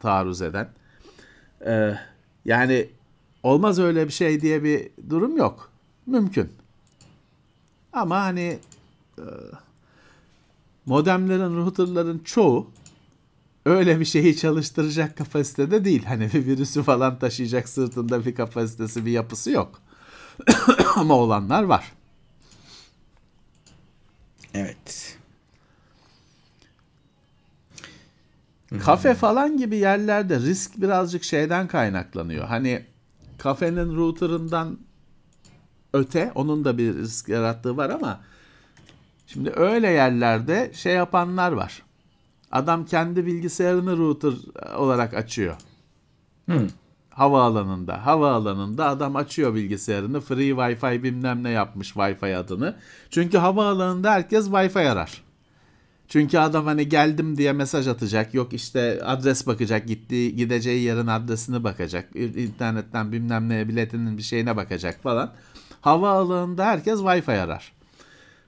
taarruz 0.00 0.42
eden. 0.42 0.68
Ee, 1.66 1.98
yani 2.44 2.88
olmaz 3.42 3.78
öyle 3.78 4.06
bir 4.06 4.12
şey 4.12 4.40
diye 4.40 4.64
bir 4.64 4.90
durum 5.10 5.36
yok. 5.36 5.70
Mümkün. 6.06 6.52
Ama 7.92 8.20
hani 8.20 8.58
e, 9.18 9.24
modemlerin, 10.86 11.56
routerların 11.56 12.18
çoğu 12.18 12.70
öyle 13.66 14.00
bir 14.00 14.04
şeyi 14.04 14.36
çalıştıracak 14.36 15.16
kapasitede 15.16 15.84
değil. 15.84 16.04
Hani 16.04 16.32
bir 16.32 16.46
virüsü 16.46 16.82
falan 16.82 17.18
taşıyacak 17.18 17.68
sırtında 17.68 18.26
bir 18.26 18.34
kapasitesi, 18.34 19.06
bir 19.06 19.10
yapısı 19.10 19.50
yok. 19.50 19.82
Ama 20.96 21.14
olanlar 21.14 21.62
var. 21.62 21.92
Evet. 24.54 25.11
Kafe 28.78 29.14
falan 29.14 29.56
gibi 29.56 29.76
yerlerde 29.76 30.40
risk 30.40 30.80
birazcık 30.80 31.24
şeyden 31.24 31.68
kaynaklanıyor. 31.68 32.44
Hani 32.44 32.86
kafenin 33.38 33.96
router'ından 33.96 34.78
öte 35.92 36.32
onun 36.34 36.64
da 36.64 36.78
bir 36.78 36.94
risk 36.94 37.28
yarattığı 37.28 37.76
var 37.76 37.90
ama 37.90 38.20
Şimdi 39.32 39.52
öyle 39.56 39.88
yerlerde 39.88 40.70
şey 40.74 40.94
yapanlar 40.94 41.52
var. 41.52 41.82
Adam 42.50 42.84
kendi 42.84 43.26
bilgisayarını 43.26 43.96
router 43.96 44.32
olarak 44.76 45.14
açıyor. 45.14 45.56
Havaalanında. 47.10 48.06
Havaalanında 48.06 48.88
adam 48.88 49.16
açıyor 49.16 49.54
bilgisayarını. 49.54 50.20
Free 50.20 50.50
Wi-Fi 50.50 51.02
bilmem 51.02 51.44
ne 51.44 51.50
yapmış 51.50 51.90
Wi-Fi 51.90 52.36
adını. 52.36 52.76
Çünkü 53.10 53.38
havaalanında 53.38 54.12
herkes 54.12 54.46
Wi-Fi 54.46 54.88
arar. 54.88 55.21
Çünkü 56.12 56.38
adam 56.38 56.64
hani 56.64 56.88
geldim 56.88 57.36
diye 57.36 57.52
mesaj 57.52 57.88
atacak. 57.88 58.34
Yok 58.34 58.52
işte 58.52 59.00
adres 59.04 59.46
bakacak. 59.46 59.86
Gittiği 59.86 60.36
gideceği 60.36 60.82
yerin 60.82 61.06
adresini 61.06 61.64
bakacak. 61.64 62.16
internetten 62.16 63.12
bilmem 63.12 63.48
ne 63.48 63.68
biletinin 63.68 64.18
bir 64.18 64.22
şeyine 64.22 64.56
bakacak 64.56 65.02
falan. 65.02 65.32
Havaalanında 65.80 66.64
herkes 66.64 66.98
Wi-Fi 67.00 67.38
arar. 67.38 67.72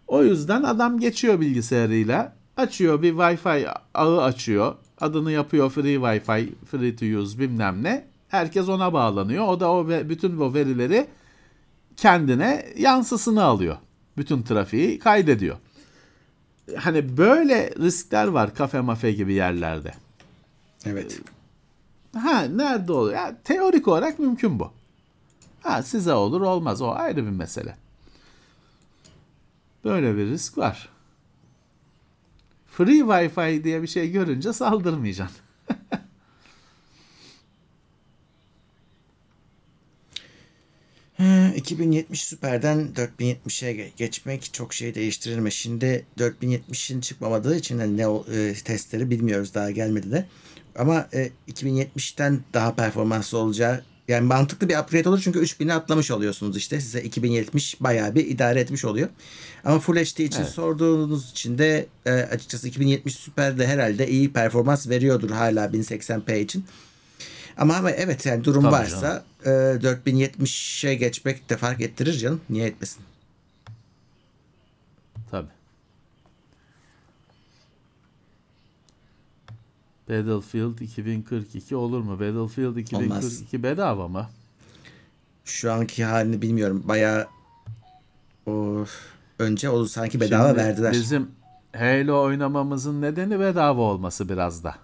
O 0.06 0.24
yüzden 0.24 0.62
adam 0.62 1.00
geçiyor 1.00 1.40
bilgisayarıyla. 1.40 2.36
Açıyor 2.56 3.02
bir 3.02 3.12
Wi-Fi 3.12 3.74
ağı 3.94 4.22
açıyor. 4.22 4.74
Adını 5.00 5.32
yapıyor 5.32 5.70
free 5.70 5.94
Wi-Fi, 5.94 6.48
free 6.70 6.96
to 6.96 7.06
use 7.06 7.38
bilmem 7.38 7.82
ne. 7.82 8.04
Herkes 8.28 8.68
ona 8.68 8.92
bağlanıyor. 8.92 9.48
O 9.48 9.60
da 9.60 9.70
o 9.70 9.88
ve 9.88 10.08
bütün 10.08 10.38
o 10.40 10.54
verileri 10.54 11.06
kendine 11.96 12.66
yansısını 12.78 13.44
alıyor. 13.44 13.76
Bütün 14.16 14.42
trafiği 14.42 14.98
kaydediyor. 14.98 15.56
Hani 16.76 17.16
böyle 17.16 17.70
riskler 17.78 18.26
var 18.26 18.54
kafe 18.54 18.80
mafe 18.80 19.12
gibi 19.12 19.32
yerlerde. 19.32 19.94
Evet. 20.84 21.20
Ha 22.14 22.40
nerede 22.40 22.92
olur? 22.92 23.12
Ya, 23.12 23.36
teorik 23.44 23.88
olarak 23.88 24.18
mümkün 24.18 24.58
bu. 24.58 24.72
Ha 25.62 25.82
size 25.82 26.12
olur 26.12 26.40
olmaz 26.40 26.82
o 26.82 26.90
ayrı 26.90 27.16
bir 27.16 27.30
mesele. 27.30 27.76
Böyle 29.84 30.16
bir 30.16 30.26
risk 30.26 30.58
var. 30.58 30.88
Free 32.66 32.98
Wi-Fi 32.98 33.64
diye 33.64 33.82
bir 33.82 33.86
şey 33.86 34.10
görünce 34.10 34.52
saldırmayacaksın. 34.52 35.40
2070 41.56 42.24
Super'den 42.24 42.88
4070'e 42.96 43.90
geçmek 43.96 44.50
çok 44.52 44.74
şey 44.74 44.94
değiştirir 44.94 45.38
mi? 45.38 45.52
Şimdi 45.52 46.06
4070'in 46.18 47.00
çıkmamadığı 47.00 47.56
için 47.56 47.78
hani 47.78 47.96
ne 47.96 48.02
e, 48.36 48.54
testleri 48.54 49.10
bilmiyoruz 49.10 49.54
daha 49.54 49.70
gelmedi 49.70 50.10
de. 50.10 50.26
Ama 50.78 51.08
e, 51.14 51.30
2070'ten 51.48 52.40
daha 52.54 52.74
performanslı 52.74 53.38
olacağı 53.38 53.82
yani 54.08 54.26
mantıklı 54.26 54.68
bir 54.68 54.78
upgrade 54.78 55.08
olur 55.08 55.20
çünkü 55.24 55.38
3000'i 55.38 55.72
atlamış 55.72 56.10
oluyorsunuz 56.10 56.56
işte. 56.56 56.80
Size 56.80 57.02
2070 57.02 57.80
bayağı 57.80 58.14
bir 58.14 58.26
idare 58.26 58.60
etmiş 58.60 58.84
oluyor. 58.84 59.08
Ama 59.64 59.78
Full 59.78 59.96
HD 59.96 60.18
için 60.18 60.40
Evet. 60.40 60.50
sorduğunuz 60.50 61.30
için 61.30 61.58
de 61.58 61.86
e, 62.06 62.10
açıkçası 62.12 62.68
2070 62.68 63.14
Super 63.14 63.58
de 63.58 63.66
herhalde 63.66 64.08
iyi 64.08 64.32
performans 64.32 64.88
veriyordur 64.88 65.30
hala 65.30 65.66
1080p 65.66 66.40
için. 66.40 66.64
Ama 67.58 67.76
ama 67.76 67.90
evet 67.90 68.26
yani 68.26 68.44
durum 68.44 68.62
Tabii 68.62 68.72
varsa 68.72 69.24
e, 69.44 69.48
4070'e 69.48 70.94
geçmek 70.94 71.50
de 71.50 71.56
fark 71.56 71.80
ettirir 71.80 72.12
canım. 72.12 72.40
Niye 72.50 72.66
etmesin? 72.66 73.02
Tabii. 75.30 75.48
Battlefield 80.08 80.78
2042 80.80 81.76
olur 81.76 82.00
mu? 82.00 82.12
Battlefield 82.20 82.76
2042 82.76 83.62
bedava 83.62 84.08
mı? 84.08 84.28
Şu 85.44 85.72
anki 85.72 86.04
halini 86.04 86.42
bilmiyorum. 86.42 86.82
Bayağı 86.84 87.26
o 88.46 88.84
önce 89.38 89.70
o 89.70 89.84
sanki 89.84 90.20
bedava 90.20 90.48
Şimdi 90.48 90.58
verdiler. 90.58 90.92
Bizim 90.92 91.30
Halo 91.76 92.22
oynamamızın 92.22 93.02
nedeni 93.02 93.40
bedava 93.40 93.80
olması 93.80 94.28
biraz 94.28 94.64
da. 94.64 94.74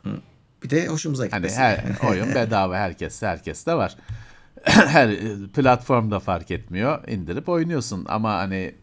Bir 0.62 0.70
de 0.70 0.86
hoşumuza 0.86 1.22
Hani 1.22 1.30
gitmesi. 1.30 1.56
her 1.56 1.84
oyun 2.10 2.28
bedava 2.34 2.76
herkes 2.76 3.22
herkes 3.22 3.66
de 3.66 3.74
var. 3.74 3.96
her 4.64 5.16
platformda 5.54 6.20
fark 6.20 6.50
etmiyor. 6.50 7.08
indirip 7.08 7.48
oynuyorsun 7.48 8.04
ama 8.08 8.32
hani 8.34 8.74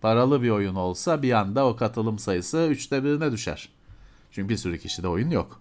paralı 0.00 0.42
bir 0.42 0.50
oyun 0.50 0.74
olsa 0.74 1.22
bir 1.22 1.32
anda 1.32 1.66
o 1.66 1.76
katılım 1.76 2.18
sayısı 2.18 2.58
üçte 2.70 3.04
birine 3.04 3.32
düşer. 3.32 3.68
Çünkü 4.32 4.48
bir 4.48 4.56
sürü 4.56 4.78
kişide 4.78 5.08
oyun 5.08 5.30
yok. 5.30 5.60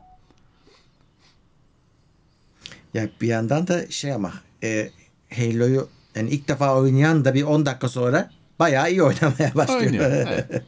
Ya 2.93 3.09
bir 3.21 3.27
yandan 3.27 3.67
da 3.67 3.91
şey 3.91 4.13
ama 4.13 4.33
e, 4.63 4.89
Halo'yu 5.35 5.89
yani 6.15 6.29
ilk 6.29 6.47
defa 6.47 6.75
oynayan 6.75 7.25
da 7.25 7.33
bir 7.33 7.43
10 7.43 7.65
dakika 7.65 7.89
sonra 7.89 8.29
bayağı 8.59 8.91
iyi 8.91 9.03
oynamaya 9.03 9.55
başlıyor. 9.55 9.81
Oynuyor. 9.81 10.11
evet. 10.11 10.63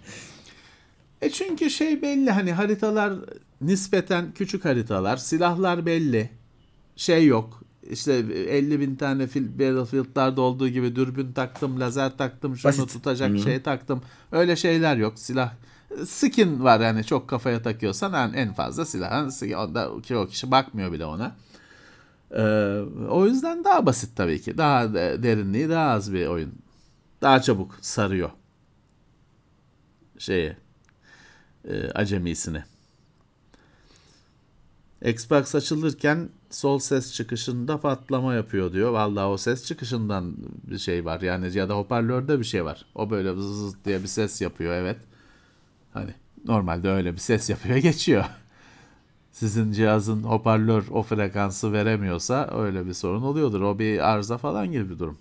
E 1.26 1.30
çünkü 1.30 1.70
şey 1.70 2.02
belli 2.02 2.32
hani 2.32 2.54
haritalar 2.54 3.14
nispeten 3.62 4.32
küçük 4.32 4.66
haritalar, 4.66 5.18
silahlar 5.18 5.86
belli. 5.86 6.30
Şey 6.96 7.26
yok. 7.26 7.62
İşte 7.90 8.14
50 8.14 8.80
bin 8.80 8.96
tane 8.96 9.24
fil- 9.24 9.54
Battlefield'larda 9.60 10.42
olduğu 10.42 10.68
gibi 10.68 10.96
dürbün 10.96 11.32
taktım, 11.32 11.80
lazer 11.80 12.18
taktım, 12.18 12.58
şunu 12.58 12.70
Basit. 12.72 12.94
tutacak 12.94 13.40
şey 13.40 13.62
taktım. 13.62 14.02
Öyle 14.32 14.56
şeyler 14.56 14.98
yok. 14.98 15.14
Silah 15.20 15.54
skin 16.06 16.64
var 16.64 16.80
yani 16.80 17.04
çok 17.04 17.28
kafaya 17.28 17.62
takıyorsan 17.62 18.14
en, 18.14 18.34
en 18.34 18.54
fazla 18.54 18.86
silah. 18.86 19.30
Onda 19.58 19.90
çoğu 20.08 20.28
kişi 20.28 20.52
bakmıyor 20.52 20.92
bile 20.92 21.06
ona. 21.06 21.36
Ee, 22.32 22.42
o 23.10 23.26
yüzden 23.26 23.64
daha 23.64 23.86
basit 23.86 24.16
tabii 24.16 24.42
ki. 24.42 24.58
Daha 24.58 24.94
de- 24.94 25.24
derinliği 25.24 25.70
daha 25.70 25.90
az 25.90 26.14
bir 26.14 26.28
oyun. 26.28 26.52
Daha 27.22 27.42
çabuk 27.42 27.76
sarıyor 27.82 28.30
şeyi 30.18 30.56
e, 31.68 31.92
acemisini. 31.92 32.64
Xbox 35.06 35.56
açılırken 35.56 36.30
sol 36.50 36.80
ses 36.80 37.14
çıkışında 37.14 37.80
patlama 37.80 38.34
yapıyor 38.34 38.74
diyor. 38.74 38.92
Vallahi 38.92 39.26
o 39.26 39.38
ses 39.38 39.66
çıkışından 39.66 40.36
bir 40.64 40.78
şey 40.78 41.06
var. 41.06 41.22
Yani 41.22 41.58
ya 41.58 41.70
da 41.70 41.76
hoparlörde 41.76 42.40
bir 42.40 42.44
şey 42.44 42.66
var. 42.66 42.86
O 42.96 43.10
böyle 43.10 43.34
zız 43.34 43.86
diye 43.86 44.02
bir 44.02 44.08
ses 44.08 44.42
yapıyor 44.42 44.74
evet. 44.74 44.98
Hani 45.94 46.14
normalde 46.46 46.90
öyle 46.90 47.14
bir 47.14 47.18
ses 47.18 47.50
yapıyor 47.50 47.78
geçiyor. 47.90 48.26
Sizin 49.32 49.72
cihazın 49.72 50.24
hoparlör 50.24 50.84
o 50.92 51.04
frekansı 51.04 51.74
veremiyorsa 51.74 52.50
öyle 52.58 52.86
bir 52.86 52.94
sorun 52.94 53.22
oluyordur. 53.22 53.62
O 53.62 53.80
bir 53.80 54.10
arıza 54.12 54.38
falan 54.38 54.72
gibi 54.72 54.90
bir 54.90 55.00
durum. 55.00 55.18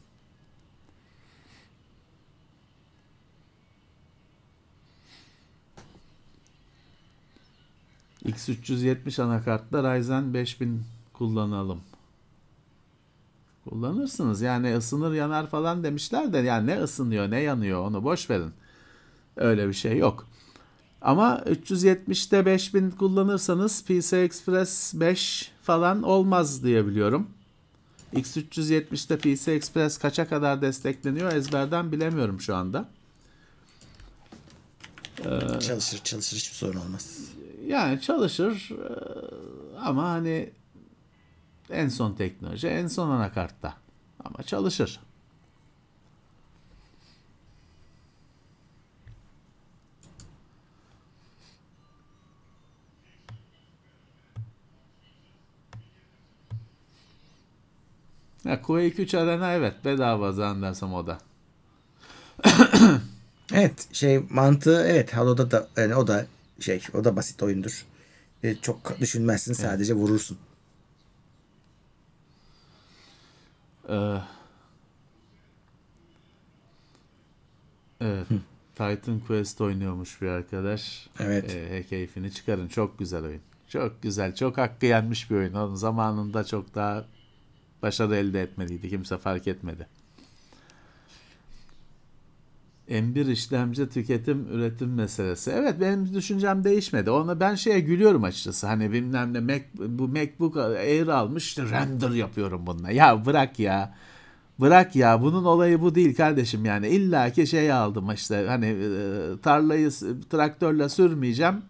X370 8.27 9.23
anakartla 9.23 9.97
Ryzen 9.97 10.35
5000 10.35 10.83
kullanalım. 11.13 11.81
Kullanırsınız 13.69 14.41
yani 14.41 14.77
ısınır 14.77 15.15
yanar 15.15 15.47
falan 15.47 15.85
demişler 15.85 16.33
de 16.33 16.39
yani 16.39 16.67
ne 16.67 16.83
ısınıyor 16.83 17.31
ne 17.31 17.41
yanıyor 17.41 17.87
onu 17.87 18.05
boş 18.05 18.31
verin. 18.31 18.53
Öyle 19.37 19.69
bir 19.69 19.73
şey 19.73 19.99
yok. 19.99 20.27
Ama 21.03 21.43
370'te 21.47 22.47
5000 22.47 22.91
kullanırsanız 22.91 23.85
PCI 23.85 24.17
Express 24.17 24.95
5 24.95 25.53
falan 25.63 26.03
olmaz 26.03 26.65
diye 26.65 26.87
biliyorum. 26.87 27.29
X370'te 28.15 29.19
PCI 29.19 29.51
Express 29.51 29.99
kaça 29.99 30.29
kadar 30.29 30.63
destekleniyor 30.63 31.33
ezberden 31.33 31.93
bilemiyorum 31.93 32.41
şu 32.41 32.57
anda. 32.57 32.89
çalışır 35.61 36.01
çalışır 36.05 36.37
hiçbir 36.37 36.57
sorun 36.57 36.81
olmaz. 36.81 37.19
Yani 37.67 38.01
çalışır 38.01 38.71
eee, 38.71 39.79
ama 39.81 40.05
hani 40.11 40.51
en 41.71 41.89
son 41.89 42.13
teknoloji 42.15 42.69
en 42.69 42.87
son 42.87 43.11
anakartta 43.11 43.75
ama 44.25 44.43
çalışır. 44.43 45.01
Ya 58.45 58.63
Quake 58.63 59.03
3 59.03 59.15
Arena 59.15 59.53
evet 59.53 59.85
bedava 59.85 60.33
zannedersem 60.33 60.95
o 60.95 61.07
da. 61.07 61.19
Evet 63.55 63.89
şey 63.95 64.19
mantığı 64.31 64.85
evet 64.87 65.13
Halo'da 65.17 65.51
da 65.51 65.69
yani 65.77 65.95
o 65.95 66.07
da 66.07 66.27
şey 66.61 66.83
o 66.95 67.05
da 67.05 67.17
basit 67.17 67.43
oyundur. 67.43 67.85
E, 68.43 68.55
çok 68.55 69.01
düşünmezsin 69.01 69.53
sadece 69.53 69.95
vurursun. 69.95 70.39
Ee, 73.89 74.19
evet. 78.01 78.27
Titan 78.75 79.21
Quest 79.27 79.61
oynuyormuş 79.61 80.23
bir 80.23 80.27
arkadaş. 80.27 81.09
Evet. 81.21 81.55
Ee, 81.55 81.85
keyfini 81.87 82.33
çıkarın. 82.33 82.69
Çok 82.69 82.99
güzel 82.99 83.25
oyun. 83.25 83.41
Çok 83.69 84.03
güzel. 84.03 84.35
Çok 84.35 84.59
hakkı 84.59 84.87
yenmiş 84.87 85.31
bir 85.31 85.37
oyun. 85.37 85.55
Onun 85.55 85.75
zamanında 85.75 86.45
çok 86.45 86.75
daha 86.75 87.05
başarı 87.83 88.17
elde 88.17 88.43
etmeliydi. 88.43 88.91
Kimse 88.91 89.19
fark 89.19 89.47
etmedi. 89.47 89.87
M1 92.89 93.31
işlemci 93.31 93.89
tüketim 93.89 94.47
üretim 94.51 94.95
meselesi. 94.95 95.51
Evet 95.51 95.81
benim 95.81 96.15
düşüncem 96.15 96.65
değişmedi. 96.65 97.11
Ona 97.11 97.41
ben 97.41 97.55
şeye 97.55 97.81
gülüyorum 97.81 98.25
açıkçası. 98.25 98.67
Hani 98.67 98.93
bilmem 98.93 99.35
ne 99.35 99.41
Mac, 99.41 99.65
bu 99.75 100.09
MacBook 100.09 100.57
Air 100.57 101.09
almış 101.09 101.45
işte 101.45 101.63
render 101.71 102.11
yapıyorum 102.11 102.67
bununla. 102.67 102.91
Ya 102.91 103.27
bırak 103.27 103.59
ya. 103.59 103.95
Bırak 104.61 104.97
ya 104.97 105.23
bunun 105.23 105.45
olayı 105.45 105.81
bu 105.81 105.95
değil 105.95 106.17
kardeşim 106.17 106.65
yani 106.65 106.89
illa 106.89 107.31
ki 107.31 107.47
şey 107.47 107.73
aldım 107.73 108.11
işte 108.15 108.47
hani 108.49 108.67
e, 108.67 109.41
tarlayı 109.43 109.91
traktörle 110.31 110.89
sürmeyeceğim 110.89 111.63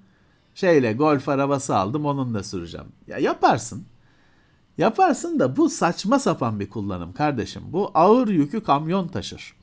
şeyle 0.55 0.93
golf 0.93 1.28
arabası 1.28 1.77
aldım 1.77 2.07
onunla 2.07 2.43
süreceğim. 2.43 2.86
Ya 3.07 3.19
yaparsın. 3.19 3.85
Yaparsın 4.78 5.39
da 5.39 5.57
bu 5.57 5.69
saçma 5.69 6.19
sapan 6.19 6.61
bir 6.61 6.70
kullanım 6.70 7.12
kardeşim. 7.12 7.62
Bu 7.66 7.91
ağır 7.95 8.28
yükü 8.28 8.62
kamyon 8.62 9.09
taşır. 9.09 9.55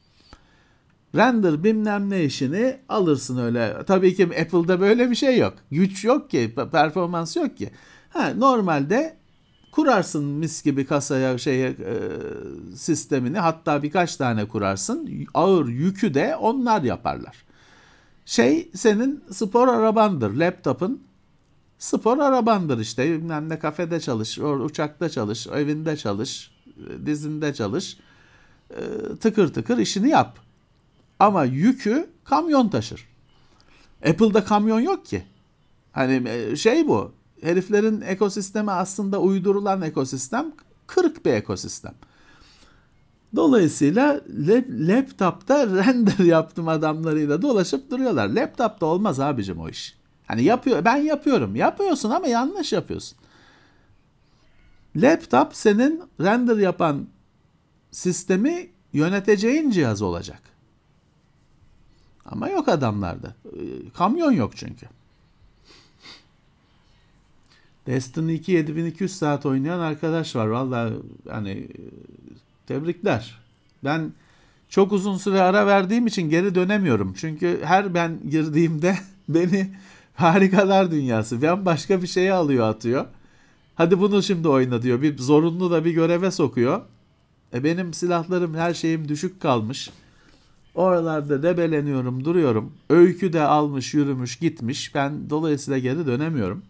Render 1.16 1.64
bilmem 1.64 2.10
ne 2.10 2.24
işini 2.24 2.78
alırsın 2.90 3.38
öyle. 3.38 3.78
Tabii 3.88 4.16
ki 4.16 4.24
Apple'da 4.24 4.80
böyle 4.80 5.10
bir 5.10 5.16
şey 5.16 5.38
yok. 5.38 5.54
Güç 5.72 6.04
yok 6.06 6.30
ki, 6.30 6.56
performans 6.72 7.36
yok 7.36 7.58
ki. 7.58 7.70
Ha, 8.10 8.34
normalde 8.38 9.18
kurarsın 9.72 10.26
mis 10.26 10.64
gibi 10.64 10.86
kasaya 10.86 11.38
şeye 11.38 11.70
e, 11.70 11.96
sistemini 12.76 13.40
hatta 13.40 13.84
birkaç 13.84 14.16
tane 14.16 14.48
kurarsın. 14.48 15.10
Ağır 15.34 15.68
yükü 15.68 16.14
de 16.14 16.36
onlar 16.36 16.82
yaparlar. 16.82 17.44
Şey 18.26 18.72
senin 18.76 19.24
spor 19.32 19.68
arabandır, 19.68 20.34
laptopun 20.34 21.04
spor 21.80 22.18
arabandır 22.18 22.80
işte. 22.80 23.12
Bilmem 23.12 23.50
ne 23.50 23.60
kafede 23.60 24.00
çalış, 24.00 24.40
uçakta 24.40 25.10
çalış, 25.10 25.48
evinde 25.48 25.98
çalış, 25.98 26.52
dizinde 27.06 27.54
çalış. 27.54 27.98
E, 28.70 28.82
tıkır 29.20 29.54
tıkır 29.54 29.78
işini 29.78 30.10
yap. 30.10 30.51
Ama 31.22 31.44
yükü 31.46 32.10
kamyon 32.24 32.70
taşır. 32.70 33.08
Apple'da 34.10 34.46
kamyon 34.46 34.80
yok 34.80 35.06
ki. 35.06 35.24
Hani 35.92 36.30
e, 36.30 36.56
şey 36.56 36.88
bu. 36.88 37.12
Heriflerin 37.42 38.02
ekosistemi 38.02 38.72
aslında 38.72 39.20
uydurulan 39.22 39.82
ekosistem 39.82 40.52
kırık 40.88 41.26
bir 41.26 41.34
ekosistem. 41.34 41.94
Dolayısıyla 43.36 44.22
laptopta 44.70 45.68
render 45.76 46.26
yaptım 46.26 46.68
adamlarıyla 46.68 47.42
dolaşıp 47.42 47.92
duruyorlar. 47.92 48.28
Laptopta 48.28 48.86
olmaz 48.86 49.20
abicim 49.20 49.60
o 49.60 49.70
iş. 49.70 49.98
Hani 50.28 50.44
yapıyor 50.44 50.86
ben 50.86 50.98
yapıyorum. 50.98 51.56
Yapıyorsun 51.56 52.10
ama 52.10 52.28
yanlış 52.28 52.74
yapıyorsun. 52.74 53.18
Laptop 54.96 55.56
senin 55.56 56.04
render 56.22 56.58
yapan 56.58 57.08
sistemi 57.92 58.70
yöneteceğin 58.94 59.72
cihaz 59.72 60.02
olacak. 60.02 60.51
Ama 62.26 62.50
yok 62.50 62.68
adamlarda. 62.68 63.36
Ee, 63.46 63.60
kamyon 63.98 64.32
yok 64.32 64.52
çünkü. 64.56 64.88
Destiny 67.88 68.36
2 68.36 68.52
7200 68.52 69.16
saat 69.16 69.46
oynayan 69.46 69.80
arkadaş 69.80 70.36
var. 70.36 70.48
Valla 70.48 70.92
hani 71.30 71.68
tebrikler. 72.68 73.38
Ben 73.84 74.12
çok 74.70 74.92
uzun 74.92 75.18
süre 75.18 75.42
ara 75.42 75.68
verdiğim 75.68 76.08
için 76.08 76.30
geri 76.30 76.56
dönemiyorum. 76.56 77.14
Çünkü 77.18 77.62
her 77.64 77.94
ben 77.94 78.20
girdiğimde 78.30 78.98
beni 79.30 79.72
harikalar 80.16 80.92
dünyası. 80.92 81.42
Ben 81.42 81.66
başka 81.66 82.02
bir 82.02 82.08
şeye 82.08 82.34
alıyor 82.34 82.70
atıyor. 82.70 83.06
Hadi 83.76 84.00
bunu 84.00 84.24
şimdi 84.24 84.48
oyna 84.48 84.82
diyor. 84.82 85.02
Bir 85.02 85.18
zorunlu 85.18 85.72
da 85.72 85.86
bir 85.86 85.92
göreve 85.92 86.32
sokuyor. 86.32 86.82
E 87.54 87.64
benim 87.64 87.94
silahlarım 87.94 88.56
her 88.56 88.74
şeyim 88.74 89.10
düşük 89.10 89.42
kalmış. 89.42 89.90
Oralarda 90.76 91.44
debeleniyorum, 91.44 92.26
duruyorum. 92.26 92.74
Öykü 92.90 93.34
de 93.34 93.42
almış, 93.42 93.94
yürümüş, 93.94 94.36
gitmiş. 94.36 94.96
Ben 94.96 95.30
dolayısıyla 95.30 95.80
geri 95.80 96.06
dönemiyorum. 96.06 96.64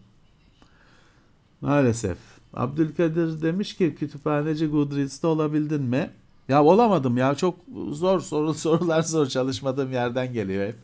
Maalesef. 1.60 2.18
Abdülkadir 2.54 3.42
demiş 3.42 3.76
ki 3.76 3.94
kütüphaneci 3.94 4.66
Goodreads'te 4.66 5.26
olabildin 5.26 5.82
mi? 5.82 6.10
Ya 6.48 6.64
olamadım 6.64 7.16
ya 7.16 7.34
çok 7.34 7.58
zor 7.90 8.20
soru 8.20 8.54
sorular 8.64 9.02
zor 9.02 9.26
çalışmadığım 9.26 9.92
yerden 9.92 10.32
geliyor 10.32 10.66
hep. 10.66 10.76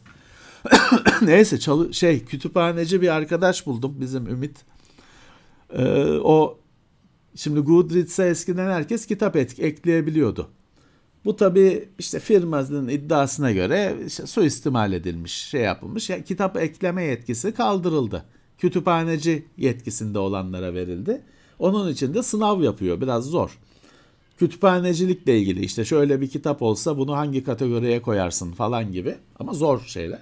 Neyse 1.22 1.60
çalı 1.60 1.94
şey 1.94 2.24
kütüphaneci 2.24 3.02
bir 3.02 3.08
arkadaş 3.08 3.66
buldum 3.66 3.96
bizim 4.00 4.26
Ümit. 4.26 4.64
Ee, 5.72 6.18
o 6.22 6.58
şimdi 7.34 7.60
Goodreads'e 7.60 8.24
eskiden 8.24 8.70
herkes 8.70 9.06
kitap 9.06 9.36
et, 9.36 9.60
ekleyebiliyordu. 9.60 10.50
Bu 11.24 11.36
tabi 11.36 11.88
işte 11.98 12.20
firmanın 12.20 12.88
iddiasına 12.88 13.52
göre 13.52 13.96
işte 14.06 14.26
suistimal 14.26 14.92
edilmiş, 14.92 15.32
şey 15.32 15.60
yapılmış. 15.60 16.10
Yani 16.10 16.24
kitap 16.24 16.56
ekleme 16.56 17.04
yetkisi 17.04 17.54
kaldırıldı. 17.54 18.24
Kütüphaneci 18.58 19.46
yetkisinde 19.56 20.18
olanlara 20.18 20.74
verildi. 20.74 21.22
Onun 21.58 21.92
için 21.92 22.14
de 22.14 22.22
sınav 22.22 22.62
yapıyor. 22.62 23.00
Biraz 23.00 23.24
zor. 23.24 23.58
Kütüphanecilikle 24.38 25.38
ilgili 25.38 25.64
işte 25.64 25.84
şöyle 25.84 26.20
bir 26.20 26.28
kitap 26.28 26.62
olsa 26.62 26.98
bunu 26.98 27.16
hangi 27.16 27.44
kategoriye 27.44 28.02
koyarsın 28.02 28.52
falan 28.52 28.92
gibi. 28.92 29.16
Ama 29.38 29.52
zor 29.52 29.80
şeyler. 29.80 30.20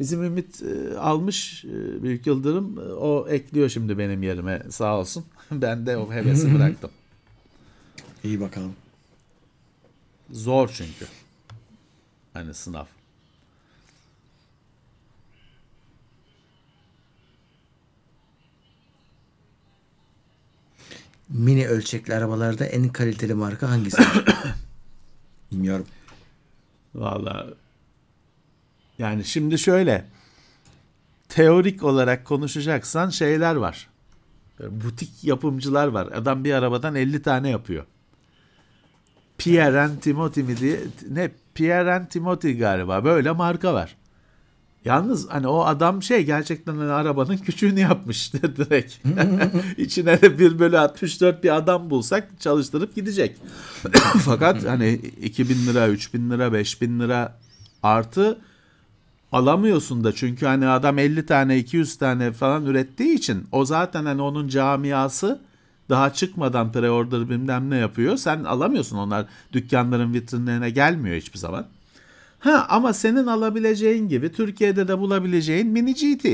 Bizim 0.00 0.22
Ümit 0.22 0.62
e, 0.62 0.98
almış 0.98 1.64
e, 1.64 2.02
Büyük 2.02 2.26
Yıldırım 2.26 2.78
e, 2.78 2.92
o 2.92 3.28
ekliyor 3.28 3.68
şimdi 3.68 3.98
benim 3.98 4.22
yerime 4.22 4.62
sağ 4.70 4.98
olsun. 4.98 5.24
ben 5.50 5.86
de 5.86 5.96
o 5.96 6.12
hevesi 6.12 6.54
bıraktım. 6.58 6.90
İyi 8.24 8.40
bakalım. 8.40 8.72
Zor 10.32 10.70
çünkü. 10.74 11.06
Hani 12.34 12.54
sınav. 12.54 12.84
Mini 21.28 21.68
ölçekli 21.68 22.14
arabalarda 22.14 22.64
en 22.64 22.88
kaliteli 22.88 23.34
marka 23.34 23.70
hangisi? 23.70 24.02
Bilmiyorum. 25.52 25.86
Valla 26.94 27.46
yani 28.98 29.24
şimdi 29.24 29.58
şöyle 29.58 30.06
teorik 31.28 31.82
olarak 31.82 32.24
konuşacaksan 32.24 33.08
şeyler 33.10 33.54
var. 33.54 33.88
Butik 34.60 35.24
yapımcılar 35.24 35.86
var. 35.86 36.06
Adam 36.06 36.44
bir 36.44 36.52
arabadan 36.52 36.94
50 36.94 37.22
tane 37.22 37.50
yapıyor. 37.50 37.84
Pierre 39.40 39.80
and 39.80 39.98
Timothy 40.00 40.44
mi 40.44 40.56
diye 40.56 40.80
ne 41.10 41.30
Pierre 41.54 41.94
and 41.94 42.06
Timothy 42.06 42.58
galiba 42.58 43.04
böyle 43.04 43.30
marka 43.30 43.74
var. 43.74 43.96
Yalnız 44.84 45.28
hani 45.28 45.46
o 45.46 45.64
adam 45.64 46.02
şey 46.02 46.24
gerçekten 46.24 46.76
hani 46.76 46.90
arabanın 46.90 47.36
küçüğünü 47.46 47.80
yapmış 47.80 48.32
direkt. 48.34 48.94
İçine 49.78 50.22
de 50.22 50.38
1 50.38 50.58
bölü 50.58 50.78
64 50.78 51.44
bir 51.44 51.56
adam 51.56 51.90
bulsak 51.90 52.28
çalıştırıp 52.40 52.94
gidecek. 52.94 53.36
Fakat 54.24 54.66
hani 54.66 54.92
2000 55.22 55.66
lira, 55.66 55.88
3000 55.88 56.30
lira, 56.30 56.52
5000 56.52 57.00
lira 57.00 57.38
artı 57.82 58.38
alamıyorsun 59.32 60.04
da 60.04 60.12
çünkü 60.12 60.46
hani 60.46 60.68
adam 60.68 60.98
50 60.98 61.26
tane 61.26 61.58
200 61.58 61.96
tane 61.96 62.32
falan 62.32 62.66
ürettiği 62.66 63.14
için 63.14 63.46
o 63.52 63.64
zaten 63.64 64.04
hani 64.04 64.22
onun 64.22 64.48
camiası 64.48 65.40
daha 65.90 66.12
çıkmadan 66.12 66.72
pre-order 66.72 67.28
bilmem 67.28 67.70
ne 67.70 67.76
yapıyor. 67.76 68.16
Sen 68.16 68.44
alamıyorsun 68.44 68.96
onlar 68.96 69.26
dükkanların 69.52 70.14
vitrinlerine 70.14 70.70
gelmiyor 70.70 71.16
hiçbir 71.16 71.38
zaman. 71.38 71.66
Ha 72.38 72.66
ama 72.68 72.92
senin 72.92 73.26
alabileceğin 73.26 74.08
gibi 74.08 74.32
Türkiye'de 74.32 74.88
de 74.88 74.98
bulabileceğin 74.98 75.66
mini 75.66 75.94
GT. 75.94 76.26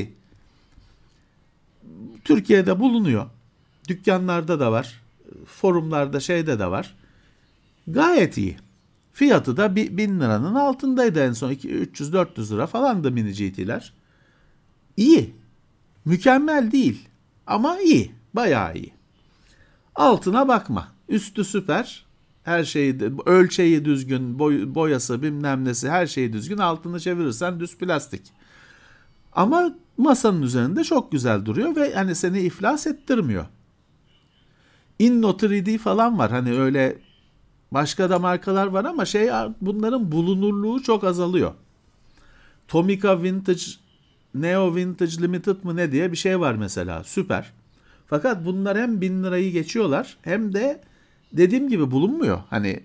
Türkiye'de 2.24 2.80
bulunuyor. 2.80 3.26
Dükkanlarda 3.88 4.60
da 4.60 4.72
var. 4.72 5.00
Forumlarda 5.46 6.20
şeyde 6.20 6.58
de 6.58 6.66
var. 6.66 6.94
Gayet 7.86 8.38
iyi. 8.38 8.56
Fiyatı 9.12 9.56
da 9.56 9.76
1000 9.76 10.20
liranın 10.20 10.54
altındaydı 10.54 11.20
en 11.20 11.32
son. 11.32 11.52
300-400 11.52 12.54
lira 12.54 12.66
falandı 12.66 13.10
mini 13.10 13.32
GT'ler. 13.32 13.92
İyi. 14.96 15.34
Mükemmel 16.04 16.72
değil. 16.72 17.08
Ama 17.46 17.80
iyi. 17.80 18.12
Bayağı 18.34 18.74
iyi. 18.74 18.95
Altına 19.96 20.48
bakma. 20.48 20.88
Üstü 21.08 21.44
süper. 21.44 22.06
Her 22.42 22.64
şeyi 22.64 22.98
ölçeği 23.26 23.84
düzgün, 23.84 24.38
boy, 24.38 24.74
boyası 24.74 25.22
bilmem 25.22 25.64
nesi 25.64 25.90
her 25.90 26.06
şeyi 26.06 26.32
düzgün. 26.32 26.58
Altını 26.58 27.00
çevirirsen 27.00 27.60
düz 27.60 27.78
plastik. 27.78 28.22
Ama 29.32 29.74
masanın 29.98 30.42
üzerinde 30.42 30.84
çok 30.84 31.12
güzel 31.12 31.44
duruyor 31.44 31.76
ve 31.76 31.94
hani 31.94 32.14
seni 32.14 32.40
iflas 32.40 32.86
ettirmiyor. 32.86 33.46
Inno 34.98 35.30
3D 35.30 35.78
falan 35.78 36.18
var. 36.18 36.30
Hani 36.30 36.58
öyle 36.58 36.98
başka 37.72 38.10
da 38.10 38.18
markalar 38.18 38.66
var 38.66 38.84
ama 38.84 39.04
şey 39.04 39.30
bunların 39.60 40.12
bulunurluğu 40.12 40.82
çok 40.82 41.04
azalıyor. 41.04 41.54
Tomica 42.68 43.22
Vintage 43.22 43.62
Neo 44.34 44.74
Vintage 44.74 45.22
Limited 45.22 45.56
mı 45.64 45.76
ne 45.76 45.92
diye 45.92 46.12
bir 46.12 46.16
şey 46.16 46.40
var 46.40 46.54
mesela. 46.54 47.04
Süper. 47.04 47.52
Fakat 48.06 48.44
bunlar 48.44 48.78
hem 48.78 49.00
bin 49.00 49.24
lirayı 49.24 49.52
geçiyorlar 49.52 50.16
hem 50.22 50.54
de 50.54 50.80
dediğim 51.32 51.68
gibi 51.68 51.90
bulunmuyor. 51.90 52.38
Hani 52.50 52.82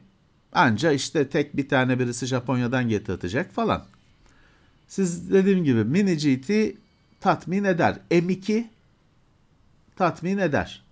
Anca 0.53 0.91
işte 0.91 1.29
tek 1.29 1.57
bir 1.57 1.69
tane 1.69 1.99
birisi 1.99 2.25
Japonya'dan 2.25 2.89
getirtecek 2.89 3.51
falan. 3.51 3.85
Siz 4.87 5.33
dediğim 5.33 5.63
gibi 5.63 5.83
mini 5.83 6.17
GT 6.17 6.77
tatmin 7.19 7.63
eder. 7.63 7.99
M2 8.11 8.65
tatmin 9.95 10.37
eder. 10.37 10.83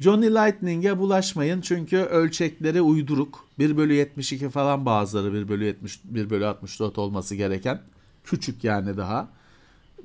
Johnny 0.00 0.30
Lightning'e 0.30 0.98
bulaşmayın 0.98 1.60
çünkü 1.60 1.96
ölçekleri 1.96 2.80
uyduruk. 2.80 3.48
1 3.58 3.76
bölü 3.76 3.94
72 3.94 4.50
falan 4.50 4.86
bazıları 4.86 5.34
1 5.34 5.48
bölü 5.48 5.64
70, 5.64 6.00
1 6.04 6.30
bölü 6.30 6.46
64 6.46 6.98
olması 6.98 7.34
gereken. 7.34 7.80
Küçük 8.24 8.64
yani 8.64 8.96
daha. 8.96 9.28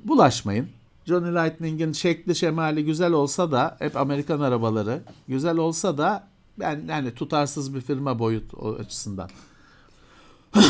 Bulaşmayın. 0.04 0.68
Johnny 1.06 1.34
Lightning'in 1.34 1.92
şekli 1.92 2.34
şemali 2.34 2.84
güzel 2.84 3.12
olsa 3.12 3.52
da 3.52 3.76
hep 3.78 3.96
Amerikan 3.96 4.40
arabaları 4.40 5.02
güzel 5.28 5.56
olsa 5.56 5.98
da 5.98 6.28
ben 6.58 6.84
yani 6.88 7.14
tutarsız 7.14 7.74
bir 7.74 7.80
firma 7.80 8.18
boyut 8.18 8.54
açısından. 8.80 9.30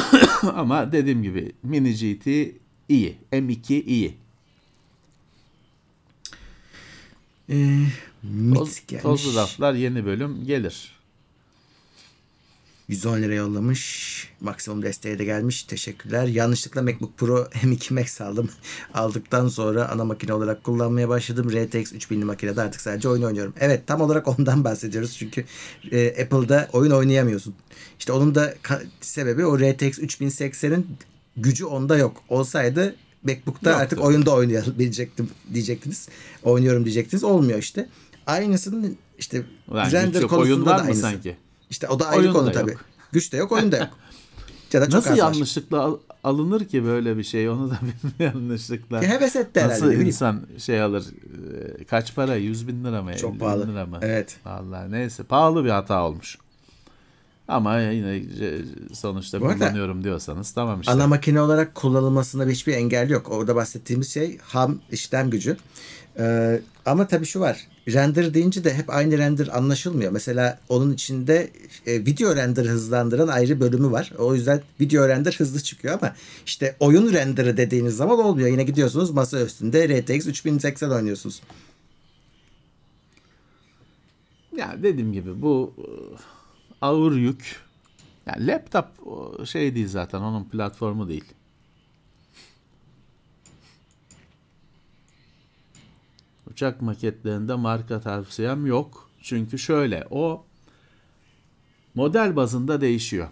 Ama 0.55 0.93
dediğim 0.93 1.23
gibi 1.23 1.53
Mini 1.63 1.93
GT 1.93 2.27
iyi. 2.89 3.19
M2 3.33 3.83
iyi. 3.83 4.17
Ee, 7.51 7.87
Toz, 8.55 8.81
tozlu 9.03 9.35
raflar 9.41 9.75
yeni 9.75 10.07
bölüm 10.07 10.45
gelir. 10.47 11.00
110 12.91 13.23
lira 13.23 13.35
yollamış. 13.35 14.29
Maksimum 14.41 14.83
desteğe 14.83 15.19
de 15.19 15.25
gelmiş. 15.25 15.63
Teşekkürler. 15.63 16.27
Yanlışlıkla 16.27 16.83
MacBook 16.83 17.19
Pro 17.19 17.37
M2 17.65 17.95
Max 17.95 18.21
aldım. 18.21 18.51
Aldıktan 18.95 19.49
sonra 19.49 19.89
ana 19.89 20.05
makine 20.05 20.33
olarak 20.33 20.65
kullanmaya 20.65 21.09
başladım. 21.09 21.51
RTX 21.51 21.93
3000'li 21.93 22.25
makinede 22.25 22.61
artık 22.63 22.81
sadece 22.81 23.09
oyun 23.09 23.23
oynuyorum. 23.23 23.55
Evet 23.61 23.87
tam 23.87 24.01
olarak 24.01 24.29
ondan 24.29 24.65
bahsediyoruz. 24.65 25.17
Çünkü 25.19 25.45
e, 25.93 26.23
Apple'da 26.23 26.69
oyun 26.73 26.91
oynayamıyorsun. 26.91 27.55
İşte 27.99 28.13
onun 28.13 28.35
da 28.35 28.55
sebebi 29.01 29.45
o 29.47 29.59
RTX 29.59 29.99
3080'in 29.99 30.87
gücü 31.37 31.65
onda 31.65 31.97
yok. 31.97 32.23
Olsaydı 32.29 32.97
MacBook'ta 33.23 33.71
Yoktu. 33.71 33.83
artık 33.83 34.01
oyunda 34.01 34.35
oynayabilecektim 34.35 35.31
diyecektiniz. 35.55 36.09
Oynuyorum 36.43 36.85
diyecektiniz. 36.85 37.25
Olmuyor 37.25 37.59
işte. 37.59 37.89
Aynısının 38.27 38.97
işte 39.19 39.43
Ulan 39.69 39.91
render 39.93 40.23
konusunda 40.23 40.41
oyun 40.43 40.67
da 40.67 40.75
aynısı. 40.83 41.01
sanki? 41.01 41.37
İşte 41.71 41.89
o 41.89 41.99
da 42.01 42.07
ayrı 42.09 42.21
Oyun 42.21 42.33
konu 42.33 42.47
da 42.47 42.53
tabii. 42.53 42.71
yok. 42.71 42.81
Güç 43.13 43.33
de 43.33 43.37
yok, 43.37 43.53
oyun 43.53 43.73
da 43.73 43.77
yok. 43.77 43.89
Ya 44.73 44.81
da 44.81 44.85
çok 44.87 44.95
Nasıl 44.95 45.17
yanlışlıkla 45.17 45.81
al- 45.81 45.99
alınır 46.25 46.65
ki 46.65 46.85
böyle 46.85 47.17
bir 47.17 47.23
şey? 47.25 47.49
Onu 47.49 47.71
da 47.71 47.75
bilmiyorum 47.83 48.41
yanlışlıkla. 48.43 48.97
Ya 49.03 49.09
heves 49.11 49.37
etti 49.37 49.61
herhalde. 49.61 49.75
Nasıl 49.75 49.93
insan 49.93 50.43
şey 50.59 50.83
alır? 50.83 51.05
Ee, 51.81 51.85
Kaç 51.85 52.15
para? 52.15 52.37
100 52.37 52.69
bin 52.69 52.85
lira 52.85 53.03
mı? 53.03 53.11
50 53.13 53.19
Çok 53.19 53.35
bin 53.35 53.39
pahalı. 53.39 53.69
lira 53.73 53.87
mı? 53.87 53.99
Evet. 54.03 54.37
Vallahi 54.45 54.91
neyse 54.93 55.23
pahalı 55.23 55.65
bir 55.65 55.71
hata 55.71 56.03
olmuş. 56.07 56.39
Ama 57.49 57.81
yine 57.81 58.17
e, 58.17 58.59
sonuçta 58.95 59.41
Bu 59.41 59.47
arada- 59.47 59.59
kullanıyorum 59.59 60.05
diyorsanız 60.05 60.53
tamam 60.53 60.81
işte. 60.81 60.93
Ana 60.93 61.07
makine 61.07 61.41
olarak 61.41 61.75
kullanılmasında 61.75 62.47
hiçbir 62.47 62.73
engel 62.75 63.11
yok. 63.11 63.29
Orada 63.33 63.57
bahsettiğimiz 63.57 64.13
şey 64.15 64.39
ham 64.39 64.79
işlem 64.91 65.31
gücü. 65.31 65.57
Ee, 66.21 66.61
ama 66.87 67.07
tabii 67.07 67.27
şu 67.27 67.41
var. 67.41 67.67
Render 67.89 68.35
deyince 68.35 68.65
de 68.65 68.75
hep 68.75 68.91
aynı 68.91 69.19
render 69.19 69.49
anlaşılmıyor. 69.49 70.13
Mesela 70.13 70.61
onun 70.69 70.93
içinde 70.93 71.51
e, 71.87 72.07
video 72.07 72.37
render 72.37 72.65
hızlandıran 72.65 73.29
ayrı 73.29 73.61
bölümü 73.61 73.91
var. 73.91 74.13
O 74.19 74.35
yüzden 74.35 74.63
video 74.81 75.09
render 75.09 75.35
hızlı 75.39 75.61
çıkıyor 75.61 75.99
ama 76.03 76.15
işte 76.47 76.77
oyun 76.81 77.13
renderı 77.13 77.57
dediğiniz 77.57 77.97
zaman 77.97 78.19
olmuyor. 78.19 78.49
Yine 78.49 78.63
gidiyorsunuz 78.63 79.11
masa 79.11 79.41
üstünde 79.41 80.01
RTX 80.01 80.27
3080 80.27 80.91
oynuyorsunuz. 80.91 81.43
Ya 84.57 84.77
dediğim 84.83 85.13
gibi 85.13 85.43
bu 85.43 85.75
e, 85.79 85.87
ağır 86.81 87.13
yük. 87.13 87.57
Yani 88.27 88.47
laptop 88.47 88.87
şey 89.47 89.75
değil 89.75 89.89
zaten 89.89 90.21
onun 90.21 90.45
platformu 90.45 91.09
değil. 91.09 91.25
Uçak 96.61 96.83
maketlerinde 96.83 97.55
marka 97.55 98.01
tavsiyem 98.01 98.67
yok. 98.67 99.11
Çünkü 99.23 99.59
şöyle 99.59 100.07
o 100.11 100.45
model 101.95 102.37
bazında 102.37 102.81
değişiyor. 102.81 103.29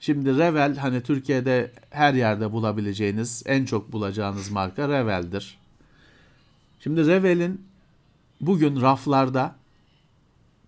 Şimdi 0.00 0.38
Revel 0.38 0.76
hani 0.76 1.02
Türkiye'de 1.02 1.72
her 1.90 2.14
yerde 2.14 2.52
bulabileceğiniz 2.52 3.42
en 3.46 3.64
çok 3.64 3.92
bulacağınız 3.92 4.50
marka 4.50 4.88
Revel'dir. 4.88 5.58
Şimdi 6.80 7.06
Revel'in 7.06 7.66
bugün 8.40 8.80
raflarda 8.80 9.56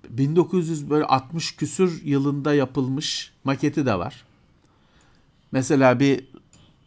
1960 0.09 1.57
küsür 1.57 2.05
yılında 2.05 2.55
yapılmış 2.55 3.33
maketi 3.45 3.87
de 3.87 3.99
var. 3.99 4.25
Mesela 5.53 6.01
bir 6.01 6.25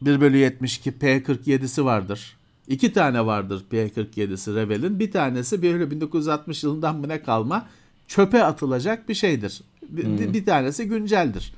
1 0.02 0.22
bölü 0.22 0.38
72 0.38 0.92
P47'si 0.92 1.86
vardır. 1.86 2.38
İki 2.68 2.94
tane 2.94 3.26
vardır 3.26 3.66
P47'si 3.72 4.56
Revel'in. 4.56 5.00
Bir 5.00 5.12
tanesi 5.12 5.62
böyle 5.62 5.92
1960 5.92 6.64
yılından 6.64 6.96
mı 6.96 7.10
ne 7.10 7.22
kalma 7.22 7.68
çöpe 8.08 8.44
atılacak 8.44 9.10
bir 9.10 9.14
şeydir. 9.14 9.62
Bir, 9.90 10.34
bir 10.34 10.46
tanesi 10.46 10.88
günceldir. 10.88 11.54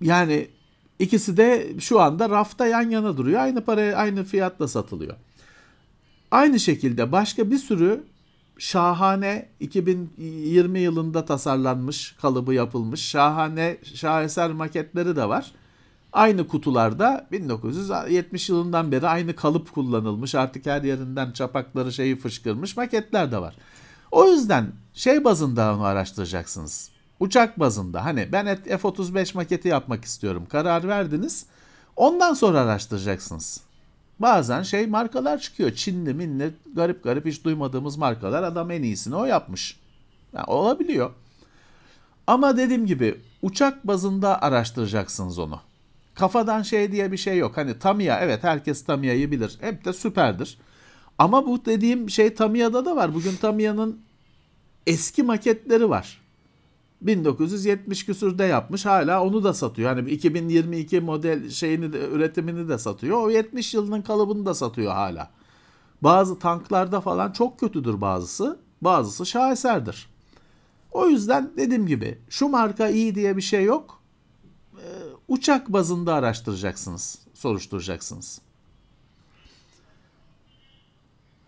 Yani 0.00 0.48
ikisi 0.98 1.36
de 1.36 1.80
şu 1.80 2.00
anda 2.00 2.30
rafta 2.30 2.66
yan 2.66 2.90
yana 2.90 3.16
duruyor. 3.16 3.40
Aynı 3.40 3.64
paraya 3.64 3.96
aynı 3.96 4.24
fiyatla 4.24 4.68
satılıyor. 4.68 5.14
Aynı 6.30 6.60
şekilde 6.60 7.12
başka 7.12 7.50
bir 7.50 7.58
sürü 7.58 8.04
şahane 8.58 9.48
2020 9.60 10.80
yılında 10.80 11.24
tasarlanmış, 11.24 12.14
kalıbı 12.22 12.54
yapılmış 12.54 13.00
şahane 13.00 13.78
şaheser 13.94 14.50
maketleri 14.50 15.16
de 15.16 15.28
var. 15.28 15.52
Aynı 16.12 16.48
kutularda 16.48 17.26
1970 17.32 18.48
yılından 18.48 18.92
beri 18.92 19.08
aynı 19.08 19.36
kalıp 19.36 19.74
kullanılmış. 19.74 20.34
Artık 20.34 20.66
her 20.66 20.82
yerinden 20.82 21.32
çapakları 21.32 21.92
şeyi 21.92 22.16
fışkırmış 22.16 22.76
maketler 22.76 23.32
de 23.32 23.38
var. 23.38 23.56
O 24.10 24.26
yüzden 24.28 24.72
şey 24.94 25.24
bazında 25.24 25.74
onu 25.74 25.84
araştıracaksınız. 25.84 26.90
Uçak 27.20 27.60
bazında 27.60 28.04
hani 28.04 28.28
ben 28.32 28.56
F-35 28.56 29.34
maketi 29.36 29.68
yapmak 29.68 30.04
istiyorum. 30.04 30.46
Karar 30.50 30.88
verdiniz. 30.88 31.46
Ondan 31.96 32.34
sonra 32.34 32.60
araştıracaksınız. 32.60 33.60
Bazen 34.18 34.62
şey 34.62 34.86
markalar 34.86 35.38
çıkıyor. 35.38 35.74
Çinli 35.74 36.14
minli 36.14 36.54
garip 36.74 37.04
garip 37.04 37.26
hiç 37.26 37.44
duymadığımız 37.44 37.96
markalar 37.96 38.42
adam 38.42 38.70
en 38.70 38.82
iyisini 38.82 39.16
o 39.16 39.24
yapmış. 39.24 39.80
Yani 40.32 40.46
olabiliyor. 40.46 41.10
Ama 42.26 42.56
dediğim 42.56 42.86
gibi 42.86 43.20
uçak 43.42 43.86
bazında 43.86 44.42
araştıracaksınız 44.42 45.38
onu. 45.38 45.60
Kafadan 46.18 46.62
şey 46.62 46.92
diye 46.92 47.12
bir 47.12 47.16
şey 47.16 47.38
yok. 47.38 47.56
Hani 47.56 47.78
Tamiya 47.78 48.20
evet 48.20 48.44
herkes 48.44 48.84
Tamiya'yı 48.84 49.30
bilir. 49.30 49.58
Hep 49.60 49.84
de 49.84 49.92
süperdir. 49.92 50.58
Ama 51.18 51.46
bu 51.46 51.64
dediğim 51.64 52.10
şey 52.10 52.34
Tamiya'da 52.34 52.84
da 52.84 52.96
var. 52.96 53.14
Bugün 53.14 53.36
Tamiya'nın 53.36 54.00
eski 54.86 55.22
maketleri 55.22 55.90
var. 55.90 56.22
1970 57.00 58.06
küsürde 58.06 58.44
yapmış 58.44 58.86
hala 58.86 59.24
onu 59.24 59.44
da 59.44 59.54
satıyor. 59.54 59.96
Yani 59.96 60.10
2022 60.10 61.00
model 61.00 61.50
şeyini 61.50 61.92
de, 61.92 62.08
üretimini 62.08 62.68
de 62.68 62.78
satıyor. 62.78 63.22
O 63.22 63.30
70 63.30 63.74
yılının 63.74 64.02
kalıbını 64.02 64.46
da 64.46 64.54
satıyor 64.54 64.92
hala. 64.92 65.30
Bazı 66.02 66.38
tanklarda 66.38 67.00
falan 67.00 67.32
çok 67.32 67.60
kötüdür 67.60 68.00
bazısı. 68.00 68.58
Bazısı 68.80 69.26
şaheserdir. 69.26 70.08
O 70.92 71.08
yüzden 71.08 71.50
dediğim 71.56 71.86
gibi 71.86 72.18
şu 72.28 72.48
marka 72.48 72.88
iyi 72.88 73.14
diye 73.14 73.36
bir 73.36 73.42
şey 73.42 73.64
yok. 73.64 74.02
Uçak 75.28 75.68
bazında 75.68 76.14
araştıracaksınız, 76.14 77.18
soruşturacaksınız. 77.34 78.40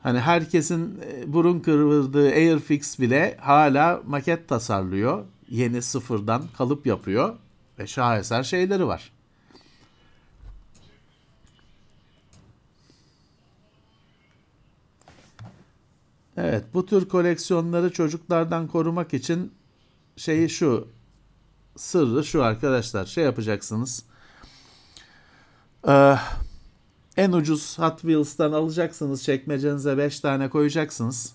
Hani 0.03 0.21
herkesin 0.21 1.01
e, 1.07 1.33
burun 1.33 1.61
kıvırdığı 1.61 2.29
Airfix 2.29 3.01
bile 3.01 3.37
hala 3.41 4.03
maket 4.07 4.49
tasarlıyor. 4.49 5.25
Yeni 5.49 5.83
sıfırdan 5.83 6.43
kalıp 6.57 6.87
yapıyor. 6.87 7.37
Ve 7.79 7.87
şaheser 7.87 8.43
şeyleri 8.43 8.87
var. 8.87 9.13
Evet 16.37 16.65
bu 16.75 16.87
tür 16.87 17.09
koleksiyonları 17.09 17.93
çocuklardan 17.93 18.69
korumak 18.69 19.15
için 19.15 19.53
şeyi 20.17 20.51
şu 20.51 20.89
sırrı 21.79 22.25
şu 22.25 22.45
arkadaşlar 22.45 23.07
şey 23.07 23.25
yapacaksınız. 23.25 24.03
Ee, 25.89 26.17
en 27.17 27.33
ucuz 27.33 27.79
Hot 27.79 28.01
Wheels'tan 28.01 28.53
alacaksınız 28.53 29.25
çekmecenize 29.25 29.99
5 29.99 30.21
tane 30.21 30.51
koyacaksınız. 30.51 31.33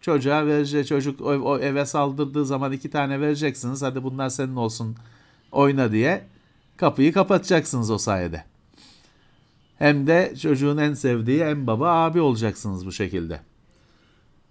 Çocuğa 0.00 0.46
verecek 0.46 0.86
çocuk 0.86 1.20
o, 1.20 1.24
o 1.24 1.58
eve 1.58 1.86
saldırdığı 1.86 2.46
zaman 2.46 2.72
iki 2.72 2.90
tane 2.90 3.20
vereceksiniz. 3.20 3.82
Hadi 3.82 4.02
bunlar 4.02 4.28
senin 4.28 4.56
olsun 4.56 4.96
oyna 5.52 5.92
diye 5.92 6.24
kapıyı 6.76 7.12
kapatacaksınız 7.12 7.90
o 7.90 7.98
sayede. 7.98 8.44
Hem 9.78 10.06
de 10.06 10.34
çocuğun 10.42 10.76
en 10.76 10.94
sevdiği 10.94 11.40
en 11.40 11.66
baba 11.66 11.88
abi 11.88 12.20
olacaksınız 12.20 12.86
bu 12.86 12.92
şekilde. 12.92 13.40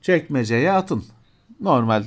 Çekmeceye 0.01 0.71
atın. 0.71 1.03
Normal 1.59 2.03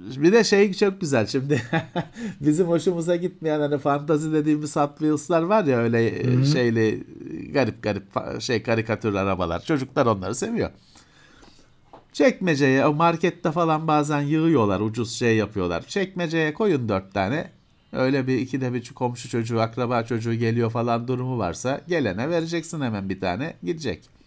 bir 0.00 0.32
de 0.32 0.44
şey 0.44 0.72
çok 0.72 1.00
güzel 1.00 1.26
şimdi 1.26 1.62
bizim 2.40 2.66
hoşumuza 2.66 3.16
gitmeyen 3.16 3.60
hani 3.60 3.78
fantazi 3.78 4.32
dediğimiz 4.32 4.76
Hot 4.76 4.90
Wheels'lar 4.98 5.42
var 5.42 5.64
ya 5.64 5.78
öyle 5.78 6.06
e, 6.06 6.44
şeyli 6.44 7.04
garip 7.52 7.82
garip 7.82 8.04
şey 8.40 8.62
karikatür 8.62 9.14
arabalar. 9.14 9.64
Çocuklar 9.64 10.06
onları 10.06 10.34
seviyor. 10.34 10.70
Çekmeceye 12.12 12.84
markette 12.86 13.52
falan 13.52 13.88
bazen 13.88 14.20
yığıyorlar 14.20 14.80
ucuz 14.80 15.12
şey 15.12 15.36
yapıyorlar. 15.36 15.82
Çekmeceye 15.82 16.54
koyun 16.54 16.88
dört 16.88 17.14
tane. 17.14 17.50
Öyle 17.92 18.26
bir 18.26 18.38
iki 18.38 18.60
de 18.60 18.74
bir 18.74 18.88
komşu 18.94 19.28
çocuğu 19.28 19.60
akraba 19.60 20.02
çocuğu 20.02 20.34
geliyor 20.34 20.70
falan 20.70 21.08
durumu 21.08 21.38
varsa 21.38 21.80
gelene 21.88 22.30
vereceksin 22.30 22.80
hemen 22.80 23.08
bir 23.08 23.20
tane 23.20 23.54
gidecek. 23.62 24.19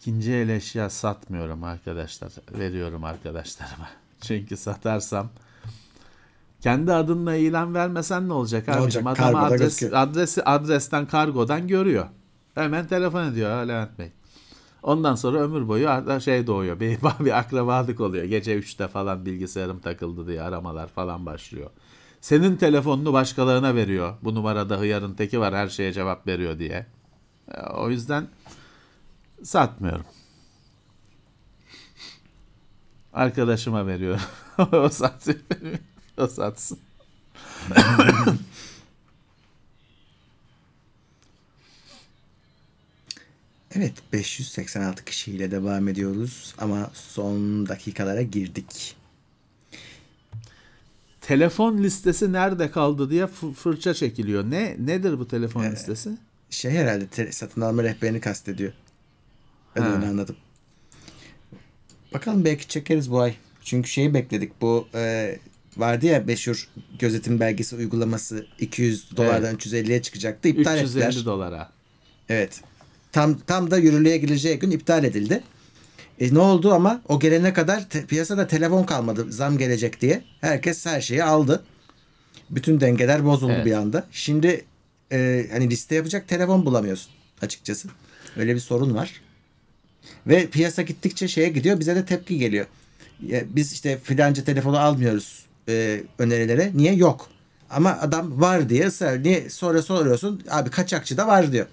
İkinci 0.00 0.32
el 0.32 0.48
eşya 0.48 0.90
satmıyorum 0.90 1.64
arkadaşlar. 1.64 2.32
Veriyorum 2.58 3.04
arkadaşlarıma. 3.04 3.88
Çünkü 4.20 4.56
satarsam 4.56 5.28
kendi 6.60 6.92
adınla 6.92 7.34
ilan 7.34 7.74
vermesen 7.74 8.28
ne 8.28 8.32
olacak 8.32 8.68
abicim? 8.68 9.06
olacak? 9.06 9.26
Adam 9.26 9.44
adres, 9.44 9.82
adresi, 9.82 10.42
adresten 10.42 11.06
kargodan 11.06 11.68
görüyor. 11.68 12.06
Hemen 12.54 12.86
telefon 12.86 13.24
ediyor 13.24 13.66
Levent 13.66 13.98
Bey. 13.98 14.12
Ondan 14.84 15.14
sonra 15.14 15.38
ömür 15.38 15.68
boyu 15.68 15.90
ar- 15.90 16.20
şey 16.20 16.46
doğuyor. 16.46 16.80
Bir, 16.80 16.98
bir 17.24 17.38
akrabalık 17.38 18.00
oluyor. 18.00 18.24
Gece 18.24 18.58
3'te 18.58 18.88
falan 18.88 19.26
bilgisayarım 19.26 19.80
takıldı 19.80 20.26
diye 20.26 20.42
aramalar 20.42 20.88
falan 20.88 21.26
başlıyor. 21.26 21.70
Senin 22.20 22.56
telefonunu 22.56 23.12
başkalarına 23.12 23.74
veriyor. 23.74 24.14
Bu 24.22 24.34
numarada 24.34 24.80
hıyarın 24.80 25.14
teki 25.14 25.40
var 25.40 25.54
her 25.54 25.68
şeye 25.68 25.92
cevap 25.92 26.26
veriyor 26.26 26.58
diye. 26.58 26.86
E, 27.54 27.60
O 27.60 27.90
yüzden 27.90 28.28
satmıyorum. 29.42 30.04
Arkadaşıma 33.12 33.86
veriyorum. 33.86 34.20
o 34.72 34.88
satsın. 34.88 35.38
o 36.18 36.26
satsın. 36.26 36.78
Evet 43.76 43.92
586 44.12 45.04
kişiyle 45.04 45.50
devam 45.50 45.88
ediyoruz 45.88 46.54
ama 46.58 46.90
son 46.94 47.68
dakikalara 47.68 48.22
girdik. 48.22 48.96
Telefon 51.20 51.78
listesi 51.82 52.32
nerede 52.32 52.70
kaldı 52.70 53.10
diye 53.10 53.24
fı- 53.24 53.54
fırça 53.54 53.94
çekiliyor. 53.94 54.44
Ne 54.50 54.76
nedir 54.78 55.18
bu 55.18 55.28
telefon 55.28 55.72
listesi? 55.72 56.10
Şey 56.50 56.70
herhalde 56.70 57.06
te- 57.06 57.32
satın 57.32 57.60
alma 57.60 57.82
rehberini 57.82 58.20
kastediyor. 58.20 58.72
Ben 59.76 59.82
Ha. 59.82 59.88
öyle 59.96 60.06
anladım. 60.06 60.36
Bakalım 62.14 62.44
belki 62.44 62.68
çekeriz 62.68 63.10
bu 63.10 63.20
ay. 63.20 63.34
Çünkü 63.64 63.90
şeyi 63.90 64.14
bekledik. 64.14 64.60
Bu 64.60 64.88
e, 64.94 65.36
vardı 65.76 66.06
ya 66.06 66.22
meşhur 66.26 66.68
gözetim 66.98 67.40
belgesi 67.40 67.76
uygulaması 67.76 68.46
200 68.58 69.16
dolardan 69.16 69.54
350'ye 69.54 70.02
çıkacaktı. 70.02 70.48
İptal 70.48 70.78
350 70.82 71.04
ettiler. 71.06 71.24
dolara. 71.24 71.70
Evet. 72.28 72.60
Tam 73.14 73.38
tam 73.38 73.70
da 73.70 73.78
yürürlüğe 73.78 74.16
gireceği 74.16 74.58
gün 74.58 74.70
iptal 74.70 75.04
edildi. 75.04 75.42
E, 76.20 76.34
ne 76.34 76.38
oldu 76.38 76.72
ama 76.72 77.02
o 77.08 77.20
gelene 77.20 77.52
kadar 77.52 77.88
te- 77.88 78.06
piyasada 78.06 78.46
telefon 78.46 78.84
kalmadı 78.84 79.32
zam 79.32 79.58
gelecek 79.58 80.00
diye. 80.00 80.22
Herkes 80.40 80.86
her 80.86 81.00
şeyi 81.00 81.24
aldı. 81.24 81.64
Bütün 82.50 82.80
dengeler 82.80 83.24
bozuldu 83.24 83.52
Evet. 83.52 83.66
bir 83.66 83.72
anda. 83.72 84.06
Şimdi 84.12 84.64
e, 85.12 85.46
hani 85.52 85.70
liste 85.70 85.94
yapacak 85.94 86.28
telefon 86.28 86.66
bulamıyorsun 86.66 87.12
açıkçası. 87.42 87.88
Öyle 88.36 88.54
bir 88.54 88.60
sorun 88.60 88.94
var. 88.94 89.20
Ve 90.26 90.46
piyasa 90.46 90.82
gittikçe 90.82 91.28
şeye 91.28 91.48
gidiyor 91.48 91.80
bize 91.80 91.96
de 91.96 92.04
tepki 92.04 92.38
geliyor. 92.38 92.66
Ya 93.26 93.42
biz 93.48 93.72
işte 93.72 93.98
filanca 93.98 94.44
telefonu 94.44 94.78
almıyoruz 94.78 95.46
e, 95.68 96.02
önerilere. 96.18 96.70
Niye? 96.74 96.94
Yok. 96.94 97.28
Ama 97.70 97.98
adam 98.00 98.40
var 98.40 98.68
diye 98.68 98.86
ısrar. 98.86 99.22
Niye? 99.22 99.50
Sonra 99.50 99.82
soruyorsun. 99.82 100.42
Abi 100.50 100.70
kaçakçı 100.70 101.16
da 101.16 101.26
var 101.26 101.52
diyor. 101.52 101.66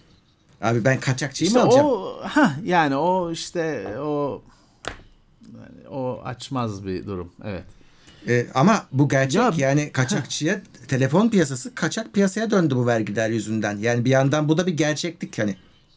Abi 0.62 0.86
ben 0.86 1.00
kaçakçıyı 1.00 1.48
İşte 1.48 1.60
mı 1.60 1.66
alacağım? 1.66 1.88
o 1.88 2.20
ha 2.24 2.54
yani 2.64 2.96
o 2.96 3.32
işte 3.32 3.88
o 4.00 4.42
yani 5.56 5.88
o 5.90 6.22
açmaz 6.26 6.86
bir 6.86 7.06
durum. 7.06 7.32
Evet. 7.44 7.64
E, 8.28 8.48
ama 8.54 8.86
bu 8.92 9.10
gerçek 9.10 9.42
Ya- 9.42 9.54
yani 9.58 9.92
kaçakçıya 9.92 10.62
telefon 10.88 11.30
piyasası 11.30 11.76
kaçak 11.76 12.14
piyasaya 12.14 12.52
döndü 12.52 12.76
bu 12.76 12.88
vergiler 12.88 13.30
yüzünden. 13.30 13.78
Yani 13.78 14.06
bir 14.06 14.10
yandan 14.10 14.50
bu 14.50 14.58
da 14.58 14.68
bir 14.68 14.78
gerçeklik 14.78 15.40
hani. 15.40 15.56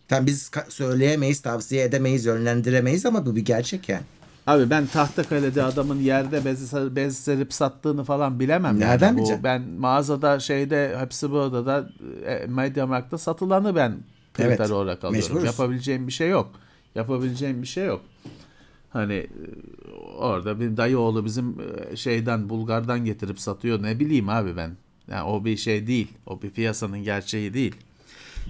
Tam 0.08 0.26
biz 0.26 0.50
söyleyemeyiz, 0.68 1.40
tavsiye 1.40 1.84
edemeyiz, 1.84 2.24
yönlendiremeyiz 2.24 3.06
ama 3.06 3.26
bu 3.26 3.36
bir 3.36 3.44
gerçek 3.44 3.88
yani. 3.88 4.02
Abi 4.46 4.70
ben 4.70 4.86
Tahtakale'de 4.86 5.62
adamın 5.62 6.00
yerde 6.00 6.44
bez, 6.44 6.72
bez 6.74 7.18
serip 7.18 7.52
sattığını 7.52 8.04
falan 8.04 8.40
bilemem. 8.40 8.80
Nereden 8.80 9.16
yani. 9.16 9.20
Bu, 9.20 9.44
ben 9.44 9.62
mağazada 9.62 10.40
şeyde 10.40 10.96
hepsi 10.98 11.30
bu 11.30 11.38
odada 11.38 11.88
e, 12.26 12.46
Mediamarkt'ta 12.46 13.18
satılanı 13.18 13.76
ben 13.76 13.96
kriter 14.34 14.48
Evet, 14.48 14.70
olarak 14.70 15.04
alıyorum. 15.04 15.28
mecburuz. 15.28 15.44
Yapabileceğim 15.46 16.06
bir 16.06 16.12
şey 16.12 16.28
yok. 16.28 16.50
Yapabileceğim 16.94 17.62
bir 17.62 17.66
şey 17.66 17.86
yok. 17.86 18.00
Hani 18.90 19.14
e, 19.14 19.28
orada 20.18 20.60
bir 20.60 20.76
dayı 20.76 20.98
oğlu 20.98 21.24
bizim 21.24 21.56
e, 21.92 21.96
şeyden 21.96 22.48
Bulgar'dan 22.48 23.04
getirip 23.04 23.40
satıyor. 23.40 23.82
Ne 23.82 24.00
bileyim 24.00 24.28
abi 24.28 24.56
ben. 24.56 24.70
Yani 25.10 25.22
o 25.22 25.44
bir 25.44 25.56
şey 25.56 25.86
değil. 25.86 26.08
O 26.26 26.42
bir 26.42 26.50
piyasanın 26.50 26.98
gerçeği 27.02 27.54
değil. 27.54 27.74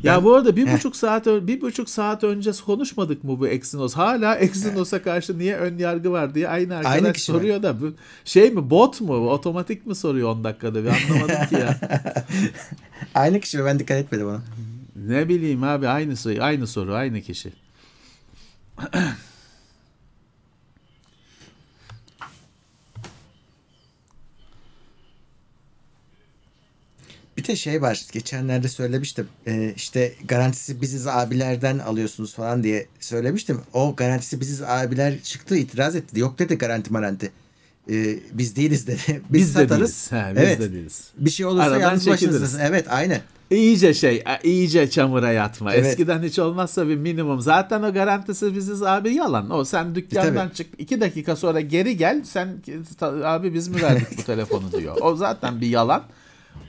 Ya 0.03 0.25
bu 0.25 0.35
arada 0.35 0.57
bir 0.57 0.67
Heh. 0.67 0.75
buçuk 0.75 0.97
saat 0.97 1.27
bir 1.27 1.61
buçuk 1.61 1.91
saat 1.91 2.25
önce 2.25 2.51
konuşmadık 2.67 3.25
mı 3.25 3.41
bu 3.41 3.49
Exynos? 3.49 3.95
Hala 3.95 4.37
Exynos'a 4.37 5.03
karşı 5.03 5.39
niye 5.39 5.57
ön 5.57 5.79
yargı 5.79 6.13
var 6.13 6.35
diye 6.35 6.49
aynı 6.49 6.77
arkadaş 6.77 6.95
Aynı 6.97 7.13
kişi 7.13 7.33
mi? 7.33 7.39
soruyor 7.39 7.63
da 7.63 7.81
bu 7.81 7.93
şey 8.25 8.51
mi 8.51 8.71
bot 8.71 9.01
mu 9.01 9.31
otomatik 9.31 9.87
mi 9.87 9.95
soruyor 9.95 10.29
10 10.29 10.45
dakikada 10.45 10.85
bir 10.85 10.89
anlamadım 10.89 11.47
ki 11.49 11.55
ya. 11.55 11.81
Aynı 13.15 13.41
kişi 13.41 13.59
mi? 13.59 13.65
Ben 13.65 13.79
dikkat 13.79 13.99
etmedim 13.99 14.27
ona. 14.29 14.43
Ne 15.09 15.29
bileyim 15.29 15.63
abi 15.63 15.89
aynı 15.89 16.17
soru 16.17 16.43
aynı 16.43 16.67
soru 16.67 16.95
aynı 16.95 17.21
kişi. 17.21 17.53
Bir 27.37 27.45
de 27.45 27.57
şey 27.57 27.83
var. 27.83 28.07
Geçenlerde 28.13 28.69
söylemiştim. 28.69 29.29
Ee, 29.47 29.73
işte 29.77 30.13
garantisi 30.29 30.81
biziz 30.81 31.07
abilerden 31.07 31.79
alıyorsunuz 31.79 32.35
falan 32.35 32.63
diye 32.63 32.87
söylemiştim. 33.01 33.61
O 33.73 33.97
garantisi 33.97 34.41
biziz 34.41 34.63
abiler 34.63 35.23
çıktı 35.23 35.57
itiraz 35.57 35.97
etti. 35.97 36.21
Yok 36.21 36.39
dedi 36.39 36.55
garanti 36.59 36.93
maranti. 36.93 37.33
Ee, 37.91 38.19
biz 38.33 38.57
değiliz 38.57 38.87
dedi. 38.87 39.01
Biz, 39.31 39.41
Biz 39.41 39.55
de 39.55 39.61
satarız. 39.61 40.11
değiliz. 40.13 40.13
He, 40.13 40.37
biz 40.37 40.43
evet. 40.43 40.61
de 40.61 40.73
değiliz. 40.73 41.05
Bir 41.17 41.31
şey 41.31 41.47
olursa 41.47 41.65
Aradan 41.65 41.81
yalnız 41.81 42.07
başınızdasın. 42.07 42.59
Evet 42.59 42.87
aynı. 42.89 43.21
İyice 43.51 43.95
şey, 43.95 44.17
e, 44.17 44.49
iyice 44.49 44.91
çamura 44.91 45.33
yatma. 45.33 45.75
Evet. 45.75 45.87
Eskiden 45.87 46.23
hiç 46.23 46.39
olmazsa 46.39 46.89
bir 46.89 46.97
minimum. 46.97 47.41
Zaten 47.41 47.83
o 47.83 47.93
garantisi 47.93 48.55
biziz 48.57 48.83
abi 48.83 49.15
yalan. 49.15 49.51
O 49.51 49.65
sen 49.65 49.95
dükkandan 49.95 50.35
tabii. 50.35 50.55
çık 50.55 50.67
iki 50.79 51.01
dakika 51.01 51.37
sonra 51.37 51.61
geri 51.61 51.97
gel. 51.97 52.25
Sen 52.25 52.49
abi 53.25 53.55
biz 53.55 53.69
mi 53.69 53.83
verdik 53.83 54.19
bu 54.19 54.23
telefonu 54.23 54.73
diyor. 54.73 54.97
O 55.01 55.17
zaten 55.17 55.61
bir 55.61 55.67
yalan. 55.67 56.03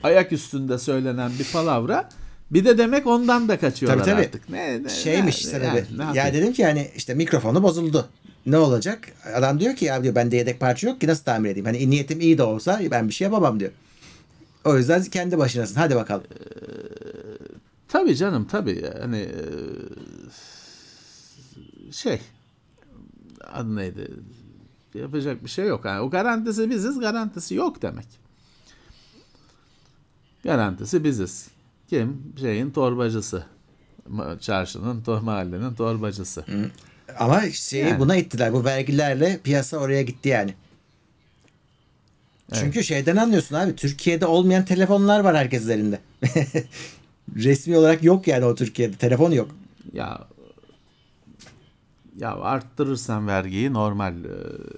Ayak 0.02 0.32
üstünde 0.32 0.78
söylenen 0.78 1.30
bir 1.38 1.52
palavra. 1.52 2.08
Bir 2.50 2.64
de 2.64 2.78
demek 2.78 3.06
ondan 3.06 3.48
da 3.48 3.58
kaçıyorlar 3.58 4.04
Tabii, 4.04 4.10
tabii. 4.10 4.26
artık. 4.26 4.50
Ne, 4.50 4.82
ne, 4.82 4.88
Şeymiş 4.88 5.44
ne, 5.44 5.50
sebebi. 5.50 5.66
yani 5.66 5.86
ne 5.96 6.02
ya 6.02 6.14
yapayım? 6.14 6.36
dedim 6.36 6.52
ki 6.52 6.62
yani 6.62 6.90
işte 6.96 7.14
mikrofonu 7.14 7.62
bozuldu. 7.62 8.08
Ne 8.46 8.58
olacak? 8.58 8.98
Adam 9.34 9.60
diyor 9.60 9.76
ki 9.76 9.84
ya 9.84 10.02
diyor 10.02 10.14
bende 10.14 10.36
yedek 10.36 10.60
parça 10.60 10.86
yok 10.88 11.00
ki 11.00 11.06
nasıl 11.06 11.24
tamir 11.24 11.50
edeyim? 11.50 11.66
Hani 11.66 11.90
niyetim 11.90 12.20
iyi 12.20 12.38
de 12.38 12.42
olsa 12.42 12.80
ben 12.90 13.08
bir 13.08 13.14
şey 13.14 13.24
yapamam 13.24 13.60
diyor. 13.60 13.70
O 14.66 14.76
yüzden 14.76 15.04
kendi 15.04 15.38
başınasın. 15.38 15.74
Hadi 15.74 15.96
bakalım. 15.96 16.24
Tabii 17.88 18.16
canım 18.16 18.46
tabii. 18.50 18.90
Hani 19.00 19.18
e, 19.18 19.42
şey 21.92 22.20
adı 23.52 23.76
neydi? 23.76 24.10
Yapacak 24.94 25.44
bir 25.44 25.48
şey 25.48 25.66
yok. 25.66 25.84
Yani 25.84 26.00
o 26.00 26.10
garantisi 26.10 26.70
biziz, 26.70 27.00
garantisi 27.00 27.54
yok 27.54 27.82
demek. 27.82 28.06
Garantisi 30.44 31.04
biziz. 31.04 31.48
Kim? 31.88 32.22
Şeyin 32.40 32.70
torbacısı. 32.70 33.44
Çarşının, 34.40 35.02
to- 35.02 35.22
mahallenin 35.22 35.74
torbacısı. 35.74 36.44
Ama 37.18 37.40
şeyi 37.50 37.84
Yani. 37.84 37.98
buna 38.00 38.16
ittiler. 38.16 38.52
Bu 38.52 38.64
vergilerle 38.64 39.40
piyasa 39.44 39.76
oraya 39.78 40.02
gitti 40.02 40.28
yani. 40.28 40.54
Çünkü 42.54 42.84
şeyden 42.84 43.16
anlıyorsun 43.16 43.54
abi. 43.56 43.76
Türkiye'de 43.76 44.26
olmayan 44.26 44.64
telefonlar 44.64 45.20
var 45.20 45.36
herkes 45.36 45.68
elinde. 45.68 46.00
Resmi 47.36 47.76
olarak 47.76 48.04
yok 48.04 48.26
yani 48.26 48.44
o 48.44 48.54
Türkiye'de. 48.54 48.96
Telefon 48.96 49.30
yok. 49.32 49.50
Ya 49.92 50.26
Ya 52.18 52.34
arttırırsan 52.36 53.26
vergiyi 53.26 53.72
normal 53.72 54.24
e, 54.24 54.28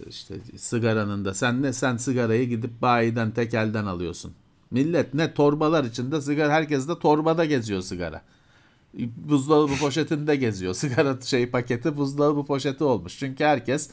işte 0.08 0.34
sigaranın 0.56 1.24
da 1.24 1.34
sen 1.34 1.62
ne 1.62 1.72
sen 1.72 1.96
sigarayı 1.96 2.48
gidip 2.48 2.82
bayiden 2.82 3.30
tekelden 3.30 3.86
alıyorsun. 3.86 4.32
Millet 4.70 5.14
ne 5.14 5.34
torbalar 5.34 5.84
içinde 5.84 6.20
sigara 6.20 6.52
herkes 6.52 6.88
de 6.88 6.98
torbada 6.98 7.44
geziyor 7.44 7.82
sigara. 7.82 8.22
Buzdolabı 9.16 9.76
poşetinde 9.76 10.36
geziyor. 10.36 10.74
Sigara 10.82 11.20
şey 11.20 11.50
paketi 11.50 11.96
buzdolabı 11.96 12.44
poşeti 12.44 12.84
olmuş. 12.84 13.18
Çünkü 13.18 13.44
herkes 13.44 13.90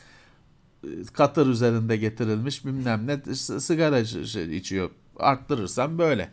katır 1.13 1.47
üzerinde 1.47 1.97
getirilmiş 1.97 2.65
bilmem 2.65 3.07
ne 3.07 3.35
sigara 3.35 3.99
iç- 3.99 4.35
içiyor. 4.35 4.89
Arttırırsan 5.17 5.97
böyle. 5.97 6.29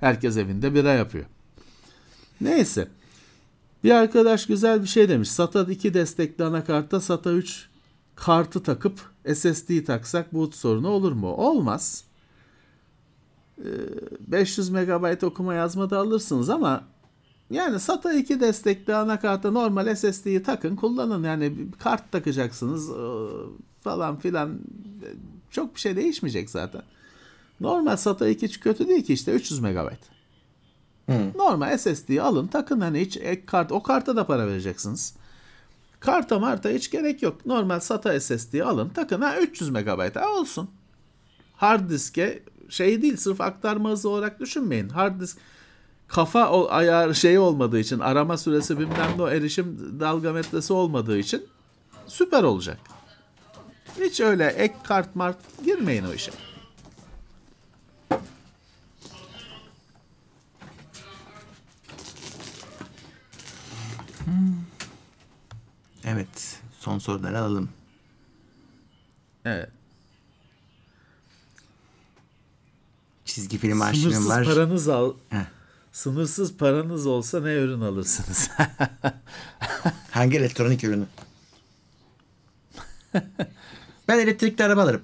Herkes 0.00 0.36
evinde 0.36 0.74
bira 0.74 0.92
yapıyor. 0.92 1.24
Neyse. 2.40 2.88
Bir 3.84 3.90
arkadaş 3.90 4.46
güzel 4.46 4.82
bir 4.82 4.86
şey 4.86 5.08
demiş. 5.08 5.30
SATA 5.30 5.62
2 5.62 5.94
destekli 5.94 6.44
anakarta 6.44 7.00
SATA 7.00 7.32
3 7.32 7.68
kartı 8.14 8.62
takıp 8.62 9.00
SSD'yi 9.34 9.84
taksak 9.84 10.34
boot 10.34 10.54
sorunu 10.54 10.88
olur 10.88 11.12
mu? 11.12 11.28
Olmaz. 11.28 12.04
Ee, 13.58 13.64
500 14.20 14.70
MB 14.70 15.22
okuma 15.22 15.54
yazma 15.54 15.90
da 15.90 15.98
alırsınız 15.98 16.50
ama 16.50 16.84
yani 17.52 17.80
SATA 17.80 18.12
2 18.12 18.40
destekli 18.40 18.94
anakarta 18.94 19.50
normal 19.50 19.94
SSD'yi 19.94 20.42
takın 20.42 20.76
kullanın. 20.76 21.24
Yani 21.24 21.52
kart 21.78 22.12
takacaksınız 22.12 22.90
ee, 22.90 22.94
falan 23.80 24.18
filan 24.18 24.58
çok 25.50 25.74
bir 25.74 25.80
şey 25.80 25.96
değişmeyecek 25.96 26.50
zaten. 26.50 26.82
Normal 27.60 27.96
SATA 27.96 28.28
2 28.28 28.60
kötü 28.60 28.88
değil 28.88 29.04
ki 29.04 29.12
işte 29.12 29.32
300 29.32 29.60
MB. 29.60 29.76
Normal 31.34 31.78
SSD'yi 31.78 32.22
alın 32.22 32.46
takın 32.46 32.80
hani 32.80 33.00
hiç 33.00 33.16
ek 33.16 33.46
kart 33.46 33.72
o 33.72 33.82
karta 33.82 34.16
da 34.16 34.26
para 34.26 34.46
vereceksiniz. 34.46 35.14
Karta 36.00 36.38
marta 36.38 36.68
hiç 36.68 36.90
gerek 36.90 37.22
yok. 37.22 37.46
Normal 37.46 37.80
SATA 37.80 38.20
SSD'yi 38.20 38.64
alın 38.64 38.88
takın 38.88 39.20
ha 39.20 39.38
300 39.38 39.70
MB 39.70 40.16
ha 40.16 40.28
olsun. 40.30 40.70
Hard 41.56 41.90
diske 41.90 42.42
şey 42.68 43.02
değil 43.02 43.16
sırf 43.16 43.40
aktarma 43.40 43.90
hızı 43.90 44.08
olarak 44.08 44.40
düşünmeyin. 44.40 44.88
Hard 44.88 45.20
disk 45.20 45.38
kafa 46.14 46.50
o 46.50 46.70
ayar 46.70 47.14
şey 47.14 47.38
olmadığı 47.38 47.78
için 47.78 47.98
arama 47.98 48.38
süresi 48.38 48.78
bilmem 48.78 49.10
ne 49.16 49.22
o 49.22 49.28
erişim 49.28 49.96
dalgametresi 50.00 50.72
olmadığı 50.72 51.18
için 51.18 51.46
süper 52.06 52.42
olacak. 52.42 52.78
Hiç 54.00 54.20
öyle 54.20 54.46
ek 54.46 54.74
kart 54.84 55.16
mart 55.16 55.36
girmeyin 55.64 56.04
o 56.04 56.12
işe. 56.12 56.32
Evet. 66.04 66.60
Son 66.80 66.98
soruları 66.98 67.38
alalım. 67.38 67.68
Evet. 69.44 69.68
Çizgi 73.24 73.58
film 73.58 73.82
arşivim 73.82 74.10
Sınırsız 74.10 74.30
var. 74.30 74.44
paranız 74.44 74.88
al. 74.88 75.14
Heh. 75.28 75.61
Sınırsız 75.92 76.56
paranız 76.56 77.06
olsa 77.06 77.40
ne 77.40 77.54
ürün 77.54 77.80
alırsınız? 77.80 78.50
Hangi 80.10 80.36
elektronik 80.38 80.84
ürünü? 80.84 81.04
ben 84.08 84.18
elektrikli 84.18 84.62
araba 84.64 84.82
alırım. 84.82 85.02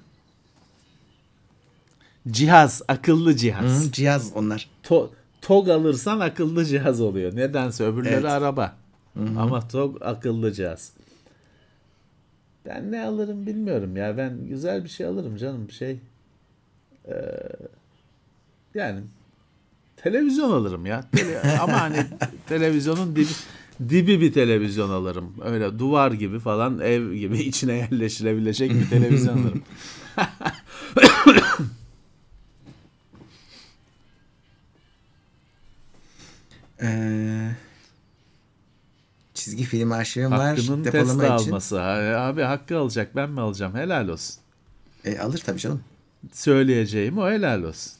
cihaz, 2.31 2.81
akıllı 2.87 3.35
cihaz. 3.35 3.85
Hı, 3.85 3.91
cihaz 3.91 4.31
onlar. 4.35 4.69
To- 4.83 5.09
TOG 5.41 5.69
alırsan 5.69 6.19
akıllı 6.19 6.65
cihaz 6.65 7.01
oluyor. 7.01 7.35
Nedense 7.35 7.83
öbürleri 7.83 8.13
Evet. 8.13 8.25
araba. 8.25 8.75
Ama 9.37 9.67
TOG 9.67 9.97
akıllı 10.01 10.53
cihaz. 10.53 10.91
Ben 12.65 12.91
ne 12.91 13.05
alırım 13.05 13.45
bilmiyorum 13.47 13.97
ya. 13.97 14.17
Ben 14.17 14.47
güzel 14.47 14.83
bir 14.83 14.89
şey 14.89 15.05
alırım 15.05 15.37
canım. 15.37 15.71
Şey 15.71 15.99
eee, 17.07 17.49
yani 18.75 19.01
televizyon 20.03 20.51
alırım 20.51 20.85
ya. 20.85 21.03
Tele- 21.15 21.57
ama 21.59 21.81
hani 21.81 22.05
televizyonun 22.49 23.15
dibi, 23.15 23.27
dibi 23.89 24.21
bir 24.21 24.33
televizyon 24.33 24.89
alırım. 24.89 25.33
Öyle 25.45 25.79
duvar 25.79 26.11
gibi 26.11 26.39
falan 26.39 26.79
ev 26.79 27.13
gibi 27.13 27.39
içine 27.43 27.73
yerleşilebilecek 27.73 28.71
bir 28.71 28.89
televizyon 28.89 29.37
alırım. 29.37 29.61
Ee, 36.81 37.49
çizgi 39.33 39.63
film 39.63 39.91
arşivim 39.91 40.31
var. 40.31 40.57
Hakkının 40.57 40.83
Depolama 40.85 41.11
Tesla 41.21 41.35
için. 41.35 41.47
alması. 41.49 41.79
Ha, 41.79 41.91
Abi 42.17 42.41
hakkı 42.41 42.77
alacak 42.77 43.15
ben 43.15 43.29
mi 43.29 43.41
alacağım? 43.41 43.75
Helal 43.75 44.07
olsun. 44.07 44.35
E, 45.05 45.19
alır 45.19 45.41
tabii 45.45 45.59
canım. 45.59 45.81
Söyleyeceğim 46.31 47.17
o 47.17 47.29
helal 47.29 47.63
olsun. 47.63 47.93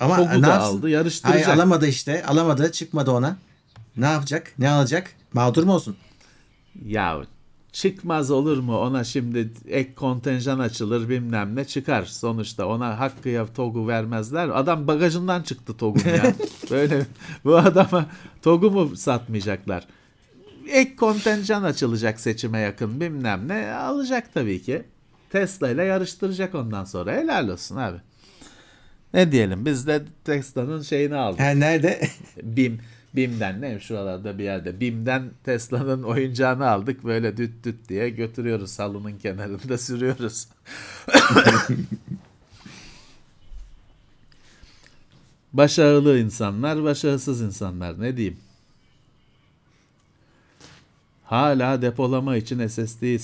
Ama 0.00 0.16
Togu 0.16 0.28
ne 0.28 0.42
da 0.42 0.60
aldı, 0.60 0.90
yarıştıracak. 0.90 1.46
Hayır 1.46 1.58
alamadı 1.58 1.86
işte. 1.86 2.24
Alamadı. 2.26 2.72
Çıkmadı 2.72 3.10
ona. 3.10 3.36
Ne 3.96 4.06
yapacak? 4.06 4.52
Ne 4.58 4.70
alacak? 4.70 5.10
Mağdur 5.32 5.62
mu 5.64 5.74
olsun? 5.74 5.96
Ya 6.84 7.22
çıkmaz 7.72 8.30
olur 8.30 8.58
mu 8.58 8.78
ona 8.78 9.04
şimdi 9.04 9.50
ek 9.68 9.94
kontenjan 9.94 10.58
açılır 10.58 11.08
bilmem 11.08 11.56
ne 11.56 11.64
çıkar. 11.64 12.04
Sonuçta 12.04 12.66
ona 12.66 13.00
hakkıya 13.00 13.46
TOG'u 13.46 13.88
vermezler. 13.88 14.48
Adam 14.48 14.86
bagajından 14.86 15.42
çıktı 15.42 15.76
TOG'un 15.76 16.08
ya. 16.08 16.34
Böyle 16.70 17.06
bu 17.44 17.56
adama 17.56 18.06
TOG'u 18.42 18.70
mu 18.70 18.96
satmayacaklar? 18.96 19.86
Ek 20.68 20.96
kontenjan 20.96 21.62
açılacak 21.62 22.20
seçime 22.20 22.58
yakın 22.58 23.00
bilmem 23.00 23.48
ne 23.48 23.72
alacak 23.72 24.34
tabii 24.34 24.62
ki. 24.62 24.82
Tesla 25.30 25.70
ile 25.70 25.84
yarıştıracak 25.84 26.54
ondan 26.54 26.84
sonra. 26.84 27.12
Helal 27.12 27.48
olsun 27.48 27.76
abi. 27.76 27.96
Ne 29.14 29.32
diyelim 29.32 29.64
biz 29.66 29.86
de 29.86 30.02
Tesla'nın 30.24 30.82
şeyini 30.82 31.16
aldık. 31.16 31.40
Ha, 31.40 31.50
nerede? 31.50 32.08
BİM 32.42 32.80
BİM'den 33.16 33.60
ne 33.60 33.80
şuralarda 33.80 34.38
bir 34.38 34.44
yerde 34.44 34.80
BİM'den 34.80 35.30
Tesla'nın 35.44 36.02
oyuncağını 36.02 36.68
aldık 36.68 37.04
böyle 37.04 37.36
düt 37.36 37.64
düt 37.64 37.88
diye 37.88 38.10
götürüyoruz 38.10 38.70
salonun 38.70 39.18
kenarında 39.18 39.78
sürüyoruz. 39.88 40.48
Başarılı 45.52 46.18
insanlar, 46.18 46.82
başarısız 46.82 47.40
insanlar 47.40 48.00
ne 48.00 48.16
diyeyim? 48.16 48.36
Hala 51.24 51.82
depolama 51.82 52.36
için 52.36 52.66
SSD 52.66 53.18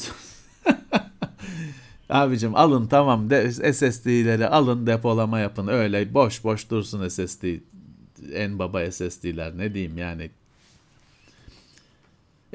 Abicim 2.14 2.56
alın 2.56 2.86
tamam 2.86 3.30
de, 3.30 3.52
SSD'leri 3.72 4.48
alın 4.48 4.86
depolama 4.86 5.38
yapın 5.38 5.66
öyle 5.66 6.14
boş 6.14 6.44
boş 6.44 6.70
dursun 6.70 7.08
SSD 7.08 7.44
en 8.32 8.58
baba 8.58 8.90
SSD'ler 8.90 9.58
ne 9.58 9.74
diyeyim 9.74 9.98
yani. 9.98 10.30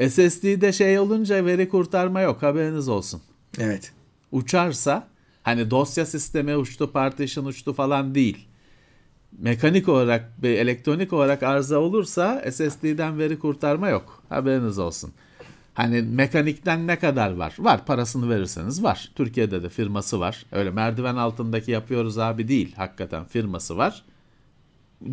SSD'de 0.09 0.73
şey 0.73 0.99
olunca 0.99 1.45
veri 1.45 1.69
kurtarma 1.69 2.21
yok 2.21 2.43
haberiniz 2.43 2.87
olsun. 2.89 3.21
evet. 3.59 3.91
Uçarsa 4.31 5.07
hani 5.43 5.71
dosya 5.71 6.05
sistemi 6.05 6.57
uçtu 6.57 6.91
partition 6.91 7.45
uçtu 7.45 7.73
falan 7.73 8.15
değil. 8.15 8.47
Mekanik 9.37 9.89
olarak 9.89 10.31
elektronik 10.43 11.13
olarak 11.13 11.43
arıza 11.43 11.79
olursa 11.79 12.43
SSD'den 12.51 13.19
veri 13.19 13.39
kurtarma 13.39 13.89
yok. 13.89 14.23
Haberiniz 14.29 14.79
olsun. 14.79 15.11
Hani 15.79 16.01
mekanikten 16.01 16.87
ne 16.87 16.99
kadar 16.99 17.31
var? 17.31 17.55
Var 17.59 17.85
parasını 17.85 18.29
verirseniz 18.29 18.83
var. 18.83 19.11
Türkiye'de 19.15 19.63
de 19.63 19.69
firması 19.69 20.19
var. 20.19 20.45
Öyle 20.51 20.71
merdiven 20.71 21.15
altındaki 21.15 21.71
yapıyoruz 21.71 22.17
abi 22.17 22.47
değil. 22.47 22.75
Hakikaten 22.75 23.25
firması 23.25 23.77
var. 23.77 24.03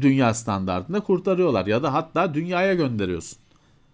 Dünya 0.00 0.34
standartında 0.34 1.00
kurtarıyorlar. 1.00 1.66
Ya 1.66 1.82
da 1.82 1.92
hatta 1.92 2.34
dünyaya 2.34 2.74
gönderiyorsun. 2.74 3.38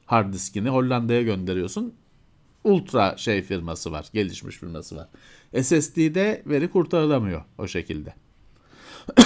Hard 0.07 0.33
diskini 0.33 0.69
Hollanda'ya 0.69 1.23
gönderiyorsun. 1.23 1.95
Ultra 2.65 3.17
şey 3.17 3.43
firması 3.43 3.93
var. 3.93 4.09
Gelişmiş 4.13 4.57
firması 4.57 4.97
var. 4.97 5.09
SSD'de 5.63 6.43
veri 6.47 6.71
kurtarılamıyor 6.71 7.45
o 7.59 7.67
şekilde. 7.67 8.15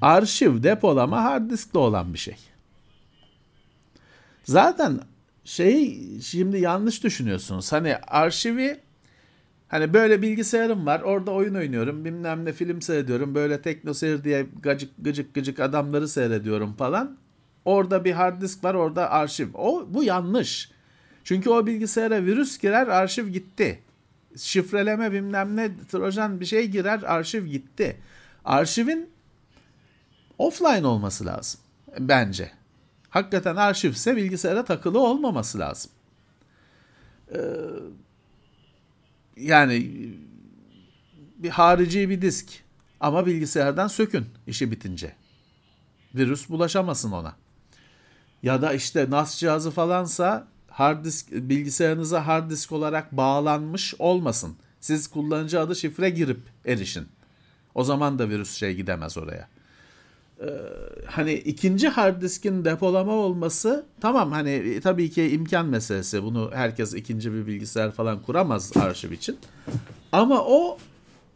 Arşiv, 0.00 0.62
depolama 0.62 1.24
hard 1.24 1.50
diskte 1.50 1.78
olan 1.78 2.14
bir 2.14 2.18
şey. 2.18 2.51
Zaten 4.44 5.00
şey 5.44 6.00
şimdi 6.20 6.58
yanlış 6.58 7.04
düşünüyorsunuz. 7.04 7.72
Hani 7.72 7.96
arşivi 7.96 8.80
hani 9.68 9.94
böyle 9.94 10.22
bilgisayarım 10.22 10.86
var. 10.86 11.00
Orada 11.00 11.30
oyun 11.30 11.54
oynuyorum. 11.54 12.04
Bilmem 12.04 12.44
ne 12.44 12.52
film 12.52 12.82
seyrediyorum. 12.82 13.34
Böyle 13.34 13.62
tekno 13.62 13.94
seyir 13.94 14.24
diye 14.24 14.46
gacık 14.62 14.90
gıcık 14.98 15.34
gıcık 15.34 15.60
adamları 15.60 16.08
seyrediyorum 16.08 16.74
falan. 16.74 17.16
Orada 17.64 18.04
bir 18.04 18.12
hard 18.12 18.42
disk 18.42 18.64
var. 18.64 18.74
Orada 18.74 19.10
arşiv. 19.10 19.48
O 19.54 19.86
bu 19.88 20.04
yanlış. 20.04 20.70
Çünkü 21.24 21.50
o 21.50 21.66
bilgisayara 21.66 22.24
virüs 22.24 22.58
girer, 22.58 22.86
arşiv 22.86 23.28
gitti. 23.28 23.82
Şifreleme 24.36 25.12
bilmem 25.12 25.56
ne 25.56 25.70
trojan 25.90 26.40
bir 26.40 26.46
şey 26.46 26.66
girer, 26.68 27.02
arşiv 27.02 27.46
gitti. 27.46 27.96
Arşivin 28.44 29.10
offline 30.38 30.86
olması 30.86 31.26
lazım 31.26 31.60
bence. 31.98 32.61
Hakikaten 33.12 33.56
arşivse 33.56 34.16
bilgisayara 34.16 34.64
takılı 34.64 35.00
olmaması 35.00 35.58
lazım. 35.58 35.90
Ee, 37.34 37.38
yani 39.36 39.90
bir 41.36 41.50
harici 41.50 42.10
bir 42.10 42.22
disk 42.22 42.46
ama 43.00 43.26
bilgisayardan 43.26 43.88
sökün 43.88 44.26
işi 44.46 44.70
bitince. 44.70 45.14
Virüs 46.14 46.48
bulaşamasın 46.48 47.12
ona. 47.12 47.36
Ya 48.42 48.62
da 48.62 48.72
işte 48.72 49.10
NAS 49.10 49.38
cihazı 49.38 49.70
falansa 49.70 50.48
hard 50.68 51.04
disk 51.04 51.32
bilgisayarınıza 51.32 52.26
hard 52.26 52.50
disk 52.50 52.72
olarak 52.72 53.12
bağlanmış 53.12 53.94
olmasın. 53.98 54.56
Siz 54.80 55.06
kullanıcı 55.06 55.60
adı 55.60 55.76
şifre 55.76 56.10
girip 56.10 56.40
erişin. 56.66 57.08
O 57.74 57.84
zaman 57.84 58.18
da 58.18 58.28
virüs 58.28 58.54
şey 58.54 58.74
gidemez 58.74 59.18
oraya. 59.18 59.48
Ee, 60.42 60.46
hani 61.06 61.32
ikinci 61.32 61.88
hard 61.88 62.22
diskin 62.22 62.64
depolama 62.64 63.12
olması 63.12 63.86
tamam 64.00 64.32
hani 64.32 64.50
e, 64.50 64.80
tabii 64.80 65.10
ki 65.10 65.28
imkan 65.28 65.66
meselesi. 65.66 66.22
Bunu 66.22 66.50
herkes 66.54 66.94
ikinci 66.94 67.32
bir 67.32 67.46
bilgisayar 67.46 67.92
falan 67.92 68.22
kuramaz 68.22 68.76
arşiv 68.76 69.10
için. 69.10 69.38
Ama 70.12 70.44
o 70.44 70.78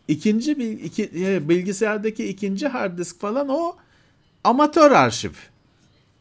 ikinci 0.09 0.59
bil, 0.59 0.79
iki, 0.85 1.11
e, 1.17 1.49
bilgisayardaki 1.49 2.29
ikinci 2.29 2.69
hard 2.69 2.99
disk 2.99 3.21
falan 3.21 3.49
o 3.49 3.77
amatör 4.45 4.91
arşiv. 4.91 5.33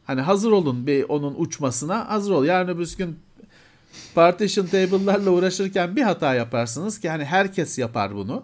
Hani 0.06 0.22
hazır 0.22 0.52
olun 0.52 0.88
bir 0.88 1.03
onun 1.03 1.36
uçmasına 1.38 2.10
hazır 2.10 2.32
ol. 2.32 2.45
Yarın 2.45 2.68
öbür 2.68 2.95
gün 2.98 3.20
partition 4.16 4.66
table'larla 4.66 5.30
uğraşırken 5.30 5.95
bir 5.95 6.02
hata 6.02 6.34
yaparsınız 6.34 6.99
ki 6.99 7.10
hani 7.10 7.26
herkes 7.26 7.78
yapar 7.78 8.16
bunu. 8.16 8.44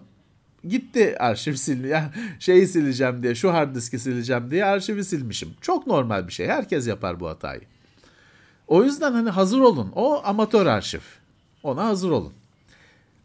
Gitti 0.68 1.18
arşiv 1.18 1.54
sil 1.64 1.80
yani 1.84 2.08
şeyi 2.38 2.66
sileceğim 2.66 3.22
diye 3.22 3.34
şu 3.34 3.52
hard 3.52 3.74
diski 3.74 3.98
sileceğim 3.98 4.50
diye 4.50 4.64
arşivi 4.64 5.04
silmişim. 5.04 5.48
Çok 5.60 5.86
normal 5.86 6.28
bir 6.28 6.32
şey. 6.32 6.46
Herkes 6.46 6.86
yapar 6.86 7.20
bu 7.20 7.28
hatayı. 7.28 7.60
O 8.66 8.84
yüzden 8.84 9.12
hani 9.12 9.30
hazır 9.30 9.60
olun. 9.60 9.92
O 9.94 10.22
amatör 10.24 10.66
arşiv. 10.66 11.00
Ona 11.62 11.84
hazır 11.84 12.10
olun. 12.10 12.32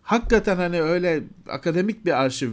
Hakikaten 0.04 0.56
hani 0.56 0.82
öyle 0.82 1.24
akademik 1.48 2.06
bir 2.06 2.22
arşiv 2.22 2.52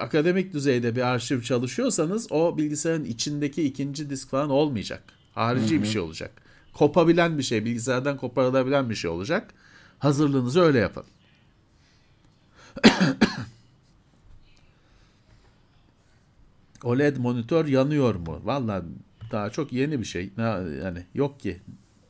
akademik 0.00 0.52
düzeyde 0.52 0.96
bir 0.96 1.02
arşiv 1.02 1.42
çalışıyorsanız 1.42 2.32
o 2.32 2.58
bilgisayarın 2.58 3.04
içindeki 3.04 3.62
ikinci 3.62 4.10
disk 4.10 4.28
falan 4.30 4.50
olmayacak. 4.50 5.02
Harici 5.34 5.74
hı 5.74 5.78
hı. 5.78 5.82
bir 5.82 5.88
şey 5.88 6.00
olacak. 6.00 6.30
Kopabilen 6.72 7.38
bir 7.38 7.42
şey, 7.42 7.64
bilgisayardan 7.64 8.16
koparılabilen 8.16 8.90
bir 8.90 8.94
şey 8.94 9.10
olacak. 9.10 9.54
Hazırlığınızı 9.98 10.60
öyle 10.60 10.78
yapın. 10.78 11.04
OLED 16.84 17.16
monitör 17.16 17.66
yanıyor 17.66 18.14
mu? 18.14 18.40
Valla 18.44 18.82
daha 19.32 19.50
çok 19.50 19.72
yeni 19.72 20.00
bir 20.00 20.04
şey. 20.04 20.30
Yani 20.36 21.04
yok 21.14 21.40
ki. 21.40 21.60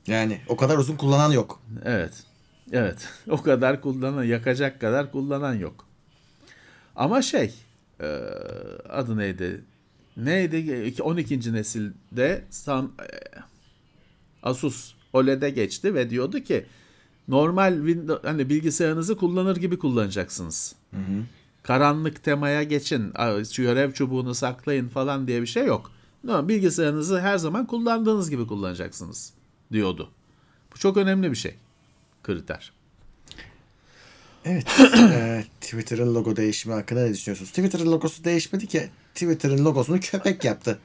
Yani 0.07 0.41
o 0.49 0.57
kadar 0.57 0.79
uzun 0.79 0.97
kullanan 0.97 1.33
yok. 1.33 1.63
Evet. 1.85 2.13
Evet. 2.73 3.09
O 3.31 3.43
kadar 3.43 3.81
kullanan, 3.81 4.25
yakacak 4.25 4.81
kadar 4.81 5.13
kullanan 5.13 5.55
yok. 5.55 5.87
Ama 6.97 7.23
şey, 7.23 7.55
e, 8.01 8.07
adı 8.89 9.17
neydi? 9.17 9.65
Neydi? 10.17 11.03
12. 11.03 11.53
nesilde 11.53 12.45
Sam, 12.51 12.93
e, 13.01 13.09
Asus 14.43 14.95
OLED'e 15.13 15.51
geçti 15.51 15.95
ve 15.95 16.11
diyordu 16.11 16.41
ki 16.41 16.67
normal 17.29 17.77
Windows, 17.77 18.25
hani 18.25 18.49
bilgisayarınızı 18.49 19.17
kullanır 19.17 19.57
gibi 19.57 19.79
kullanacaksınız. 19.79 20.75
Hı 20.91 20.97
hı. 20.97 21.23
Karanlık 21.69 22.25
temaya 22.25 22.63
geçin, 22.63 23.13
görev 23.57 23.93
çubuğunu 23.93 24.35
saklayın 24.35 24.89
falan 24.89 25.27
diye 25.27 25.43
bir 25.43 25.47
şey 25.47 25.67
yok. 25.67 25.91
No, 26.25 26.49
bilgisayarınızı 26.49 27.21
her 27.21 27.39
zaman 27.39 27.67
kullandığınız 27.67 28.31
gibi 28.31 28.47
kullanacaksınız 28.47 29.33
diyordu. 29.73 30.11
Bu 30.75 30.79
çok 30.79 30.97
önemli 30.97 31.31
bir 31.31 31.37
şey. 31.37 31.55
Kriter. 32.23 32.73
Evet. 34.45 34.81
e, 35.13 35.45
Twitter'ın 35.61 36.15
logo 36.15 36.37
değişimi 36.37 36.75
hakkında 36.75 37.01
ne 37.01 37.13
düşünüyorsunuz? 37.13 37.51
Twitter'ın 37.51 37.93
logosu 37.93 38.25
değişmedi 38.25 38.67
ki. 38.67 38.91
Twitter'ın 39.15 39.65
logosunu 39.65 40.01
köpek 40.01 40.45
yaptı. 40.45 40.79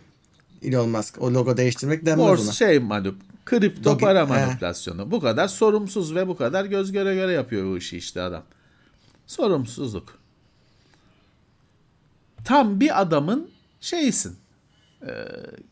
Elon 0.64 0.90
Musk. 0.90 1.22
O 1.22 1.34
logo 1.34 1.58
değiştirmek 1.58 2.06
denmez 2.06 2.28
Morse 2.28 2.44
ona. 2.44 2.52
şey 2.52 2.80
manup, 2.80 3.46
kripto 3.46 3.84
Dogi, 3.84 4.02
para 4.02 4.26
manipülasyonu. 4.26 5.06
He. 5.06 5.12
Bu 5.12 5.20
kadar 5.20 5.48
sorumsuz 5.48 6.16
ve 6.16 6.28
bu 6.28 6.38
kadar 6.38 6.66
göz 6.66 6.92
göre 6.92 7.16
göre 7.16 7.32
yapıyor 7.32 7.72
bu 7.72 7.78
işi 7.78 7.98
işte 7.98 8.22
adam. 8.22 8.44
Sorumsuzluk. 9.28 10.23
Tam 12.44 12.80
bir 12.80 13.02
adamın 13.02 13.50
şeysin. 13.82 14.36
E, 15.02 15.12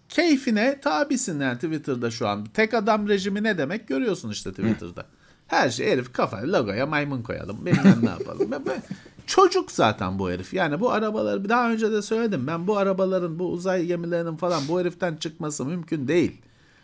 keyfine 0.09 0.79
tabisin 0.81 1.39
yani 1.39 1.55
Twitter'da 1.55 2.11
şu 2.11 2.27
an. 2.27 2.45
Tek 2.45 2.73
adam 2.73 3.07
rejimi 3.07 3.43
ne 3.43 3.57
demek 3.57 3.87
görüyorsun 3.87 4.29
işte 4.29 4.51
Twitter'da. 4.51 5.05
Her 5.47 5.69
şey 5.69 5.91
herif 5.91 6.13
kafa 6.13 6.37
logoya 6.37 6.85
maymun 6.85 7.21
koyalım. 7.21 7.65
Bilmem 7.65 7.99
ne 8.01 8.09
yapalım. 8.09 8.51
Ben, 8.51 8.65
ben, 8.65 8.83
çocuk 9.27 9.71
zaten 9.71 10.19
bu 10.19 10.31
herif. 10.31 10.53
Yani 10.53 10.79
bu 10.79 10.91
arabalar 10.91 11.49
daha 11.49 11.71
önce 11.71 11.91
de 11.91 12.01
söyledim. 12.01 12.47
Ben 12.47 12.67
bu 12.67 12.77
arabaların 12.77 13.39
bu 13.39 13.51
uzay 13.51 13.85
gemilerinin 13.85 14.35
falan 14.35 14.63
bu 14.67 14.79
heriften 14.79 15.15
çıkması 15.15 15.65
mümkün 15.65 16.07
değil. 16.07 16.41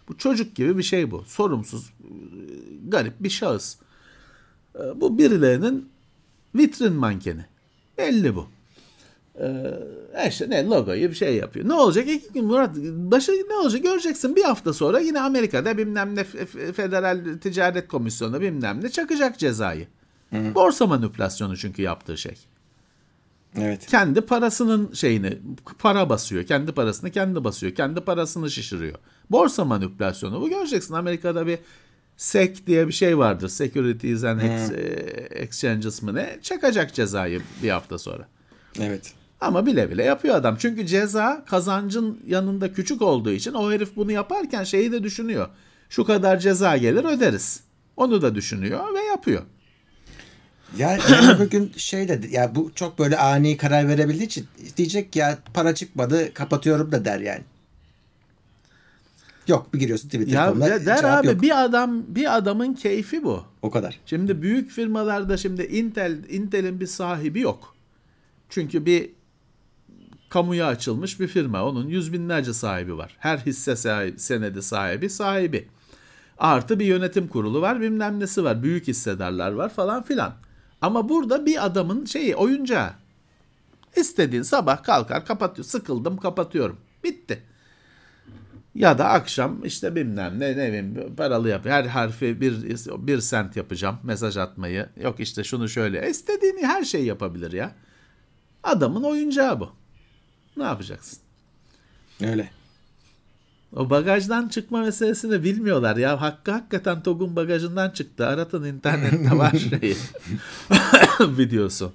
Bu 0.08 0.18
çocuk 0.18 0.56
gibi 0.56 0.78
bir 0.78 0.84
şey 0.84 1.12
bu. 1.12 1.24
Sorumsuz, 1.28 1.94
garip 2.88 3.24
bir 3.24 3.30
şahıs. 3.30 3.76
Ee, 4.76 5.02
bu 5.02 5.18
birilerinin 5.18 5.90
vitrin 6.56 6.94
mankeni. 6.94 7.46
Belli 7.98 8.36
bu. 8.36 8.48
Ee, 9.42 10.28
işte 10.30 10.50
ne 10.50 10.66
logoyu 10.66 11.10
bir 11.10 11.16
şey 11.16 11.36
yapıyor. 11.36 11.68
Ne 11.68 11.74
olacak? 11.74 12.08
İki 12.08 12.34
gün 12.34 12.46
Murat 12.46 12.76
başı 12.76 13.32
ne 13.50 13.56
olacak 13.56 13.84
göreceksin. 13.84 14.36
Bir 14.36 14.44
hafta 14.44 14.74
sonra 14.74 15.00
yine 15.00 15.22
Amerika'da 15.22 15.78
bilmem 15.78 16.16
ne 16.16 16.24
Federal 16.74 17.38
Ticaret 17.42 17.88
Komisyonu 17.88 18.42
bilmem 18.42 18.84
ne 18.84 18.90
çakacak 18.90 19.40
cezayı. 19.40 19.88
Hı. 20.30 20.56
Borsa 20.56 20.88
manipülasyonu 20.88 21.58
çünkü 21.58 21.82
yaptığı 21.82 22.18
şey. 22.18 22.36
Evet. 23.58 23.86
Kendi 23.88 24.22
parasının 24.22 24.94
şeyini 24.94 25.38
para 25.80 26.10
basıyor. 26.10 26.44
Kendi 26.44 26.72
parasını 26.72 27.12
kendi 27.12 27.44
basıyor. 27.44 27.76
Kendi 27.76 28.02
parasını 28.02 28.52
şişiriyor. 28.52 28.96
Borsa 29.30 29.66
manipülasyonu. 29.66 30.42
Bu 30.42 30.50
göreceksin 30.50 30.94
Amerika'da 30.94 31.48
bir 31.48 31.60
SEC 32.18 32.68
diye 32.68 32.88
bir 32.88 32.94
şey 32.94 33.18
vardır. 33.18 33.50
Securities 33.50 34.24
and 34.24 34.42
Ex- 34.42 34.76
e, 34.76 34.84
Exchanges 35.42 36.02
mı 36.02 36.16
ne? 36.16 36.40
Çakacak 36.42 36.94
cezayı 36.94 37.42
bir 37.64 37.70
hafta 37.70 37.98
sonra. 37.98 38.28
Evet. 38.80 39.14
Ama 39.42 39.66
bile 39.66 39.92
bile 39.92 40.04
yapıyor 40.04 40.36
adam. 40.36 40.56
Çünkü 40.60 40.86
ceza 40.86 41.46
kazancın 41.46 42.20
yanında 42.28 42.74
küçük 42.74 43.02
olduğu 43.02 43.32
için 43.32 43.54
o 43.54 43.72
herif 43.72 43.96
bunu 43.96 44.12
yaparken 44.12 44.64
şeyi 44.64 44.92
de 44.92 45.04
düşünüyor. 45.04 45.50
Şu 45.90 46.06
kadar 46.06 46.40
ceza 46.40 46.78
gelir 46.78 47.04
öderiz. 47.04 47.60
Onu 47.98 48.22
da 48.22 48.36
düşünüyor 48.36 48.94
ve 48.94 49.00
yapıyor. 49.00 49.44
Ya 50.78 50.98
yani 51.12 51.40
bugün 51.40 51.72
şey 51.78 52.08
dedi 52.08 52.36
ya 52.36 52.56
bu 52.56 52.72
çok 52.76 53.00
böyle 53.00 53.18
ani 53.18 53.58
karar 53.58 53.88
verebildiği 53.88 54.26
için 54.26 54.48
diyecek 54.78 55.16
ya 55.16 55.38
para 55.54 55.76
çıkmadı 55.76 56.34
kapatıyorum 56.34 56.92
da 56.92 57.06
der 57.06 57.20
yani. 57.20 57.44
Yok 59.48 59.74
bir 59.74 59.80
giriyorsun 59.80 60.10
Twitter'da. 60.10 60.68
Ya 60.68 60.86
der 60.86 61.04
abi 61.04 61.28
yok. 61.28 61.42
bir 61.42 61.64
adam 61.64 62.04
bir 62.08 62.38
adamın 62.38 62.74
keyfi 62.74 63.24
bu. 63.24 63.44
O 63.62 63.72
kadar. 63.72 64.00
Şimdi 64.06 64.42
büyük 64.42 64.72
firmalarda 64.72 65.38
şimdi 65.38 65.64
Intel 65.64 66.18
Intel'in 66.30 66.80
bir 66.80 66.88
sahibi 66.88 67.40
yok. 67.40 67.76
Çünkü 68.50 68.86
bir 68.86 69.10
kamuya 70.30 70.68
açılmış 70.68 71.20
bir 71.20 71.28
firma. 71.28 71.66
Onun 71.66 71.88
yüz 71.88 72.14
binlerce 72.14 72.54
sahibi 72.54 72.98
var. 72.98 73.16
Her 73.20 73.38
hisse 73.38 73.76
sahibi, 73.76 74.20
senedi 74.20 74.62
sahibi 74.64 75.10
sahibi. 75.10 75.68
Artı 76.38 76.80
bir 76.80 76.86
yönetim 76.86 77.28
kurulu 77.28 77.62
var 77.62 77.82
bilmem 77.82 78.20
nesi 78.20 78.44
var. 78.44 78.64
Büyük 78.64 78.88
hissedarlar 78.88 79.52
var 79.52 79.70
falan 79.70 80.04
filan. 80.04 80.34
Ama 80.82 81.10
burada 81.10 81.46
bir 81.46 81.66
adamın 81.66 82.06
şeyi 82.06 82.36
oyuncağı. 82.36 82.92
İstediğin 83.96 84.44
sabah 84.44 84.84
kalkar 84.84 85.26
kapatıyor. 85.26 85.66
Sıkıldım 85.66 86.18
kapatıyorum. 86.18 86.78
Bitti. 87.04 87.44
Ya 88.76 88.98
da 88.98 89.10
akşam 89.10 89.66
işte 89.66 89.96
bilmem 89.96 90.40
ne 90.40 90.58
ne 90.58 90.68
bileyim 90.68 91.16
paralı 91.18 91.50
yap. 91.50 91.66
Her 91.66 91.86
harfi 91.86 92.42
bir, 92.42 92.64
bir 93.08 93.20
sent 93.20 93.56
yapacağım 93.56 93.98
mesaj 94.04 94.38
atmayı. 94.38 94.90
Yok 95.04 95.20
işte 95.20 95.44
şunu 95.44 95.70
şöyle. 95.70 96.10
İstediğini 96.10 96.66
her 96.66 96.84
şey 96.84 97.06
yapabilir 97.06 97.52
ya. 97.52 97.72
Adamın 98.64 99.04
oyuncağı 99.04 99.60
bu. 99.60 99.70
Ne 100.58 100.64
yapacaksın? 100.64 101.20
Öyle. 102.22 102.50
O 103.76 103.90
bagajdan 103.90 104.48
çıkma 104.48 104.82
meselesini 104.82 105.44
bilmiyorlar 105.44 105.98
ya. 105.98 106.22
Hakkı 106.22 106.52
hakikaten 106.52 107.04
TOG'un 107.04 107.36
bagajından 107.36 107.90
çıktı. 107.90 108.28
Aratın 108.28 108.64
internette 108.64 109.38
var 109.38 109.52
şeyi. 109.70 109.98
videosu. 111.38 111.94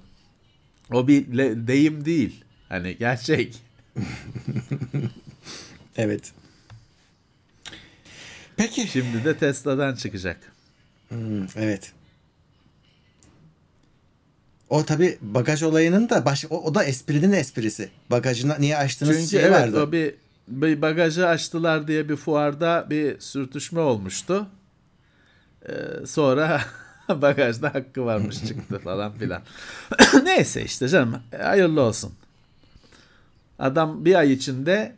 O 0.93 1.09
bir 1.09 1.39
deyim 1.67 2.05
değil. 2.05 2.45
Hani 2.69 2.97
gerçek. 2.99 3.63
evet. 5.97 6.33
Peki. 8.57 8.89
Şimdi 8.89 9.25
de 9.25 9.37
Tesla'dan 9.37 9.95
çıkacak. 9.95 10.53
Hmm, 11.09 11.47
evet. 11.57 11.93
O 14.73 14.85
tabi 14.85 15.19
bagaj 15.23 15.63
olayının 15.63 16.09
da 16.09 16.25
baş, 16.25 16.45
o, 16.51 16.63
o 16.63 16.75
da 16.75 16.85
esprinin 16.85 17.33
esprisi. 17.33 17.89
Bagajını 18.11 18.57
niye 18.59 18.77
açtığınız 18.77 19.17
Çünkü 19.17 19.31
şey 19.31 19.41
evet, 19.41 19.53
vardı. 19.53 19.83
o 19.83 19.93
bir 19.93 20.15
bir 20.49 20.83
bagajı 20.83 21.29
açtılar 21.29 21.89
diye 21.89 22.09
bir 22.09 22.17
fuarda 22.17 22.87
bir 22.91 23.21
sürtüşme 23.21 23.81
olmuştu. 23.81 24.47
Ee, 25.69 25.73
sonra 26.07 26.63
bagajda 27.09 27.75
hakkı 27.75 28.05
varmış 28.05 28.45
çıktı 28.47 28.79
falan 28.85 29.13
filan. 29.13 29.43
Neyse 30.25 30.65
işte 30.65 30.89
canım 30.89 31.17
hayırlı 31.43 31.81
olsun. 31.81 32.13
Adam 33.59 34.05
bir 34.05 34.15
ay 34.15 34.33
içinde 34.33 34.95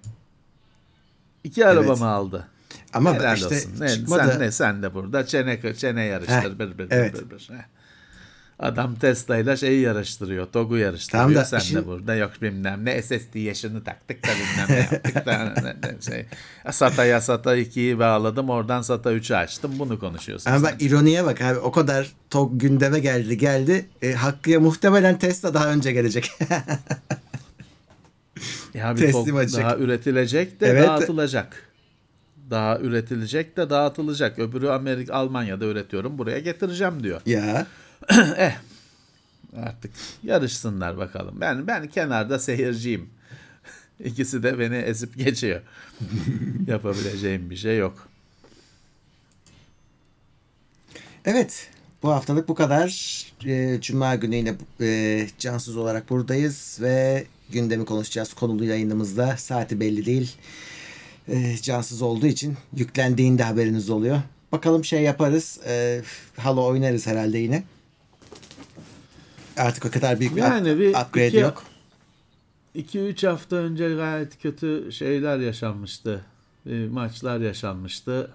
iki 1.45 1.67
araba 1.67 1.93
Evet. 1.93 2.03
aldı? 2.03 2.49
Ama 2.93 3.15
Helal 3.15 3.37
işte 3.37 3.47
olsun. 3.47 3.73
Ne, 3.81 3.89
çıkmadı. 3.89 4.31
sen 4.33 4.41
ne 4.41 4.51
sen 4.51 4.83
de 4.83 4.95
burada 4.95 5.27
çene 5.27 5.75
çene 5.75 6.05
yarıştır 6.05 6.35
Heh, 6.35 6.59
bir 6.59 6.79
bir 6.79 6.87
evet. 6.91 7.15
bir 7.15 7.31
bir. 7.31 7.49
Heh. 7.51 7.74
Adam 8.59 8.95
Tesla 8.95 9.37
ile 9.37 9.57
şeyi 9.57 9.81
yarıştırıyor. 9.81 10.47
TOG'u 10.47 10.77
yarıştırıyor. 10.77 11.23
Tamam 11.25 11.35
da 11.37 11.45
sen 11.45 11.59
işin- 11.59 11.77
de 11.77 11.87
burada 11.87 12.15
yok 12.15 12.31
bilmem 12.43 12.85
ne 12.85 13.03
SSD 13.03 13.39
yaşını 13.39 13.85
taktık 13.85 14.25
da 14.25 14.29
bilmem 14.29 14.67
ne 14.69 14.79
yaptık 14.95 15.27
da 15.27 15.55
şey. 16.11 16.27
SATA'ya 16.71 17.21
SATA 17.21 17.57
2'yi 17.57 17.99
bağladım. 17.99 18.51
Oradan 18.51 18.83
SATA 18.83 19.13
3'ü 19.13 19.35
açtım. 19.37 19.73
Bunu 19.79 20.01
konuşuyorsun. 20.01 20.51
Ama 20.51 20.59
sen. 20.61 20.73
bak 20.75 20.83
ironiye 20.83 21.25
bak 21.25 21.43
abi 21.43 21.59
o 21.59 21.73
kadar 21.73 22.13
tok 22.31 22.61
gündeme 22.61 22.99
geldi 22.99 23.39
geldi. 23.39 23.87
E, 24.03 24.13
Hakkı'ya 24.13 24.61
muhtemelen 24.61 25.19
Tesla 25.19 25.55
daha 25.55 25.73
önce 25.73 25.93
gelecek. 25.93 26.31
Ya 28.75 28.97
bir 28.97 29.01
teslim 29.01 29.37
TOG 29.37 29.53
daha 29.53 29.77
üretilecek 29.77 30.61
de 30.61 30.67
Evet. 30.67 30.89
dağıtılacak. 30.89 31.57
Daha 32.51 32.79
üretilecek 32.79 33.57
de 33.57 33.71
dağıtılacak. 33.71 34.39
Öbürü 34.39 34.69
Amerika 34.69 35.15
Almanya'da 35.15 35.65
üretiyorum. 35.65 36.19
Buraya 36.19 36.39
getireceğim 36.39 37.03
diyor. 37.03 37.21
ya 37.27 37.67
Artık 39.57 39.91
yarışsınlar 40.23 40.97
bakalım. 40.97 41.41
Ben 41.41 41.67
ben 41.67 41.89
kenarda 41.89 42.39
seyirciyim. 42.39 43.11
İkisi 44.05 44.43
de 44.43 44.59
beni 44.59 44.77
ezip 44.77 45.19
geçiyor. 45.19 45.61
Yapabileceğim 46.67 47.51
bir 47.51 47.57
şey 47.57 47.79
yok. 47.79 48.09
evet 51.25 51.71
bu 52.03 52.11
haftalık 52.11 52.49
bu 52.49 52.55
kadar. 52.55 52.91
E, 53.47 53.81
Cuma 53.81 54.15
günü 54.15 54.37
yine 54.37 54.55
e, 54.81 55.27
cansız 55.39 55.77
olarak 55.77 56.11
buradayız 56.11 56.79
ve 56.81 57.25
gündemi 57.51 57.85
konuşacağız. 57.85 58.35
Konulu 58.35 58.65
yayınımızda 58.65 59.37
saati 59.37 59.81
belli 59.81 60.07
değil. 60.07 60.37
E, 61.29 61.57
cansız 61.63 62.03
olduğu 62.03 62.27
için 62.27 62.57
yüklendiğinde 62.77 63.43
haberiniz 63.43 63.91
oluyor. 63.91 64.23
Bakalım 64.53 64.85
şey 64.85 65.03
yaparız. 65.03 65.61
E, 65.67 66.03
halo 66.37 66.67
oynarız 66.67 67.07
herhalde 67.07 67.39
yine. 67.39 67.63
Artık 69.57 69.85
o 69.87 69.91
kadar 69.91 70.21
büyük 70.21 70.37
bir 70.37 70.41
Yani 70.41 70.79
bir 70.79 70.89
upgrade 70.91 71.29
iki- 71.29 71.37
yok. 71.37 71.63
2-3 72.75 73.27
hafta 73.27 73.57
önce 73.57 73.95
gayet 73.95 74.43
kötü 74.43 74.93
şeyler 74.93 75.39
yaşanmıştı. 75.39 76.25
E, 76.67 76.75
maçlar 76.75 77.39
yaşanmıştı. 77.41 78.31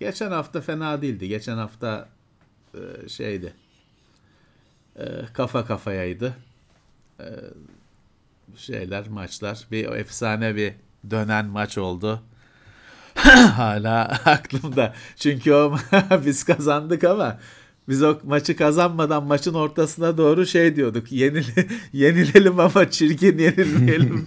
Geçen 0.00 0.30
hafta 0.30 0.60
fena 0.60 1.02
değildi. 1.02 1.28
Geçen 1.28 1.56
hafta 1.56 2.08
e, 2.74 3.08
şeydi. 3.08 3.54
E, 4.98 5.04
kafa 5.32 5.66
kafayaydı. 5.66 6.34
E, 7.20 7.26
şeyler, 8.56 9.08
maçlar. 9.08 9.64
Bir 9.70 9.86
o 9.86 9.94
efsane 9.94 10.56
bir 10.56 10.74
dönen 11.10 11.46
maç 11.46 11.78
oldu. 11.78 12.22
Hala 13.56 14.04
aklımda. 14.24 14.94
Çünkü 15.16 15.52
o 15.52 15.76
biz 16.26 16.44
kazandık 16.44 17.04
ama 17.04 17.38
biz 17.88 18.02
o 18.02 18.18
maçı 18.24 18.56
kazanmadan 18.56 19.26
maçın 19.26 19.54
ortasına 19.54 20.18
doğru 20.18 20.46
şey 20.46 20.76
diyorduk. 20.76 21.12
Yenil 21.12 21.44
yenilelim 21.92 22.60
ama 22.60 22.90
çirkin 22.90 23.38
yenilmeyelim. 23.38 24.24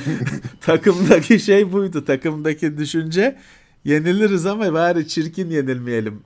Takımdaki 0.60 1.40
şey 1.40 1.72
buydu. 1.72 2.04
Takımdaki 2.04 2.78
düşünce 2.78 3.36
yeniliriz 3.84 4.46
ama 4.46 4.72
bari 4.72 5.08
çirkin 5.08 5.50
yenilmeyelim. 5.50 6.20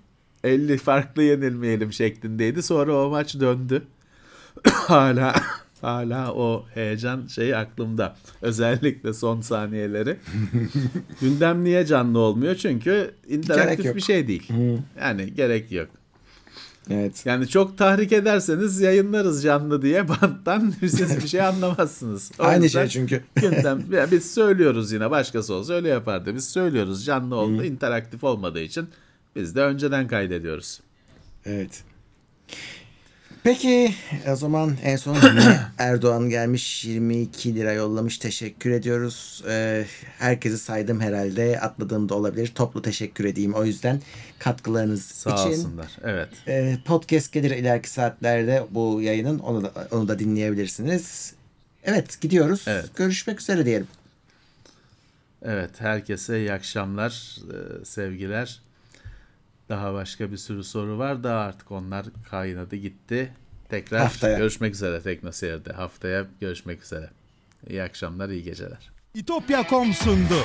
50 0.44 0.78
farklı 0.78 1.22
yenilmeyelim 1.22 1.92
şeklindeydi. 1.92 2.62
Sonra 2.62 3.06
o 3.06 3.10
maç 3.10 3.40
döndü. 3.40 3.82
hala 4.72 5.34
hala 5.80 6.34
o 6.34 6.66
heyecan 6.74 7.26
şeyi 7.26 7.56
aklımda. 7.56 8.16
Özellikle 8.42 9.14
son 9.14 9.40
saniyeleri. 9.40 10.16
Gündem 11.20 11.64
niye 11.64 11.86
canlı 11.86 12.18
olmuyor? 12.18 12.54
Çünkü 12.54 13.14
interaktif 13.28 13.96
bir 13.96 14.00
şey 14.00 14.28
değil. 14.28 14.52
Yani 15.00 15.34
gerek 15.34 15.72
yok. 15.72 15.88
Evet. 16.90 17.26
Yani 17.26 17.48
çok 17.48 17.78
tahrik 17.78 18.12
ederseniz 18.12 18.80
yayınlarız 18.80 19.42
canlı 19.42 19.82
diye 19.82 20.08
banttan 20.08 20.74
siz 20.80 21.22
bir 21.22 21.28
şey 21.28 21.42
anlamazsınız. 21.42 22.30
O 22.38 22.44
Aynı 22.44 22.70
şey 22.70 22.88
çünkü. 22.88 23.22
Gündem, 23.34 23.92
ya 23.92 24.10
biz 24.10 24.34
söylüyoruz 24.34 24.92
yine 24.92 25.10
başkası 25.10 25.54
olsa 25.54 25.74
öyle 25.74 25.88
yapardı. 25.88 26.34
Biz 26.34 26.48
söylüyoruz 26.48 27.04
canlı 27.04 27.36
oldu 27.36 27.64
interaktif 27.64 28.24
olmadığı 28.24 28.60
için 28.60 28.88
biz 29.36 29.54
de 29.56 29.62
önceden 29.62 30.08
kaydediyoruz. 30.08 30.80
Evet. 31.44 31.84
Peki 33.48 33.94
o 34.32 34.36
zaman 34.36 34.76
en 34.84 34.96
son 34.96 35.16
Erdoğan 35.78 36.28
gelmiş 36.28 36.84
22 36.84 37.54
lira 37.54 37.72
yollamış. 37.72 38.18
Teşekkür 38.18 38.70
ediyoruz. 38.70 39.44
Ee, 39.48 39.84
herkesi 40.18 40.58
saydım 40.58 41.00
herhalde. 41.00 41.60
Atladığım 41.60 42.08
da 42.08 42.14
olabilir. 42.14 42.52
Toplu 42.54 42.82
teşekkür 42.82 43.24
edeyim 43.24 43.54
o 43.54 43.64
yüzden 43.64 44.00
katkılarınız 44.38 45.04
Sağ 45.04 45.34
için. 45.34 45.50
olsunlar. 45.50 45.96
Evet. 46.04 46.28
Ee, 46.48 46.78
podcast 46.84 47.32
gelir 47.32 47.50
ileriki 47.50 47.90
saatlerde 47.90 48.64
bu 48.70 49.02
yayının. 49.02 49.38
Onu 49.38 49.62
da, 49.62 49.72
onu 49.90 50.08
da 50.08 50.18
dinleyebilirsiniz. 50.18 51.34
Evet 51.84 52.20
gidiyoruz. 52.20 52.64
Evet. 52.66 52.96
Görüşmek 52.96 53.40
üzere 53.40 53.66
diyelim. 53.66 53.88
Evet, 55.42 55.70
herkese 55.78 56.38
iyi 56.38 56.52
akşamlar, 56.52 57.36
e, 57.52 57.84
sevgiler. 57.84 58.60
Daha 59.68 59.94
başka 59.94 60.30
bir 60.32 60.36
sürü 60.36 60.64
soru 60.64 60.98
var 60.98 61.24
da 61.24 61.34
artık 61.34 61.70
onlar 61.72 62.06
kaynadı 62.30 62.76
gitti. 62.76 63.32
Tekrar 63.68 64.00
Haftaya. 64.00 64.38
görüşmek 64.38 64.74
üzere 64.74 65.00
Teknoseyir'de. 65.02 65.72
Haftaya 65.72 66.26
görüşmek 66.40 66.82
üzere. 66.82 67.10
İyi 67.68 67.82
akşamlar, 67.82 68.28
iyi 68.28 68.42
geceler. 68.42 68.90
İtopya.com 69.14 69.92
sundu. 69.94 70.38